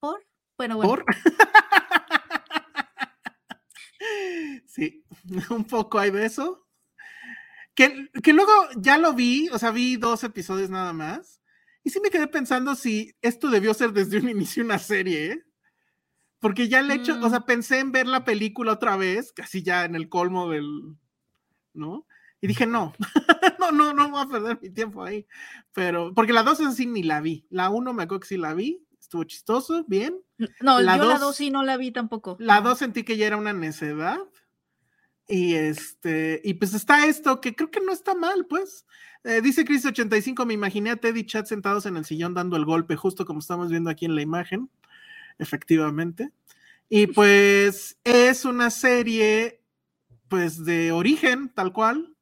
¿Por? 0.00 0.24
Bueno, 0.56 0.76
bueno. 0.76 0.90
¿Por? 0.90 1.04
sí, 4.66 5.04
un 5.50 5.64
poco 5.64 5.98
hay 5.98 6.10
de 6.10 6.26
eso. 6.26 6.65
Que, 7.76 8.08
que 8.22 8.32
luego 8.32 8.50
ya 8.78 8.98
lo 8.98 9.12
vi, 9.12 9.48
o 9.50 9.58
sea, 9.58 9.70
vi 9.70 9.96
dos 9.96 10.24
episodios 10.24 10.70
nada 10.70 10.92
más. 10.92 11.40
Y 11.84 11.90
sí 11.90 12.00
me 12.00 12.10
quedé 12.10 12.26
pensando 12.26 12.74
si 12.74 13.14
esto 13.22 13.48
debió 13.50 13.72
ser 13.74 13.92
desde 13.92 14.18
un 14.18 14.28
inicio 14.30 14.64
una 14.64 14.78
serie, 14.80 15.32
¿eh? 15.32 15.42
Porque 16.40 16.68
ya 16.68 16.80
el 16.80 16.90
hecho, 16.90 17.14
o 17.14 17.26
Mm. 17.26 17.30
sea, 17.30 17.40
pensé 17.40 17.78
en 17.78 17.92
ver 17.92 18.06
la 18.08 18.24
película 18.24 18.72
otra 18.72 18.96
vez, 18.96 19.32
casi 19.32 19.62
ya 19.62 19.84
en 19.84 19.94
el 19.94 20.08
colmo 20.08 20.48
del, 20.50 20.66
¿no? 21.74 22.06
Y 22.40 22.46
dije, 22.48 22.66
no, 22.66 22.92
no, 23.60 23.72
no, 23.72 23.92
no 23.94 24.10
voy 24.10 24.22
a 24.22 24.26
perder 24.28 24.58
mi 24.60 24.70
tiempo 24.70 25.02
ahí. 25.04 25.26
Pero, 25.72 26.12
porque 26.14 26.32
la 26.32 26.42
dos 26.42 26.60
así 26.60 26.86
ni 26.86 27.02
la 27.02 27.20
vi. 27.20 27.46
La 27.50 27.70
uno 27.70 27.92
me 27.94 28.02
acuerdo 28.04 28.20
que 28.20 28.28
sí 28.28 28.36
la 28.36 28.52
vi, 28.54 28.84
estuvo 29.00 29.24
chistoso, 29.24 29.84
bien. 29.88 30.18
No, 30.60 30.80
La 30.80 30.96
yo 30.96 31.04
la 31.04 31.12
dos- 31.12 31.20
dos 31.20 31.36
sí 31.36 31.50
no 31.50 31.62
la 31.62 31.76
vi 31.76 31.90
tampoco. 31.92 32.36
La 32.38 32.60
dos 32.60 32.78
sentí 32.78 33.02
que 33.04 33.16
ya 33.16 33.26
era 33.26 33.36
una 33.38 33.52
necedad. 33.54 34.18
Y 35.28 35.54
este, 35.54 36.40
y 36.44 36.54
pues 36.54 36.72
está 36.74 37.06
esto 37.06 37.40
que 37.40 37.54
creo 37.54 37.70
que 37.70 37.80
no 37.80 37.92
está 37.92 38.14
mal, 38.14 38.46
pues. 38.48 38.86
Eh, 39.24 39.40
dice 39.40 39.64
Chris85, 39.64 40.46
me 40.46 40.54
imaginé 40.54 40.90
a 40.90 40.96
Ted 40.96 41.16
y 41.16 41.26
Chad 41.26 41.46
sentados 41.46 41.84
en 41.86 41.96
el 41.96 42.04
sillón 42.04 42.32
dando 42.34 42.56
el 42.56 42.64
golpe, 42.64 42.94
justo 42.94 43.24
como 43.24 43.40
estamos 43.40 43.70
viendo 43.70 43.90
aquí 43.90 44.04
en 44.04 44.14
la 44.14 44.22
imagen. 44.22 44.70
Efectivamente. 45.38 46.30
Y 46.88 47.06
pues 47.08 47.98
es 48.04 48.44
una 48.44 48.70
serie, 48.70 49.60
pues 50.28 50.64
de 50.64 50.92
origen, 50.92 51.48
tal 51.48 51.72
cual. 51.72 52.14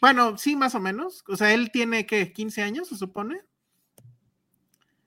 Bueno, 0.00 0.36
sí, 0.36 0.56
más 0.56 0.74
o 0.74 0.80
menos. 0.80 1.22
O 1.28 1.36
sea, 1.36 1.52
él 1.54 1.70
tiene 1.70 2.06
que 2.06 2.32
15 2.32 2.62
años, 2.62 2.88
se 2.88 2.96
supone. 2.96 3.42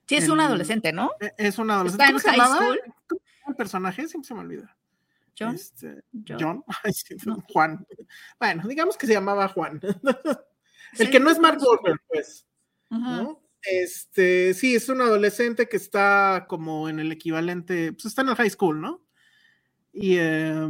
Sí, 0.07 0.15
es 0.15 0.29
un 0.29 0.39
adolescente, 0.39 0.93
¿no? 0.93 1.11
E- 1.19 1.33
Es 1.37 1.57
un 1.57 1.69
adolescente. 1.69 2.05
¿Está 2.05 2.15
en 2.15 2.21
¿Cómo 2.21 2.33
se 2.33 2.41
high 2.41 2.57
school? 2.57 2.79
¿Cómo 3.09 3.21
se 3.45 3.49
El 3.49 3.55
personaje 3.57 4.07
siempre 4.07 4.27
se 4.27 4.33
me 4.33 4.39
olvida. 4.39 4.77
John. 5.37 5.55
Este, 5.55 6.03
John. 6.27 6.37
John. 6.39 6.63
No. 7.25 7.43
Juan. 7.49 7.85
Bueno, 8.39 8.67
digamos 8.67 8.97
que 8.97 9.07
se 9.07 9.13
llamaba 9.13 9.47
Juan. 9.49 9.79
El 10.93 11.07
Sí, 11.07 11.09
que 11.09 11.19
no 11.19 11.29
es 11.29 11.39
Mark. 11.39 11.59
Wahlberg, 11.61 11.99
pues. 12.07 12.47
Ajá. 12.89 13.23
¿no? 13.23 13.43
Este, 13.61 14.53
sí, 14.53 14.75
es 14.75 14.87
un 14.87 15.01
adolescente 15.01 15.67
que 15.67 15.77
está 15.77 16.45
como 16.47 16.87
en 16.87 16.99
el 16.99 17.11
equivalente, 17.11 17.91
pues 17.91 18.05
está 18.05 18.21
en 18.21 18.29
el 18.29 18.35
high 18.35 18.49
school, 18.49 18.79
¿no? 18.79 19.03
Y 19.91 20.15
eh, 20.17 20.67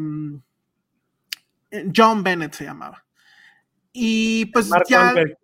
John 1.95 2.23
Bennett 2.23 2.53
se 2.53 2.63
llamaba. 2.63 3.05
Y 3.93 4.45
pues 4.47 4.69
Mark 4.69 4.85
ya. 4.89 5.13
Wahlberg. 5.13 5.37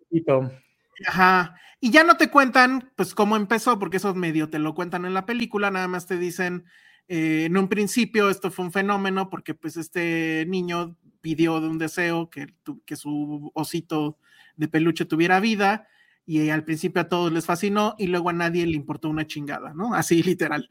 Ajá. 1.06 1.56
Y 1.80 1.90
ya 1.90 2.02
no 2.02 2.16
te 2.16 2.30
cuentan, 2.30 2.90
pues, 2.96 3.14
cómo 3.14 3.36
empezó, 3.36 3.78
porque 3.78 3.98
eso 3.98 4.14
medio 4.14 4.48
te 4.48 4.58
lo 4.58 4.74
cuentan 4.74 5.04
en 5.04 5.12
la 5.12 5.26
película, 5.26 5.70
nada 5.70 5.86
más 5.86 6.06
te 6.06 6.16
dicen, 6.16 6.64
eh, 7.08 7.44
en 7.46 7.56
un 7.56 7.68
principio 7.68 8.30
esto 8.30 8.50
fue 8.50 8.64
un 8.64 8.72
fenómeno, 8.72 9.30
porque 9.30 9.54
pues 9.54 9.76
este 9.76 10.44
niño 10.48 10.96
pidió 11.20 11.60
de 11.60 11.68
un 11.68 11.78
deseo 11.78 12.30
que, 12.30 12.48
su 12.96 13.50
osito 13.54 14.18
de 14.56 14.68
peluche 14.68 15.04
tuviera 15.04 15.40
vida, 15.40 15.88
y 16.26 16.48
al 16.48 16.64
principio 16.64 17.02
a 17.02 17.08
todos 17.08 17.32
les 17.32 17.46
fascinó, 17.46 17.94
y 17.98 18.06
luego 18.06 18.30
a 18.30 18.32
nadie 18.32 18.66
le 18.66 18.76
importó 18.76 19.08
una 19.10 19.26
chingada, 19.26 19.74
¿no? 19.74 19.94
Así 19.94 20.22
literal. 20.22 20.70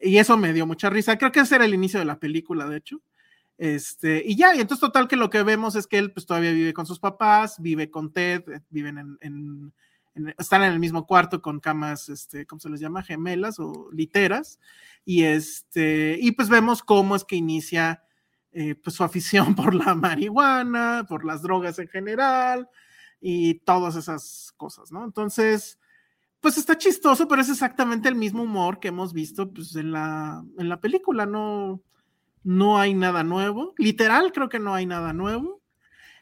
Y 0.00 0.18
eso 0.18 0.36
me 0.36 0.52
dio 0.52 0.66
mucha 0.66 0.90
risa. 0.90 1.16
Creo 1.18 1.32
que 1.32 1.40
ese 1.40 1.56
era 1.56 1.64
el 1.64 1.74
inicio 1.74 1.98
de 1.98 2.04
la 2.06 2.18
película, 2.20 2.68
de 2.68 2.78
hecho. 2.78 3.02
Este, 3.58 4.22
y 4.26 4.36
ya, 4.36 4.54
y 4.54 4.60
entonces 4.60 4.80
total 4.80 5.08
que 5.08 5.16
lo 5.16 5.30
que 5.30 5.42
vemos 5.42 5.76
es 5.76 5.86
que 5.86 5.96
él 5.98 6.12
pues 6.12 6.26
todavía 6.26 6.52
vive 6.52 6.74
con 6.74 6.84
sus 6.86 6.98
papás, 6.98 7.56
vive 7.60 7.90
con 7.90 8.12
Ted, 8.12 8.42
eh, 8.50 8.60
viven 8.68 8.98
en, 8.98 9.18
en- 9.22 9.72
están 10.38 10.62
en 10.62 10.72
el 10.72 10.78
mismo 10.78 11.06
cuarto 11.06 11.42
con 11.42 11.60
camas, 11.60 12.08
este, 12.08 12.46
¿cómo 12.46 12.60
se 12.60 12.70
les 12.70 12.80
llama? 12.80 13.02
Gemelas 13.02 13.58
o 13.58 13.90
literas. 13.92 14.58
Y 15.04 15.24
este, 15.24 16.18
y 16.20 16.32
pues 16.32 16.48
vemos 16.48 16.82
cómo 16.82 17.16
es 17.16 17.24
que 17.24 17.36
inicia 17.36 18.02
eh, 18.58 18.74
pues 18.74 18.96
su 18.96 19.04
afición 19.04 19.54
por 19.54 19.74
la 19.74 19.94
marihuana, 19.94 21.04
por 21.08 21.24
las 21.24 21.42
drogas 21.42 21.78
en 21.78 21.88
general 21.88 22.68
y 23.20 23.60
todas 23.60 23.96
esas 23.96 24.54
cosas, 24.56 24.90
¿no? 24.90 25.04
Entonces, 25.04 25.78
pues 26.40 26.56
está 26.56 26.78
chistoso, 26.78 27.28
pero 27.28 27.42
es 27.42 27.50
exactamente 27.50 28.08
el 28.08 28.14
mismo 28.14 28.44
humor 28.44 28.80
que 28.80 28.88
hemos 28.88 29.12
visto 29.12 29.52
pues, 29.52 29.76
en, 29.76 29.92
la, 29.92 30.42
en 30.58 30.68
la 30.68 30.80
película, 30.80 31.26
no, 31.26 31.82
no 32.44 32.78
hay 32.78 32.94
nada 32.94 33.24
nuevo, 33.24 33.74
literal 33.76 34.32
creo 34.32 34.48
que 34.48 34.58
no 34.58 34.74
hay 34.74 34.86
nada 34.86 35.12
nuevo. 35.12 35.60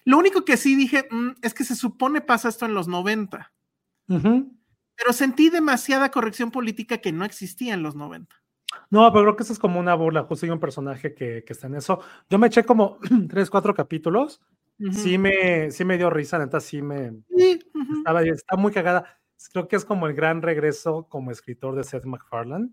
Lo 0.04 0.18
único 0.18 0.44
que 0.44 0.56
sí 0.56 0.74
dije 0.74 1.06
mm, 1.10 1.36
es 1.42 1.54
que 1.54 1.64
se 1.64 1.76
supone 1.76 2.20
pasa 2.20 2.48
esto 2.48 2.66
en 2.66 2.74
los 2.74 2.88
90, 2.88 3.52
Ujú. 4.09 4.52
pero 4.97 5.12
sentí 5.12 5.51
demasiada 5.51 6.10
corrección 6.10 6.51
política 6.51 6.98
que 6.98 7.12
no 7.12 7.24
existía 7.24 7.74
en 7.74 7.82
los 7.82 7.94
90. 7.97 8.35
No, 8.90 9.10
pero 9.12 9.24
creo 9.24 9.36
que 9.36 9.43
eso 9.44 9.52
es 9.52 9.59
como 9.59 9.78
una 9.81 9.94
burla. 9.94 10.24
Justo 10.24 10.47
hay 10.47 10.51
un 10.51 10.60
personaje 10.60 11.14
que, 11.14 11.44
que 11.44 11.52
está 11.52 11.66
en 11.68 11.76
eso. 11.76 12.01
Yo 12.28 12.39
me 12.39 12.48
eché 12.48 12.64
como 12.64 12.98
tres, 13.28 13.51
cuatro 13.51 13.74
capítulos. 13.74 14.40
Ujú. 14.81 14.93
Sí 14.93 15.18
me, 15.18 15.70
sí 15.70 15.85
me 15.85 15.97
dio 15.97 16.10
risa, 16.10 16.39
neta, 16.39 16.60
sí 16.60 16.82
me 16.82 17.12
Sí, 17.36 17.60
ujú. 17.74 17.98
estaba, 17.98 18.22
está 18.22 18.56
muy 18.56 18.72
cagada. 18.72 19.18
Creo 19.52 19.68
que 19.68 19.76
es 19.76 19.85
como 19.85 20.06
el 20.06 20.14
gran 20.14 20.43
regreso 20.43 21.06
como 21.09 21.31
escritor 21.31 21.76
de 21.76 21.85
Seth 21.85 22.05
MacFarlane. 22.05 22.70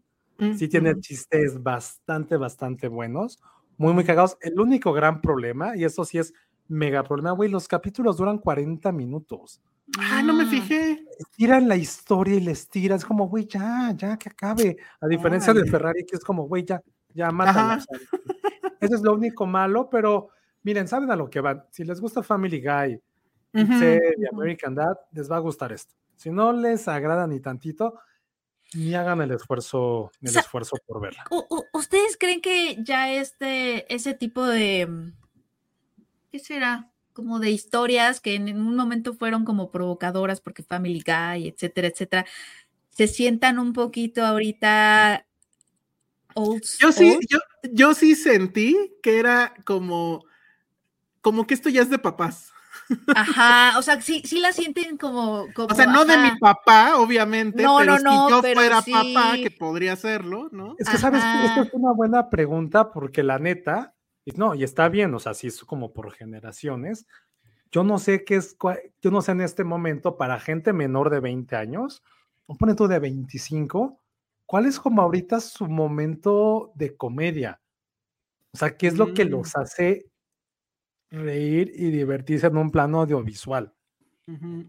Sí 0.58 0.68
tiene 0.68 1.00
chistes 1.00 1.62
bastante, 1.62 2.36
bastante 2.36 2.88
buenos, 2.88 3.40
muy, 3.78 3.94
muy 3.94 4.04
cagados. 4.04 4.38
El 4.42 4.60
único 4.60 4.92
gran 4.92 5.22
problema, 5.22 5.78
y 5.78 5.84
eso 5.84 6.04
sí 6.04 6.18
es 6.18 6.34
mega 6.68 7.04
problema, 7.04 7.32
güey, 7.32 7.48
los 7.48 7.68
capítulos 7.68 8.18
duran 8.18 8.40
40 8.40 8.92
minutos. 8.92 9.62
Ah, 10.00 10.22
no 10.24 10.34
me 10.34 10.46
fijé. 10.46 11.04
Tiran 11.36 11.68
la 11.68 11.76
historia 11.76 12.36
y 12.36 12.42
les 12.42 12.68
tiran, 12.70 12.98
es 12.98 13.06
como, 13.06 13.28
güey, 13.28 13.46
ya, 13.46 13.94
ya, 13.96 14.18
que 14.18 14.30
acabe. 14.30 14.78
A 15.00 15.08
diferencia 15.08 15.54
de. 15.54 15.70
Ferrari, 15.70 16.06
que 16.06 16.16
es 16.16 16.24
como, 16.24 16.48
güey, 16.48 16.64
ya, 16.64 16.82
ya, 17.14 17.32
mátala. 17.32 17.84
Eso 18.80 18.96
es 18.96 19.02
lo 19.02 19.14
único 19.14 19.46
malo, 19.46 19.90
pero 19.90 20.30
miren, 20.64 20.88
saben 20.88 21.12
a 21.12 21.16
lo 21.16 21.30
que 21.30 21.42
van. 21.42 21.64
Si 21.70 21.84
les 21.84 22.00
gusta 22.00 22.24
Family 22.24 22.62
Guy, 22.62 23.02
Ujú, 23.54 23.80
Ted 23.80 24.14
y. 24.18 24.26
American 24.26 24.76
Dad, 24.76 24.98
les 25.12 25.30
va 25.30 25.38
a 25.38 25.40
gustar 25.40 25.72
esto. 25.72 25.94
Si 26.16 26.30
no 26.30 26.54
les 26.54 26.88
agrada 26.88 27.28
ni 27.28 27.40
tantito, 27.40 28.00
ni 28.74 28.94
hagan 28.96 29.22
el 29.22 29.32
esfuerzo, 29.32 30.12
el 30.22 30.36
esfuerzo 30.36 30.78
por 30.86 31.02
verla. 31.02 31.26
¿Ustedes 31.74 32.18
creen 32.18 32.42
que 32.42 32.78
ya 32.84 33.12
este, 33.12 33.94
ese 33.94 34.14
tipo 34.14 34.46
de, 34.46 34.88
mm, 34.88 35.14
¿qué 36.32 36.40
será? 36.40 36.92
Como 37.14 37.40
de 37.40 37.52
historias 37.52 38.20
que 38.20 38.36
en 38.36 38.60
un 38.60 38.76
momento 38.76 39.14
fueron 39.14 39.46
como 39.46 39.72
provocadoras 39.72 40.42
porque 40.42 40.64
Family 40.64 41.04
Guy, 41.06 41.48
etcétera, 41.48 41.88
etcétera, 41.88 42.26
se 42.90 43.08
sientan 43.08 43.60
un 43.60 43.74
poquito 43.74 44.26
ahorita 44.26 45.26
old 46.36 46.64
Yo 46.80 46.92
sí, 46.92 47.16
old? 47.16 47.26
yo, 47.30 47.40
yo 47.72 47.94
sí 47.94 48.16
sentí 48.16 48.94
que 49.02 49.20
era 49.20 49.54
como, 49.66 50.24
como 51.22 51.48
que 51.48 51.54
esto 51.54 51.70
ya 51.70 51.82
es 51.82 51.90
de 51.90 52.00
papás. 52.00 52.52
Ajá, 53.16 53.78
o 53.78 53.82
sea, 53.82 54.02
sí, 54.02 54.22
sí 54.26 54.40
la 54.40 54.54
sienten 54.54 54.98
como, 54.98 55.48
como 55.54 55.68
O 55.72 55.76
sea, 55.76 55.86
no 55.86 56.06
de 56.06 56.18
mi 56.18 56.32
papá, 56.40 56.98
obviamente, 56.98 57.64
No, 57.64 57.78
pero 57.78 57.94
no, 57.94 57.98
si 58.00 58.04
no, 58.04 58.30
yo 58.30 58.42
pero 58.42 58.60
fuera 58.62 58.82
sí. 58.82 58.92
papá, 58.92 59.36
que 59.36 59.52
podría 59.52 59.94
hacerlo, 59.94 60.50
¿no? 60.52 60.76
Es 60.78 60.90
que, 60.90 60.98
¿sabes? 60.98 61.24
Esta 61.24 61.62
es 61.62 61.74
una 61.74 61.92
buena 61.92 62.30
pregunta 62.30 62.92
porque 62.92 63.24
la 63.24 63.40
neta, 63.40 63.94
y 64.26 64.32
no, 64.32 64.56
y 64.56 64.64
está 64.64 64.90
bien, 64.90 65.14
o 65.14 65.20
sea, 65.20 65.34
sí 65.34 65.48
es 65.48 65.64
como 65.64 65.94
por 65.94 66.12
generaciones. 66.14 67.08
Yo 67.72 67.84
no 67.84 68.00
sé 68.00 68.24
qué 68.26 68.36
es, 68.36 68.58
yo 69.02 69.12
no 69.12 69.22
sé 69.22 69.32
en 69.32 69.42
este 69.42 69.64
momento 69.64 70.18
para 70.18 70.40
gente 70.40 70.74
menor 70.74 71.10
de 71.10 71.20
20 71.22 71.56
años, 71.56 72.04
o 72.48 72.56
pone 72.56 72.76
tú 72.76 72.88
de 72.88 73.00
25, 73.00 74.00
¿cuál 74.46 74.66
es 74.66 74.80
como 74.80 75.02
ahorita 75.02 75.40
su 75.40 75.68
momento 75.68 76.72
de 76.76 76.96
comedia? 76.98 77.62
O 78.54 78.58
sea, 78.58 78.76
¿qué 78.78 78.88
es 78.88 78.98
lo 78.98 79.14
que 79.14 79.26
Mm. 79.26 79.30
los 79.30 79.56
hace 79.56 80.06
reír 81.10 81.72
y 81.76 81.92
divertirse 81.92 82.48
en 82.48 82.58
un 82.58 82.72
plano 82.72 83.02
audiovisual? 83.02 83.74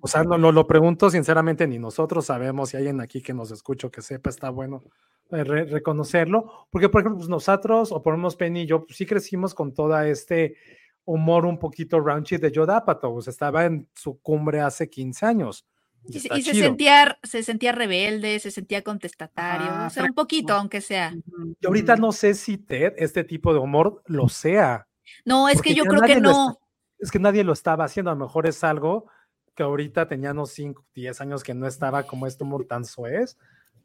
O 0.00 0.08
sea, 0.08 0.24
no, 0.24 0.38
lo, 0.38 0.50
lo 0.50 0.66
pregunto 0.66 1.08
sinceramente, 1.08 1.68
ni 1.68 1.78
nosotros 1.78 2.26
sabemos 2.26 2.70
si 2.70 2.76
hay 2.76 2.82
alguien 2.82 3.00
aquí 3.00 3.22
que 3.22 3.32
nos 3.32 3.52
escucha 3.52 3.90
que 3.90 4.02
sepa, 4.02 4.28
está 4.30 4.50
bueno 4.50 4.82
re- 5.30 5.64
reconocerlo, 5.64 6.66
porque 6.70 6.88
por 6.88 7.00
ejemplo, 7.00 7.18
pues, 7.18 7.28
nosotros, 7.28 7.92
o 7.92 8.02
por 8.02 8.12
lo 8.14 8.18
menos 8.18 8.36
Penny 8.36 8.62
y 8.62 8.66
yo, 8.66 8.84
pues, 8.84 8.96
sí 8.96 9.06
crecimos 9.06 9.54
con 9.54 9.72
toda 9.72 10.06
este 10.08 10.56
humor 11.04 11.46
un 11.46 11.58
poquito 11.58 12.00
raunchy 12.00 12.36
de 12.36 12.52
Joe 12.54 12.66
Apatow, 12.72 13.18
estaba 13.26 13.64
en 13.64 13.88
su 13.94 14.20
cumbre 14.20 14.60
hace 14.60 14.88
15 14.88 15.26
años. 15.26 15.66
Y, 16.08 16.16
Y, 16.16 16.20
se- 16.20 16.38
y 16.38 16.42
sentía, 16.42 17.18
se 17.22 17.42
sentía 17.42 17.72
rebelde, 17.72 18.38
se 18.40 18.50
sentía 18.50 18.82
contestatario, 18.82 19.68
Ajá, 19.70 19.86
o 19.86 19.90
sea, 19.90 20.04
un 20.04 20.14
poquito, 20.14 20.52
aunque 20.52 20.80
sea. 20.80 21.14
Y 21.60 21.66
ahorita 21.66 21.96
no 21.96 22.10
sé 22.12 22.34
si 22.34 22.58
Ted, 22.58 22.94
este 22.96 23.22
tipo 23.24 23.52
de 23.52 23.60
humor, 23.60 24.02
lo 24.06 24.28
sea. 24.28 24.86
No, 25.24 25.48
es 25.48 25.62
que 25.62 25.74
yo 25.74 25.84
creo 25.84 26.02
que 26.02 26.12
está- 26.14 26.20
no. 26.20 26.58
es 26.98 27.10
que 27.10 27.18
nadie 27.20 27.44
lo 27.44 27.52
estaba 27.52 27.84
haciendo, 27.84 28.10
a 28.10 28.14
lo 28.14 28.24
mejor 28.24 28.46
es 28.46 28.62
algo 28.64 29.06
que 29.54 29.62
ahorita 29.62 30.08
tenía 30.08 30.32
unos 30.32 30.50
5, 30.52 30.84
10 30.94 31.20
años 31.20 31.42
que 31.44 31.54
no 31.54 31.66
estaba 31.66 32.02
como 32.04 32.26
este 32.26 32.42
humor 32.44 32.64
tan 32.66 32.84
suez, 32.84 33.36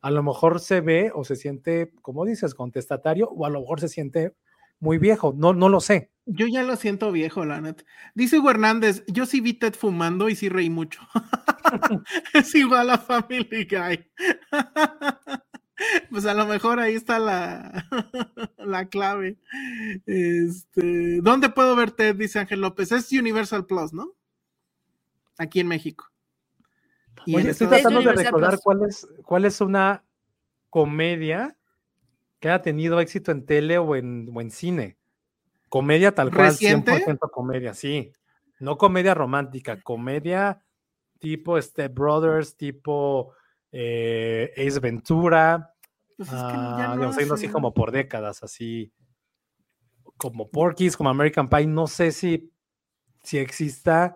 a 0.02 0.11
lo 0.11 0.24
mejor 0.24 0.60
se 0.60 0.82
ve 0.82 1.11
o 1.14 1.24
se 1.24 1.36
siente, 1.36 1.91
como 2.02 2.26
dices, 2.26 2.53
contestatario, 2.56 3.30
o 3.30 3.45
a 3.45 3.49
lo 3.49 3.61
mejor 3.61 3.80
se 3.80 3.90
siente 3.90 4.34
muy 4.80 4.98
viejo, 4.98 5.34
no, 5.36 5.53
no 5.53 5.69
lo 5.69 5.80
sé. 5.80 6.11
Yo 6.26 6.45
ya 6.48 6.64
lo 6.64 6.76
siento 6.76 7.11
viejo, 7.11 7.45
la 7.45 7.61
neta. 7.61 7.84
Dice 8.14 8.38
Hugo 8.38 8.52
Hernández, 8.52 9.03
yo 9.07 9.26
sí 9.26 9.41
vi 9.41 9.53
Ted 9.53 9.74
fumando 9.74 10.30
y 10.30 10.36
sí 10.36 10.49
reí 10.49 10.69
mucho. 10.69 10.99
es 12.34 12.53
igual 12.53 12.90
a 12.90 12.98
Family 12.98 13.65
Guy. 13.65 14.06
pues 16.11 16.26
a 16.26 16.34
lo 16.34 16.45
mejor 16.45 16.80
ahí 16.80 16.95
está 16.95 17.18
la, 17.19 17.88
la 18.57 18.88
clave. 18.90 19.38
Este, 20.06 21.22
¿Dónde 21.22 21.49
puedo 21.49 21.76
ver 21.76 21.91
Ted? 21.91 22.15
Dice 22.15 22.40
Ángel 22.40 22.61
López. 22.61 22.91
Es 22.91 23.11
Universal 23.11 23.65
Plus, 23.65 23.94
¿no? 23.94 24.14
Aquí 25.38 25.60
en 25.60 25.68
México. 25.68 26.11
Y 27.28 27.36
Oye, 27.36 27.49
estoy 27.49 27.68
tratando 27.68 28.02
de 28.02 28.14
recordar 28.14 28.52
Plus. 28.52 28.62
cuál 28.62 28.84
es, 28.84 29.08
cuál 29.26 29.44
es 29.44 29.60
una 29.60 30.06
comedia 30.70 31.58
que 32.40 32.48
haya 32.48 32.62
tenido 32.62 33.02
éxito 33.02 33.34
en 33.34 33.45
tele 33.45 33.78
o 33.78 33.98
en, 33.98 34.32
o 34.34 34.40
en 34.40 34.49
cine. 34.49 34.98
Comedia 35.68 36.16
tal 36.16 36.32
cual, 36.32 36.48
¿Reciente? 36.48 36.94
100% 37.06 37.30
comedia, 37.30 37.74
sí. 37.74 38.14
No 38.62 38.78
comedia 38.78 39.14
romántica, 39.14 39.82
comedia 39.82 40.64
tipo 41.20 41.62
Step 41.62 41.94
Brothers, 41.94 42.56
tipo 42.56 43.34
eh, 43.74 44.54
Ace 44.56 44.80
Ventura, 44.80 45.74
Pues 46.16 46.30
es 46.30 46.34
que 46.34 46.40
ah, 46.40 46.95
no 46.95 47.12
digamos, 47.12 47.32
así 47.34 47.49
como 47.49 47.74
por 47.74 47.91
décadas, 47.91 48.41
así 48.41 48.94
como 50.16 50.49
Porky's, 50.49 50.95
como 50.95 51.10
American 51.10 51.49
Pie. 51.49 51.68
No 51.68 51.88
sé 51.88 52.14
si, 52.14 52.54
si 53.22 53.38
exista 53.38 54.16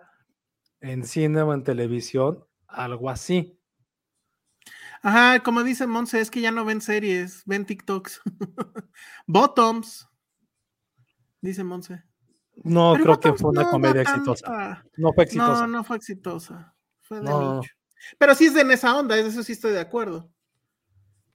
en 0.80 1.04
cine 1.04 1.42
o 1.42 1.52
en 1.52 1.62
televisión 1.62 2.46
algo 2.74 3.10
así. 3.10 3.58
Ajá, 5.02 5.40
como 5.42 5.64
dice 5.64 5.86
Monse, 5.86 6.20
es 6.20 6.30
que 6.30 6.40
ya 6.40 6.52
no 6.52 6.64
ven 6.64 6.80
series, 6.80 7.42
ven 7.44 7.66
TikToks. 7.66 8.22
Bottoms, 9.26 10.08
dice 11.40 11.64
Monse. 11.64 12.04
No 12.64 12.92
Pero 12.92 13.04
creo 13.04 13.20
que 13.20 13.32
fue 13.38 13.50
una 13.50 13.62
no 13.62 13.70
comedia 13.70 14.02
exitosa. 14.02 14.84
No 14.96 15.12
fue 15.12 15.24
exitosa. 15.24 15.60
No, 15.62 15.66
no 15.66 15.84
fue 15.84 15.96
exitosa. 15.96 16.76
Fue 17.00 17.18
de 17.18 17.24
No. 17.24 17.56
nicho. 17.60 17.72
Pero 18.18 18.34
sí 18.34 18.46
es 18.46 18.54
de 18.54 18.60
en 18.60 18.70
esa 18.70 18.96
onda, 18.96 19.16
de 19.16 19.26
eso 19.26 19.42
sí 19.42 19.52
estoy 19.52 19.72
de 19.72 19.80
acuerdo. 19.80 20.30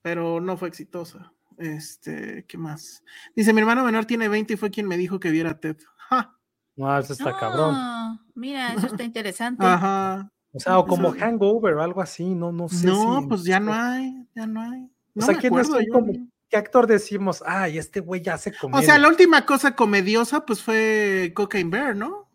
Pero 0.02 0.40
no 0.40 0.56
fue 0.58 0.68
exitosa. 0.70 1.34
Este, 1.58 2.46
¿qué 2.48 2.58
más? 2.58 3.04
Dice, 3.36 3.52
mi 3.52 3.62
hermano 3.62 3.84
menor 3.84 4.06
tiene 4.06 4.30
20 4.30 4.54
y 4.54 4.58
fue 4.58 4.70
quien 4.70 4.88
me 4.88 4.96
dijo 4.96 5.20
que 5.20 5.32
viera 5.32 5.60
Ted. 5.60 5.78
Ja, 6.10 6.38
No, 6.76 6.98
eso 6.98 7.14
está 7.14 7.36
cabrón. 7.38 7.74
Ah, 7.76 8.20
Mira, 8.36 8.74
eso 8.74 8.88
está 8.88 9.04
interesante. 9.04 9.66
Ajá. 9.66 10.32
O 10.54 10.60
sea, 10.60 10.80
o 10.80 10.86
como 10.88 11.12
Hangover 11.12 11.76
o 11.76 11.82
algo 11.84 12.02
así, 12.02 12.34
no, 12.34 12.52
no 12.52 12.68
sé. 12.70 12.88
No, 12.88 13.22
si- 13.22 13.28
pues 13.28 13.44
ya 13.44 13.60
no 13.60 13.74
hay, 13.74 14.26
ya 14.36 14.48
no 14.48 14.62
hay. 14.62 14.82
O 14.84 14.90
No 15.16 15.26
sea, 15.26 15.36
me 15.36 15.42
¿quién 15.42 15.54
es 15.54 15.68
acuerdo. 15.68 15.78
un 15.80 15.86
yo. 15.86 15.94
como- 15.94 16.28
¿Qué 16.50 16.56
actor 16.56 16.88
decimos? 16.88 17.44
Ay, 17.46 17.78
este 17.78 18.00
güey 18.00 18.22
ya 18.22 18.36
hace 18.36 18.54
comedia. 18.54 18.80
O 18.80 18.84
sea, 18.84 18.98
la 18.98 19.10
última 19.10 19.46
cosa 19.46 19.76
comediosa 19.76 20.46
pues 20.46 20.64
fue 20.64 21.34
Cocaine 21.36 21.70
Bear, 21.70 21.94
¿no? 21.96 22.30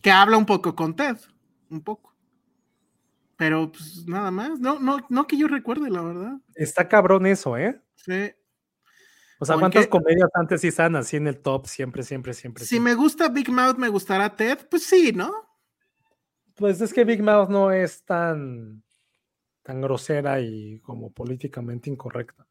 Que 0.00 0.10
habla 0.10 0.38
un 0.38 0.46
poco 0.46 0.74
con 0.74 0.96
Ted, 0.96 1.18
un 1.68 1.82
poco. 1.82 2.14
Pero 3.36 3.70
pues 3.70 4.06
nada 4.06 4.30
más, 4.30 4.58
no, 4.60 4.78
no, 4.78 5.04
no 5.10 5.26
que 5.26 5.36
yo 5.36 5.46
recuerde, 5.46 5.90
la 5.90 6.00
verdad. 6.00 6.32
Está 6.54 6.88
cabrón 6.88 7.26
eso, 7.26 7.58
¿eh? 7.58 7.78
Sí. 7.96 8.32
O 9.38 9.44
sea, 9.44 9.56
¿O 9.56 9.60
¿cuántas 9.60 9.88
comedias 9.88 10.30
antes 10.32 10.62
sí 10.62 10.68
estaban 10.68 10.96
así 10.96 11.18
en 11.18 11.26
el 11.26 11.38
top? 11.38 11.66
Siempre, 11.66 12.02
siempre, 12.02 12.32
siempre. 12.32 12.64
Si 12.64 12.70
siempre? 12.70 12.92
me 12.94 12.96
gusta 12.98 13.28
Big 13.28 13.50
Mouth, 13.50 13.76
me 13.76 13.88
gustará 13.88 14.34
Ted, 14.34 14.60
pues 14.70 14.84
sí, 14.84 15.12
¿no? 15.14 15.30
Pues 16.56 16.80
es 16.80 16.92
que 16.92 17.04
Big 17.04 17.22
Mouth 17.22 17.48
no 17.50 17.70
es 17.70 18.02
tan, 18.04 18.82
tan 19.62 19.80
grosera 19.80 20.40
y 20.40 20.80
como 20.80 21.10
políticamente 21.12 21.90
incorrecta. 21.90 22.46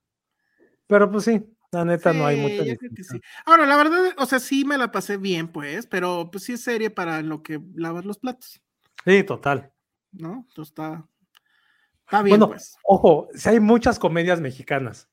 Pero 0.87 1.09
pues 1.09 1.23
sí, 1.25 1.43
la 1.71 1.83
neta 1.85 2.13
no 2.13 2.25
hay 2.27 2.37
mucha 2.37 2.57
yo 2.57 2.63
creo 2.63 2.77
que 2.77 2.87
distinción. 2.89 3.19
sí. 3.19 3.27
Ahora, 3.45 3.65
la 3.65 3.77
verdad, 3.77 3.99
o 4.17 4.25
sea, 4.27 4.39
sí 4.39 4.63
me 4.63 4.77
la 4.77 4.91
pasé 4.91 5.17
bien, 5.17 5.47
pues, 5.47 5.87
pero 5.87 6.29
pues 6.31 6.43
sí 6.43 6.53
es 6.53 6.61
serie 6.61 6.91
para 6.91 7.21
lo 7.23 7.41
que 7.41 7.59
lavas 7.75 8.05
los 8.05 8.19
platos, 8.19 8.61
Sí, 9.03 9.23
total. 9.23 9.71
¿no? 10.11 10.45
Entonces 10.47 10.69
está, 10.71 11.07
está 12.05 12.21
bien, 12.21 12.37
Bueno, 12.39 12.47
pues. 12.49 12.77
ojo, 12.83 13.27
si 13.33 13.49
hay 13.49 13.59
muchas 13.59 13.97
comedias 13.97 14.39
mexicanas. 14.39 15.09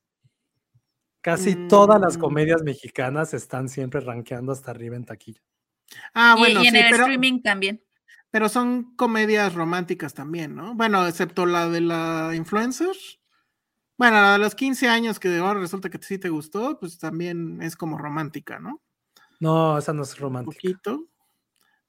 Casi 1.21 1.67
todas 1.69 1.99
las 2.01 2.17
Mm. 2.17 2.19
comedias 2.19 2.63
mexicanas 2.63 3.33
están 3.33 3.69
siempre 3.69 4.01
rankeando 4.01 4.51
hasta 4.51 4.71
arriba 4.71 4.97
en 4.97 5.05
taquilla. 5.05 5.41
Ah, 6.13 6.35
Y- 6.37 6.39
bueno, 6.39 6.63
y, 6.63 6.67
en 6.67 6.73
sí, 6.73 6.79
el 6.79 6.85
pero, 6.91 7.03
streaming 7.05 7.41
también. 7.41 7.81
Pero 8.33 8.49
son 8.49 8.95
comedias 8.95 9.53
románticas 9.53 10.15
también, 10.15 10.55
¿no? 10.55 10.73
Bueno, 10.73 11.05
excepto 11.07 11.45
la 11.45 11.69
de 11.69 11.81
la 11.81 12.31
influencer. 12.33 12.95
Bueno, 13.95 14.19
la 14.19 14.31
de 14.33 14.39
los 14.39 14.55
15 14.55 14.89
años 14.89 15.19
que 15.19 15.37
ahora 15.37 15.59
resulta 15.59 15.87
que 15.91 15.99
sí 16.01 16.17
te 16.17 16.29
gustó, 16.29 16.79
pues 16.79 16.97
también 16.97 17.61
es 17.61 17.75
como 17.75 17.95
romántica, 17.95 18.57
¿no? 18.57 18.81
No, 19.39 19.77
esa 19.77 19.93
no 19.93 20.01
es 20.01 20.15
Un 20.15 20.19
romántica. 20.21 20.55
poquito. 20.55 21.05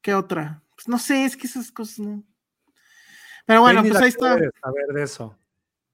¿Qué 0.03 0.13
otra? 0.13 0.63
Pues 0.77 0.87
no 0.87 0.99
sé, 0.99 1.25
es 1.25 1.35
que 1.35 1.47
esas 1.47 1.73
cosas 1.73 2.01
no. 2.01 2.23
Pero 3.47 3.63
bueno, 3.63 3.81
pues 3.81 3.97
ahí 3.97 4.09
está. 4.11 4.37
quiere 4.37 4.51
saber 4.63 4.87
de 4.95 5.03
eso. 5.03 5.39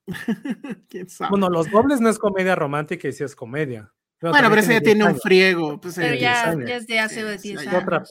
¿Quién 0.89 1.07
sabe? 1.09 1.29
Bueno, 1.29 1.47
Los 1.47 1.71
Dobles 1.71 2.01
no 2.01 2.09
es 2.09 2.19
comedia 2.19 2.55
romántica 2.55 3.07
y 3.07 3.13
sí 3.13 3.23
es 3.23 3.37
comedia. 3.37 3.89
Bueno, 4.19 4.49
pero 4.49 4.59
ese 4.59 4.73
ya 4.73 4.81
tiene 4.81 5.05
un 5.05 5.17
friego. 5.17 5.79
Pues, 5.79 5.95
Pero 5.95 6.13
eh, 6.13 6.19
ya, 6.19 6.49
años. 6.49 6.67
ya 6.67 6.75
es 6.75 6.87
de 6.87 6.99
hace 6.99 7.37
Sí, 7.39 7.47
10 7.51 7.61
sí, 7.61 7.67
años. 7.69 7.83
Otra. 7.83 8.03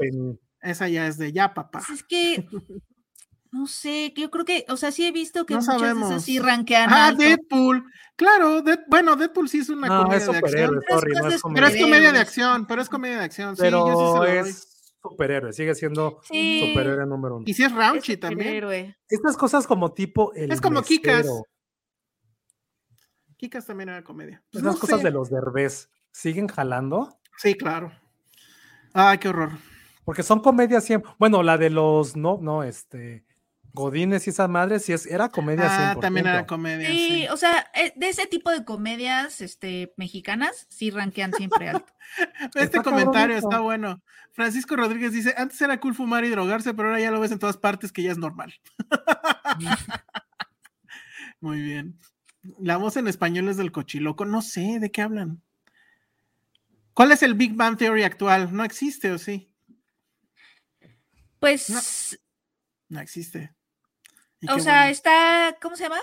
Esa 0.62 0.88
ya 0.88 1.06
es 1.06 1.16
de 1.18 1.32
ya, 1.32 1.54
papá. 1.54 1.82
Pues 1.86 2.00
es 2.00 2.04
que, 2.04 2.46
no 3.52 3.66
sé, 3.66 4.12
yo 4.16 4.30
creo 4.30 4.44
que, 4.44 4.64
o 4.68 4.76
sea, 4.76 4.92
sí 4.92 5.06
he 5.06 5.12
visto 5.12 5.46
que 5.46 5.54
No 5.54 5.60
muchas 5.60 5.74
de 5.74 5.80
sabemos. 5.80 6.10
esas 6.10 6.24
sí 6.24 6.38
rankean 6.38 6.90
Ah, 6.92 7.08
alto. 7.08 7.22
Deadpool. 7.22 7.84
Claro, 8.16 8.62
bueno, 8.88 9.16
Deadpool 9.16 9.48
sí 9.48 9.58
es 9.60 9.70
una 9.70 9.88
No, 9.88 10.02
comedia 10.02 10.18
es 10.18 10.26
de 10.30 10.36
acción. 10.38 10.80
Pero 10.86 10.98
es 11.28 11.34
es 11.34 11.42
comedia. 11.42 11.62
Pero 11.62 11.66
es 11.76 11.82
comedia 11.82 12.12
de 12.12 12.18
acción, 12.18 12.66
pero 12.66 12.82
es 12.82 12.88
comedia 12.90 13.18
de 13.18 13.24
acción. 13.24 13.56
Sí, 13.56 13.62
yo 13.62 13.68
sí 13.68 13.72
se 13.72 13.72
lo 13.72 14.14
doy. 14.16 14.30
es 14.36 14.92
superhéroe, 15.02 15.52
sigue 15.54 15.74
siendo 15.74 16.20
Sí. 16.24 16.68
superhéroe 16.68 17.06
número 17.06 17.36
uno. 17.36 17.44
Y 17.46 17.54
si 17.54 17.62
es 17.64 17.70
Es 17.72 17.76
raunchy 17.76 18.16
también. 18.18 18.40
superhéroe. 18.40 18.96
Estas 19.08 19.36
cosas 19.38 19.66
como 19.66 19.94
tipo 19.94 20.34
el 20.34 20.52
Es 20.52 20.60
como 20.60 20.82
Kikas. 20.82 21.26
Kikas 23.38 23.66
también 23.66 23.88
era 23.88 24.04
comedia. 24.04 24.42
Pues 24.52 24.62
Esas 24.62 24.74
no 24.74 24.78
cosas 24.80 24.98
sé. 24.98 25.04
de 25.04 25.10
los 25.12 25.30
derbés 25.30 25.88
siguen 26.12 26.48
jalando 26.48 27.18
Sí, 27.38 27.54
claro. 27.54 27.90
Ay, 28.92 29.16
qué 29.16 29.28
horror. 29.30 29.52
Porque 30.04 30.22
son 30.22 30.40
comedias 30.40 30.84
siempre. 30.84 31.10
Bueno, 31.18 31.42
la 31.42 31.58
de 31.58 31.70
los 31.70 32.16
no, 32.16 32.38
no, 32.40 32.62
este 32.62 33.24
Godines 33.72 34.26
y 34.26 34.30
esa 34.30 34.48
madre 34.48 34.80
sí 34.80 34.92
es, 34.92 35.06
era 35.06 35.28
comedia 35.28 35.90
Ah, 35.90 35.94
100%. 35.94 36.00
también 36.00 36.26
era 36.26 36.44
comedia. 36.46 36.88
Sí, 36.88 37.08
Sí. 37.22 37.28
o 37.28 37.36
sea, 37.36 37.70
eh, 37.74 37.92
de 37.94 38.08
ese 38.08 38.26
tipo 38.26 38.50
de 38.50 38.64
comedias 38.64 39.40
este, 39.40 39.92
mexicanas, 39.96 40.66
sí 40.70 40.90
rankean 40.90 41.32
siempre 41.32 41.68
alto. 41.68 41.92
Este 42.56 42.64
Está 42.64 42.82
comentario 42.82 43.36
cabrón 43.36 43.52
está 43.52 43.60
bueno. 43.60 44.02
Francisco 44.32 44.74
Rodríguez 44.74 45.12
dice, 45.12 45.34
antes 45.36 45.60
era 45.60 45.78
cool 45.78 45.94
fumar 45.94 46.24
y 46.24 46.30
drogarse, 46.30 46.74
pero 46.74 46.88
ahora 46.88 47.00
ya 47.00 47.12
lo 47.12 47.20
ves 47.20 47.30
en 47.30 47.38
todas 47.38 47.56
partes 47.56 47.92
que 47.92 48.02
ya 48.02 48.10
es 48.10 48.18
normal. 48.18 48.52
Muy 51.40 51.60
bien. 51.62 51.98
La 52.58 52.76
voz 52.76 52.96
en 52.96 53.08
español 53.08 53.48
es 53.48 53.56
del 53.56 53.72
cochiloco. 53.72 54.24
No 54.24 54.42
sé, 54.42 54.78
¿de 54.80 54.90
qué 54.90 55.02
hablan? 55.02 55.42
¿Cuál 56.94 57.12
es 57.12 57.22
el 57.22 57.34
Big 57.34 57.54
Bang 57.54 57.76
Theory 57.76 58.02
actual? 58.02 58.54
¿No 58.54 58.64
existe 58.64 59.10
o 59.12 59.18
sí? 59.18 59.49
Pues, 61.40 62.18
No 62.88 63.00
existe. 63.00 63.54
O 64.48 64.58
sea, 64.58 64.80
bueno. 64.80 64.90
está, 64.92 65.56
¿cómo 65.60 65.76
se 65.76 65.84
llama? 65.84 65.98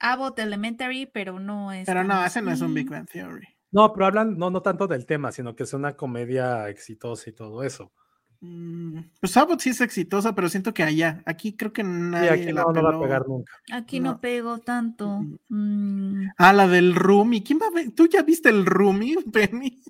Abbott 0.00 0.38
Elementary, 0.38 1.06
pero 1.06 1.38
no 1.38 1.72
es. 1.72 1.86
Pero 1.86 2.04
no, 2.04 2.24
ese 2.24 2.42
no 2.42 2.50
es 2.50 2.60
un. 2.60 2.74
Big 2.74 2.88
Bang 2.90 3.06
Theory. 3.08 3.46
No, 3.72 3.92
pero 3.92 4.06
hablan 4.06 4.36
no, 4.36 4.50
no 4.50 4.62
tanto 4.62 4.86
del 4.86 5.06
tema, 5.06 5.30
sino 5.32 5.54
que 5.54 5.62
es 5.62 5.72
una 5.74 5.94
comedia 5.96 6.68
exitosa 6.68 7.30
y 7.30 7.32
todo 7.34 7.62
eso. 7.62 7.92
Mm, 8.40 9.00
Pues 9.20 9.36
Abbott 9.36 9.60
sí 9.60 9.70
es 9.70 9.80
exitosa, 9.82 10.34
pero 10.34 10.48
siento 10.48 10.72
que 10.74 10.82
allá. 10.82 11.22
Aquí 11.26 11.56
creo 11.56 11.72
que 11.72 11.84
nadie 11.84 12.30
aquí 12.30 12.52
la 12.52 12.62
no, 12.62 12.72
no 12.72 12.82
va 12.82 12.96
a 12.96 13.00
pegar 13.00 13.28
nunca. 13.28 13.52
Aquí 13.72 14.00
no, 14.00 14.12
No. 14.12 14.20
pego 14.20 14.58
tanto. 14.58 15.20
Mm, 15.48 16.28
Ah, 16.38 16.52
la 16.54 16.66
del 16.66 16.94
Rumi. 16.94 17.42
¿Quién 17.42 17.58
va 17.62 17.66
a 17.66 17.70
ver? 17.70 17.92
¿Tú 17.92 18.06
ya 18.08 18.22
viste 18.22 18.48
el 18.48 18.64
Rumi, 18.66 19.14
Penny? 19.32 19.82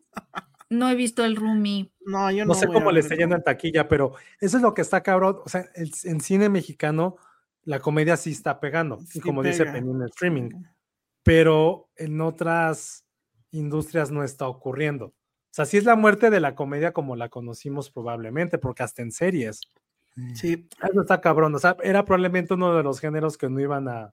No 0.71 0.89
he 0.89 0.95
visto 0.95 1.25
el 1.25 1.37
Roomie. 1.37 1.93
No, 2.07 2.31
yo 2.31 2.45
no. 2.45 2.55
No 2.55 2.55
sé 2.55 2.67
cómo 2.69 2.91
le 2.93 3.01
está 3.01 3.15
yendo 3.15 3.35
en 3.35 3.41
Rumi. 3.41 3.45
taquilla, 3.45 3.89
pero 3.89 4.15
eso 4.41 4.57
es 4.57 4.63
lo 4.63 4.73
que 4.73 4.83
está 4.83 5.03
cabrón. 5.03 5.39
O 5.45 5.49
sea, 5.49 5.69
el- 5.75 5.93
en 6.05 6.21
cine 6.21 6.49
mexicano 6.49 7.17
la 7.65 7.79
comedia 7.81 8.17
sí 8.17 8.31
está 8.31 8.59
pegando. 8.61 9.01
Sí 9.01 9.19
y 9.19 9.21
como 9.21 9.43
dice. 9.43 9.67
Penny 9.67 9.91
en 9.91 10.03
el 10.03 10.09
streaming. 10.09 10.51
Pero 11.23 11.91
en 11.97 12.21
otras 12.21 13.05
industrias 13.51 14.11
no 14.11 14.25
está 14.25 14.49
ocurriendo. 14.49 15.07
O 15.07 15.53
sea, 15.53 15.67
sí 15.67 15.77
es 15.77 15.85
la 15.85 15.97
muerte 15.97 16.31
de 16.31 16.41
la 16.41 16.55
comedia 16.55 16.93
como 16.93 17.17
la 17.17 17.29
conocimos 17.29 17.91
probablemente, 17.91 18.57
porque 18.59 18.83
hasta 18.85 19.03
en 19.03 19.11
series. 19.13 19.61
Sí, 20.35 20.69
Eso 20.91 21.01
está 21.03 21.21
cabrón. 21.21 21.55
O 21.55 21.59
sea, 21.59 21.77
era 21.83 22.05
probablemente 22.05 22.55
uno 22.55 22.75
de 22.77 22.83
los 22.83 23.01
géneros 23.01 23.37
que 23.39 23.49
no 23.49 23.61
iban 23.61 23.89
a 23.89 24.13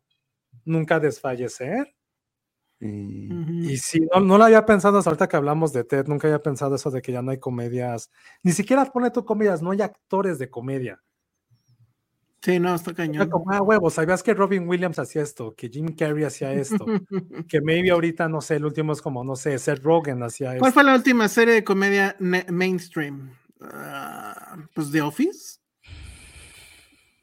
nunca 0.66 1.00
desfallecer. 1.00 1.94
Y, 2.80 3.78
sí, 3.78 4.08
no, 4.14 4.22
no 4.22 4.38
lo 4.38 4.44
había 4.44 4.66
pensado 4.66 5.00
hasta 5.00 5.10
ahorita 5.10 5.28
que 5.28 5.36
hablamos 5.36 5.74
de 5.74 5.84
Ted, 5.84 6.06
nunca 6.08 6.28
había 6.28 6.44
pensado 6.44 6.76
eso 6.76 6.92
de 6.92 7.02
que 7.02 7.12
ya 7.12 7.22
no 7.22 7.32
hay 7.32 7.40
comedias. 7.40 8.12
Ni 8.44 8.52
siquiera 8.52 8.86
pone 8.86 9.10
tú 9.10 9.26
comedias, 9.26 9.62
no 9.62 9.72
hay 9.72 9.82
actores 9.82 10.38
de 10.38 10.50
comedia. 10.50 11.02
sí, 12.42 12.60
no, 12.60 12.76
está 12.76 12.94
cañón. 12.94 13.30
como, 13.30 13.52
ah, 13.52 13.62
huevos, 13.62 13.96
sabías 13.96 14.22
que 14.22 14.34
Robin 14.34 14.68
Williams 14.68 15.00
hacía 15.00 15.24
esto, 15.24 15.56
que 15.56 15.70
Jim 15.70 15.96
Carrey 15.96 16.24
hacía 16.24 16.54
esto, 16.54 16.86
que 17.50 17.62
maybe 17.62 17.90
ahorita, 17.90 18.30
no 18.30 18.42
sé, 18.42 18.58
el 18.58 18.66
último 18.66 18.94
es 18.94 19.02
como, 19.02 19.24
no 19.24 19.36
sé, 19.36 19.58
Seth 19.58 19.84
Rogen 19.84 20.22
hacía 20.22 20.50
¿Cuál 20.58 20.70
esto. 20.70 20.72
fue 20.72 20.84
la 20.84 20.96
última 20.96 21.28
serie 21.28 21.56
de 21.56 21.64
comedia 21.64 22.16
mainstream? 22.20 23.32
Ah, 23.60 24.56
pues 24.76 24.92
The 24.92 25.02
Office. 25.02 25.60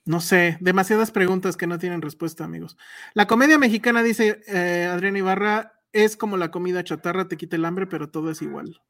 No 0.06 0.20
sé, 0.20 0.58
demasiadas 0.60 1.10
preguntas 1.10 1.56
que 1.56 1.66
no 1.66 1.78
tienen 1.78 2.02
respuesta, 2.02 2.44
amigos. 2.44 2.76
La 3.14 3.26
comedia 3.26 3.58
mexicana, 3.58 4.02
dice 4.02 4.42
eh, 4.48 4.88
Adrián 4.90 5.16
Ibarra, 5.16 5.80
es 5.92 6.16
como 6.16 6.36
la 6.36 6.50
comida 6.50 6.84
chatarra, 6.84 7.26
te 7.28 7.36
quita 7.36 7.56
el 7.56 7.64
hambre, 7.64 7.86
pero 7.86 8.10
todo 8.10 8.30
es 8.30 8.42
igual. 8.42 8.80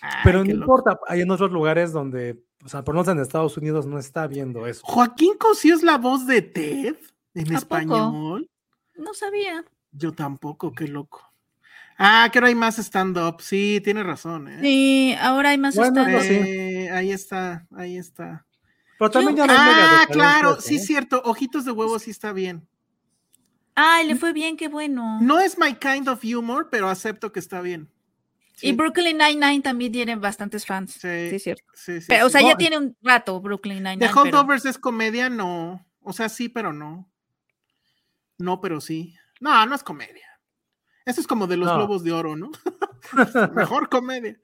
Ay, 0.00 0.20
Pero 0.24 0.38
no 0.40 0.50
loco. 0.50 0.60
importa, 0.62 0.98
hay 1.06 1.20
en 1.20 1.30
otros 1.30 1.52
lugares 1.52 1.92
donde, 1.92 2.42
o 2.64 2.68
sea, 2.68 2.82
por 2.82 2.94
lo 2.94 3.02
menos 3.02 3.14
en 3.14 3.22
Estados 3.22 3.56
Unidos 3.56 3.86
no 3.86 3.98
está 3.98 4.26
viendo 4.26 4.66
eso. 4.66 4.80
Joaquín 4.84 5.34
Cosío 5.38 5.74
es 5.74 5.82
la 5.82 5.98
voz 5.98 6.26
de 6.26 6.42
Ted 6.42 6.96
en 7.34 7.54
español. 7.54 8.50
No 8.96 9.14
sabía. 9.14 9.64
Yo 9.92 10.12
tampoco, 10.12 10.72
qué 10.72 10.88
loco. 10.88 11.22
Ah, 11.96 12.28
que 12.32 12.38
ahora 12.38 12.48
hay 12.48 12.54
más 12.56 12.78
stand-up. 12.78 13.40
Sí, 13.40 13.80
tiene 13.84 14.02
razón. 14.02 14.48
¿eh? 14.48 14.58
Sí, 14.60 15.14
ahora 15.20 15.50
hay 15.50 15.58
más 15.58 15.76
Bueno, 15.76 16.02
stand-up. 16.02 16.22
Eh, 16.24 16.90
ahí 16.90 17.12
está, 17.12 17.66
ahí 17.76 17.96
está. 17.96 18.44
Pero 18.98 19.10
también 19.10 19.36
ya 19.36 19.46
no 19.46 19.52
hay 19.52 19.58
Ah, 19.60 20.06
claro, 20.10 20.60
sí, 20.60 20.76
¿eh? 20.76 20.78
cierto. 20.78 21.20
Ojitos 21.24 21.64
de 21.64 21.72
huevo 21.72 21.98
sí 21.98 22.10
está 22.10 22.32
bien. 22.32 22.66
Ay, 23.74 24.06
le 24.06 24.14
fue 24.14 24.32
bien, 24.32 24.56
qué 24.56 24.68
bueno. 24.68 25.18
No 25.20 25.40
es 25.40 25.58
my 25.58 25.74
kind 25.74 26.08
of 26.08 26.22
humor, 26.24 26.68
pero 26.70 26.88
acepto 26.88 27.32
que 27.32 27.40
está 27.40 27.60
bien. 27.60 27.90
Y 28.62 28.72
Brooklyn 28.72 29.18
Nine-Nine 29.18 29.62
también 29.62 29.90
tiene 29.90 30.14
bastantes 30.14 30.64
fans. 30.64 30.92
Sí. 30.92 31.30
Sí, 31.30 31.38
cierto. 31.40 31.64
sí, 31.74 32.00
sí, 32.00 32.06
Pero, 32.08 32.26
o 32.26 32.30
sea, 32.30 32.40
ya 32.40 32.56
tiene 32.56 32.78
un 32.78 32.96
rato 33.02 33.40
Brooklyn 33.40 33.78
The 33.78 33.82
Nine-Nine. 33.96 34.10
pero- 34.12 34.20
Holdovers 34.22 34.64
es 34.64 34.78
comedia, 34.78 35.28
no. 35.28 35.84
O 36.02 36.12
sea, 36.12 36.28
sí, 36.28 36.48
pero 36.48 36.72
no. 36.72 37.10
No, 38.38 38.60
pero 38.60 38.80
sí. 38.80 39.14
No, 39.40 39.66
no 39.66 39.74
es 39.74 39.82
comedia. 39.82 40.26
Eso 41.04 41.20
es 41.20 41.26
como 41.26 41.48
de 41.48 41.56
los 41.56 41.66
No. 41.68 41.76
globos 41.76 42.04
de 42.04 42.12
oro, 42.12 42.36
¿no? 42.36 42.50
Mejor 43.54 43.88
comedia. 43.88 44.38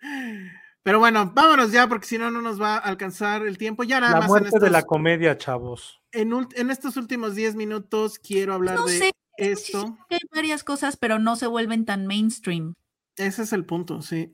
Pero 0.83 0.99
bueno, 0.99 1.31
vámonos 1.35 1.73
ya, 1.73 1.87
porque 1.89 2.07
si 2.07 2.17
no, 2.19 2.31
no 2.31 2.41
nos 2.41 2.61
va 2.61 2.77
a 2.77 2.79
alcanzar 2.79 3.47
el 3.47 3.59
tiempo. 3.59 3.83
Ya 3.85 4.01
nada 4.01 4.15
La 4.15 4.19
más 4.21 4.27
en 4.27 4.31
muerte 4.31 4.59
de 4.59 4.71
la 4.71 4.79
estos, 4.79 4.89
comedia, 4.89 5.37
chavos. 5.37 6.01
en, 6.13 6.31
ult- 6.31 6.53
en 6.57 6.71
estos 6.71 6.97
últimos 6.97 7.35
10 7.35 7.55
minutos 7.55 8.19
quiero 8.19 8.55
hablar 8.55 8.77
No 8.77 8.87
de 8.87 8.99
sé, 8.99 9.13
esto. 9.37 9.99
Hay 10.09 10.19
varias 10.35 10.65
cosas, 10.65 10.97
pero 10.97 11.19
no 11.19 11.37
se 11.37 11.47
vuelven 11.47 11.85
tan 11.85 12.07
mainstream. 12.07 12.75
Ese 13.17 13.43
es 13.43 13.53
el 13.53 13.67
punto, 13.67 14.01
sí. 14.01 14.33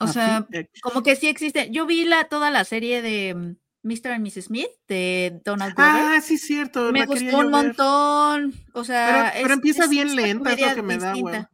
O 0.00 0.04
A 0.04 0.08
sea, 0.12 0.46
fin- 0.50 0.68
como 0.82 1.02
que 1.02 1.16
sí 1.16 1.26
existe. 1.28 1.70
Yo 1.70 1.86
vi 1.86 2.04
la, 2.04 2.24
toda 2.24 2.50
la 2.50 2.64
serie 2.64 3.00
de 3.00 3.34
mm, 3.34 3.56
Mr. 3.82 4.12
and 4.12 4.26
Mrs. 4.26 4.44
Smith 4.46 4.68
de 4.88 5.40
Donald 5.44 5.74
Glover. 5.74 5.92
Ah, 5.94 6.20
sí, 6.20 6.36
cierto. 6.36 6.92
me 6.92 7.06
gustó 7.06 7.38
un 7.38 7.50
montón. 7.50 8.54
O 8.74 8.84
sea, 8.84 9.30
Pero, 9.32 9.42
pero 9.42 9.46
es- 9.46 9.52
empieza 9.54 9.84
es 9.84 9.90
bien 9.90 10.14
lenta, 10.16 10.52
es 10.52 10.60
lo 10.60 10.74
que 10.74 10.82
me 10.82 10.98
da 10.98 11.12
distinta. 11.12 11.50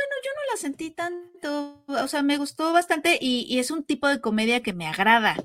Bueno, 0.00 0.14
yo 0.24 0.30
no 0.34 0.52
la 0.52 0.56
sentí 0.56 0.90
tanto, 0.90 1.84
o 1.86 2.08
sea, 2.08 2.22
me 2.22 2.38
gustó 2.38 2.72
bastante 2.72 3.18
y, 3.20 3.46
y 3.48 3.58
es 3.58 3.70
un 3.70 3.84
tipo 3.84 4.08
de 4.08 4.20
comedia 4.20 4.62
que 4.62 4.72
me 4.72 4.86
agrada. 4.86 5.36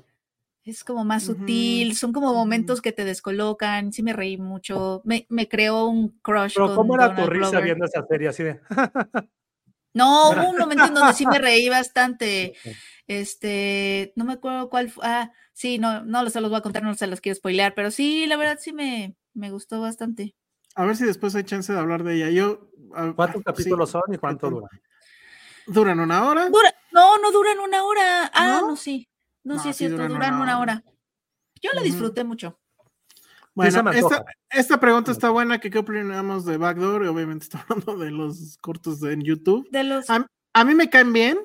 Es 0.64 0.82
como 0.82 1.04
más 1.04 1.24
sutil, 1.24 1.94
son 1.96 2.12
como 2.12 2.32
momentos 2.34 2.80
que 2.80 2.90
te 2.90 3.04
descolocan, 3.04 3.92
sí 3.92 4.02
me 4.02 4.12
reí 4.12 4.36
mucho, 4.36 5.00
me, 5.04 5.26
me 5.28 5.48
creó 5.48 5.86
un 5.86 6.08
crush 6.22 6.54
Pero 6.54 6.66
con 6.66 6.74
¿cómo 6.76 6.94
era 6.96 7.10
tu 7.10 7.22
Donald 7.22 7.30
risa 7.30 7.50
Glover. 7.50 7.64
viendo 7.64 7.84
esa 7.84 8.04
serie 8.06 8.28
así 8.28 8.42
de... 8.42 8.60
No, 9.94 10.30
hubo 10.30 10.50
un 10.50 10.56
momento 10.58 10.86
en 10.86 10.94
donde 10.94 11.14
sí 11.14 11.24
me 11.26 11.38
reí 11.38 11.68
bastante. 11.68 12.54
Este, 13.06 14.12
no 14.16 14.24
me 14.24 14.34
acuerdo 14.34 14.68
cuál 14.68 14.90
fue. 14.90 15.04
Ah, 15.06 15.32
sí, 15.52 15.78
no, 15.78 16.04
no 16.04 16.28
se 16.28 16.40
los 16.40 16.50
voy 16.50 16.58
a 16.58 16.62
contar, 16.62 16.82
no 16.82 16.94
se 16.94 17.06
los 17.06 17.20
quiero 17.20 17.36
spoilear, 17.36 17.74
pero 17.74 17.90
sí, 17.90 18.26
la 18.26 18.36
verdad 18.36 18.58
sí 18.60 18.72
me, 18.72 19.16
me 19.32 19.50
gustó 19.50 19.80
bastante. 19.80 20.34
A 20.76 20.84
ver 20.84 20.96
si 20.96 21.04
después 21.04 21.34
hay 21.34 21.44
chance 21.44 21.72
de 21.72 21.78
hablar 21.78 22.04
de 22.04 22.14
ella. 22.14 22.30
Yo. 22.30 22.70
ah, 22.94 23.12
¿Cuántos 23.16 23.40
sí, 23.40 23.44
capítulos 23.44 23.90
son 23.90 24.02
y 24.12 24.18
cuánto 24.18 24.50
duran? 24.50 24.70
Duran 25.66 25.98
una 25.98 26.24
hora. 26.28 26.48
Dura, 26.48 26.72
no, 26.92 27.18
no 27.18 27.32
duran 27.32 27.58
una 27.58 27.82
hora. 27.84 28.30
Ah, 28.32 28.60
¿No? 28.60 28.68
no, 28.68 28.76
sí. 28.76 29.08
No, 29.42 29.54
No, 29.54 29.62
sí 29.62 29.70
es 29.70 29.76
cierto, 29.76 29.96
duran 29.96 30.12
duran, 30.12 30.34
una 30.34 30.42
una 30.42 30.58
hora. 30.60 30.72
hora. 30.74 30.84
Yo 31.60 31.70
la 31.72 31.82
disfruté 31.82 32.22
mucho. 32.24 32.58
Bueno, 33.54 33.90
esta, 33.90 34.24
esta 34.50 34.78
pregunta 34.78 35.10
está 35.12 35.30
buena. 35.30 35.58
que 35.58 35.70
¿Qué 35.70 35.78
opinamos 35.78 36.44
de 36.44 36.58
Backdoor? 36.58 37.04
Y 37.04 37.08
obviamente 37.08 37.44
está 37.44 37.64
hablando 37.68 37.96
de 37.96 38.10
los 38.10 38.58
cortos 38.60 39.00
de, 39.00 39.14
en 39.14 39.22
YouTube. 39.22 39.66
De 39.70 39.82
los. 39.82 40.10
A, 40.10 40.26
a 40.52 40.64
mí 40.64 40.74
me 40.74 40.90
caen 40.90 41.12
bien, 41.12 41.38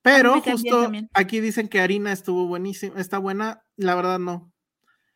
pero 0.00 0.40
bien 0.40 0.44
justo 0.56 0.92
aquí 1.12 1.40
dicen 1.40 1.68
que 1.68 1.80
Harina 1.80 2.12
estuvo 2.12 2.46
buenísima. 2.46 3.00
Está 3.00 3.18
buena. 3.18 3.64
La 3.76 3.96
verdad, 3.96 4.20
no. 4.20 4.52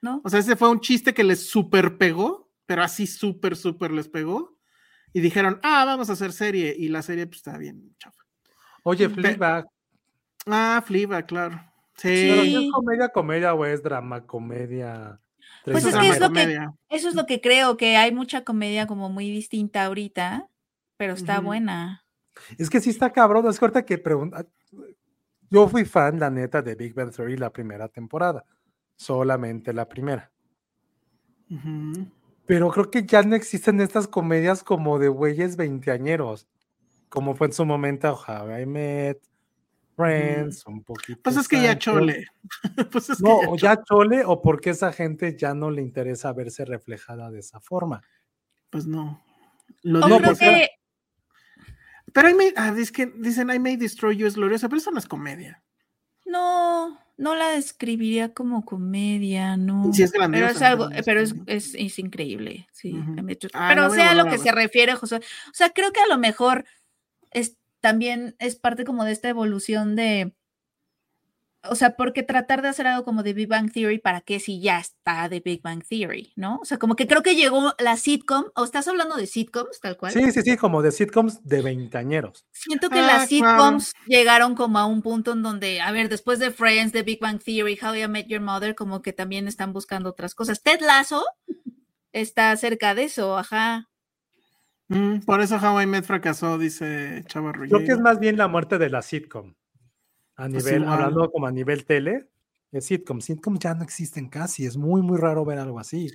¿No? 0.02 0.20
O 0.24 0.28
sea, 0.28 0.40
ese 0.40 0.56
fue 0.56 0.68
un 0.70 0.81
chiste 0.81 1.14
que 1.14 1.24
les 1.24 1.48
super 1.48 1.97
pegó, 1.98 2.44
pero 2.66 2.82
así 2.82 3.07
súper, 3.07 3.57
súper 3.57 3.91
les 3.93 4.09
pegó. 4.09 4.59
Y 5.12 5.20
dijeron, 5.20 5.61
ah, 5.62 5.85
vamos 5.85 6.11
a 6.11 6.15
hacer 6.15 6.32
serie. 6.32 6.74
Y 6.77 6.89
la 6.89 7.03
serie, 7.03 7.27
pues 7.27 7.39
está 7.39 7.57
bien, 7.57 7.95
chafa. 7.99 8.23
Oye, 8.82 9.09
Fleabag, 9.09 9.66
Ah, 10.47 10.82
Fliba, 10.85 11.23
claro. 11.23 11.61
Sí. 11.97 12.09
es 12.11 12.73
comedia, 12.73 13.09
comedia 13.09 13.55
o 13.55 13.65
es 13.65 13.82
drama, 13.82 14.27
comedia. 14.27 15.20
Pues 15.65 15.85
Eso 15.85 15.89
es 15.89 15.97
que 15.97 16.09
es 16.09 16.20
lo 16.20 16.32
que, 16.32 16.69
eso 16.91 17.09
es 17.09 17.15
lo 17.15 17.27
que 17.27 17.41
creo, 17.41 17.77
que 17.77 17.97
hay 17.97 18.12
mucha 18.12 18.45
comedia 18.45 18.86
como 18.86 19.09
muy 19.09 19.31
distinta 19.31 19.85
ahorita, 19.85 20.49
pero 20.97 21.15
está 21.15 21.41
buena. 21.41 22.05
Es 22.59 22.69
que 22.69 22.81
sí 22.81 22.91
está 22.91 23.12
cabrón. 23.12 23.47
Es 23.49 23.59
que 23.59 23.65
ahorita 23.65 23.85
que 23.85 23.99
pregunta. 23.99 24.47
Yo 25.51 25.69
fui 25.69 25.85
fan, 25.85 26.19
la 26.19 26.31
neta, 26.31 26.62
de 26.62 26.74
Big 26.74 26.95
Bang 26.95 27.15
Theory 27.15 27.36
la 27.36 27.51
primera 27.51 27.89
temporada. 27.89 28.45
Solamente 28.97 29.73
la 29.73 29.89
primera. 29.89 30.31
Pero 32.47 32.71
creo 32.71 32.91
que 32.91 33.05
ya 33.05 33.23
no 33.23 33.37
existen 33.37 33.81
estas 33.81 34.07
comedias 34.07 34.62
como 34.62 34.99
de 34.99 35.09
güeyes 35.09 35.57
veinteañeros. 35.57 36.47
Como 37.09 37.35
fue 37.35 37.47
en 37.49 37.53
su 37.53 37.65
momento 37.65 38.12
How 38.27 38.59
I 38.61 38.66
Met, 38.66 39.19
Friends, 39.97 40.66
un 40.66 40.83
poquito. 40.83 41.21
Pues 41.23 41.37
es 41.37 41.47
que 41.49 41.62
ya 41.62 41.79
chole. 41.79 42.27
pues 42.93 43.09
es 43.11 43.19
que 43.19 43.23
No, 43.23 43.41
ya 43.41 43.49
o 43.49 43.57
chole. 43.57 43.61
ya 43.62 43.83
chole, 43.85 44.25
o 44.25 44.43
porque 44.43 44.71
esa 44.71 44.93
gente 44.93 45.37
ya 45.39 45.55
no 45.55 45.71
le 45.71 45.81
interesa 45.83 46.33
verse 46.33 46.65
reflejada 46.65 47.31
de 47.31 47.39
esa 47.41 47.61
forma. 47.61 48.03
Pues 48.71 48.87
no. 48.87 49.23
Lo 49.83 50.01
O 50.01 50.07
digo 50.07 50.19
creo 50.19 50.31
porque- 50.31 50.45
que 50.45 50.69
Pero 52.12 52.29
I 52.31 52.35
may, 52.35 52.53
ah, 52.57 52.75
es 52.77 52.91
que 52.93 53.07
dicen 53.07 53.51
I 53.51 53.59
may 53.59 53.77
destroy 53.77 54.16
you 54.16 54.27
es 54.27 54.35
gloriosa, 54.35 54.69
pero 54.69 54.79
eso 54.79 54.91
no 54.91 54.99
es 54.99 55.07
comedia. 55.07 55.62
no, 56.27 56.99
no 57.16 57.35
la 57.35 57.51
describiría 57.51 58.32
como 58.32 58.65
comedia, 58.65 59.57
no. 59.57 59.93
Sí 59.93 60.03
es 60.03 60.12
pero 60.12 60.47
es 60.49 60.62
algo, 60.62 60.89
pero 60.89 60.91
no 60.91 60.97
es 60.99 61.05
pero 61.05 61.20
es, 61.47 61.74
es, 61.74 61.99
increíble, 61.99 62.69
sí. 62.73 62.93
Your- 62.93 63.51
Ah, 63.55 63.69
pero 63.69 63.82
la 63.82 63.86
o 63.86 63.91
voy 63.91 63.99
a 63.99 64.03
sea, 64.03 64.11
a 64.11 64.15
lo 64.15 64.27
que 64.27 64.39
se 64.39 64.53
refiere, 64.53 64.95
José. 64.95 65.16
O 65.16 65.55
sea, 65.55 65.70
creo 65.70 65.93
que 65.93 66.01
a 66.01 66.07
lo 66.09 66.19
mejor 66.19 66.65
es 67.31 67.57
también 67.81 68.35
es 68.39 68.57
parte 68.57 68.85
como 68.85 69.05
de 69.05 69.12
esta 69.12 69.28
evolución 69.28 69.97
de. 69.97 70.35
O 71.70 71.74
sea, 71.74 71.97
porque 71.97 72.23
tratar 72.23 72.62
de 72.62 72.69
hacer 72.69 72.86
algo 72.86 73.05
como 73.05 73.23
de 73.23 73.32
Big 73.32 73.49
Bang 73.49 73.70
Theory, 73.73 73.99
¿para 73.99 74.20
qué 74.20 74.41
si 74.41 74.61
ya 74.61 74.78
está 74.78 75.28
de 75.28 75.41
Big 75.41 75.62
Bang 75.62 75.82
Theory, 75.82 76.32
no? 76.36 76.59
O 76.62 76.65
sea, 76.65 76.78
como 76.78 76.97
que 76.97 77.07
creo 77.07 77.23
que 77.23 77.36
llegó 77.36 77.74
la 77.78 77.97
sitcom, 77.97 78.47
o 78.55 78.65
estás 78.65 78.89
hablando 78.89 79.16
de 79.16 79.27
sitcoms, 79.27 79.81
tal 79.81 79.97
cual. 79.97 80.12
Sí, 80.12 80.31
sí, 80.32 80.43
sí, 80.43 80.57
como 80.57 80.82
de 80.82 80.93
sitcoms 80.93 81.43
de 81.45 81.62
veinteañeros. 81.62 82.47
Siento 82.53 82.89
que 82.91 83.01
Ah, 83.01 83.07
las 83.07 83.28
sitcoms 83.28 83.93
llegaron 84.07 84.55
como 84.55 84.78
a 84.78 84.86
un 84.86 85.03
punto 85.03 85.32
en 85.32 85.43
donde, 85.43 85.81
a 85.81 85.91
ver, 85.93 86.09
después 86.09 86.39
de 86.39 86.51
Friends, 86.51 86.93
de 86.93 87.03
Big 87.03 87.20
Bang 87.20 87.41
Theory, 87.43 87.78
How 87.82 87.95
I 87.95 88.09
Met 88.09 88.27
Your 88.27 88.41
Mother, 88.41 88.74
como 88.74 89.03
que 89.03 89.12
también 89.12 89.49
están 89.49 89.73
buscando 89.73 90.11
otras 90.11 90.35
cosas. 90.35 90.62
Ted 90.62 90.81
Lasso 90.81 91.24
está 92.12 92.57
cerca 92.57 92.95
de 92.95 93.05
eso, 93.05 93.36
ajá. 93.39 93.89
Mm, 94.89 95.20
por 95.20 95.41
eso 95.41 95.57
How 95.57 95.81
I 95.81 95.86
Met 95.86 96.05
fracasó, 96.05 96.59
dice 96.59 97.24
Chava 97.27 97.53
Creo 97.53 97.78
que 97.81 97.93
es 97.93 98.01
más 98.01 98.19
bien 98.20 98.36
la 98.36 98.49
muerte 98.49 98.78
de 98.78 98.91
la 98.91 99.03
sitcom. 99.03 99.55
A 100.36 100.48
Pues 100.48 100.65
nivel, 100.65 100.85
hablando 100.89 101.31
como 101.31 101.47
a 101.47 101.52
nivel 101.52 101.85
tele, 101.85 102.28
es 102.73 102.86
sitcom. 102.86 103.20
Sitcom 103.20 103.59
ya 103.59 103.74
no 103.74 103.85
existen 103.85 104.28
casi. 104.28 104.66
Es 104.66 104.77
muy, 104.77 105.01
muy 105.02 105.19
raro 105.19 105.44
ver 105.44 105.59
algo 105.59 105.78
así. 105.78 106.11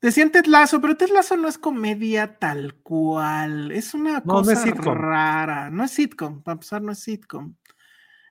Decían 0.00 0.30
Ted 0.30 0.46
Lasso, 0.46 0.80
pero 0.80 0.96
Ted 0.96 1.08
Lasso 1.10 1.36
no 1.36 1.48
es 1.48 1.56
comedia 1.58 2.38
tal 2.38 2.74
cual. 2.82 3.70
Es 3.72 3.94
una 3.94 4.14
No, 4.20 4.34
no 4.34 4.38
cosa 4.40 4.52
es 4.52 4.76
rara. 4.76 5.70
No 5.70 5.84
es 5.84 5.90
sitcom, 5.92 6.42
para 6.42 6.54
empezar, 6.54 6.82
no 6.82 6.92
es 6.92 6.98
sitcom. 6.98 7.54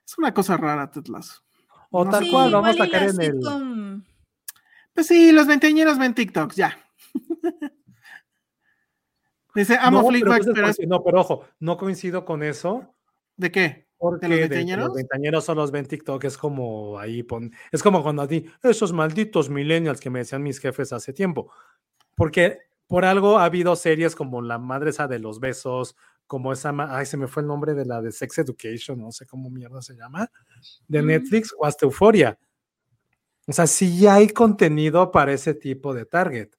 Es 0.06 0.16
una 0.18 0.32
cosa 0.32 0.56
rara, 0.56 0.90
Ted 0.90 1.06
Lasso. 1.08 1.42
O 1.90 2.04
No 2.04 2.10
tal 2.10 2.28
cual, 2.30 2.52
vamos 2.52 2.80
a 2.80 2.88
caer 2.88 3.10
en 3.10 3.20
el. 3.22 4.02
Pues 4.92 5.06
sí, 5.08 5.32
los 5.32 5.46
veinteañeros 5.46 5.98
ven 5.98 6.14
TikToks, 6.14 6.56
ya. 6.56 6.78
Dice, 9.54 9.78
amo 9.80 10.02
no, 10.02 10.08
pero, 10.08 10.34
pues 10.54 10.78
es- 10.78 10.86
no, 10.86 11.02
pero 11.02 11.20
ojo, 11.20 11.44
no 11.60 11.76
coincido 11.78 12.24
con 12.24 12.42
eso. 12.42 12.94
¿de 13.38 13.50
qué? 13.50 13.85
Porque 13.98 14.26
¿De 14.28 14.76
los 14.76 14.92
veinteañeros 14.94 15.44
solo 15.44 15.66
ven 15.70 15.86
TikTok, 15.86 16.24
es 16.24 16.36
como 16.36 16.98
ahí 16.98 17.22
pon, 17.22 17.50
es 17.72 17.82
como 17.82 18.02
cuando 18.02 18.22
a 18.22 18.28
ti, 18.28 18.46
esos 18.62 18.92
malditos 18.92 19.48
millennials 19.48 20.00
que 20.00 20.10
me 20.10 20.18
decían 20.20 20.42
mis 20.42 20.58
jefes 20.58 20.92
hace 20.92 21.12
tiempo. 21.12 21.50
Porque 22.14 22.58
por 22.86 23.04
algo 23.04 23.38
ha 23.38 23.44
habido 23.44 23.74
series 23.74 24.14
como 24.14 24.42
La 24.42 24.58
Madre 24.58 24.90
esa 24.90 25.08
de 25.08 25.18
los 25.18 25.40
besos, 25.40 25.96
como 26.26 26.52
esa, 26.52 26.74
ay, 26.90 27.06
se 27.06 27.16
me 27.16 27.26
fue 27.26 27.42
el 27.42 27.48
nombre 27.48 27.74
de 27.74 27.86
la 27.86 28.02
de 28.02 28.12
Sex 28.12 28.38
Education, 28.38 29.00
no 29.00 29.12
sé 29.12 29.26
cómo 29.26 29.48
mierda 29.50 29.80
se 29.80 29.94
llama, 29.94 30.30
de 30.88 31.02
Mm. 31.02 31.06
Netflix 31.06 31.54
o 31.58 31.64
hasta 31.64 31.86
Euforia. 31.86 32.38
O 33.48 33.52
sea, 33.52 33.66
sí 33.66 34.06
hay 34.06 34.28
contenido 34.28 35.10
para 35.12 35.32
ese 35.32 35.54
tipo 35.54 35.94
de 35.94 36.04
target. 36.04 36.50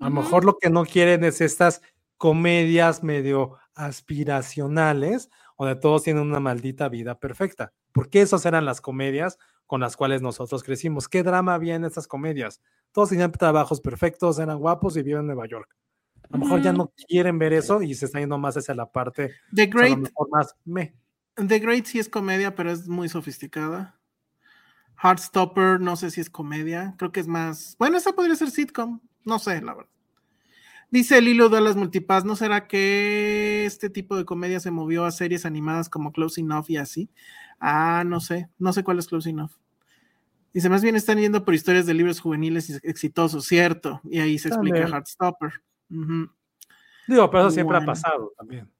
A 0.00 0.08
lo 0.08 0.16
mejor 0.16 0.44
lo 0.44 0.58
que 0.58 0.68
no 0.68 0.84
quieren 0.84 1.22
es 1.24 1.40
estas 1.40 1.80
comedias 2.18 3.02
medio 3.04 3.56
aspiracionales, 3.74 5.30
donde 5.58 5.76
todos 5.76 6.02
tienen 6.02 6.22
una 6.22 6.40
maldita 6.40 6.88
vida 6.88 7.18
perfecta. 7.18 7.72
Porque 7.92 8.20
esas 8.20 8.44
eran 8.46 8.64
las 8.64 8.80
comedias 8.80 9.38
con 9.66 9.80
las 9.80 9.96
cuales 9.96 10.22
nosotros 10.22 10.62
crecimos. 10.62 11.08
¿Qué 11.08 11.22
drama 11.22 11.54
había 11.54 11.74
en 11.74 11.84
esas 11.84 12.06
comedias? 12.06 12.60
Todos 12.92 13.10
tenían 13.10 13.32
trabajos 13.32 13.80
perfectos, 13.80 14.38
eran 14.38 14.58
guapos 14.58 14.96
y 14.96 15.00
vivían 15.02 15.20
en 15.20 15.26
Nueva 15.28 15.46
York. 15.46 15.74
A 16.30 16.36
lo 16.36 16.44
mejor 16.44 16.62
ya 16.62 16.72
no 16.72 16.92
quieren 17.08 17.38
ver 17.38 17.52
eso 17.52 17.82
y 17.82 17.94
se 17.94 18.06
están 18.06 18.22
yendo 18.22 18.38
más 18.38 18.56
hacia 18.56 18.74
la 18.74 18.90
parte, 18.90 19.34
The 19.54 19.68
pues, 19.68 19.84
a 19.84 19.88
lo 19.88 19.94
Great, 19.96 19.98
mejor 19.98 20.30
más 20.30 20.56
me. 20.64 20.94
The 21.36 21.58
Great 21.58 21.84
sí 21.84 21.98
es 21.98 22.08
comedia, 22.08 22.54
pero 22.54 22.70
es 22.70 22.88
muy 22.88 23.08
sofisticada. 23.08 23.98
Heartstopper, 25.02 25.80
no 25.80 25.96
sé 25.96 26.10
si 26.10 26.20
es 26.20 26.30
comedia, 26.30 26.94
creo 26.98 27.12
que 27.12 27.20
es 27.20 27.26
más. 27.26 27.76
Bueno, 27.78 27.98
esa 27.98 28.12
podría 28.12 28.36
ser 28.36 28.50
sitcom, 28.50 29.00
no 29.24 29.38
sé, 29.38 29.60
la 29.60 29.74
verdad. 29.74 29.90
Dice 30.94 31.20
Lilo 31.20 31.48
Dallas 31.48 31.74
Multipass, 31.74 32.24
¿no 32.24 32.36
será 32.36 32.68
que 32.68 33.64
este 33.66 33.90
tipo 33.90 34.16
de 34.16 34.24
comedia 34.24 34.60
se 34.60 34.70
movió 34.70 35.04
a 35.04 35.10
series 35.10 35.44
animadas 35.44 35.88
como 35.88 36.12
Close 36.12 36.40
Enough 36.40 36.66
y 36.68 36.76
así? 36.76 37.10
Ah, 37.58 38.04
no 38.06 38.20
sé, 38.20 38.48
no 38.58 38.72
sé 38.72 38.84
cuál 38.84 39.00
es 39.00 39.08
Close 39.08 39.28
Enough. 39.28 39.50
Dice, 40.52 40.68
más 40.68 40.82
bien 40.82 40.94
están 40.94 41.18
yendo 41.18 41.44
por 41.44 41.52
historias 41.52 41.86
de 41.86 41.94
libros 41.94 42.20
juveniles 42.20 42.78
exitosos, 42.84 43.44
cierto. 43.44 44.00
Y 44.04 44.20
ahí 44.20 44.38
se 44.38 44.50
explica. 44.50 44.86
Heartstopper. 44.86 45.54
Digo, 45.88 47.28
pero 47.28 47.40
eso 47.40 47.50
siempre 47.50 47.76
ha 47.76 47.80
Bueno. 47.80 47.92
pasado 47.92 48.32
también. 48.38 48.70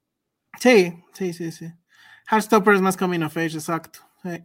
Sí, 0.57 0.93
sí, 1.11 1.33
sí, 1.33 1.51
sí. 1.51 1.69
Heartstopper 2.31 2.75
es 2.75 2.81
más 2.81 2.95
coming 2.95 3.23
of 3.23 3.35
age, 3.35 3.55
exacto. 3.57 3.99
sí. 4.23 4.41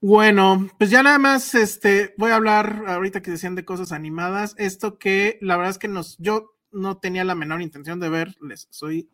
Bueno, 0.00 0.66
pues 0.78 0.88
ya 0.88 1.02
nada 1.02 1.18
más, 1.18 1.54
este, 1.54 2.14
voy 2.16 2.30
a 2.30 2.36
hablar 2.36 2.84
ahorita 2.86 3.20
que 3.20 3.32
decían 3.32 3.54
de 3.54 3.66
cosas 3.66 3.92
animadas. 3.92 4.54
Esto 4.56 4.98
que 4.98 5.36
la 5.42 5.58
verdad 5.58 5.72
es 5.72 5.78
que 5.78 5.88
nos, 5.88 6.16
yo 6.16 6.56
no 6.72 6.98
tenía 6.98 7.24
la 7.24 7.34
menor 7.34 7.62
intención 7.62 8.00
de 8.00 8.08
ver, 8.08 8.36
les 8.40 8.68
soy 8.70 9.10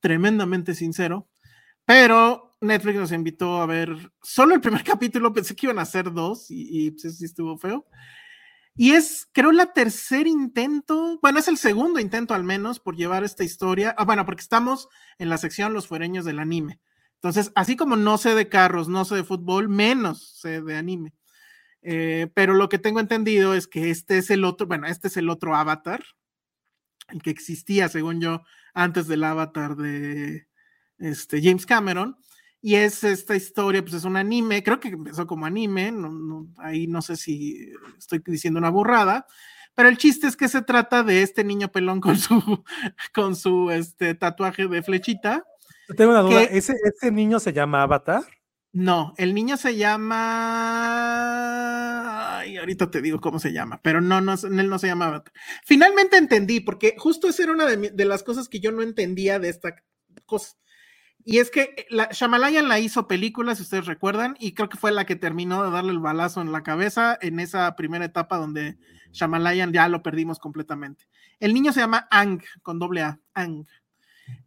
tremendamente 0.00 0.74
sincero, 0.74 1.28
pero 1.84 2.56
Netflix 2.60 2.98
nos 2.98 3.12
invitó 3.12 3.60
a 3.60 3.66
ver 3.66 4.12
solo 4.22 4.54
el 4.54 4.60
primer 4.60 4.84
capítulo, 4.84 5.32
pensé 5.32 5.54
que 5.56 5.66
iban 5.66 5.78
a 5.78 5.84
ser 5.84 6.12
dos 6.12 6.50
y, 6.50 6.86
y 6.86 6.90
pues 6.92 7.18
sí 7.18 7.24
estuvo 7.24 7.56
feo. 7.58 7.86
Y 8.76 8.92
es, 8.92 9.28
creo, 9.32 9.52
la 9.52 9.72
tercer 9.72 10.26
intento, 10.26 11.18
bueno, 11.20 11.38
es 11.38 11.48
el 11.48 11.58
segundo 11.58 12.00
intento 12.00 12.34
al 12.34 12.44
menos 12.44 12.80
por 12.80 12.96
llevar 12.96 13.24
esta 13.24 13.44
historia. 13.44 13.94
Ah, 13.98 14.04
bueno, 14.04 14.24
porque 14.24 14.42
estamos 14.42 14.88
en 15.18 15.28
la 15.28 15.38
sección 15.38 15.74
Los 15.74 15.88
Fuereños 15.88 16.24
del 16.24 16.38
Anime. 16.38 16.80
Entonces, 17.22 17.52
así 17.54 17.76
como 17.76 17.96
no 17.96 18.16
sé 18.16 18.34
de 18.34 18.48
carros, 18.48 18.88
no 18.88 19.04
sé 19.04 19.16
de 19.16 19.24
fútbol, 19.24 19.68
menos 19.68 20.38
sé 20.40 20.62
de 20.62 20.76
anime. 20.76 21.12
Eh, 21.82 22.30
pero 22.34 22.54
lo 22.54 22.70
que 22.70 22.78
tengo 22.78 22.98
entendido 22.98 23.54
es 23.54 23.66
que 23.66 23.90
este 23.90 24.16
es 24.16 24.30
el 24.30 24.42
otro, 24.44 24.66
bueno, 24.66 24.86
este 24.86 25.08
es 25.08 25.18
el 25.18 25.28
otro 25.28 25.54
avatar, 25.54 26.02
el 27.12 27.22
que 27.22 27.30
existía, 27.30 27.88
según 27.88 28.20
yo, 28.20 28.42
antes 28.74 29.06
del 29.06 29.24
avatar 29.24 29.76
de 29.76 30.46
este, 30.98 31.42
James 31.42 31.66
Cameron. 31.66 32.16
Y 32.62 32.74
es 32.74 33.04
esta 33.04 33.36
historia, 33.36 33.82
pues 33.82 33.94
es 33.94 34.04
un 34.04 34.16
anime, 34.16 34.62
creo 34.62 34.80
que 34.80 34.88
empezó 34.88 35.26
como 35.26 35.46
anime, 35.46 35.90
no, 35.92 36.10
no, 36.10 36.46
ahí 36.58 36.86
no 36.86 37.00
sé 37.00 37.16
si 37.16 37.72
estoy 37.96 38.22
diciendo 38.26 38.58
una 38.58 38.68
burrada, 38.68 39.26
pero 39.74 39.88
el 39.88 39.96
chiste 39.96 40.26
es 40.26 40.36
que 40.36 40.46
se 40.46 40.60
trata 40.60 41.02
de 41.02 41.22
este 41.22 41.42
niño 41.42 41.72
pelón 41.72 42.02
con 42.02 42.18
su, 42.18 42.62
con 43.14 43.34
su 43.34 43.70
este, 43.70 44.14
tatuaje 44.14 44.68
de 44.68 44.82
flechita. 44.82 45.42
Tengo 45.96 46.10
una 46.10 46.20
duda. 46.20 46.42
¿ese, 46.42 46.74
ese 46.84 47.10
niño 47.10 47.40
se 47.40 47.54
llama 47.54 47.82
Avatar? 47.82 48.24
No, 48.72 49.14
el 49.16 49.34
niño 49.34 49.56
se 49.56 49.76
llama. 49.76 50.20
Ay, 52.38 52.56
ahorita 52.56 52.90
te 52.90 53.02
digo 53.02 53.20
cómo 53.20 53.40
se 53.40 53.52
llama, 53.52 53.80
pero 53.82 54.00
no, 54.00 54.20
no, 54.20 54.34
él 54.34 54.68
no 54.68 54.78
se 54.78 54.86
llama 54.86 55.06
Avatar. 55.06 55.32
Finalmente 55.64 56.16
entendí, 56.16 56.60
porque 56.60 56.94
justo 56.96 57.28
esa 57.28 57.42
era 57.42 57.52
una 57.52 57.66
de, 57.66 57.76
mi- 57.76 57.88
de 57.90 58.04
las 58.04 58.22
cosas 58.22 58.48
que 58.48 58.60
yo 58.60 58.70
no 58.70 58.82
entendía 58.82 59.38
de 59.40 59.48
esta 59.48 59.74
cosa. 60.24 60.56
Y 61.24 61.38
es 61.38 61.50
que 61.50 61.86
la, 61.90 62.08
Shamalayan 62.12 62.68
la 62.68 62.78
hizo 62.80 63.08
película, 63.08 63.54
si 63.56 63.62
ustedes 63.62 63.86
recuerdan, 63.86 64.36
y 64.40 64.54
creo 64.54 64.68
que 64.68 64.78
fue 64.78 64.92
la 64.92 65.04
que 65.06 65.16
terminó 65.16 65.64
de 65.64 65.70
darle 65.70 65.92
el 65.92 65.98
balazo 65.98 66.40
en 66.40 66.52
la 66.52 66.62
cabeza 66.62 67.18
en 67.20 67.40
esa 67.40 67.76
primera 67.76 68.04
etapa 68.04 68.38
donde 68.38 68.78
Shamalayan 69.12 69.72
ya 69.72 69.88
lo 69.88 70.02
perdimos 70.02 70.38
completamente. 70.38 71.06
El 71.40 71.54
niño 71.54 71.72
se 71.72 71.80
llama 71.80 72.06
Ang, 72.10 72.42
con 72.62 72.78
doble 72.78 73.02
A, 73.02 73.20
Ang. 73.34 73.66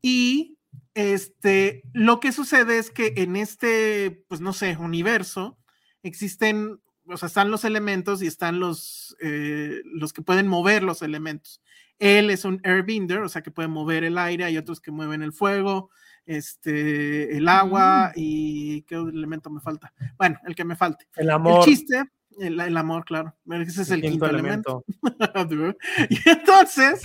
Y 0.01 0.57
este, 0.95 1.84
lo 1.94 2.20
que 2.20 2.32
sucede 2.32 2.78
es 2.78 2.91
que 2.91 3.14
en 3.18 3.36
este, 3.36 4.24
pues 4.28 4.41
no 4.41 4.53
sé, 4.53 4.78
universo, 4.78 5.57
existen, 6.03 6.80
o 7.07 7.18
sea, 7.18 7.28
están 7.28 7.52
los 7.52 7.64
elementos 7.64 8.22
y 8.22 8.28
están 8.28 8.60
los, 8.60 9.15
eh, 9.22 9.82
los 9.86 10.14
que 10.14 10.22
pueden 10.22 10.48
mover 10.48 10.84
los 10.84 11.02
elementos. 11.02 11.61
Él 11.99 12.30
es 12.30 12.45
un 12.45 12.60
airbender, 12.64 13.20
o 13.20 13.30
sea, 13.30 13.41
que 13.41 13.52
puede 13.52 13.68
mover 13.68 14.03
el 14.03 14.18
aire, 14.18 14.44
hay 14.44 14.57
otros 14.57 14.82
que 14.82 14.91
mueven 14.91 15.22
el 15.22 15.34
fuego, 15.34 15.90
este, 16.26 17.36
el 17.38 17.48
agua 17.48 18.11
y 18.15 18.84
qué 18.84 18.95
elemento 18.95 19.49
me 19.49 19.61
falta. 19.61 19.94
Bueno, 20.18 20.40
el 20.45 20.56
que 20.56 20.65
me 20.65 20.76
falte. 20.76 21.07
El 21.15 21.30
amor. 21.30 21.60
El 21.60 21.65
chiste, 21.65 22.03
el, 22.39 22.60
el 22.60 22.77
amor, 22.77 23.05
claro. 23.05 23.35
Ese 23.49 23.81
es 23.84 23.91
el, 23.91 24.01
quinto, 24.01 24.26
elemento. 24.26 24.84
y 26.10 26.30
entonces, 26.30 27.01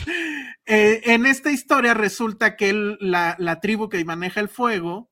eh, 0.66 1.02
en 1.04 1.26
esta 1.26 1.50
historia 1.50 1.94
resulta 1.94 2.56
que 2.56 2.70
el- 2.70 2.98
la, 3.00 3.36
la 3.38 3.60
tribu 3.60 3.88
que 3.88 4.04
maneja 4.04 4.40
el 4.40 4.48
fuego 4.48 5.10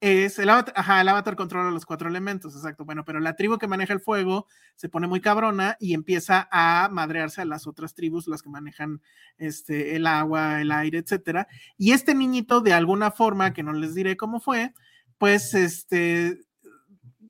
es 0.00 0.38
el 0.38 0.50
avatar, 0.50 0.74
ajá, 0.76 1.00
el 1.00 1.08
avatar 1.08 1.36
controla 1.36 1.70
los 1.70 1.86
cuatro 1.86 2.08
elementos, 2.08 2.54
exacto. 2.54 2.84
Bueno, 2.84 3.04
pero 3.04 3.18
la 3.18 3.34
tribu 3.34 3.56
que 3.58 3.66
maneja 3.66 3.94
el 3.94 4.00
fuego 4.00 4.46
se 4.74 4.88
pone 4.90 5.06
muy 5.06 5.20
cabrona 5.20 5.76
y 5.80 5.94
empieza 5.94 6.48
a 6.52 6.88
madrearse 6.92 7.40
a 7.40 7.46
las 7.46 7.66
otras 7.66 7.94
tribus, 7.94 8.28
las 8.28 8.42
que 8.42 8.50
manejan 8.50 9.00
este, 9.38 9.96
el 9.96 10.06
agua, 10.06 10.60
el 10.60 10.70
aire, 10.70 10.98
etcétera. 10.98 11.48
Y 11.78 11.92
este 11.92 12.14
niñito, 12.14 12.60
de 12.60 12.74
alguna 12.74 13.10
forma, 13.10 13.54
que 13.54 13.62
no 13.62 13.72
les 13.72 13.94
diré 13.94 14.16
cómo 14.18 14.38
fue, 14.38 14.74
pues 15.18 15.54
este, 15.54 16.40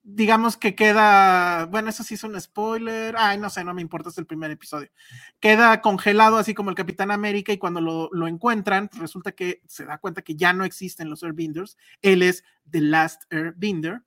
digamos 0.08 0.56
que 0.56 0.76
queda, 0.76 1.66
bueno, 1.66 1.90
eso 1.90 2.04
sí 2.04 2.14
es 2.14 2.22
un 2.22 2.40
spoiler, 2.40 3.16
ay, 3.18 3.38
no 3.38 3.50
sé, 3.50 3.64
no 3.64 3.74
me 3.74 3.82
importa, 3.82 4.08
es 4.08 4.18
el 4.18 4.26
primer 4.26 4.52
episodio. 4.52 4.88
Queda 5.40 5.80
congelado 5.80 6.36
así 6.36 6.54
como 6.54 6.70
el 6.70 6.76
Capitán 6.76 7.10
América 7.10 7.52
y 7.52 7.58
cuando 7.58 7.80
lo, 7.80 8.08
lo 8.12 8.28
encuentran, 8.28 8.88
resulta 8.92 9.32
que 9.32 9.62
se 9.66 9.84
da 9.84 9.98
cuenta 9.98 10.22
que 10.22 10.36
ya 10.36 10.52
no 10.52 10.64
existen 10.64 11.10
los 11.10 11.24
Airbenders, 11.24 11.76
él 12.02 12.22
es 12.22 12.44
The 12.70 12.82
Last 12.82 13.24
Airbender 13.32 14.02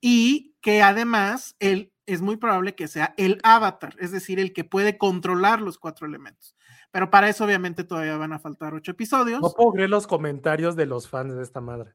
y 0.00 0.56
que 0.62 0.82
además 0.82 1.54
él 1.58 1.92
es 2.06 2.22
muy 2.22 2.38
probable 2.38 2.74
que 2.74 2.88
sea 2.88 3.12
el 3.18 3.38
avatar, 3.42 3.94
es 3.98 4.10
decir, 4.10 4.40
el 4.40 4.54
que 4.54 4.64
puede 4.64 4.96
controlar 4.96 5.60
los 5.60 5.78
cuatro 5.78 6.06
elementos. 6.06 6.56
Pero 6.90 7.10
para 7.10 7.28
eso 7.28 7.44
obviamente 7.44 7.84
todavía 7.84 8.16
van 8.16 8.32
a 8.32 8.38
faltar 8.38 8.72
ocho 8.72 8.92
episodios. 8.92 9.42
No 9.42 9.50
puedo 9.50 9.72
creer 9.72 9.90
los 9.90 10.06
comentarios 10.06 10.76
de 10.76 10.86
los 10.86 11.08
fans 11.08 11.36
de 11.36 11.42
esta 11.42 11.60
madre. 11.60 11.92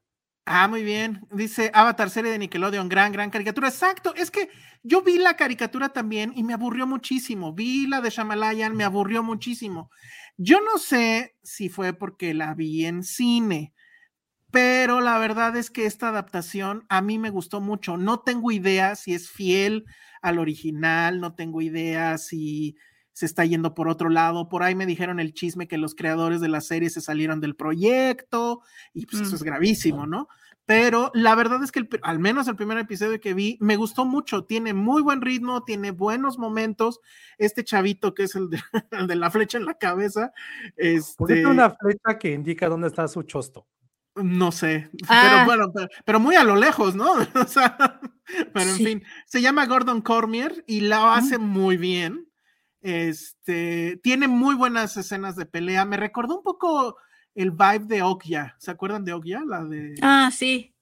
Ah, 0.50 0.66
muy 0.66 0.82
bien. 0.82 1.20
Dice 1.30 1.70
Avatar, 1.74 2.08
serie 2.08 2.30
de 2.32 2.38
Nickelodeon, 2.38 2.88
gran, 2.88 3.12
gran 3.12 3.28
caricatura. 3.28 3.68
Exacto, 3.68 4.14
es 4.14 4.30
que 4.30 4.48
yo 4.82 5.02
vi 5.02 5.18
la 5.18 5.36
caricatura 5.36 5.90
también 5.90 6.32
y 6.34 6.42
me 6.42 6.54
aburrió 6.54 6.86
muchísimo. 6.86 7.52
Vi 7.52 7.86
la 7.86 8.00
de 8.00 8.08
Shamalayan, 8.08 8.74
me 8.74 8.84
aburrió 8.84 9.22
muchísimo. 9.22 9.90
Yo 10.38 10.60
no 10.62 10.78
sé 10.78 11.36
si 11.42 11.68
fue 11.68 11.92
porque 11.92 12.32
la 12.32 12.54
vi 12.54 12.86
en 12.86 13.02
cine, 13.02 13.74
pero 14.50 15.00
la 15.00 15.18
verdad 15.18 15.56
es 15.56 15.70
que 15.70 15.86
esta 15.86 16.10
adaptación 16.10 16.86
a 16.88 17.02
mí 17.02 17.18
me 17.18 17.30
gustó 17.30 17.60
mucho. 17.60 17.96
No 17.96 18.20
tengo 18.20 18.52
idea 18.52 18.96
si 18.96 19.14
es 19.14 19.30
fiel 19.30 19.84
al 20.22 20.38
original, 20.38 21.20
no 21.20 21.34
tengo 21.34 21.62
idea 21.62 22.18
si 22.18 22.76
se 23.18 23.26
está 23.26 23.44
yendo 23.44 23.74
por 23.74 23.88
otro 23.88 24.10
lado. 24.10 24.48
Por 24.48 24.62
ahí 24.62 24.76
me 24.76 24.86
dijeron 24.86 25.18
el 25.18 25.34
chisme 25.34 25.66
que 25.66 25.76
los 25.76 25.96
creadores 25.96 26.40
de 26.40 26.46
la 26.46 26.60
serie 26.60 26.88
se 26.88 27.00
salieron 27.00 27.40
del 27.40 27.56
proyecto 27.56 28.60
y 28.94 29.06
pues 29.06 29.22
eso 29.22 29.32
Mm. 29.32 29.34
es 29.34 29.42
gravísimo, 29.42 30.06
¿no? 30.06 30.28
Pero 30.66 31.10
la 31.14 31.34
verdad 31.34 31.64
es 31.64 31.72
que 31.72 31.80
el 31.80 31.88
al 32.02 32.20
menos 32.20 32.46
el 32.46 32.54
primer 32.54 32.78
episodio 32.78 33.18
que 33.20 33.34
vi 33.34 33.56
me 33.60 33.74
gustó 33.74 34.04
mucho, 34.04 34.44
tiene 34.44 34.72
muy 34.72 35.02
buen 35.02 35.20
ritmo, 35.20 35.64
tiene 35.64 35.90
buenos 35.90 36.38
momentos. 36.38 37.00
Este 37.38 37.64
chavito 37.64 38.14
que 38.14 38.22
es 38.22 38.36
el 38.36 38.50
de, 38.50 38.60
el 38.92 39.08
de 39.08 39.16
la 39.16 39.32
flecha 39.32 39.58
en 39.58 39.64
la 39.64 39.74
cabeza, 39.74 40.30
¿Por 40.76 40.76
qué 40.76 40.94
este, 40.94 41.24
tiene 41.34 41.46
una 41.50 41.70
flecha 41.70 42.18
que 42.20 42.32
indica 42.32 42.68
dónde 42.68 42.86
está 42.86 43.08
su 43.08 43.24
chosto? 43.24 43.66
no 44.14 44.50
sé, 44.52 44.90
Ah. 45.08 45.22
pero 45.22 45.44
bueno, 45.44 45.72
pero, 45.72 45.88
pero 46.04 46.20
muy 46.20 46.34
a 46.36 46.44
lo 46.44 46.54
lejos, 46.56 46.94
¿no? 46.94 47.06
O 47.46 47.48
sea, 47.48 48.00
pero 48.52 48.70
en 48.70 48.76
Sí. 48.76 48.84
fin, 48.84 49.02
se 49.26 49.40
llama 49.40 49.66
Gordon 49.66 50.02
Cormier 50.02 50.64
y 50.68 50.80
la 50.82 51.16
hace 51.16 51.38
muy 51.38 51.76
bien. 51.76 52.27
Este 52.80 53.98
tiene 54.02 54.28
muy 54.28 54.54
buenas 54.54 54.96
escenas 54.96 55.36
de 55.36 55.46
pelea. 55.46 55.84
Me 55.84 55.96
recordó 55.96 56.36
un 56.38 56.42
poco 56.42 56.96
el 57.34 57.50
vibe 57.50 57.86
de 57.86 58.02
Okja. 58.02 58.56
¿Se 58.58 58.70
acuerdan 58.70 59.04
de 59.04 59.12
Okja? 59.12 59.42
La 59.46 59.64
de. 59.64 59.94
Ah, 60.02 60.30
sí. 60.32 60.74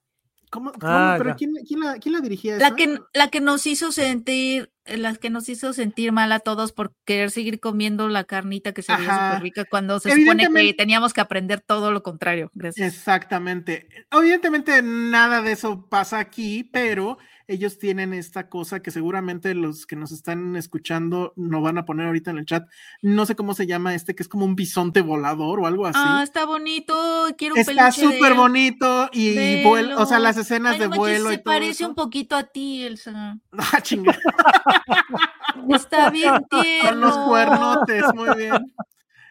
¿Cómo? 0.50 0.72
cómo? 0.72 0.92
Ah, 0.92 1.16
¿Pero 1.18 1.30
ya. 1.30 1.36
quién, 1.36 1.52
quién 1.66 1.80
la, 1.80 1.94
quién 1.98 2.12
la 2.14 2.20
dirigía? 2.20 2.56
La 2.58 2.68
esa? 2.68 2.76
que, 2.76 2.98
la 3.14 3.28
que 3.28 3.40
nos 3.40 3.66
hizo 3.66 3.90
sentir, 3.90 4.70
la 4.84 5.14
que 5.16 5.28
nos 5.28 5.48
hizo 5.48 5.72
sentir 5.72 6.12
mal 6.12 6.30
a 6.30 6.38
todos 6.38 6.72
por 6.72 6.94
querer 7.04 7.32
seguir 7.32 7.58
comiendo 7.58 8.08
la 8.08 8.22
carnita 8.24 8.72
que 8.72 8.82
se 8.82 8.94
veía 8.96 9.26
súper 9.28 9.42
rica 9.42 9.64
cuando 9.68 9.98
se 9.98 10.10
supone 10.10 10.22
que 10.24 10.30
Evidentemente- 10.44 10.74
teníamos 10.74 11.12
que 11.12 11.20
aprender 11.20 11.60
todo 11.60 11.90
lo 11.90 12.02
contrario. 12.04 12.50
Gracias. 12.54 12.94
Exactamente. 12.94 13.88
Evidentemente 14.12 14.80
nada 14.82 15.42
de 15.42 15.52
eso 15.52 15.88
pasa 15.88 16.20
aquí, 16.20 16.62
pero 16.62 17.18
ellos 17.48 17.78
tienen 17.78 18.12
esta 18.12 18.48
cosa 18.48 18.80
que 18.80 18.90
seguramente 18.90 19.54
los 19.54 19.86
que 19.86 19.96
nos 19.96 20.12
están 20.12 20.56
escuchando 20.56 21.32
no 21.36 21.60
van 21.60 21.78
a 21.78 21.84
poner 21.84 22.06
ahorita 22.06 22.30
en 22.30 22.38
el 22.38 22.46
chat. 22.46 22.68
No 23.02 23.24
sé 23.26 23.36
cómo 23.36 23.54
se 23.54 23.66
llama 23.66 23.94
este, 23.94 24.14
que 24.14 24.22
es 24.22 24.28
como 24.28 24.44
un 24.44 24.56
bisonte 24.56 25.00
volador 25.00 25.60
o 25.60 25.66
algo 25.66 25.86
así. 25.86 25.98
Ah, 26.02 26.22
está 26.22 26.44
bonito. 26.44 26.94
Quiero 27.38 27.54
un 27.54 27.60
Está 27.60 27.92
súper 27.92 28.34
bonito 28.34 29.08
y, 29.12 29.28
y 29.38 29.64
vuel- 29.64 29.94
o 29.96 30.06
sea, 30.06 30.18
las 30.18 30.36
escenas 30.36 30.74
Ay, 30.74 30.78
de 30.80 30.88
manches, 30.88 30.98
vuelo 30.98 31.30
y 31.32 31.36
se 31.36 31.38
todo 31.42 31.52
parece 31.54 31.70
eso. 31.82 31.88
un 31.88 31.94
poquito 31.94 32.36
a 32.36 32.42
ti, 32.44 32.82
Elsa. 32.84 33.38
Ah, 33.58 33.80
chinga, 33.80 34.16
Está 35.70 36.10
bien 36.10 36.32
tierno. 36.50 36.90
con 36.90 37.00
los 37.00 37.18
cuernotes, 37.28 38.04
muy 38.14 38.36
bien. 38.36 38.74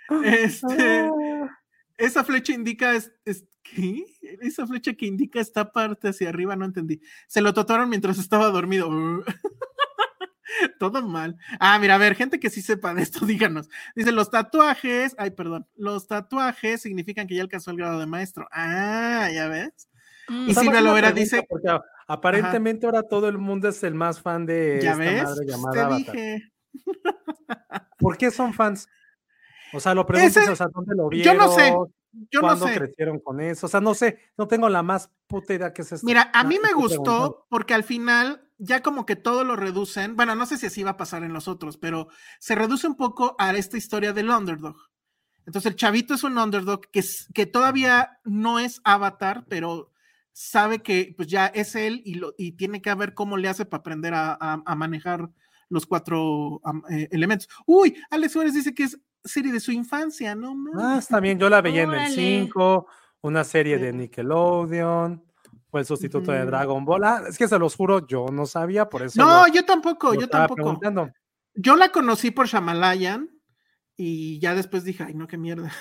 Este, 0.23 1.09
Ah. 1.11 1.59
Esa 1.97 2.23
flecha 2.23 2.53
indica 2.53 2.93
es, 2.95 3.11
es- 3.26 3.45
¿qué? 3.63 4.05
Esa 4.41 4.67
flecha 4.67 4.93
que 4.93 5.05
indica 5.07 5.39
esta 5.39 5.72
parte 5.72 6.09
hacia 6.09 6.30
arriba, 6.30 6.55
no 6.55 6.65
entendí. 6.65 7.01
Se 7.27 7.41
lo 7.41 7.53
tatuaron 7.53 7.89
mientras 7.89 8.17
estaba 8.19 8.49
dormido. 8.49 8.89
Todo 10.80 11.01
mal. 11.07 11.38
Ah, 11.59 11.80
mira, 11.80 11.95
a 11.95 11.97
ver, 11.97 12.15
gente 12.15 12.39
que 12.39 12.49
sí 12.49 12.61
sepa 12.61 12.93
de 12.93 13.01
esto, 13.01 13.26
díganos. 13.26 13.69
Dice, 13.95 14.11
los 14.11 14.30
tatuajes, 14.30 15.15
ay, 15.17 15.31
perdón, 15.31 15.67
los 15.76 16.07
tatuajes 16.07 16.81
significan 16.81 17.27
que 17.27 17.35
ya 17.35 17.41
alcanzó 17.41 17.72
el 17.72 17.77
grado 17.77 17.99
de 17.99 18.05
maestro. 18.05 18.47
Ah, 18.51 19.30
ya 19.34 19.47
ves. 19.47 19.89
Mm. 20.27 20.34
Y 20.49 20.53
Silvia 20.53 20.69
haciendo 20.72 20.81
Lovera 20.81 21.11
dice, 21.11 21.45
Porque 21.49 21.67
aparentemente 22.07 22.85
ahora 22.85 23.03
todo 23.03 23.27
el 23.30 23.38
mundo 23.38 23.67
es 23.69 23.84
el 23.84 23.95
más 23.95 24.22
fan 24.22 24.45
de 24.45 24.80
ya 24.81 24.91
esta 24.91 25.03
ves, 25.03 25.23
madre 25.23 25.45
llamada 25.47 25.89
te 25.89 25.95
dije. 25.97 26.51
¿Por 27.97 28.17
qué 28.17 28.31
son 28.31 28.53
fans? 28.53 28.88
O 29.76 29.80
sea, 29.80 29.93
lo 29.93 30.06
pregunto, 30.06 30.39
Ese- 30.39 30.49
o 30.49 30.56
sea, 30.56 30.68
¿dónde 30.73 30.95
lo 30.95 31.03
yo 31.03 31.10
vieron? 31.10 31.38
no 31.38 31.52
sé, 31.52 31.72
Yo 32.31 32.39
no 32.41 32.47
¿Cuándo 32.47 32.68
sé. 32.68 32.76
crecieron 32.76 33.19
con 33.19 33.41
eso? 33.41 33.65
O 33.65 33.69
sea, 33.69 33.81
no 33.81 33.93
sé, 33.93 34.19
no 34.38 34.47
tengo 34.47 34.69
la 34.69 34.81
más 34.84 35.10
puta 35.27 35.53
idea 35.53 35.73
que 35.73 35.81
es 35.81 35.91
esto. 35.91 36.06
Mira, 36.07 36.31
a 36.34 36.43
mí 36.45 36.57
me 36.64 36.72
gustó 36.73 37.45
porque 37.49 37.73
al 37.73 37.84
final 37.84 38.49
ya 38.57 38.81
como 38.81 39.06
que 39.06 39.18
todo 39.18 39.43
lo 39.43 39.57
reducen. 39.57 40.15
Bueno, 40.15 40.34
no 40.34 40.45
sé 40.45 40.57
si 40.57 40.68
así 40.68 40.81
va 40.81 40.91
a 40.91 40.97
pasar 40.97 41.23
en 41.26 41.34
los 41.34 41.49
otros, 41.49 41.76
pero 41.77 42.07
se 42.39 42.56
reduce 42.56 42.88
un 42.88 42.95
poco 42.95 43.35
a 43.38 43.52
esta 43.53 43.76
historia 43.76 44.14
del 44.14 44.30
underdog. 44.30 44.77
Entonces 45.45 45.69
el 45.72 45.76
chavito 45.76 46.14
es 46.14 46.23
un 46.23 46.38
underdog 46.38 46.88
que, 46.89 47.03
que 47.34 47.45
todavía 47.45 48.18
no 48.23 48.60
es 48.60 48.80
avatar, 48.85 49.45
pero 49.49 49.91
sabe 50.31 50.81
que 50.81 51.14
pues 51.18 51.27
ya 51.27 51.47
es 51.47 51.76
él 51.76 52.02
y, 52.06 52.15
lo, 52.15 52.34
y 52.38 52.53
tiene 52.53 52.81
que 52.81 52.93
ver 52.95 53.14
cómo 53.14 53.35
le 53.35 53.49
hace 53.49 53.65
para 53.65 53.81
aprender 53.81 54.14
a, 54.14 54.31
a- 54.39 54.64
a 54.65 54.76
manejar 54.76 55.30
los 55.68 55.85
cuatro 55.85 56.61
eh, 56.89 57.10
elementos. 57.11 57.49
Uy, 57.65 57.95
Alex 58.10 58.31
Suárez 58.31 58.53
dice 58.53 58.73
que 58.73 58.84
es 58.84 58.97
serie 59.26 59.52
de 59.52 59.60
su 59.60 59.72
infancia, 59.72 60.35
¿no? 60.35 60.56
Ah, 60.80 60.97
está 60.99 61.19
bien, 61.19 61.38
yo 61.39 61.49
la 61.49 61.61
veía 61.61 61.84
en 61.84 61.89
el 61.89 61.95
Órale. 61.95 62.15
5, 62.15 62.88
una 63.22 63.43
serie 63.43 63.77
de. 63.77 63.91
Nickelodeon, 63.91 65.23
fue 65.69 65.80
el 65.81 65.85
sustituto 65.85 66.31
de. 66.31 66.45
Dragon 66.45 66.85
Ball. 66.85 67.03
Ah, 67.03 67.23
es 67.27 67.38
que 67.38 67.47
se 67.47 67.60
los 67.60 67.76
juro, 67.76 68.06
yo 68.07 68.27
no 68.31 68.45
sabía, 68.45 68.88
por 68.88 69.02
eso. 69.03 69.22
No, 69.22 69.47
lo- 69.47 69.53
yo 69.53 69.65
tampoco, 69.65 70.14
yo 70.14 70.27
tampoco. 70.30 70.80
Yo 71.53 71.76
la 71.76 71.89
conocí 71.89 72.31
por 72.31 72.47
Shamalayan 72.47 73.30
y 73.97 74.39
ya 74.39 74.53
después 74.56 74.84
dije, 74.84 75.03
ay, 75.03 75.14
no, 75.14 75.27
qué 75.27 75.38
mierda. 75.38 75.72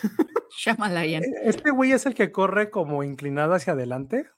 Shyamalan. 0.56 1.04
¿E- 1.04 1.20
¿Este 1.44 1.70
güey 1.70 1.92
es 1.92 2.06
el 2.06 2.14
que 2.14 2.30
corre 2.30 2.70
como 2.70 3.02
inclinado 3.02 3.54
hacia 3.54 3.72
adelante? 3.72 4.28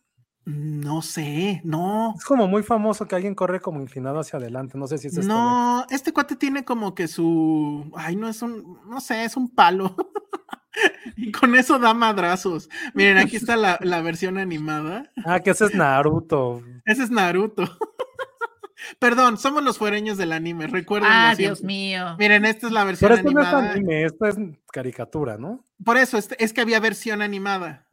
No 0.47 1.03
sé, 1.03 1.61
no. 1.65 2.15
Es 2.17 2.25
como 2.25 2.47
muy 2.47 2.63
famoso 2.63 3.07
que 3.09 3.17
alguien 3.17 3.35
corre 3.35 3.61
como 3.61 3.81
inclinado 3.81 4.21
hacia 4.21 4.39
adelante. 4.39 4.79
No 4.79 4.87
sé 4.87 4.97
si 4.97 5.09
es 5.09 5.15
este 5.17 5.27
güey. 5.27 5.37
No, 5.37 5.85
este 5.91 6.13
cuate 6.13 6.37
tiene 6.37 6.65
como 6.65 6.95
que 6.95 7.09
su. 7.09 7.91
Ay, 7.97 8.15
no 8.15 8.29
es 8.29 8.41
un. 8.43 8.79
No 8.89 9.01
sé, 9.01 9.25
es 9.25 9.37
un 9.37 9.49
palo. 9.53 9.97
y 11.17 11.33
con 11.33 11.57
eso 11.57 11.81
da 11.81 11.95
madrazos. 11.95 12.69
Miren, 12.95 13.19
aquí 13.19 13.35
está 13.37 13.57
la, 13.57 13.79
la 13.83 14.01
versión 14.03 14.39
animada. 14.39 15.11
Ah, 15.27 15.41
que 15.41 15.51
ese 15.51 15.65
es 15.65 15.75
Naruto. 15.75 16.63
Ese 16.85 17.03
es 17.03 17.11
Naruto. 17.11 17.65
Perdón, 19.01 19.39
somos 19.39 19.65
los 19.65 19.79
fuereños 19.79 20.17
del 20.17 20.31
anime, 20.33 20.69
recuerden. 20.69 21.11
Ah, 21.13 21.35
Dios 21.37 21.65
mío. 21.65 22.15
Miren, 22.19 22.45
esta 22.45 22.69
es 22.69 22.73
la 22.73 22.85
versión 22.85 23.09
Pero 23.09 23.19
esto 23.19 23.33
no 23.33 23.41
es 23.41 23.47
animada. 23.49 23.73
anime, 23.73 24.05
esto 24.05 24.27
es 24.27 24.37
caricatura, 24.71 25.39
¿no? 25.39 25.65
Por 25.85 25.97
eso, 25.97 26.19
este- 26.19 26.43
es 26.45 26.53
que 26.53 26.61
había 26.61 26.79
versión 26.79 27.21
animada. 27.23 27.86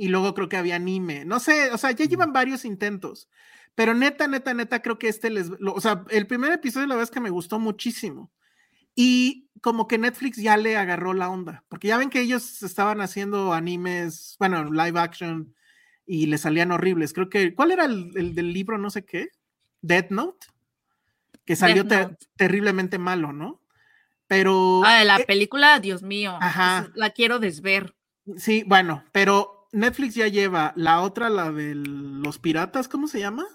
Y 0.00 0.08
luego 0.08 0.32
creo 0.32 0.48
que 0.48 0.56
había 0.56 0.76
anime. 0.76 1.26
No 1.26 1.40
sé, 1.40 1.70
o 1.72 1.76
sea, 1.76 1.90
ya 1.90 2.06
llevan 2.06 2.32
varios 2.32 2.64
intentos. 2.64 3.28
Pero 3.74 3.92
neta, 3.92 4.26
neta, 4.28 4.54
neta, 4.54 4.80
creo 4.80 4.98
que 4.98 5.08
este 5.08 5.28
les. 5.28 5.50
lo- 5.60 5.74
o 5.74 5.80
sea, 5.82 6.04
el 6.08 6.26
primer 6.26 6.52
episodio, 6.52 6.86
la 6.86 6.94
verdad 6.94 7.10
es 7.10 7.14
que 7.14 7.20
me 7.20 7.28
gustó 7.28 7.58
muchísimo. 7.58 8.30
Y 8.94 9.50
como 9.60 9.86
que 9.86 9.98
Netflix 9.98 10.38
ya 10.38 10.56
le 10.56 10.78
agarró 10.78 11.12
la 11.12 11.28
onda. 11.28 11.64
Porque 11.68 11.88
ya 11.88 11.98
ven 11.98 12.08
que 12.08 12.22
ellos 12.22 12.62
estaban 12.62 13.02
haciendo 13.02 13.52
animes, 13.52 14.36
bueno, 14.38 14.64
live 14.72 14.98
action, 14.98 15.54
y 16.06 16.26
le 16.26 16.38
salían 16.38 16.72
horribles. 16.72 17.12
Creo 17.12 17.28
que. 17.28 17.54
¿Cuál 17.54 17.72
era 17.72 17.84
el, 17.84 18.10
el 18.16 18.34
del 18.34 18.54
libro, 18.54 18.78
no 18.78 18.88
sé 18.88 19.04
qué? 19.04 19.28
Death 19.82 20.10
Note. 20.10 20.46
Que 21.44 21.56
salió 21.56 21.84
Death 21.84 21.88
te- 22.06 22.10
Note. 22.12 22.26
terriblemente 22.36 22.98
malo, 22.98 23.34
¿no? 23.34 23.60
Pero. 24.26 24.80
Ah, 24.84 25.04
la 25.04 25.18
eh, 25.18 25.24
película, 25.26 25.78
Dios 25.78 26.02
mío. 26.02 26.38
Ajá. 26.40 26.88
La 26.94 27.10
quiero 27.10 27.38
desver. 27.38 27.94
Sí, 28.36 28.64
bueno, 28.66 29.04
pero 29.12 29.59
Netflix 29.72 30.14
ya 30.14 30.28
lleva 30.28 30.72
la 30.76 31.00
otra, 31.00 31.30
la 31.30 31.52
de 31.52 31.74
los 31.74 32.38
piratas, 32.38 32.88
¿cómo 32.88 33.08
se 33.08 33.20
llama? 33.20 33.46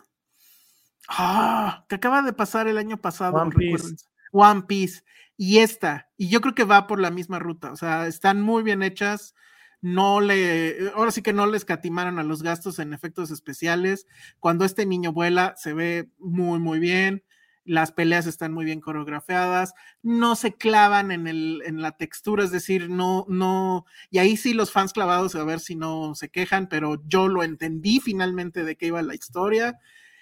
Ah, 1.08 1.86
que 1.88 1.96
acaba 1.96 2.22
de 2.22 2.34
pasar 2.34 2.68
el 2.68 2.78
año 2.78 2.98
pasado. 2.98 3.38
One 3.38 3.52
Piece. 3.56 3.96
One 4.32 4.64
Piece. 4.64 5.04
Y 5.38 5.60
esta, 5.60 6.10
y 6.18 6.30
yo 6.30 6.40
creo 6.42 6.56
que 6.56 6.64
va 6.64 6.88
por 6.88 7.00
la 7.00 7.12
misma 7.12 7.40
ruta, 7.40 7.72
o 7.72 7.76
sea, 7.76 8.08
están 8.08 8.42
muy 8.42 8.64
bien 8.64 8.82
hechas, 8.82 9.36
no 9.82 10.22
le, 10.22 10.92
ahora 10.96 11.12
sí 11.12 11.22
que 11.22 11.34
no 11.34 11.46
le 11.46 11.58
escatimaron 11.58 12.20
a 12.20 12.24
los 12.24 12.42
gastos 12.42 12.80
en 12.80 12.94
efectos 12.94 13.32
especiales, 13.32 14.08
cuando 14.40 14.64
este 14.64 14.86
niño 14.86 15.12
vuela 15.12 15.54
se 15.58 15.74
ve 15.74 16.10
muy, 16.20 16.60
muy 16.60 16.80
bien, 16.80 17.24
las 17.66 17.92
peleas 17.92 18.28
están 18.28 18.54
muy 18.54 18.64
bien 18.64 18.80
coreografiadas, 18.80 19.74
no 20.04 20.36
se 20.36 20.54
clavan 20.54 21.12
en, 21.12 21.28
el, 21.28 21.62
en 21.66 21.82
la 21.82 21.92
textura, 21.98 22.44
es 22.44 22.52
decir, 22.52 22.90
no, 22.90 23.26
no, 23.28 23.86
y 24.10 24.20
ahí 24.20 24.38
sí 24.38 24.54
los 24.54 24.72
fans 24.72 24.94
clavados 24.94 25.36
a 25.36 25.44
ver 25.44 25.60
si 25.60 25.76
no 25.76 26.16
se 26.16 26.30
quejan, 26.30 26.68
pero 26.70 27.02
yo 27.08 27.28
lo 27.28 27.44
entendí 27.44 28.00
finalmente 28.00 28.64
de 28.64 28.76
qué 28.78 28.88
iba 28.88 29.02
la 29.02 29.16
historia, 29.16 29.80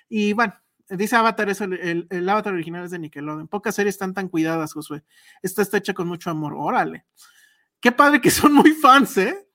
y 0.09 0.33
bueno, 0.33 0.55
Dice 0.89 1.15
Avatar, 1.15 1.49
es 1.49 1.61
el, 1.61 1.73
el- 1.73 2.07
el 2.09 2.27
Avatar 2.29 2.53
original 2.53 2.83
es 2.83 2.91
de 2.91 2.99
Nickelodeon. 2.99 3.47
Pocas 3.47 3.73
series 3.73 3.95
están 3.95 4.13
tan 4.13 4.27
cuidadas, 4.27 4.73
Josué. 4.73 5.01
Esta 5.41 5.61
está 5.61 5.77
hecha 5.77 5.93
con 5.93 6.07
mucho 6.09 6.29
amor. 6.29 6.53
Órale. 6.55 7.05
Qué 7.79 7.91
padre 7.93 8.19
que 8.19 8.29
son 8.29 8.53
muy 8.53 8.73
fans, 8.73 9.17
¿eh? 9.17 9.47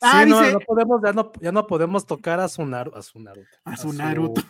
Ah, 0.00 0.22
sí, 0.24 0.30
no, 0.30 0.40
dice 0.40 0.52
no 0.54 0.60
podemos, 0.60 1.00
ya 1.04 1.12
no, 1.12 1.32
ya 1.40 1.52
no 1.52 1.66
podemos 1.66 2.06
tocar 2.06 2.40
a 2.40 2.48
su, 2.48 2.62
Naru- 2.62 2.96
a 2.96 3.02
su 3.02 3.20
Naruto. 3.20 3.48
a 3.62 3.76
su 3.76 3.92
Naruto. 3.92 4.42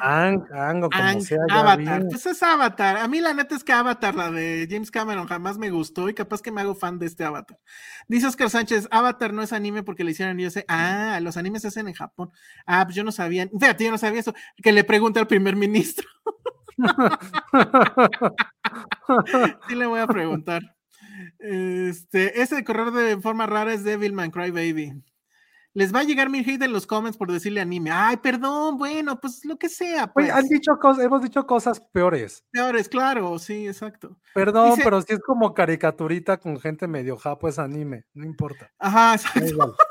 Ang, 0.00 0.44
Ang, 0.52 0.84
o 0.84 0.90
como 0.90 1.04
Ang- 1.04 1.20
sea, 1.20 1.38
ya 1.48 1.60
Avatar. 1.60 2.02
Pues 2.08 2.26
es 2.26 2.42
Avatar. 2.42 2.96
A 2.96 3.08
mí 3.08 3.20
la 3.20 3.34
neta 3.34 3.54
es 3.54 3.64
que 3.64 3.72
Avatar, 3.72 4.14
la 4.14 4.30
de 4.30 4.66
James 4.70 4.90
Cameron, 4.90 5.26
jamás 5.26 5.58
me 5.58 5.70
gustó 5.70 6.08
y 6.08 6.14
capaz 6.14 6.42
que 6.42 6.50
me 6.50 6.60
hago 6.60 6.74
fan 6.74 6.98
de 6.98 7.06
este 7.06 7.24
Avatar. 7.24 7.58
Dice 8.08 8.26
Oscar 8.26 8.50
Sánchez, 8.50 8.88
Avatar 8.90 9.32
no 9.32 9.42
es 9.42 9.52
anime 9.52 9.82
porque 9.82 10.04
le 10.04 10.12
hicieron 10.12 10.38
yo 10.38 10.50
sé. 10.50 10.64
Ah, 10.68 11.18
los 11.22 11.36
animes 11.36 11.62
se 11.62 11.68
hacen 11.68 11.88
en 11.88 11.94
Japón. 11.94 12.30
Ah, 12.66 12.84
pues 12.84 12.96
yo 12.96 13.04
no 13.04 13.12
sabía. 13.12 13.48
Fíjate, 13.48 13.84
yo 13.84 13.90
no 13.90 13.98
sabía 13.98 14.20
eso. 14.20 14.34
Que 14.62 14.72
le 14.72 14.84
pregunte 14.84 15.20
al 15.20 15.26
primer 15.26 15.56
ministro. 15.56 16.08
Sí 19.68 19.74
le 19.74 19.86
voy 19.86 20.00
a 20.00 20.06
preguntar. 20.06 20.62
Este, 21.38 22.40
ese 22.40 22.56
de 22.56 22.64
correr 22.64 22.90
de 22.92 23.20
forma 23.20 23.46
rara 23.46 23.72
es 23.72 23.84
Devilman 23.84 24.30
Crybaby. 24.30 25.02
Les 25.74 25.94
va 25.94 26.00
a 26.00 26.04
llegar 26.04 26.28
mi 26.28 26.40
hate 26.40 26.62
en 26.62 26.72
los 26.72 26.86
comments 26.86 27.16
por 27.16 27.32
decirle 27.32 27.60
anime. 27.60 27.90
Ay, 27.90 28.18
perdón, 28.18 28.76
bueno, 28.76 29.18
pues 29.20 29.44
lo 29.44 29.56
que 29.56 29.68
sea. 29.70 30.04
Oye, 30.04 30.26
Pues. 30.26 30.30
han 30.30 30.46
dicho 30.48 30.72
cosas, 30.78 31.04
hemos 31.04 31.22
dicho 31.22 31.46
cosas 31.46 31.80
peores. 31.92 32.44
Peores, 32.50 32.88
claro, 32.88 33.38
sí, 33.38 33.66
exacto. 33.66 34.18
Perdón, 34.34 34.70
Dice- 34.70 34.82
pero 34.84 35.00
si 35.00 35.14
es 35.14 35.20
como 35.20 35.54
caricaturita 35.54 36.36
con 36.38 36.60
gente 36.60 36.86
medio 36.86 37.16
japo, 37.16 37.48
es 37.48 37.58
anime, 37.58 38.04
no 38.12 38.26
importa. 38.26 38.70
Ajá, 38.78 39.14
exacto. 39.14 39.48
igual. 39.48 39.72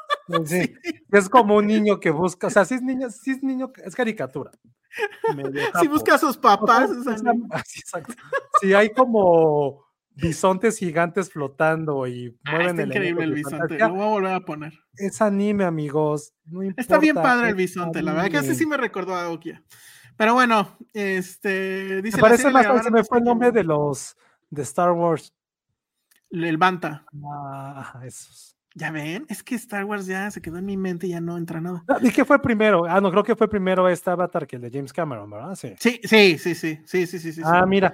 Sí, 0.45 0.73
Es 1.11 1.27
como 1.27 1.55
un 1.57 1.67
niño 1.67 1.99
que 1.99 2.09
busca, 2.11 2.47
o 2.47 2.49
sea, 2.49 2.63
si 2.63 2.75
es 2.75 2.81
niño, 2.81 3.09
si 3.09 3.31
es 3.31 3.43
niño, 3.43 3.71
es 3.83 3.95
caricatura. 3.95 4.51
Si 5.81 5.87
busca 5.87 6.15
a 6.15 6.17
sus 6.17 6.29
O 6.37 6.41
sea, 6.41 6.41
papás, 6.41 6.89
es 6.91 6.97
o 6.97 7.03
sea, 7.03 7.13
anime. 7.13 7.47
así, 7.51 7.79
exacto. 7.79 8.13
Si 8.61 8.73
hay 8.73 8.91
como 8.91 9.83
bisontes 10.21 10.77
gigantes 10.77 11.31
flotando 11.31 12.07
y 12.07 12.37
Ah, 12.45 12.51
mueven 12.51 12.69
está 12.69 12.81
el 12.83 12.87
increíble 12.89 13.23
el 13.23 13.33
bisonte. 13.33 13.77
Lo 13.77 13.89
voy 13.89 14.01
a 14.01 14.05
volver 14.05 14.33
a 14.33 14.39
poner. 14.41 14.73
Es 14.95 15.21
anime, 15.21 15.63
amigos. 15.63 16.33
No 16.45 16.61
Está 16.77 16.99
bien 16.99 17.15
padre 17.15 17.49
el 17.49 17.55
bisonte, 17.55 18.01
la 18.01 18.13
verdad 18.13 18.31
que 18.31 18.37
así 18.37 18.55
sí 18.55 18.65
me 18.65 18.77
recordó 18.77 19.15
a 19.15 19.29
Okia. 19.29 19.63
Pero 20.17 20.33
bueno, 20.33 20.77
este. 20.93 22.01
Dice 22.01 22.17
Me 22.17 22.21
parece 22.21 22.49
más, 22.51 22.83
se 22.83 22.91
me 22.91 23.03
fue 23.03 23.19
el 23.19 23.23
nombre 23.23 23.51
de 23.51 23.63
los 23.63 24.15
de 24.49 24.61
Star 24.61 24.91
Wars. 24.91 25.33
El 26.29 26.57
Banta. 26.57 27.05
Ah, 27.25 28.01
esos. 28.05 28.55
Ya 28.73 28.89
ven, 28.89 29.25
es 29.27 29.43
que 29.43 29.55
Star 29.55 29.83
Wars 29.83 30.05
ya 30.05 30.31
se 30.31 30.41
quedó 30.41 30.57
en 30.57 30.65
mi 30.65 30.77
mente 30.77 31.05
y 31.07 31.09
ya 31.09 31.19
no 31.19 31.37
entra 31.37 31.59
nada. 31.59 31.83
Ah, 31.89 31.97
¿Y 32.01 32.09
qué 32.09 32.23
fue 32.23 32.41
primero? 32.41 32.85
Ah, 32.85 33.01
no, 33.01 33.11
creo 33.11 33.23
que 33.23 33.35
fue 33.35 33.49
primero 33.49 33.89
este 33.89 34.09
Avatar 34.09 34.47
que 34.47 34.55
el 34.55 34.61
de 34.61 34.71
James 34.71 34.93
Cameron, 34.93 35.29
¿verdad? 35.29 35.55
Sí. 35.55 35.73
Sí, 35.77 35.99
sí, 36.03 36.37
sí, 36.37 36.55
sí, 36.55 36.79
sí, 36.85 37.05
sí, 37.05 37.07
sí, 37.07 37.19
sí. 37.19 37.33
sí. 37.33 37.41
Ah, 37.43 37.65
mira, 37.65 37.93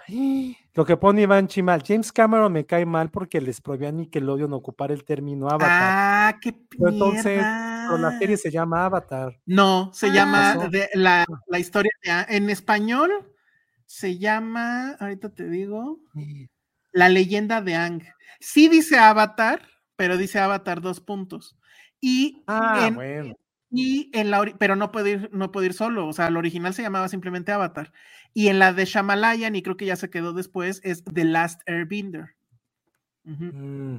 lo 0.75 0.85
que 0.85 0.95
pone 0.95 1.23
Iván 1.23 1.47
Chimal, 1.47 1.81
James 1.83 2.11
Cameron 2.11 2.53
me 2.53 2.65
cae 2.65 2.85
mal 2.85 3.09
porque 3.09 3.41
les 3.41 3.59
prohibía 3.59 3.89
a 3.89 3.91
Nickelodeon 3.91 4.53
ocupar 4.53 4.91
el 4.91 5.03
término 5.03 5.49
Avatar. 5.49 5.93
Ah, 5.95 6.35
qué 6.39 6.53
Pero 6.53 6.89
entonces, 6.89 7.23
pero 7.43 7.97
la 7.97 8.09
mierda. 8.09 8.19
serie 8.19 8.37
se 8.37 8.51
llama 8.51 8.85
Avatar. 8.85 9.35
No, 9.47 9.91
se 9.93 10.07
Ah, 10.07 10.13
llama 10.13 10.53
pasó. 10.53 10.69
de- 10.69 10.89
la, 10.93 11.25
la 11.47 11.59
historia 11.59 11.91
de 12.03 12.37
en 12.37 12.49
español 12.51 13.11
se 13.87 14.19
llama, 14.19 14.91
ahorita 14.99 15.29
te 15.29 15.49
digo, 15.49 15.97
La 16.91 17.09
leyenda 17.09 17.61
de 17.61 17.73
Ang. 17.75 18.03
Sí 18.39 18.67
dice 18.69 18.99
Avatar, 18.99 19.61
pero 19.97 20.15
dice 20.15 20.39
Avatar 20.39 20.79
dos 20.79 21.01
puntos. 21.01 21.57
Y 21.99 22.43
Ah, 22.47 22.85
en, 22.87 22.95
bueno. 22.95 23.35
y 23.69 24.09
en 24.13 24.31
la 24.31 24.45
pero 24.57 24.75
no 24.77 24.91
puede 24.91 25.09
ir, 25.11 25.29
no 25.33 25.51
puede 25.51 25.65
ir 25.67 25.73
solo. 25.73 26.07
O 26.07 26.13
sea, 26.13 26.27
el 26.27 26.37
original 26.37 26.73
se 26.73 26.83
llamaba 26.83 27.09
simplemente 27.09 27.51
Avatar. 27.51 27.91
Y 28.33 28.47
en 28.47 28.59
la 28.59 28.71
de 28.71 28.85
Shamalayan, 28.85 29.55
y 29.55 29.61
creo 29.63 29.75
que 29.75 29.85
ya 29.85 29.95
se 29.97 30.09
quedó 30.09 30.31
después, 30.31 30.79
es 30.83 31.03
The 31.03 31.25
Last 31.25 31.61
Airbender. 31.67 32.35
Mm. 33.23 33.97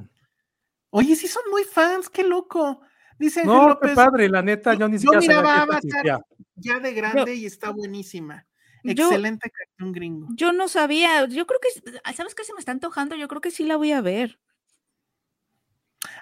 Oye, 0.91 1.15
sí 1.15 1.27
son 1.27 1.43
muy 1.51 1.63
fans, 1.65 2.09
qué 2.09 2.23
loco. 2.23 2.81
Dice 3.19 3.43
No, 3.45 3.67
López, 3.69 3.89
qué 3.91 3.95
padre, 3.95 4.29
la 4.29 4.41
neta, 4.41 4.73
yo 4.73 4.87
ni 4.87 4.93
yo 4.97 5.11
siquiera 5.11 5.21
sabía 5.21 5.41
miraba 5.41 5.61
Avatar. 5.63 6.25
ya 6.55 6.79
de 6.79 6.93
grande 6.93 7.35
y 7.35 7.45
está 7.45 7.69
buenísima. 7.71 8.47
Yo- 8.83 8.91
Excelente 9.09 9.49
cartón 9.51 9.91
gringo. 9.91 10.27
Yo 10.31 10.53
no 10.53 10.69
sabía, 10.69 11.25
yo 11.27 11.45
creo 11.45 11.59
que, 11.59 12.13
¿sabes 12.13 12.33
qué 12.33 12.45
se 12.45 12.53
me 12.53 12.59
está 12.59 12.71
antojando? 12.71 13.17
Yo 13.17 13.27
creo 13.27 13.41
que 13.41 13.51
sí 13.51 13.65
la 13.65 13.75
voy 13.75 13.91
a 13.91 13.99
ver. 13.99 14.39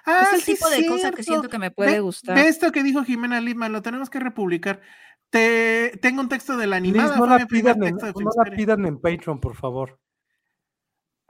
Ah, 0.04 0.22
es 0.28 0.32
el 0.34 0.40
sí, 0.42 0.54
tipo 0.54 0.68
de 0.68 0.86
cosa 0.86 0.98
cierto. 1.00 1.16
que 1.16 1.22
siento 1.22 1.48
que 1.48 1.58
me 1.58 1.70
puede 1.70 1.92
Ve- 1.92 2.00
gustar. 2.00 2.34
Ve 2.34 2.48
esto 2.48 2.72
que 2.72 2.82
dijo 2.82 3.04
Jimena 3.04 3.40
Lima, 3.40 3.68
lo 3.68 3.82
tenemos 3.82 4.10
que 4.10 4.20
republicar. 4.20 4.80
Te, 5.30 5.98
tengo 6.00 6.20
un 6.22 6.28
texto 6.28 6.56
de 6.56 6.66
la 6.66 6.80
Liz, 6.80 6.94
animada. 6.94 7.16
no 7.18 7.26
la, 7.26 7.46
pidan 7.46 7.82
en, 7.82 7.96
texto 7.98 8.06
de 8.06 8.12
no 8.12 8.18
la 8.20 8.44
Filmsteria. 8.44 8.56
pidan 8.56 8.86
en 8.86 9.00
Patreon, 9.00 9.40
por 9.40 9.56
favor. 9.56 10.00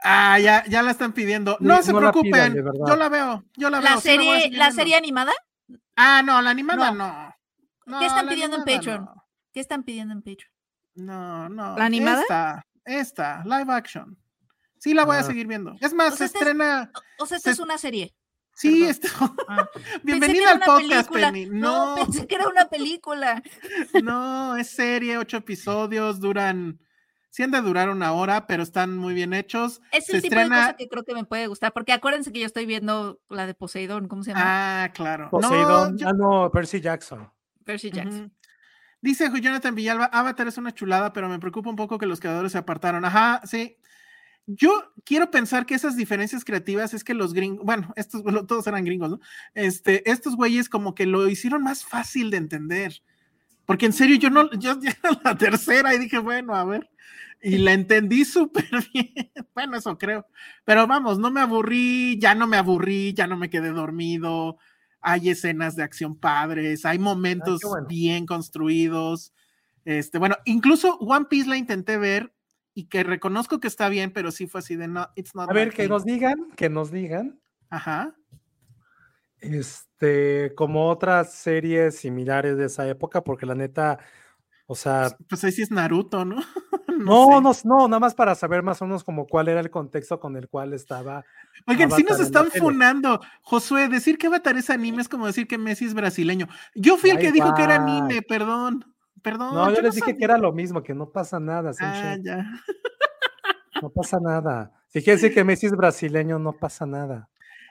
Ah, 0.01 0.39
ya, 0.39 0.63
ya 0.67 0.81
la 0.81 0.91
están 0.91 1.11
pidiendo. 1.13 1.57
No 1.59 1.81
se 1.83 1.91
no 1.91 1.99
la 1.99 2.11
pidan, 2.13 2.53
preocupen. 2.53 2.73
de 2.73 2.87
yo 2.87 2.95
la 2.95 3.09
veo, 3.09 3.43
yo 3.57 3.69
la 3.69 3.79
veo. 3.81 3.89
La 3.89 3.97
sí 3.99 4.07
la 4.09 4.15
voy 4.15 4.27
a 4.29 4.39
serie, 4.39 4.57
la 4.57 4.71
serie 4.71 4.95
animada, 4.95 5.33
Ah, 5.95 6.21
no, 6.23 6.41
la 6.41 6.51
animada 6.51 6.91
no. 6.91 7.35
No, 7.85 7.99
¿Qué 7.99 8.05
están 8.05 8.27
pidiendo 8.29 8.55
en 8.57 8.63
Patreon? 8.63 9.03
No, 9.05 9.25
¿qué 9.51 9.59
están 9.59 9.83
pidiendo 9.83 10.13
en 10.13 10.21
Patreon? 10.21 10.51
no. 10.95 11.49
no. 11.49 11.77
¿La 11.77 11.85
animada? 11.85 12.21
Esta, 12.21 12.65
esta, 12.85 13.43
live 13.43 13.73
action. 13.73 14.17
Sí, 14.77 14.93
la 14.93 15.03
voy 15.03 15.17
a 15.17 15.19
Ah. 15.19 15.23
seguir 15.23 15.45
viendo. 15.47 15.75
Es 15.81 15.93
más, 15.93 16.13
O 16.13 16.15
se 16.17 16.25
es- 16.25 16.33
estrena. 16.33 16.89
O 17.19 17.25
sea, 17.25 17.35
esta 17.37 17.49
Se- 17.49 17.53
es 17.55 17.59
una 17.59 17.77
serie. 17.77 18.15
Sí, 18.59 18.71
perdón. 18.81 18.89
esto. 18.89 19.35
Ah. 19.47 19.69
Bienvenida 20.03 20.51
al 20.51 20.59
podcast, 20.59 20.89
película. 21.09 21.31
Penny. 21.31 21.45
No, 21.45 21.95
No, 21.95 22.05
pensé 22.05 22.27
que 22.27 22.35
era 22.35 22.47
una 22.49 22.67
película. 22.67 23.41
no, 24.03 24.57
es 24.57 24.69
serie, 24.69 25.17
ocho 25.17 25.37
episodios, 25.37 26.19
duran. 26.19 26.77
Sí 27.29 27.43
han 27.43 27.51
de 27.51 27.61
durar 27.61 27.89
una 27.89 28.11
hora, 28.11 28.47
pero 28.47 28.63
están 28.63 28.97
muy 28.97 29.13
bien 29.13 29.33
hechos. 29.33 29.81
Es 29.91 30.07
Se 30.07 30.17
el 30.17 30.21
tipo 30.23 30.35
de 30.35 30.49
cosa 30.49 30.75
que 30.75 30.89
creo 30.89 31.03
que 31.05 31.13
me 31.13 31.23
puede 31.23 31.47
gustar, 31.47 31.71
porque 31.71 31.93
acuérdense 31.93 32.33
que 32.33 32.39
yo 32.39 32.45
estoy 32.45 32.65
viendo 32.65 33.21
la 33.29 33.47
de 33.47 33.53
Poseidón, 33.53 34.07
¿cómo 34.09 34.23
se 34.23 34.31
llama? 34.31 34.41
Ah, 34.83 34.91
claro. 34.93 35.29
Poseidón, 35.29 35.93
No, 35.93 35.97
yo- 35.97 36.09
ah, 36.09 36.13
no, 36.13 36.51
Percy 36.51 36.81
Jackson. 36.81 37.31
Percy 37.63 37.91
Jackson. 37.91 38.25
Ujú. 38.25 38.31
Dice 39.01 39.29
Jonathan 39.41 39.75
Villalba, 39.75 40.05
Avatar 40.05 40.47
es 40.49 40.57
una 40.57 40.73
chulada, 40.73 41.13
pero 41.13 41.29
me 41.29 41.39
preocupa 41.39 41.69
un 41.69 41.77
poco 41.77 41.97
que 41.97 42.05
los 42.07 42.19
creadores 42.19 42.51
se 42.51 42.57
apartaron. 42.57 43.05
Ajá, 43.05 43.39
sí. 43.45 43.77
Yo 44.51 44.91
quiero 45.05 45.29
pensar 45.29 45.67
que 45.67 45.75
esas 45.75 45.95
diferencias 45.95 46.43
creativas 46.43 46.95
es 46.95 47.03
que 47.03 47.13
los 47.13 47.33
gringos, 47.33 47.63
bueno, 47.63 47.93
estos 47.95 48.23
bueno, 48.23 48.47
todos 48.47 48.65
eran 48.65 48.83
gringos, 48.83 49.11
¿no? 49.11 49.19
Este, 49.53 50.09
estos 50.09 50.35
güeyes 50.35 50.69
como 50.69 50.95
que 50.95 51.05
lo 51.05 51.29
hicieron 51.29 51.61
más 51.61 51.85
fácil 51.85 52.31
de 52.31 52.37
entender. 52.37 53.03
Porque 53.67 53.85
en 53.85 53.93
serio, 53.93 54.15
yo 54.15 54.31
no, 54.31 54.49
yo 54.53 54.79
ya 54.81 54.89
era 54.89 55.21
la 55.23 55.37
tercera 55.37 55.93
y 55.93 55.99
dije, 55.99 56.17
bueno, 56.17 56.55
a 56.55 56.65
ver. 56.65 56.89
Y 57.43 57.59
la 57.59 57.73
entendí 57.73 58.25
súper 58.25 58.65
bien. 58.91 59.31
Bueno, 59.53 59.77
eso 59.77 59.95
creo. 59.99 60.25
Pero 60.65 60.87
vamos, 60.87 61.19
no 61.19 61.29
me 61.29 61.41
aburrí, 61.41 62.17
ya 62.17 62.33
no 62.33 62.47
me 62.47 62.57
aburrí, 62.57 63.13
ya 63.13 63.27
no 63.27 63.37
me 63.37 63.51
quedé 63.51 63.69
dormido. 63.69 64.57
Hay 64.99 65.29
escenas 65.29 65.75
de 65.75 65.83
acción 65.83 66.15
padres, 66.17 66.85
hay 66.85 66.97
momentos 66.97 67.61
bueno. 67.61 67.85
bien 67.87 68.25
construidos. 68.25 69.31
Este, 69.85 70.17
bueno, 70.17 70.37
incluso 70.45 70.97
One 70.97 71.27
Piece 71.29 71.47
la 71.47 71.57
intenté 71.57 71.99
ver 71.99 72.33
y 72.73 72.85
que 72.87 73.03
reconozco 73.03 73.59
que 73.59 73.67
está 73.67 73.89
bien, 73.89 74.11
pero 74.11 74.31
sí 74.31 74.47
fue 74.47 74.59
así 74.59 74.75
de 74.75 74.87
no, 74.87 75.07
it's 75.15 75.35
not 75.35 75.49
A 75.49 75.53
ver, 75.53 75.71
que 75.73 75.83
thing". 75.83 75.89
nos 75.89 76.05
digan, 76.05 76.51
que 76.55 76.69
nos 76.69 76.91
digan, 76.91 77.39
Ajá. 77.69 78.15
este, 79.39 80.53
como 80.55 80.89
otras 80.89 81.33
series 81.33 81.97
similares 81.97 82.57
de 82.57 82.65
esa 82.65 82.87
época, 82.87 83.23
porque 83.23 83.45
la 83.45 83.55
neta, 83.55 83.99
o 84.65 84.75
sea, 84.75 85.15
Pues 85.27 85.43
ahí 85.43 85.51
sí 85.51 85.61
es 85.63 85.71
Naruto, 85.71 86.25
¿no? 86.25 86.37
no, 86.87 87.53
sé. 87.53 87.65
no, 87.65 87.77
no, 87.77 87.87
nada 87.87 87.99
más 87.99 88.13
para 88.15 88.35
saber 88.35 88.63
más 88.63 88.81
o 88.81 88.85
menos 88.85 89.03
como 89.03 89.27
cuál 89.27 89.47
era 89.47 89.59
el 89.61 89.69
contexto 89.69 90.19
con 90.19 90.35
el 90.35 90.49
cual 90.49 90.73
estaba. 90.73 91.23
Oigan, 91.65 91.91
sí 91.91 92.03
nos 92.03 92.19
están 92.19 92.51
funando. 92.51 93.21
Josué, 93.41 93.87
decir 93.87 94.17
que 94.17 94.27
Avatar 94.27 94.57
es 94.57 94.69
anime 94.69 95.01
es 95.01 95.09
como 95.09 95.25
decir 95.25 95.47
que 95.47 95.57
Messi 95.57 95.85
es 95.85 95.93
brasileño. 95.93 96.47
Yo 96.75 96.97
fui 96.97 97.09
el 97.11 97.19
que 97.19 97.31
dijo 97.31 97.53
que 97.53 97.63
era 97.63 97.75
anime, 97.75 98.21
perdón. 98.21 98.85
Perdón. 99.21 99.53
No, 99.53 99.73
yo 99.73 99.81
les 99.81 99.95
dije 99.95 100.15
que 100.17 100.23
era 100.23 100.37
lo 100.37 100.51
mismo, 100.53 100.81
que 100.83 100.93
no 100.93 101.09
pasa 101.09 101.39
nada, 101.39 101.71
Ah, 101.81 102.15
ya. 102.21 102.45
no 103.81 103.89
pasa 103.89 104.19
nada. 104.19 104.71
Si 104.87 105.01
quiere 105.03 105.19
decir 105.19 105.33
que 105.33 105.43
Messi 105.45 105.65
es 105.67 105.73
brasileño, 105.75 106.39
no 106.39 106.53
pasa 106.53 106.85
nada. 106.85 107.29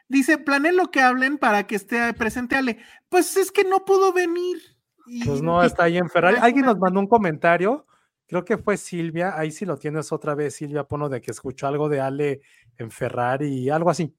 Dice, 0.08 0.38
planeé 0.38 0.72
lo 0.72 0.90
que 0.90 1.00
hablen 1.00 1.36
para 1.38 1.66
que 1.66 1.76
esté 1.76 2.12
presente 2.14 2.56
Ale. 2.56 2.78
Pues 3.08 3.36
es 3.36 3.52
que 3.52 3.64
no 3.64 3.84
pudo 3.84 4.12
venir. 4.12 4.58
Y- 5.06 5.24
Pues 5.24 5.42
no, 5.42 5.62
está 5.62 5.84
ahí 5.84 5.98
en 5.98 6.08
Ferrari. 6.10 6.36
Alguien 6.40 6.64
nos 6.66 6.78
mandó 6.78 7.00
un 7.00 7.06
comentario, 7.06 7.86
creo 8.26 8.44
que 8.44 8.56
fue 8.58 8.76
Silvia, 8.76 9.34
ahí 9.38 9.50
sí 9.50 9.64
lo 9.66 9.76
tienes 9.76 10.10
otra 10.12 10.34
vez, 10.34 10.54
Silvia, 10.54 10.84
pono 10.84 11.08
de 11.08 11.20
que 11.20 11.30
escuchó 11.30 11.66
algo 11.66 11.88
de 11.88 12.00
Ale 12.00 12.40
en 12.78 12.90
Ferrari 12.90 13.48
y 13.48 13.70
algo 13.70 13.90
así. 13.90 14.14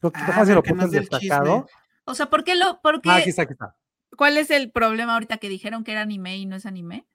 Creo 0.00 0.12
que 0.12 0.20
Ah, 0.22 0.44
lo 0.44 0.62
destacado. 0.88 1.66
O 2.04 2.14
sea, 2.14 2.30
¿por 2.30 2.42
qué 2.42 2.54
lo, 2.54 2.80
por 2.80 3.00
qué, 3.02 3.10
Ah, 3.10 3.16
aquí 3.16 3.30
está, 3.30 3.42
aquí 3.42 3.52
está. 3.52 3.76
Cuál 4.16 4.36
es 4.38 4.50
el 4.50 4.70
problema 4.70 5.14
ahorita 5.14 5.38
que 5.38 5.48
dijeron 5.48 5.84
que 5.84 5.92
era 5.92 6.02
anime 6.02 6.36
y 6.36 6.46
no 6.46 6.56
es 6.56 6.66
anime? 6.66 7.06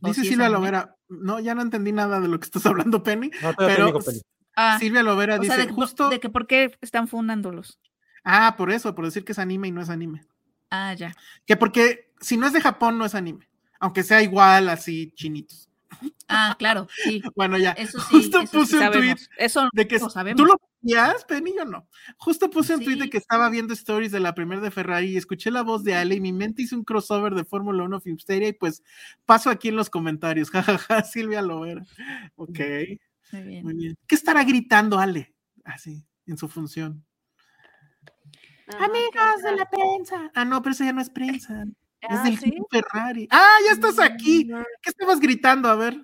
¿O 0.00 0.08
Dice 0.08 0.22
Silvia 0.22 0.46
anime? 0.46 0.58
Lovera. 0.58 0.96
No, 1.08 1.40
ya 1.40 1.54
no 1.54 1.62
entendí 1.62 1.92
nada 1.92 2.20
de 2.20 2.28
lo 2.28 2.38
que 2.38 2.44
estás 2.44 2.66
hablando, 2.66 3.02
Penny. 3.02 3.30
No, 3.42 3.52
Pero 3.56 3.86
digo, 3.86 4.00
Penny. 4.00 4.20
Ah, 4.56 4.78
Silvia 4.78 5.02
Lovera 5.02 5.38
dice 5.38 5.54
sea, 5.54 5.66
de, 5.66 5.72
justo. 5.72 6.08
de 6.10 6.20
que 6.20 6.28
por 6.28 6.46
qué 6.46 6.76
están 6.80 7.08
fundándolos. 7.08 7.80
Ah, 8.24 8.54
por 8.56 8.70
eso, 8.70 8.94
por 8.94 9.04
decir 9.04 9.24
que 9.24 9.32
es 9.32 9.38
anime 9.38 9.68
y 9.68 9.72
no 9.72 9.80
es 9.80 9.88
anime. 9.88 10.24
Ah, 10.70 10.94
ya. 10.94 11.14
Que 11.46 11.56
porque 11.56 12.12
si 12.20 12.36
no 12.36 12.46
es 12.46 12.52
de 12.52 12.60
Japón, 12.60 12.98
no 12.98 13.04
es 13.04 13.14
anime. 13.14 13.48
Aunque 13.80 14.02
sea 14.02 14.22
igual, 14.22 14.68
así 14.68 15.12
chinitos. 15.14 15.68
Ah, 16.28 16.56
claro, 16.58 16.88
sí. 17.04 17.22
Bueno, 17.36 17.58
ya. 17.58 17.72
Eso 17.72 18.00
sí, 18.00 18.06
Justo 18.16 18.40
eso 18.40 18.46
sí 18.50 18.56
puse 18.56 18.76
un 18.76 18.80
tweet 18.92 18.92
sabemos. 18.92 19.30
Eso 19.38 19.68
de 19.72 19.86
que 19.88 19.98
lo 19.98 20.08
sabemos. 20.10 20.36
tú 20.38 20.46
lo 20.46 20.56
veías, 20.80 21.24
Penny, 21.26 21.52
yo 21.56 21.64
no. 21.64 21.88
Justo 22.16 22.48
puse 22.50 22.74
un 22.74 22.82
tweet 22.84 22.96
de 22.96 23.04
Sí. 23.04 23.10
que 23.10 23.18
estaba 23.18 23.50
viendo 23.50 23.74
stories 23.74 24.12
de 24.12 24.20
la 24.20 24.34
primera 24.34 24.60
de 24.62 24.70
Ferrari 24.70 25.08
y 25.10 25.16
escuché 25.16 25.50
la 25.50 25.62
voz 25.62 25.84
de 25.84 25.94
Ale 25.94 26.14
y 26.14 26.20
mi 26.20 26.32
mente 26.32 26.62
hizo 26.62 26.74
un 26.76 26.84
crossover 26.84 27.34
de 27.34 27.44
Fórmula 27.44 27.82
1 27.84 28.00
Filmsteria 28.00 28.48
y 28.48 28.52
pues 28.54 28.82
paso 29.26 29.50
aquí 29.50 29.68
en 29.68 29.76
los 29.76 29.90
comentarios. 29.90 30.50
Jajaja, 30.88 31.02
Silvia 31.04 31.42
Lovera. 31.42 31.82
Ok, 32.36 32.58
Muy 33.32 33.42
bien. 33.42 33.62
muy 33.64 33.74
bien. 33.74 33.98
¿Qué 34.06 34.14
estará 34.14 34.42
gritando 34.44 34.98
Ale? 34.98 35.34
Así, 35.64 36.04
en 36.26 36.36
su 36.38 36.48
función. 36.48 37.04
Amigos 38.78 39.42
de 39.42 39.56
la 39.56 39.68
prensa. 39.68 40.30
Ah, 40.34 40.44
no, 40.46 40.62
pero 40.62 40.72
eso 40.72 40.84
ya 40.84 40.92
no 40.92 41.02
es 41.02 41.10
prensa. 41.10 41.64
Es 42.02 42.18
Ah, 42.18 42.22
del 42.24 42.38
¿sí? 42.38 42.50
Club 42.50 42.66
Ferrari. 42.70 43.28
Ah, 43.30 43.56
ya 43.64 43.72
estás 43.72 43.98
aquí. 44.00 44.46
¿Qué 44.82 44.90
estabas 44.90 45.20
gritando? 45.20 45.68
A 45.68 45.76
ver, 45.76 45.96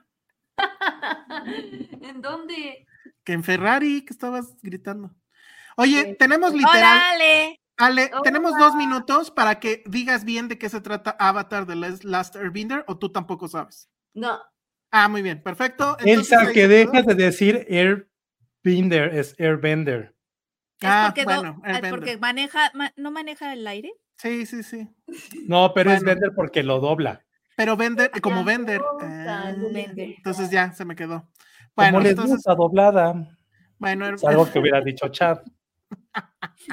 ¿En 2.02 2.20
dónde? 2.22 2.86
que 3.24 3.32
en 3.32 3.44
Ferrari, 3.44 4.04
¿qué 4.04 4.12
estabas 4.12 4.56
gritando? 4.62 5.10
Oye, 5.76 6.02
Sí. 6.04 6.16
tenemos 6.18 6.52
literal. 6.54 6.76
Hola, 6.76 7.10
Ale. 7.10 7.60
Ale, 7.76 8.10
Hola. 8.12 8.22
tenemos 8.22 8.56
dos 8.58 8.74
minutos 8.74 9.30
para 9.30 9.60
que 9.60 9.82
digas 9.86 10.24
bien 10.24 10.48
de 10.48 10.58
qué 10.58 10.68
se 10.68 10.80
trata 10.80 11.10
Avatar 11.18 11.66
de 11.66 11.76
Les- 11.76 12.04
Last 12.04 12.36
Airbender 12.36 12.84
o 12.88 12.96
tú 12.98 13.10
tampoco 13.12 13.46
sabes. 13.48 13.88
No. 14.14 14.40
Ah, 14.90 15.08
muy 15.08 15.22
bien, 15.22 15.42
perfecto. 15.42 15.96
Entonces, 16.00 16.32
Elsa, 16.32 16.52
que 16.52 16.66
dejas 16.66 17.04
de 17.06 17.14
decir 17.14 17.66
Airbender, 17.70 19.14
es 19.14 19.38
Airbender. 19.38 20.14
Es 20.80 20.88
Ah, 20.88 21.04
porque, 21.08 21.24
bueno, 21.24 21.60
ah, 21.62 21.66
Airbender. 21.68 21.90
porque 21.90 22.16
maneja, 22.18 22.70
ma- 22.74 22.92
no 22.96 23.10
maneja 23.10 23.52
el 23.52 23.66
aire. 23.66 23.92
Sí, 24.18 24.46
sí, 24.46 24.62
sí. 24.62 24.88
No, 25.46 25.72
pero 25.74 25.92
es. 25.92 26.02
Bender 26.02 26.32
porque 26.34 26.62
lo 26.62 26.80
dobla. 26.80 27.24
Pero 27.56 27.76
vender, 27.76 28.10
como 28.20 28.44
no, 28.44 28.50
Ah, 29.00 29.52
entonces 29.96 30.50
ya 30.50 30.72
se 30.72 30.84
me 30.84 30.94
quedó. 30.94 31.20
Como 31.20 31.30
Bueno, 31.74 32.00
les 32.00 32.10
entonces, 32.10 32.36
gusta 32.36 32.54
doblada. 32.54 33.14
bueno, 33.78 34.08
Es 34.10 34.24
algo 34.24 34.50
que 34.50 34.58
hubiera 34.58 34.80
dicho 34.80 35.08
Chad. 35.08 35.38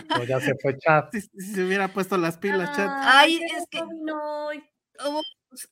Pero 0.08 0.24
ya 0.26 0.40
se 0.40 0.56
fue 0.62 0.78
Chad. 0.78 1.06
si, 1.12 1.22
si 1.22 1.54
se 1.54 1.64
hubiera 1.64 1.88
puesto 1.88 2.18
las 2.18 2.38
pilas, 2.38 2.76
chat. 2.76 2.90
Ay, 3.04 3.40
es 3.58 3.68
que- 3.70 3.82
hoy. 3.82 4.64
Hubo, 5.04 5.22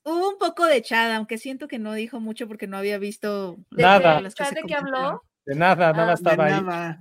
hubo 0.04 0.30
un 0.30 0.38
poco 0.38 0.66
de 0.66 0.82
chada, 0.82 1.16
aunque 1.18 1.38
siento 1.38 1.68
que 1.68 1.80
no 1.80 1.94
dijo 1.94 2.20
mucho 2.20 2.48
porque 2.48 2.68
no 2.68 2.78
había 2.78 2.98
visto 2.98 3.58
¿De 3.72 3.84
Nada. 3.84 4.22
¿Chad 4.30 4.48
se 4.50 4.56
de 4.56 4.62
qué 4.64 4.76
habló? 4.76 5.22
De 5.46 5.56
nada, 5.56 5.92
nada 5.94 6.04
Ah, 6.04 6.08
De 6.08 6.14
estaba 6.16 6.46
ahí. 6.46 6.96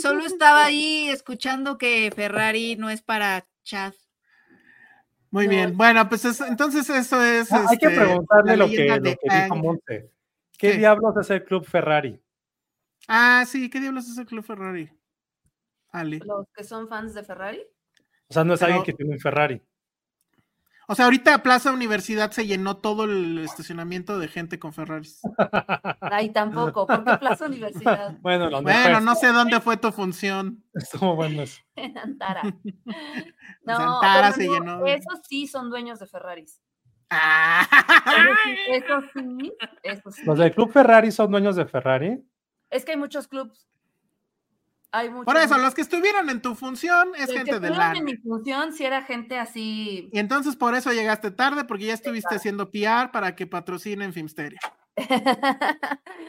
Solo 0.00 0.24
estaba 0.24 0.64
ahí 0.64 1.08
escuchando 1.08 1.78
que 1.78 2.12
Ferrari 2.14 2.76
no 2.76 2.90
es 2.90 3.02
para 3.02 3.46
Chad. 3.64 3.92
Muy 5.30 5.44
No. 5.46 5.50
bien. 5.50 5.76
Bueno, 5.76 6.08
pues 6.08 6.24
es- 6.24 6.40
entonces 6.42 6.88
eso 6.90 7.22
es. 7.22 7.50
Ah, 7.52 7.66
hay 7.68 7.78
que 7.78 7.86
este, 7.86 7.98
preguntarle 8.00 8.56
lo 8.56 8.66
que, 8.68 8.86
lo 8.88 8.98
dijo. 9.00 9.56
Monte. 9.56 10.10
¿Qué 10.58 10.72
¿Qué? 10.72 10.78
diablos 10.78 11.16
es 11.16 11.30
el 11.30 11.44
Club 11.44 11.64
Ferrari? 11.64 12.20
Ah, 13.08 13.44
sí, 13.46 13.68
¿qué 13.70 13.80
diablos 13.80 14.08
es 14.08 14.18
el 14.18 14.26
Club 14.26 14.44
Ferrari? 14.44 14.90
Ale. 15.90 16.20
Los 16.24 16.46
que 16.54 16.64
son 16.64 16.88
fans 16.88 17.14
de 17.14 17.24
Ferrari. 17.24 17.62
O 18.28 18.32
sea, 18.34 18.44
no 18.44 18.54
es 18.54 18.60
Pero- 18.60 18.74
alguien 18.74 18.84
que 18.84 18.92
tiene 18.92 19.12
un 19.14 19.20
Ferrari. 19.20 19.60
O 20.88 20.94
sea, 20.94 21.04
ahorita 21.06 21.42
Plaza 21.42 21.72
Universidad 21.72 22.30
se 22.32 22.46
llenó 22.46 22.76
todo 22.76 23.04
el 23.04 23.38
estacionamiento 23.38 24.18
de 24.18 24.28
gente 24.28 24.58
con 24.58 24.72
Ferraris. 24.72 25.20
Ay, 26.00 26.30
tampoco. 26.30 26.86
¿Por 26.86 27.04
qué 27.04 27.16
Plaza 27.18 27.46
Universidad? 27.46 28.16
Bueno, 28.20 28.50
donde 28.50 28.72
Bueno, 28.72 28.96
fue. 28.96 29.04
no 29.04 29.14
sé 29.14 29.28
dónde 29.28 29.60
fue 29.60 29.76
tu 29.76 29.92
función. 29.92 30.62
Estuvo 30.74 31.14
bueno 31.14 31.42
eso. 31.42 31.60
En 31.76 31.96
Antara. 31.96 32.42
No, 33.64 34.00
Antara 34.00 34.32
pero 34.32 34.34
se 34.34 34.46
no, 34.46 34.52
llenó. 34.54 34.86
Esos 34.86 35.20
sí 35.28 35.46
son 35.46 35.70
dueños 35.70 35.98
de 36.00 36.06
Ferraris. 36.06 36.60
Ah. 37.10 37.66
Eso 38.68 39.02
sí, 39.14 39.52
eso 39.82 40.10
sí. 40.10 40.22
Los 40.24 40.38
del 40.38 40.52
Club 40.54 40.72
Ferrari 40.72 41.12
son 41.12 41.30
dueños 41.30 41.56
de 41.56 41.66
Ferrari. 41.66 42.24
Es 42.70 42.84
que 42.84 42.92
hay 42.92 42.98
muchos 42.98 43.28
clubs. 43.28 43.68
Hay 44.94 45.08
muchos. 45.08 45.24
Por 45.24 45.36
eso, 45.38 45.56
los 45.58 45.74
que 45.74 45.80
estuvieron 45.80 46.28
en 46.28 46.42
tu 46.42 46.54
función 46.54 47.12
es 47.16 47.26
que 47.28 47.38
gente 47.38 47.58
de 47.60 47.68
estuvieron 47.68 47.78
la. 47.78 47.92
en 47.98 48.04
mi 48.04 48.16
función 48.18 48.72
si 48.74 48.84
era 48.84 49.02
gente 49.02 49.38
así. 49.38 50.08
Y 50.12 50.18
entonces 50.18 50.54
por 50.54 50.74
eso 50.74 50.92
llegaste 50.92 51.30
tarde, 51.30 51.64
porque 51.64 51.86
ya 51.86 51.94
estuviste 51.94 52.34
haciendo 52.34 52.70
PR 52.70 53.10
para 53.10 53.34
que 53.34 53.46
patrocinen 53.46 54.12
Filmsteria. 54.12 54.60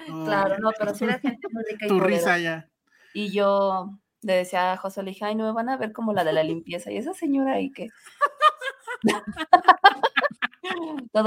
claro, 0.08 0.58
no, 0.60 0.72
pero 0.80 0.96
si 0.96 1.04
era 1.04 1.20
gente 1.20 1.48
muy 1.52 1.64
rica 1.70 1.86
y 1.86 1.90
Tu 1.90 1.98
poderosa. 2.00 2.36
risa 2.36 2.40
ya. 2.40 2.70
Y 3.14 3.32
yo 3.34 3.90
le 4.22 4.34
decía 4.34 4.72
a 4.72 4.78
José, 4.78 5.04
le 5.04 5.12
dije, 5.12 5.26
ay, 5.26 5.36
no 5.36 5.44
me 5.46 5.52
van 5.52 5.68
a 5.70 5.76
ver 5.78 5.92
como 5.92 6.14
la 6.14 6.24
de 6.24 6.32
la 6.34 6.44
limpieza. 6.44 6.90
Y 6.92 6.98
esa 6.98 7.14
señora 7.14 7.54
ahí 7.56 7.70
que. 7.72 7.90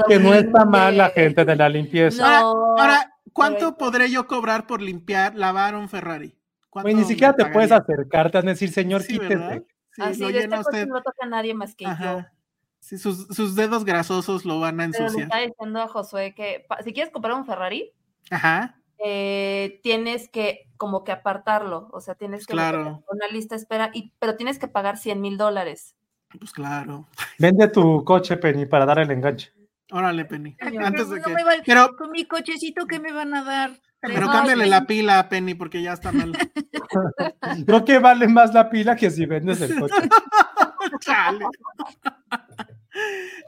Que 0.07 0.19
no 0.19 0.33
está 0.33 0.65
mal 0.65 0.97
la 0.97 1.09
gente 1.11 1.45
de 1.45 1.55
la 1.55 1.69
limpieza. 1.69 2.41
No, 2.41 2.75
Ahora, 2.77 3.13
¿cuánto 3.31 3.59
pero- 3.59 3.77
podré 3.77 4.09
yo 4.11 4.27
cobrar 4.27 4.67
por 4.67 4.81
limpiar, 4.81 5.35
lavar 5.35 5.75
un 5.75 5.87
Ferrari? 5.87 6.35
¿Cuánto 6.81 6.91
Güey, 6.91 6.95
ni 6.95 7.03
siquiera 7.07 7.33
te 7.35 7.45
puedes 7.47 7.71
acercarte 7.71 8.37
a 8.37 8.41
decir, 8.41 8.71
señor, 8.71 9.03
Sí, 9.03 9.17
¿verdad? 9.17 9.53
quítese. 9.53 9.65
Sí, 9.93 10.01
así 10.03 10.31
de 10.33 10.39
este 10.39 10.59
usted. 10.59 10.87
no 10.87 11.01
toca 11.01 11.25
a 11.25 11.27
nadie 11.27 11.53
más 11.53 11.75
que 11.75 11.85
yo. 11.85 11.91
Ajá. 11.91 12.33
Sí, 12.79 12.97
sus, 12.97 13.27
sus 13.27 13.55
dedos 13.55 13.83
grasosos 13.85 14.45
lo 14.45 14.59
van 14.59 14.79
a 14.79 14.85
Pero 14.85 14.91
le 14.91 14.97
ensuciar. 15.05 15.23
estaba 15.23 15.41
diciendo 15.41 15.81
a 15.81 15.87
Josué 15.87 16.33
que 16.35 16.65
pa- 16.69 16.81
si 16.83 16.93
quieres 16.93 17.11
comprar 17.11 17.33
un 17.35 17.45
Ferrari, 17.45 17.91
Ajá. 18.29 18.79
eh, 19.03 19.79
tienes 19.83 20.29
que 20.29 20.69
como 20.77 21.03
que 21.03 21.11
apartarlo, 21.11 21.89
o 21.91 21.99
sea, 22.01 22.13
tienes 22.15 22.45
que 22.45 22.53
Claro. 22.53 22.77
meterte 22.83 22.99
en 23.11 23.15
una 23.17 23.27
lista 23.29 23.55
de 23.55 23.61
espera, 23.61 23.89
y, 23.93 24.13
pero 24.19 24.35
tienes 24.35 24.59
que 24.59 24.67
pagar 24.67 24.97
100 24.97 25.19
mil 25.21 25.37
dólares. 25.37 25.95
Pues 26.39 26.51
claro. 26.51 27.07
Vende 27.39 27.67
tu 27.69 28.03
coche, 28.03 28.37
Penny, 28.37 28.65
para 28.67 28.85
dar 28.85 28.99
el 28.99 29.09
enganche. 29.11 29.51
Órale, 29.91 30.25
Penny. 30.25 30.55
Señor, 30.59 30.83
Antes 30.83 31.07
Pero 31.07 31.15
de 31.15 31.21
no 31.21 31.27
que. 31.49 31.63
Pero, 31.65 31.95
Con 31.97 32.11
mi 32.11 32.25
cochecito, 32.25 32.85
¿qué 32.85 32.99
me 32.99 33.11
van 33.13 33.33
a 33.33 33.43
dar? 33.43 33.71
Pero 34.01 34.27
cámbiale 34.27 34.65
la 34.67 34.85
pila 34.85 35.19
a 35.19 35.29
Penny 35.29 35.53
porque 35.55 35.81
ya 35.81 35.93
está 35.93 36.11
mal. 36.11 36.31
Creo 37.65 37.85
que 37.85 37.99
vale 37.99 38.27
más 38.27 38.53
la 38.53 38.69
pila 38.69 38.95
que 38.95 39.09
si 39.09 39.25
vendes 39.25 39.61
el 39.61 39.79
coche. 39.79 39.95
Chale. 41.01 41.45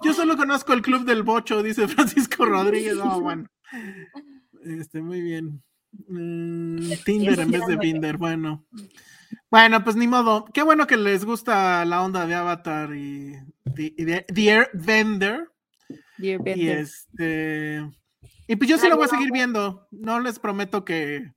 Yo 0.04 0.14
solo 0.14 0.38
conozco 0.38 0.74
el 0.74 0.82
club 0.82 1.06
del 1.06 1.24
bocho, 1.24 1.64
dice 1.64 1.88
Francisco 1.88 2.46
Rodríguez. 2.46 2.96
No, 2.96 3.22
bueno. 3.22 3.48
Este, 4.64 5.02
muy 5.02 5.22
bien. 5.22 5.64
Mm, 6.08 6.92
Tinder 7.06 7.40
en 7.40 7.52
vez 7.52 7.66
de 7.66 7.76
Binder, 7.78 8.18
bueno. 8.18 8.66
Bueno, 9.50 9.84
pues 9.84 9.96
ni 9.96 10.08
modo. 10.08 10.46
Qué 10.54 10.62
bueno 10.64 10.86
que 10.86 10.98
les 10.98 11.26
gusta 11.26 11.84
la 11.86 12.04
onda 12.04 12.26
de 12.28 12.36
Avatar 12.36 12.94
y, 12.96 13.34
y- 13.78 13.94
y 13.98 14.04
de. 14.06 14.26
Dear 14.28 14.70
Y 14.74 14.78
Bender. 14.86 15.48
este. 16.18 17.90
Y 18.50 18.56
pues 18.56 18.68
yo 18.70 18.78
sí 18.80 18.90
la 18.90 18.96
voy 18.96 19.06
a 19.06 19.10
seguir 19.10 19.32
viendo. 19.32 19.88
No 19.92 20.20
les 20.20 20.40
prometo 20.40 20.84
que 20.84 21.32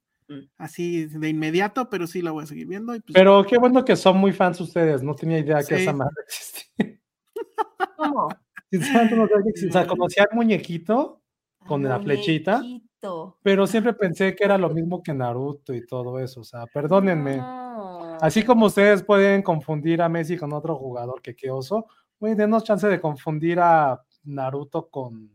así 0.57 1.05
de 1.07 1.29
inmediato, 1.29 1.91
pero 1.91 2.07
sí 2.07 2.23
la 2.23 2.31
voy 2.31 2.45
a 2.45 2.47
seguir 2.47 2.67
viendo. 2.67 2.95
Y 2.95 3.01
pues, 3.01 3.13
Pero 3.13 3.45
qué 3.45 3.59
bueno 3.59 3.85
que 3.85 3.97
son 3.97 4.17
muy 4.17 4.33
fans 4.33 4.59
ustedes. 4.63 5.03
No 5.03 5.15
tenía 5.15 5.39
idea 5.39 5.59
que 5.59 5.77
Sí. 5.77 5.83
esa 5.83 5.93
madre 5.93 6.15
existía. 6.25 6.67
¿Cómo? 7.99 8.29
O 8.29 9.71
sea, 9.71 9.87
conocía 9.87 10.27
al 10.31 10.35
muñequito 10.35 11.21
con 11.67 11.83
la 11.83 12.01
flechita, 12.01 12.61
muñequito. 12.61 13.39
pero 13.43 13.67
siempre 13.67 13.93
pensé 13.93 14.35
que 14.35 14.45
era 14.45 14.57
lo 14.57 14.71
mismo 14.71 15.03
que 15.03 15.13
Naruto 15.13 15.75
y 15.75 15.85
todo 15.87 16.19
eso. 16.19 16.41
O 16.41 16.45
sea, 16.45 16.65
perdónenme. 16.67 17.37
No. 17.37 18.17
Así 18.23 18.43
como 18.43 18.67
ustedes 18.67 19.03
pueden 19.03 19.43
confundir 19.43 20.01
a 20.01 20.09
Messi 20.09 20.39
con 20.39 20.55
otro 20.55 20.77
jugador 20.77 21.21
que 21.21 21.37
qué 21.37 21.51
oso, 21.51 21.87
güey, 22.19 22.35
denos 22.35 22.65
chance 22.65 22.89
de 22.89 22.99
confundir 23.01 23.61
a 23.61 24.01
Naruto 24.25 24.89
con 24.89 25.31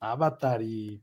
Avatar 0.00 0.62
y 0.62 1.02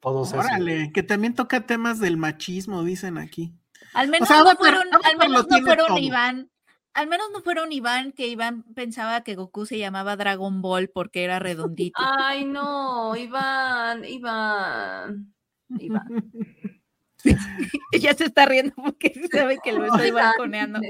todos 0.00 0.32
esos. 0.32 0.44
órale, 0.44 0.92
que 0.92 1.02
también 1.02 1.34
toca 1.34 1.66
temas 1.66 1.98
del 2.00 2.16
machismo, 2.16 2.82
dicen 2.84 3.18
aquí. 3.18 3.52
Al 3.94 4.08
menos 4.08 4.28
sea, 4.28 4.38
no 4.38 4.42
Avatar- 4.50 4.58
fueron, 4.58 4.88
Avatar 4.94 5.12
al 5.12 5.18
menos 5.18 5.46
no 5.48 5.58
fueron 5.60 5.86
todo. 5.88 5.98
Iván. 5.98 6.50
Al 6.92 7.06
menos 7.06 7.26
no 7.32 7.40
fueron 7.42 7.70
Iván, 7.72 8.10
que 8.12 8.26
Iván 8.26 8.64
pensaba 8.74 9.20
que 9.22 9.36
Goku 9.36 9.64
se 9.64 9.78
llamaba 9.78 10.16
Dragon 10.16 10.60
Ball 10.60 10.88
porque 10.88 11.22
era 11.22 11.38
redondito. 11.38 12.00
Ay, 12.18 12.44
no, 12.44 13.14
Iván, 13.14 14.04
Iván. 14.04 15.32
Iván. 15.78 16.32
Ella 17.92 18.14
se 18.14 18.24
está 18.24 18.46
riendo 18.46 18.74
porque 18.74 19.12
sabe 19.30 19.58
que 19.62 19.72
lo 19.72 19.84
estoy 19.84 20.10
balconeando. 20.10 20.80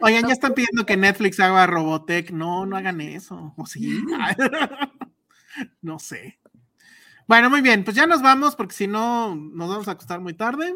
Oigan, 0.00 0.26
ya 0.26 0.32
están 0.32 0.54
pidiendo 0.54 0.86
que 0.86 0.96
Netflix 0.96 1.40
haga 1.40 1.66
Robotech. 1.66 2.30
No, 2.30 2.64
no 2.66 2.76
hagan 2.76 3.00
eso. 3.00 3.54
¿O 3.56 3.66
sí? 3.66 3.98
no 5.82 5.98
sé. 5.98 6.38
Bueno, 7.26 7.48
muy 7.50 7.60
bien, 7.60 7.84
pues 7.84 7.96
ya 7.96 8.06
nos 8.06 8.20
vamos 8.22 8.56
porque 8.56 8.74
si 8.74 8.86
no 8.86 9.34
nos 9.34 9.68
vamos 9.68 9.88
a 9.88 9.92
acostar 9.92 10.20
muy 10.20 10.34
tarde. 10.34 10.74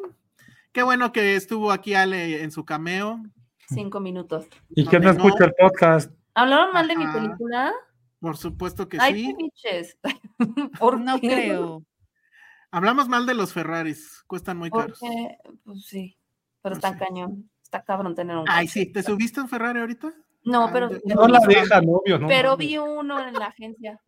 Qué 0.72 0.82
bueno 0.82 1.12
que 1.12 1.36
estuvo 1.36 1.72
aquí 1.72 1.94
Ale 1.94 2.42
en 2.42 2.50
su 2.50 2.64
cameo. 2.64 3.22
Cinco 3.68 3.98
minutos. 4.00 4.46
¿Y 4.70 4.86
quién 4.86 5.02
no 5.02 5.12
no- 5.12 5.16
escucha 5.24 5.44
el 5.46 5.54
podcast? 5.58 6.12
¿Hablaron 6.34 6.72
mal 6.72 6.86
de 6.86 6.96
mi 6.96 7.06
película? 7.06 7.72
Por 8.20 8.36
supuesto 8.36 8.88
que 8.88 8.98
Ay, 9.00 9.14
sí. 9.26 9.34
biches. 9.36 9.98
¿Por 10.78 11.00
No 11.00 11.18
qué? 11.20 11.28
creo. 11.28 11.82
Hablamos 12.70 13.08
mal 13.08 13.26
de 13.26 13.34
los 13.34 13.52
Ferraris, 13.52 14.22
cuestan 14.26 14.58
muy 14.58 14.70
caros. 14.70 14.98
Porque, 15.00 15.38
pues 15.64 15.86
sí, 15.86 16.16
pero 16.62 16.74
Pues 16.78 16.84
está 16.84 16.92
sí. 16.92 16.98
cañón. 17.04 17.50
Está 17.62 17.82
cabrón 17.82 18.14
tener 18.14 18.36
un 18.36 18.44
Ay, 18.48 18.66
coche. 18.66 18.80
sí, 18.80 18.92
¿te 18.92 19.02
subiste 19.02 19.40
un 19.40 19.48
Ferrari 19.48 19.80
ahorita? 19.80 20.12
No, 20.44 20.66
Ah, 20.66 20.70
pero, 20.72 20.88
de- 20.88 21.00
pero, 21.00 21.22
No 21.22 21.28
la 21.28 21.40
dejan, 21.40 21.84
obvio, 21.88 22.18
¿no? 22.18 22.28
pero 22.28 22.56
vi 22.56 22.78
uno 22.78 23.26
en 23.26 23.34
la 23.34 23.46
agencia. 23.46 24.00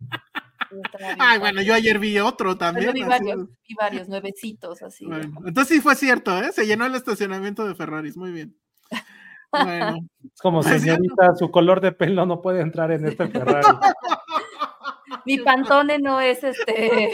Ay, 0.71 1.17
padre. 1.19 1.39
bueno, 1.39 1.63
yo 1.63 1.75
ayer 1.75 1.99
vi 1.99 2.19
otro 2.19 2.57
también. 2.57 2.93
vi 2.93 3.03
varios, 3.03 3.47
vi 3.67 3.75
varios, 3.75 4.09
nuevecitos, 4.09 4.83
así. 4.83 5.07
Bueno, 5.07 5.33
entonces 5.47 5.77
sí 5.77 5.81
fue 5.83 5.95
cierto, 5.95 6.37
¿eh? 6.39 6.53
Se 6.53 6.67
llenó 6.67 6.87
el 6.87 6.95
estacionamiento 6.95 7.67
de 7.67 7.75
Ferraris, 7.75 8.17
muy 8.17 8.33
bien. 8.33 8.57
Bueno, 9.51 9.97
Es 10.35 10.41
como 10.43 10.61
Pues, 10.61 10.83
señorita, 10.83 11.35
su 11.37 11.51
color 11.51 11.81
de 11.81 11.93
pelo 11.93 12.27
no 12.27 12.43
puede 12.43 12.61
entrar 12.61 12.93
en 12.93 13.07
este 13.07 13.29
Ferrari. 13.29 13.67
Mi 15.25 15.39
pantone 15.39 15.99
no 15.99 16.21
es 16.21 16.45
este 16.45 17.11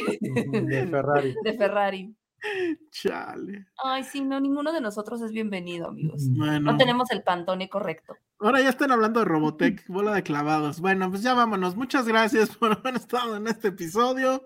De 0.52 0.86
Ferrari. 0.90 1.34
de 1.42 1.52
Ferrari. 1.54 2.14
chale. 2.90 3.66
Ay, 3.82 4.04
sí, 4.04 4.20
no, 4.22 4.40
ninguno 4.40 4.72
de 4.72 4.80
nosotros 4.80 5.20
es 5.22 5.32
bienvenido, 5.32 5.88
amigos. 5.88 6.22
Bueno, 6.30 6.72
No 6.72 6.76
tenemos 6.76 7.10
el 7.10 7.22
pantone 7.22 7.68
correcto. 7.68 8.16
ahora 8.38 8.60
ya 8.60 8.68
están 8.70 8.92
hablando 8.92 9.20
de 9.20 9.26
Robotech, 9.26 9.86
bola 9.88 10.14
de 10.14 10.22
clavados. 10.22 10.80
Bueno, 10.80 11.10
pues 11.10 11.22
ya 11.22 11.34
vámonos. 11.34 11.76
Muchas 11.76 12.06
gracias 12.06 12.56
por 12.56 12.72
haber 12.78 12.96
estado 12.96 13.36
en 13.36 13.46
este 13.46 13.68
episodio. 13.68 14.42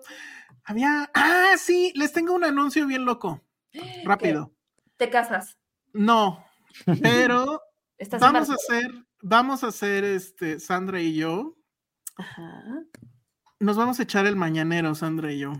Había. 0.63 1.09
Ah, 1.13 1.53
sí, 1.57 1.91
les 1.95 2.11
tengo 2.13 2.33
un 2.33 2.43
anuncio 2.43 2.85
bien 2.85 3.05
loco. 3.05 3.41
Rápido. 4.05 4.51
¿Te 4.97 5.09
casas? 5.09 5.57
No, 5.93 6.43
pero 7.01 7.61
¿Estás 7.97 8.21
vamos 8.21 8.49
a 8.49 8.53
hacer, 8.53 8.91
vamos 9.21 9.63
a 9.63 9.67
hacer 9.67 10.03
este, 10.03 10.59
Sandra 10.59 11.01
y 11.01 11.15
yo. 11.15 11.57
Ajá. 12.15 12.83
Nos 13.59 13.75
vamos 13.75 13.99
a 13.99 14.03
echar 14.03 14.25
el 14.25 14.35
mañanero, 14.35 14.93
Sandra 14.95 15.31
y 15.33 15.39
yo. 15.39 15.53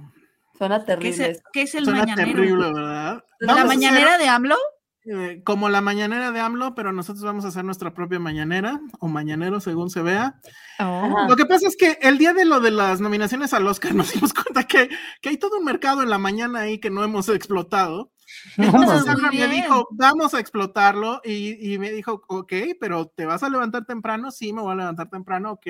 Suena 0.59 0.79
¿Qué 0.81 0.85
terrible. 0.85 1.09
es, 1.09 1.19
el, 1.21 1.43
qué 1.53 1.61
es 1.63 1.73
el 1.75 1.85
Suena 1.85 2.01
mañanero? 2.01 2.31
terrible, 2.33 2.73
¿verdad? 2.73 3.23
¿La 3.39 3.53
Vamos 3.53 3.63
a 3.63 3.65
hacer, 3.65 3.67
mañanera 3.67 4.17
de 4.19 4.27
AMLO? 4.27 4.57
eh, 5.05 5.41
como 5.45 5.69
la 5.69 5.81
mañanera 5.81 6.31
de 6.31 6.39
AMLO, 6.41 6.75
pero 6.75 6.91
nosotros 6.91 7.23
vamos 7.23 7.45
a 7.45 7.47
hacer 7.47 7.63
nuestra 7.65 7.93
propia 7.93 8.19
mañanera 8.19 8.79
o 8.99 9.07
mañanero, 9.07 9.59
según 9.61 9.89
se 9.89 10.01
vea. 10.01 10.39
Oh. 10.79 11.25
Lo 11.27 11.35
que 11.35 11.45
pasa 11.45 11.67
es 11.67 11.77
que 11.77 11.97
el 12.01 12.17
día 12.17 12.33
de 12.33 12.45
lo 12.45 12.59
de 12.59 12.71
las 12.71 12.99
nominaciones 13.01 13.53
al 13.53 13.65
Oscar 13.67 13.95
nos 13.95 14.13
dimos 14.13 14.33
cuenta 14.33 14.65
que, 14.65 14.89
que 15.21 15.29
hay 15.29 15.37
todo 15.37 15.57
un 15.57 15.65
mercado 15.65 16.03
en 16.03 16.09
la 16.09 16.17
mañana 16.17 16.59
ahí 16.59 16.79
que 16.79 16.89
no 16.89 17.03
hemos 17.03 17.29
explotado. 17.29 18.11
Entonces. 18.57 19.05
Sandra 19.05 19.31
me 19.31 19.47
dijo, 19.47 19.87
vamos 19.91 20.33
a 20.33 20.39
explotarlo 20.39 21.21
y, 21.23 21.73
y 21.73 21.79
me 21.79 21.91
dijo, 21.91 22.21
ok, 22.27 22.53
pero 22.79 23.07
¿te 23.07 23.25
vas 23.25 23.41
a 23.41 23.49
levantar 23.49 23.85
temprano? 23.85 24.29
Sí, 24.29 24.53
me 24.53 24.61
voy 24.61 24.73
a 24.73 24.75
levantar 24.75 25.09
temprano, 25.09 25.53
ok. 25.53 25.67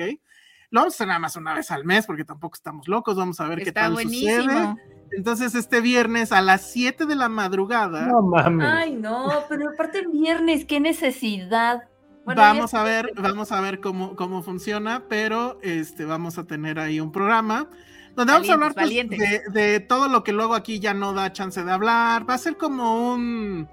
Lo 0.70 0.80
vamos 0.80 0.94
a 0.94 0.96
hacer 0.96 1.06
nada 1.08 1.18
más 1.18 1.36
una 1.36 1.54
vez 1.54 1.70
al 1.70 1.84
mes 1.84 2.06
porque 2.06 2.24
tampoco 2.24 2.54
estamos 2.54 2.86
locos, 2.86 3.16
vamos 3.16 3.40
a 3.40 3.48
ver 3.48 3.58
qué 3.58 3.70
Está 3.70 3.82
tal 3.82 3.92
buenísimo. 3.94 4.42
sucede. 4.42 4.74
Entonces 5.12 5.54
este 5.56 5.80
viernes 5.80 6.30
a 6.30 6.40
las 6.40 6.70
7 6.70 7.04
de 7.06 7.16
la 7.16 7.28
madrugada 7.28 8.06
No 8.06 8.22
mames. 8.22 8.68
Ay, 8.68 8.92
no, 8.94 9.28
pero 9.48 9.70
aparte 9.70 9.98
el 9.98 10.08
viernes, 10.08 10.64
qué 10.64 10.78
necesidad. 10.78 11.82
Bueno, 12.24 12.42
vamos 12.42 12.74
a 12.74 12.84
ver, 12.84 13.10
vamos 13.16 13.50
a 13.50 13.60
ver 13.60 13.80
cómo, 13.80 14.14
cómo 14.14 14.42
funciona, 14.42 15.04
pero 15.08 15.58
este 15.62 16.04
vamos 16.04 16.38
a 16.38 16.44
tener 16.44 16.78
ahí 16.78 17.00
un 17.00 17.10
programa 17.10 17.68
donde 18.14 18.32
vamos 18.32 18.50
a 18.50 18.52
hablar 18.52 18.74
pues, 18.74 18.88
de, 18.88 19.42
de 19.52 19.80
todo 19.80 20.08
lo 20.08 20.22
que 20.22 20.32
luego 20.32 20.54
aquí 20.54 20.78
ya 20.78 20.94
no 20.94 21.12
da 21.12 21.32
chance 21.32 21.64
de 21.64 21.72
hablar. 21.72 22.28
Va 22.28 22.34
a 22.34 22.38
ser 22.38 22.56
como 22.56 23.12
un 23.12 23.68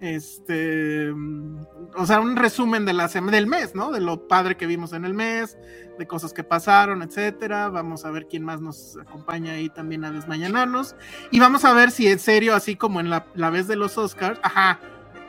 este 0.00 1.12
mm, 1.12 1.58
o 1.96 2.06
sea, 2.06 2.20
un 2.20 2.36
resumen 2.36 2.84
de 2.84 2.92
la 2.92 3.08
del 3.08 3.46
mes, 3.46 3.74
¿no? 3.74 3.90
De 3.90 4.00
lo 4.00 4.28
padre 4.28 4.56
que 4.56 4.66
vimos 4.66 4.92
en 4.92 5.04
el 5.04 5.14
mes, 5.14 5.56
de 5.98 6.06
cosas 6.06 6.32
que 6.32 6.44
pasaron, 6.44 7.02
etcétera. 7.02 7.68
Vamos 7.68 8.04
a 8.04 8.10
ver 8.10 8.26
quién 8.28 8.44
más 8.44 8.60
nos 8.60 8.96
acompaña 8.98 9.52
ahí 9.52 9.68
también 9.68 10.04
a 10.04 10.10
desmañanarnos. 10.10 10.94
Y 11.30 11.40
vamos 11.40 11.64
a 11.64 11.72
ver 11.72 11.90
si 11.90 12.06
en 12.08 12.18
serio, 12.18 12.54
así 12.54 12.76
como 12.76 13.00
en 13.00 13.10
la, 13.10 13.26
la 13.34 13.50
vez 13.50 13.66
de 13.66 13.76
los 13.76 13.98
Oscars, 13.98 14.38
ajá, 14.42 14.78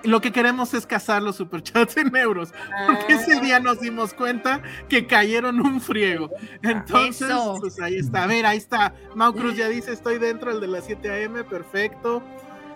lo 0.04 0.22
que 0.22 0.32
queremos 0.32 0.74
es 0.74 0.86
cazar 0.86 1.22
los 1.22 1.36
superchats 1.38 1.98
en 1.98 2.16
euros. 2.16 2.54
Porque 2.88 3.14
ese 3.14 3.38
Ah, 3.38 3.42
día 3.42 3.60
nos 3.60 3.80
dimos 3.80 4.14
cuenta 4.14 4.62
que 4.88 5.08
cayeron 5.08 5.60
un 5.60 5.82
friego. 5.82 6.30
Entonces, 6.62 7.30
Eso. 7.30 7.58
pues 7.60 7.80
ahí 7.82 7.96
está. 7.96 8.24
A 8.24 8.28
ver, 8.28 8.46
ahí 8.46 8.58
está. 8.58 8.94
Mau 9.16 9.34
Cruz 9.34 9.56
ya 9.56 9.68
dice, 9.68 9.92
estoy 9.94 10.18
dentro, 10.18 10.52
el 10.52 10.60
de 10.60 10.68
las 10.68 10.86
7 10.86 11.10
a.m., 11.10 11.44
perfecto. 11.44 12.24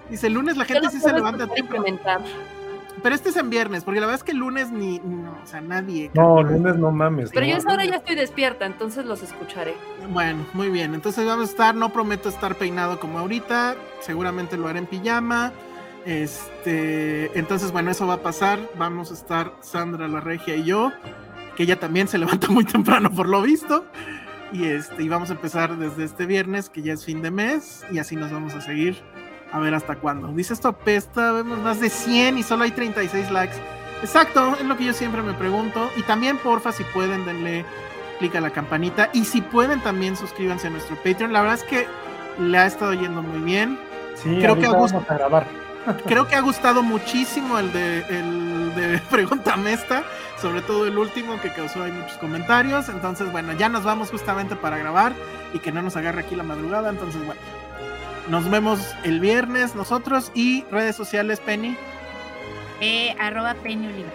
Dice, 0.09 0.27
el 0.27 0.33
lunes 0.33 0.57
la 0.57 0.65
gente 0.65 0.89
sí 0.89 0.99
se 0.99 1.13
levanta 1.13 1.47
temprano. 1.47 1.85
Pero 3.01 3.15
este 3.15 3.29
es 3.29 3.37
en 3.37 3.49
viernes, 3.49 3.83
porque 3.83 3.99
la 3.99 4.05
verdad 4.05 4.19
es 4.19 4.23
que 4.23 4.31
el 4.31 4.37
lunes 4.37 4.71
ni, 4.71 4.99
no, 4.99 5.37
o 5.43 5.45
sea, 5.45 5.59
nadie. 5.59 6.09
No, 6.13 6.41
lunes 6.41 6.77
no 6.77 6.89
mames. 6.89 7.31
Pero 7.31 7.41
no. 7.41 7.49
yo 7.49 7.55
a 7.55 7.59
esa 7.59 7.73
hora 7.73 7.85
ya 7.85 7.95
estoy 7.95 8.15
despierta, 8.15 8.65
entonces 8.65 9.05
los 9.05 9.21
escucharé. 9.21 9.75
Bueno, 10.09 10.45
muy 10.53 10.69
bien. 10.69 10.93
Entonces 10.93 11.25
vamos 11.25 11.49
a 11.49 11.51
estar, 11.51 11.75
no 11.75 11.91
prometo 11.91 12.29
estar 12.29 12.55
peinado 12.55 13.01
como 13.01 13.19
ahorita, 13.19 13.75
seguramente 13.99 14.57
lo 14.57 14.69
haré 14.69 14.79
en 14.79 14.85
pijama. 14.85 15.51
Este, 16.05 17.37
entonces, 17.37 17.73
bueno, 17.73 17.91
eso 17.91 18.07
va 18.07 18.15
a 18.15 18.21
pasar. 18.21 18.59
Vamos 18.77 19.11
a 19.11 19.15
estar 19.15 19.53
Sandra 19.59 20.07
la 20.07 20.21
Regia 20.21 20.55
y 20.55 20.63
yo, 20.63 20.93
que 21.57 21.63
ella 21.63 21.79
también 21.79 22.07
se 22.07 22.17
levanta 22.17 22.47
muy 22.47 22.63
temprano 22.63 23.11
por 23.11 23.27
lo 23.27 23.41
visto. 23.41 23.85
Y 24.53 24.65
este, 24.65 25.03
y 25.03 25.09
vamos 25.09 25.29
a 25.29 25.33
empezar 25.33 25.77
desde 25.77 26.05
este 26.05 26.25
viernes, 26.25 26.69
que 26.69 26.83
ya 26.83 26.93
es 26.93 27.03
fin 27.03 27.21
de 27.21 27.31
mes, 27.31 27.83
y 27.91 27.97
así 27.97 28.15
nos 28.15 28.31
vamos 28.31 28.53
a 28.53 28.61
seguir 28.61 29.01
a 29.53 29.59
ver 29.59 29.73
hasta 29.75 29.95
cuándo. 29.95 30.27
Dice 30.29 30.53
esto 30.53 30.67
apesta, 30.67 31.31
vemos 31.31 31.59
más 31.59 31.79
de 31.79 31.89
100 31.89 32.37
y 32.39 32.43
solo 32.43 32.63
hay 32.63 32.71
36 32.71 33.31
likes. 33.31 33.55
Exacto, 34.01 34.57
es 34.59 34.65
lo 34.65 34.75
que 34.75 34.83
yo 34.85 34.93
siempre 34.93 35.21
me 35.21 35.33
pregunto. 35.33 35.89
Y 35.95 36.01
también, 36.01 36.37
porfa, 36.37 36.71
si 36.73 36.83
pueden, 36.85 37.23
denle 37.25 37.63
clic 38.19 38.35
a 38.35 38.41
la 38.41 38.49
campanita. 38.49 39.09
Y 39.13 39.25
si 39.25 39.41
pueden, 39.41 39.79
también 39.81 40.17
suscríbanse 40.17 40.67
a 40.67 40.69
nuestro 40.71 40.95
Patreon. 40.97 41.31
La 41.31 41.41
verdad 41.41 41.59
es 41.59 41.63
que 41.63 41.87
le 42.39 42.57
ha 42.57 42.65
estado 42.65 42.93
yendo 42.93 43.21
muy 43.21 43.39
bien. 43.39 43.79
Sí, 44.15 44.37
creo 44.41 44.57
que 44.57 44.65
Augusto- 44.65 44.95
vamos 44.97 45.09
a 45.09 45.13
grabar. 45.15 45.47
Creo 46.05 46.27
que 46.27 46.35
ha 46.35 46.39
gustado 46.39 46.81
muchísimo 46.81 47.59
el 47.59 47.73
de, 47.73 47.97
el 48.07 48.73
de 48.73 48.99
Pregúntame 49.11 49.73
esta, 49.73 50.03
sobre 50.41 50.61
todo 50.61 50.87
el 50.87 50.97
último 50.97 51.41
que 51.41 51.51
causó 51.51 51.83
ahí 51.83 51.91
muchos 51.91 52.17
comentarios. 52.19 52.87
Entonces, 52.87 53.29
bueno, 53.33 53.51
ya 53.51 53.67
nos 53.67 53.83
vamos 53.83 54.09
justamente 54.09 54.55
para 54.55 54.77
grabar 54.77 55.11
y 55.53 55.59
que 55.59 55.73
no 55.73 55.81
nos 55.81 55.97
agarre 55.97 56.21
aquí 56.21 56.37
la 56.37 56.43
madrugada. 56.43 56.89
Entonces, 56.89 57.25
bueno, 57.25 57.41
nos 58.27 58.49
vemos 58.49 58.79
el 59.03 59.19
viernes 59.19 59.75
nosotros 59.75 60.31
y 60.33 60.63
redes 60.71 60.95
sociales, 60.95 61.39
Penny, 61.39 61.75
Eh, 62.81 63.15
arroba 63.19 63.53
Penny 63.55 63.87
Oliva. 63.87 64.09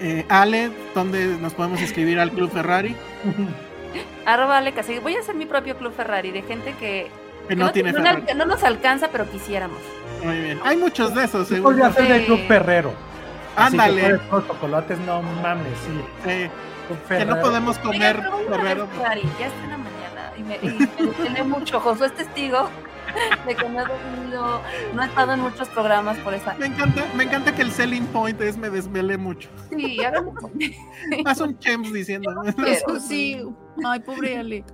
eh, 0.00 0.24
Ale, 0.28 0.70
donde 0.94 1.26
nos 1.38 1.54
podemos 1.54 1.80
inscribir 1.80 2.18
al 2.20 2.30
Club 2.30 2.50
Ferrari, 2.50 2.94
Arroba 4.26 4.58
Ale 4.58 4.72
Casillas. 4.72 5.02
Voy 5.02 5.14
a 5.16 5.20
hacer 5.20 5.34
mi 5.36 5.46
propio 5.46 5.76
club 5.76 5.92
Ferrari 5.94 6.30
de 6.32 6.42
gente 6.42 6.72
que, 6.74 7.10
que 7.48 7.48
que 7.48 7.56
no 7.56 7.70
tiene 7.72 7.92
no, 7.92 7.98
Ferrari. 8.02 8.24
no 8.36 8.44
nos 8.44 8.62
alcanza, 8.64 9.08
pero 9.08 9.30
quisiéramos. 9.30 9.78
Muy 10.24 10.40
bien. 10.40 10.60
Hay 10.64 10.76
muchos 10.76 11.14
de 11.14 11.24
esos, 11.24 11.46
seguro. 11.48 11.70
podría 11.76 11.92
ser 11.92 12.08
del 12.08 12.20
Sí. 12.22 12.26
Club 12.26 12.48
que 12.48 12.92
Ándale. 13.56 14.20
chocolates, 14.48 14.98
no 15.00 15.22
mames, 15.22 15.72
sí. 15.78 16.28
eh, 16.30 16.50
que 16.88 16.94
no 16.94 17.00
Ferrero. 17.06 17.40
podemos 17.40 17.78
comer 17.78 18.16
a 18.16 18.30
ver 18.30 18.48
Ferrero. 18.48 18.86
Ferrari, 18.88 19.22
ya 19.38 19.46
está 19.46 19.64
en 19.64 19.70
la 19.70 19.78
mañana 19.78 20.32
y 20.36 20.42
me, 20.42 21.26
y 21.26 21.30
me 21.30 21.42
mucho. 21.44 21.80
Josué 21.80 22.08
es 22.08 22.14
testigo 22.14 22.68
de 23.46 23.54
que 23.54 23.68
no 23.68 23.80
he 23.80 23.84
dormido, 23.86 24.60
no 24.94 25.02
he 25.02 25.06
estado 25.06 25.32
en 25.32 25.40
muchos 25.40 25.68
programas 25.68 26.18
por 26.18 26.34
esa. 26.34 26.54
Me 26.54 26.66
encanta, 26.66 27.04
me 27.14 27.24
encanta 27.24 27.54
que 27.54 27.62
el 27.62 27.70
selling 27.72 28.06
point 28.06 28.40
es 28.40 28.56
me 28.56 28.70
desvelé 28.70 29.16
mucho. 29.16 29.48
Sí, 29.70 30.02
háganlo. 30.04 30.32
Haz 31.24 31.40
un 31.40 31.58
chems 31.58 31.92
diciendo. 31.92 32.30
quiero. 32.56 33.00
Sí. 33.00 33.42
Ay, 33.84 34.00
pobre 34.00 34.38
Ale. 34.38 34.64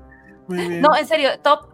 Muy 0.49 0.69
bien. 0.69 0.81
No, 0.81 0.97
en 0.97 1.07
serio, 1.07 1.31
top 1.43 1.69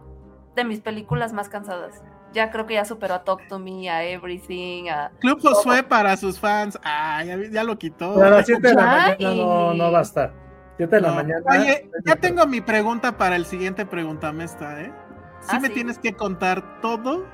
de 0.55 0.63
mis 0.63 0.79
películas 0.81 1.33
más 1.33 1.49
cansadas. 1.49 2.01
Ya 2.31 2.51
creo 2.51 2.67
que 2.67 2.75
ya 2.75 2.85
superó 2.85 3.15
a 3.15 3.23
Talk 3.23 3.47
to 3.47 3.57
Me, 3.57 3.89
a 3.89 4.03
Everything, 4.03 4.87
a... 4.89 5.09
Club 5.19 5.41
Josué 5.41 5.81
para 5.81 6.15
sus 6.15 6.39
fans. 6.39 6.77
Ah, 6.83 7.23
ya, 7.23 7.63
lo 7.63 7.79
quitó. 7.79 8.13
Pero 8.13 8.27
a 8.27 8.29
las 8.29 8.45
7 8.45 8.67
de 8.67 8.73
la 8.75 8.85
mañana 8.85 9.35
no, 9.35 9.73
no 9.73 9.91
va 9.91 9.99
a 9.99 10.01
estar. 10.03 10.31
7 10.77 10.95
de 10.95 11.01
la 11.01 11.07
No. 11.09 11.15
mañana. 11.15 11.41
Oye, 11.49 11.89
ya 12.05 12.15
tengo 12.17 12.45
mi 12.45 12.61
pregunta 12.61 13.17
para 13.17 13.35
el 13.35 13.45
siguiente 13.45 13.85
Pregúntame 13.85 14.43
esta, 14.43 14.79
¿eh? 14.79 14.93
Sí 15.41 15.47
Ah, 15.51 15.59
me 15.59 15.67
¿sí? 15.69 15.73
tienes 15.73 15.97
que 15.97 16.13
contar 16.13 16.81
todo 16.81 17.25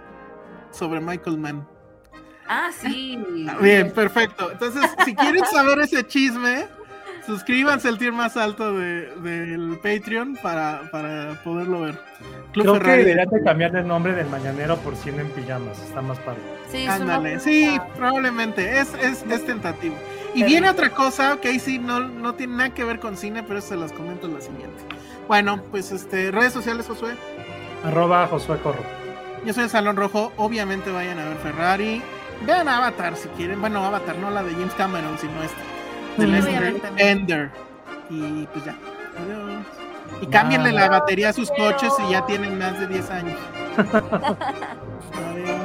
sobre 0.72 1.00
Michael 1.02 1.38
Mann. 1.38 1.68
Ah, 2.48 2.70
sí. 2.72 3.18
Bien, 3.62 3.92
perfecto. 3.92 4.52
Entonces, 4.52 4.84
si 5.04 5.16
quieren 5.16 5.44
saber 5.46 5.80
ese 5.80 6.06
chisme, 6.06 6.66
Suscríbanse 7.26 7.88
al 7.88 7.98
tier 7.98 8.12
más 8.12 8.38
alto 8.38 8.72
de- 8.74 9.08
del 9.22 9.80
Patreon 9.82 10.38
para, 10.44 10.84
para 10.92 11.42
poderlo 11.44 11.82
ver. 11.82 12.00
Club 12.54 12.66
Creo 12.68 12.80
que 12.80 12.92
deberían 12.98 13.28
de 13.30 13.42
cambiarle 13.44 13.80
el 13.80 13.88
nombre 13.88 14.14
del 14.14 14.28
mañanero 14.28 14.78
por 14.78 14.96
100 14.96 15.20
en 15.22 15.30
pijamas. 15.32 15.82
Está 15.82 16.04
más 16.04 16.20
padre. 16.20 16.38
Sí, 16.70 16.86
Ándale, 16.86 17.40
sí, 17.40 17.80
probablemente. 17.96 18.80
Es, 18.80 18.94
es, 19.02 19.24
es 19.28 19.44
tentativo. 19.44 19.96
Y 20.36 20.42
Pero- 20.42 20.46
viene 20.50 20.70
otra 20.70 20.92
cosa, 20.92 21.38
que 21.42 21.48
ahí 21.48 21.58
sí 21.58 21.80
no, 21.80 22.00
no 22.02 22.36
tiene 22.36 22.58
nada 22.58 22.74
que 22.76 22.84
ver 22.84 23.00
con 23.00 23.18
cine, 23.18 23.42
pero 23.42 23.60
se 23.60 23.76
las 23.76 23.92
comento 23.92 24.28
en 24.28 24.36
la 24.36 24.42
siguiente. 24.42 24.84
Bueno, 25.28 25.64
pues 25.72 25.92
este, 25.92 26.30
redes 26.30 26.54
sociales, 26.54 26.86
Josué. 26.86 27.16
Arroba 27.86 28.28
Josué 28.28 28.58
Corro. 28.60 28.84
Yo 29.46 29.54
soy 29.54 29.66
el 29.66 29.70
Salón 29.70 29.96
Rojo. 29.96 30.34
Obviamente 30.38 30.92
vayan 30.92 31.20
a 31.20 31.26
ver 31.26 31.38
Ferrari. 31.38 32.02
Vean 32.46 32.68
Avatar 32.68 33.16
si 33.16 33.30
quieren. 33.30 33.62
Bueno, 33.62 33.86
Avatar, 33.86 34.18
no 34.18 34.32
la 34.32 34.44
de 34.44 34.52
James 34.54 34.74
Cameron, 34.74 35.18
sino 35.20 35.44
esta. 35.44 35.62
De 36.18 36.28
Lester. 36.28 36.82
Ender. 36.98 37.52
Y 38.10 38.48
pues 38.48 38.66
ya. 38.66 38.76
Adiós. 39.20 39.66
Y 40.22 40.28
cámbienle 40.28 40.72
la 40.72 40.90
batería 40.90 41.30
a 41.30 41.34
sus 41.34 41.52
coches 41.52 41.94
si 41.96 42.10
ya 42.10 42.26
tienen 42.26 42.58
más 42.58 42.80
de 42.80 42.88
10 42.88 43.12
años. 43.12 43.38
Adiós. 43.78 45.65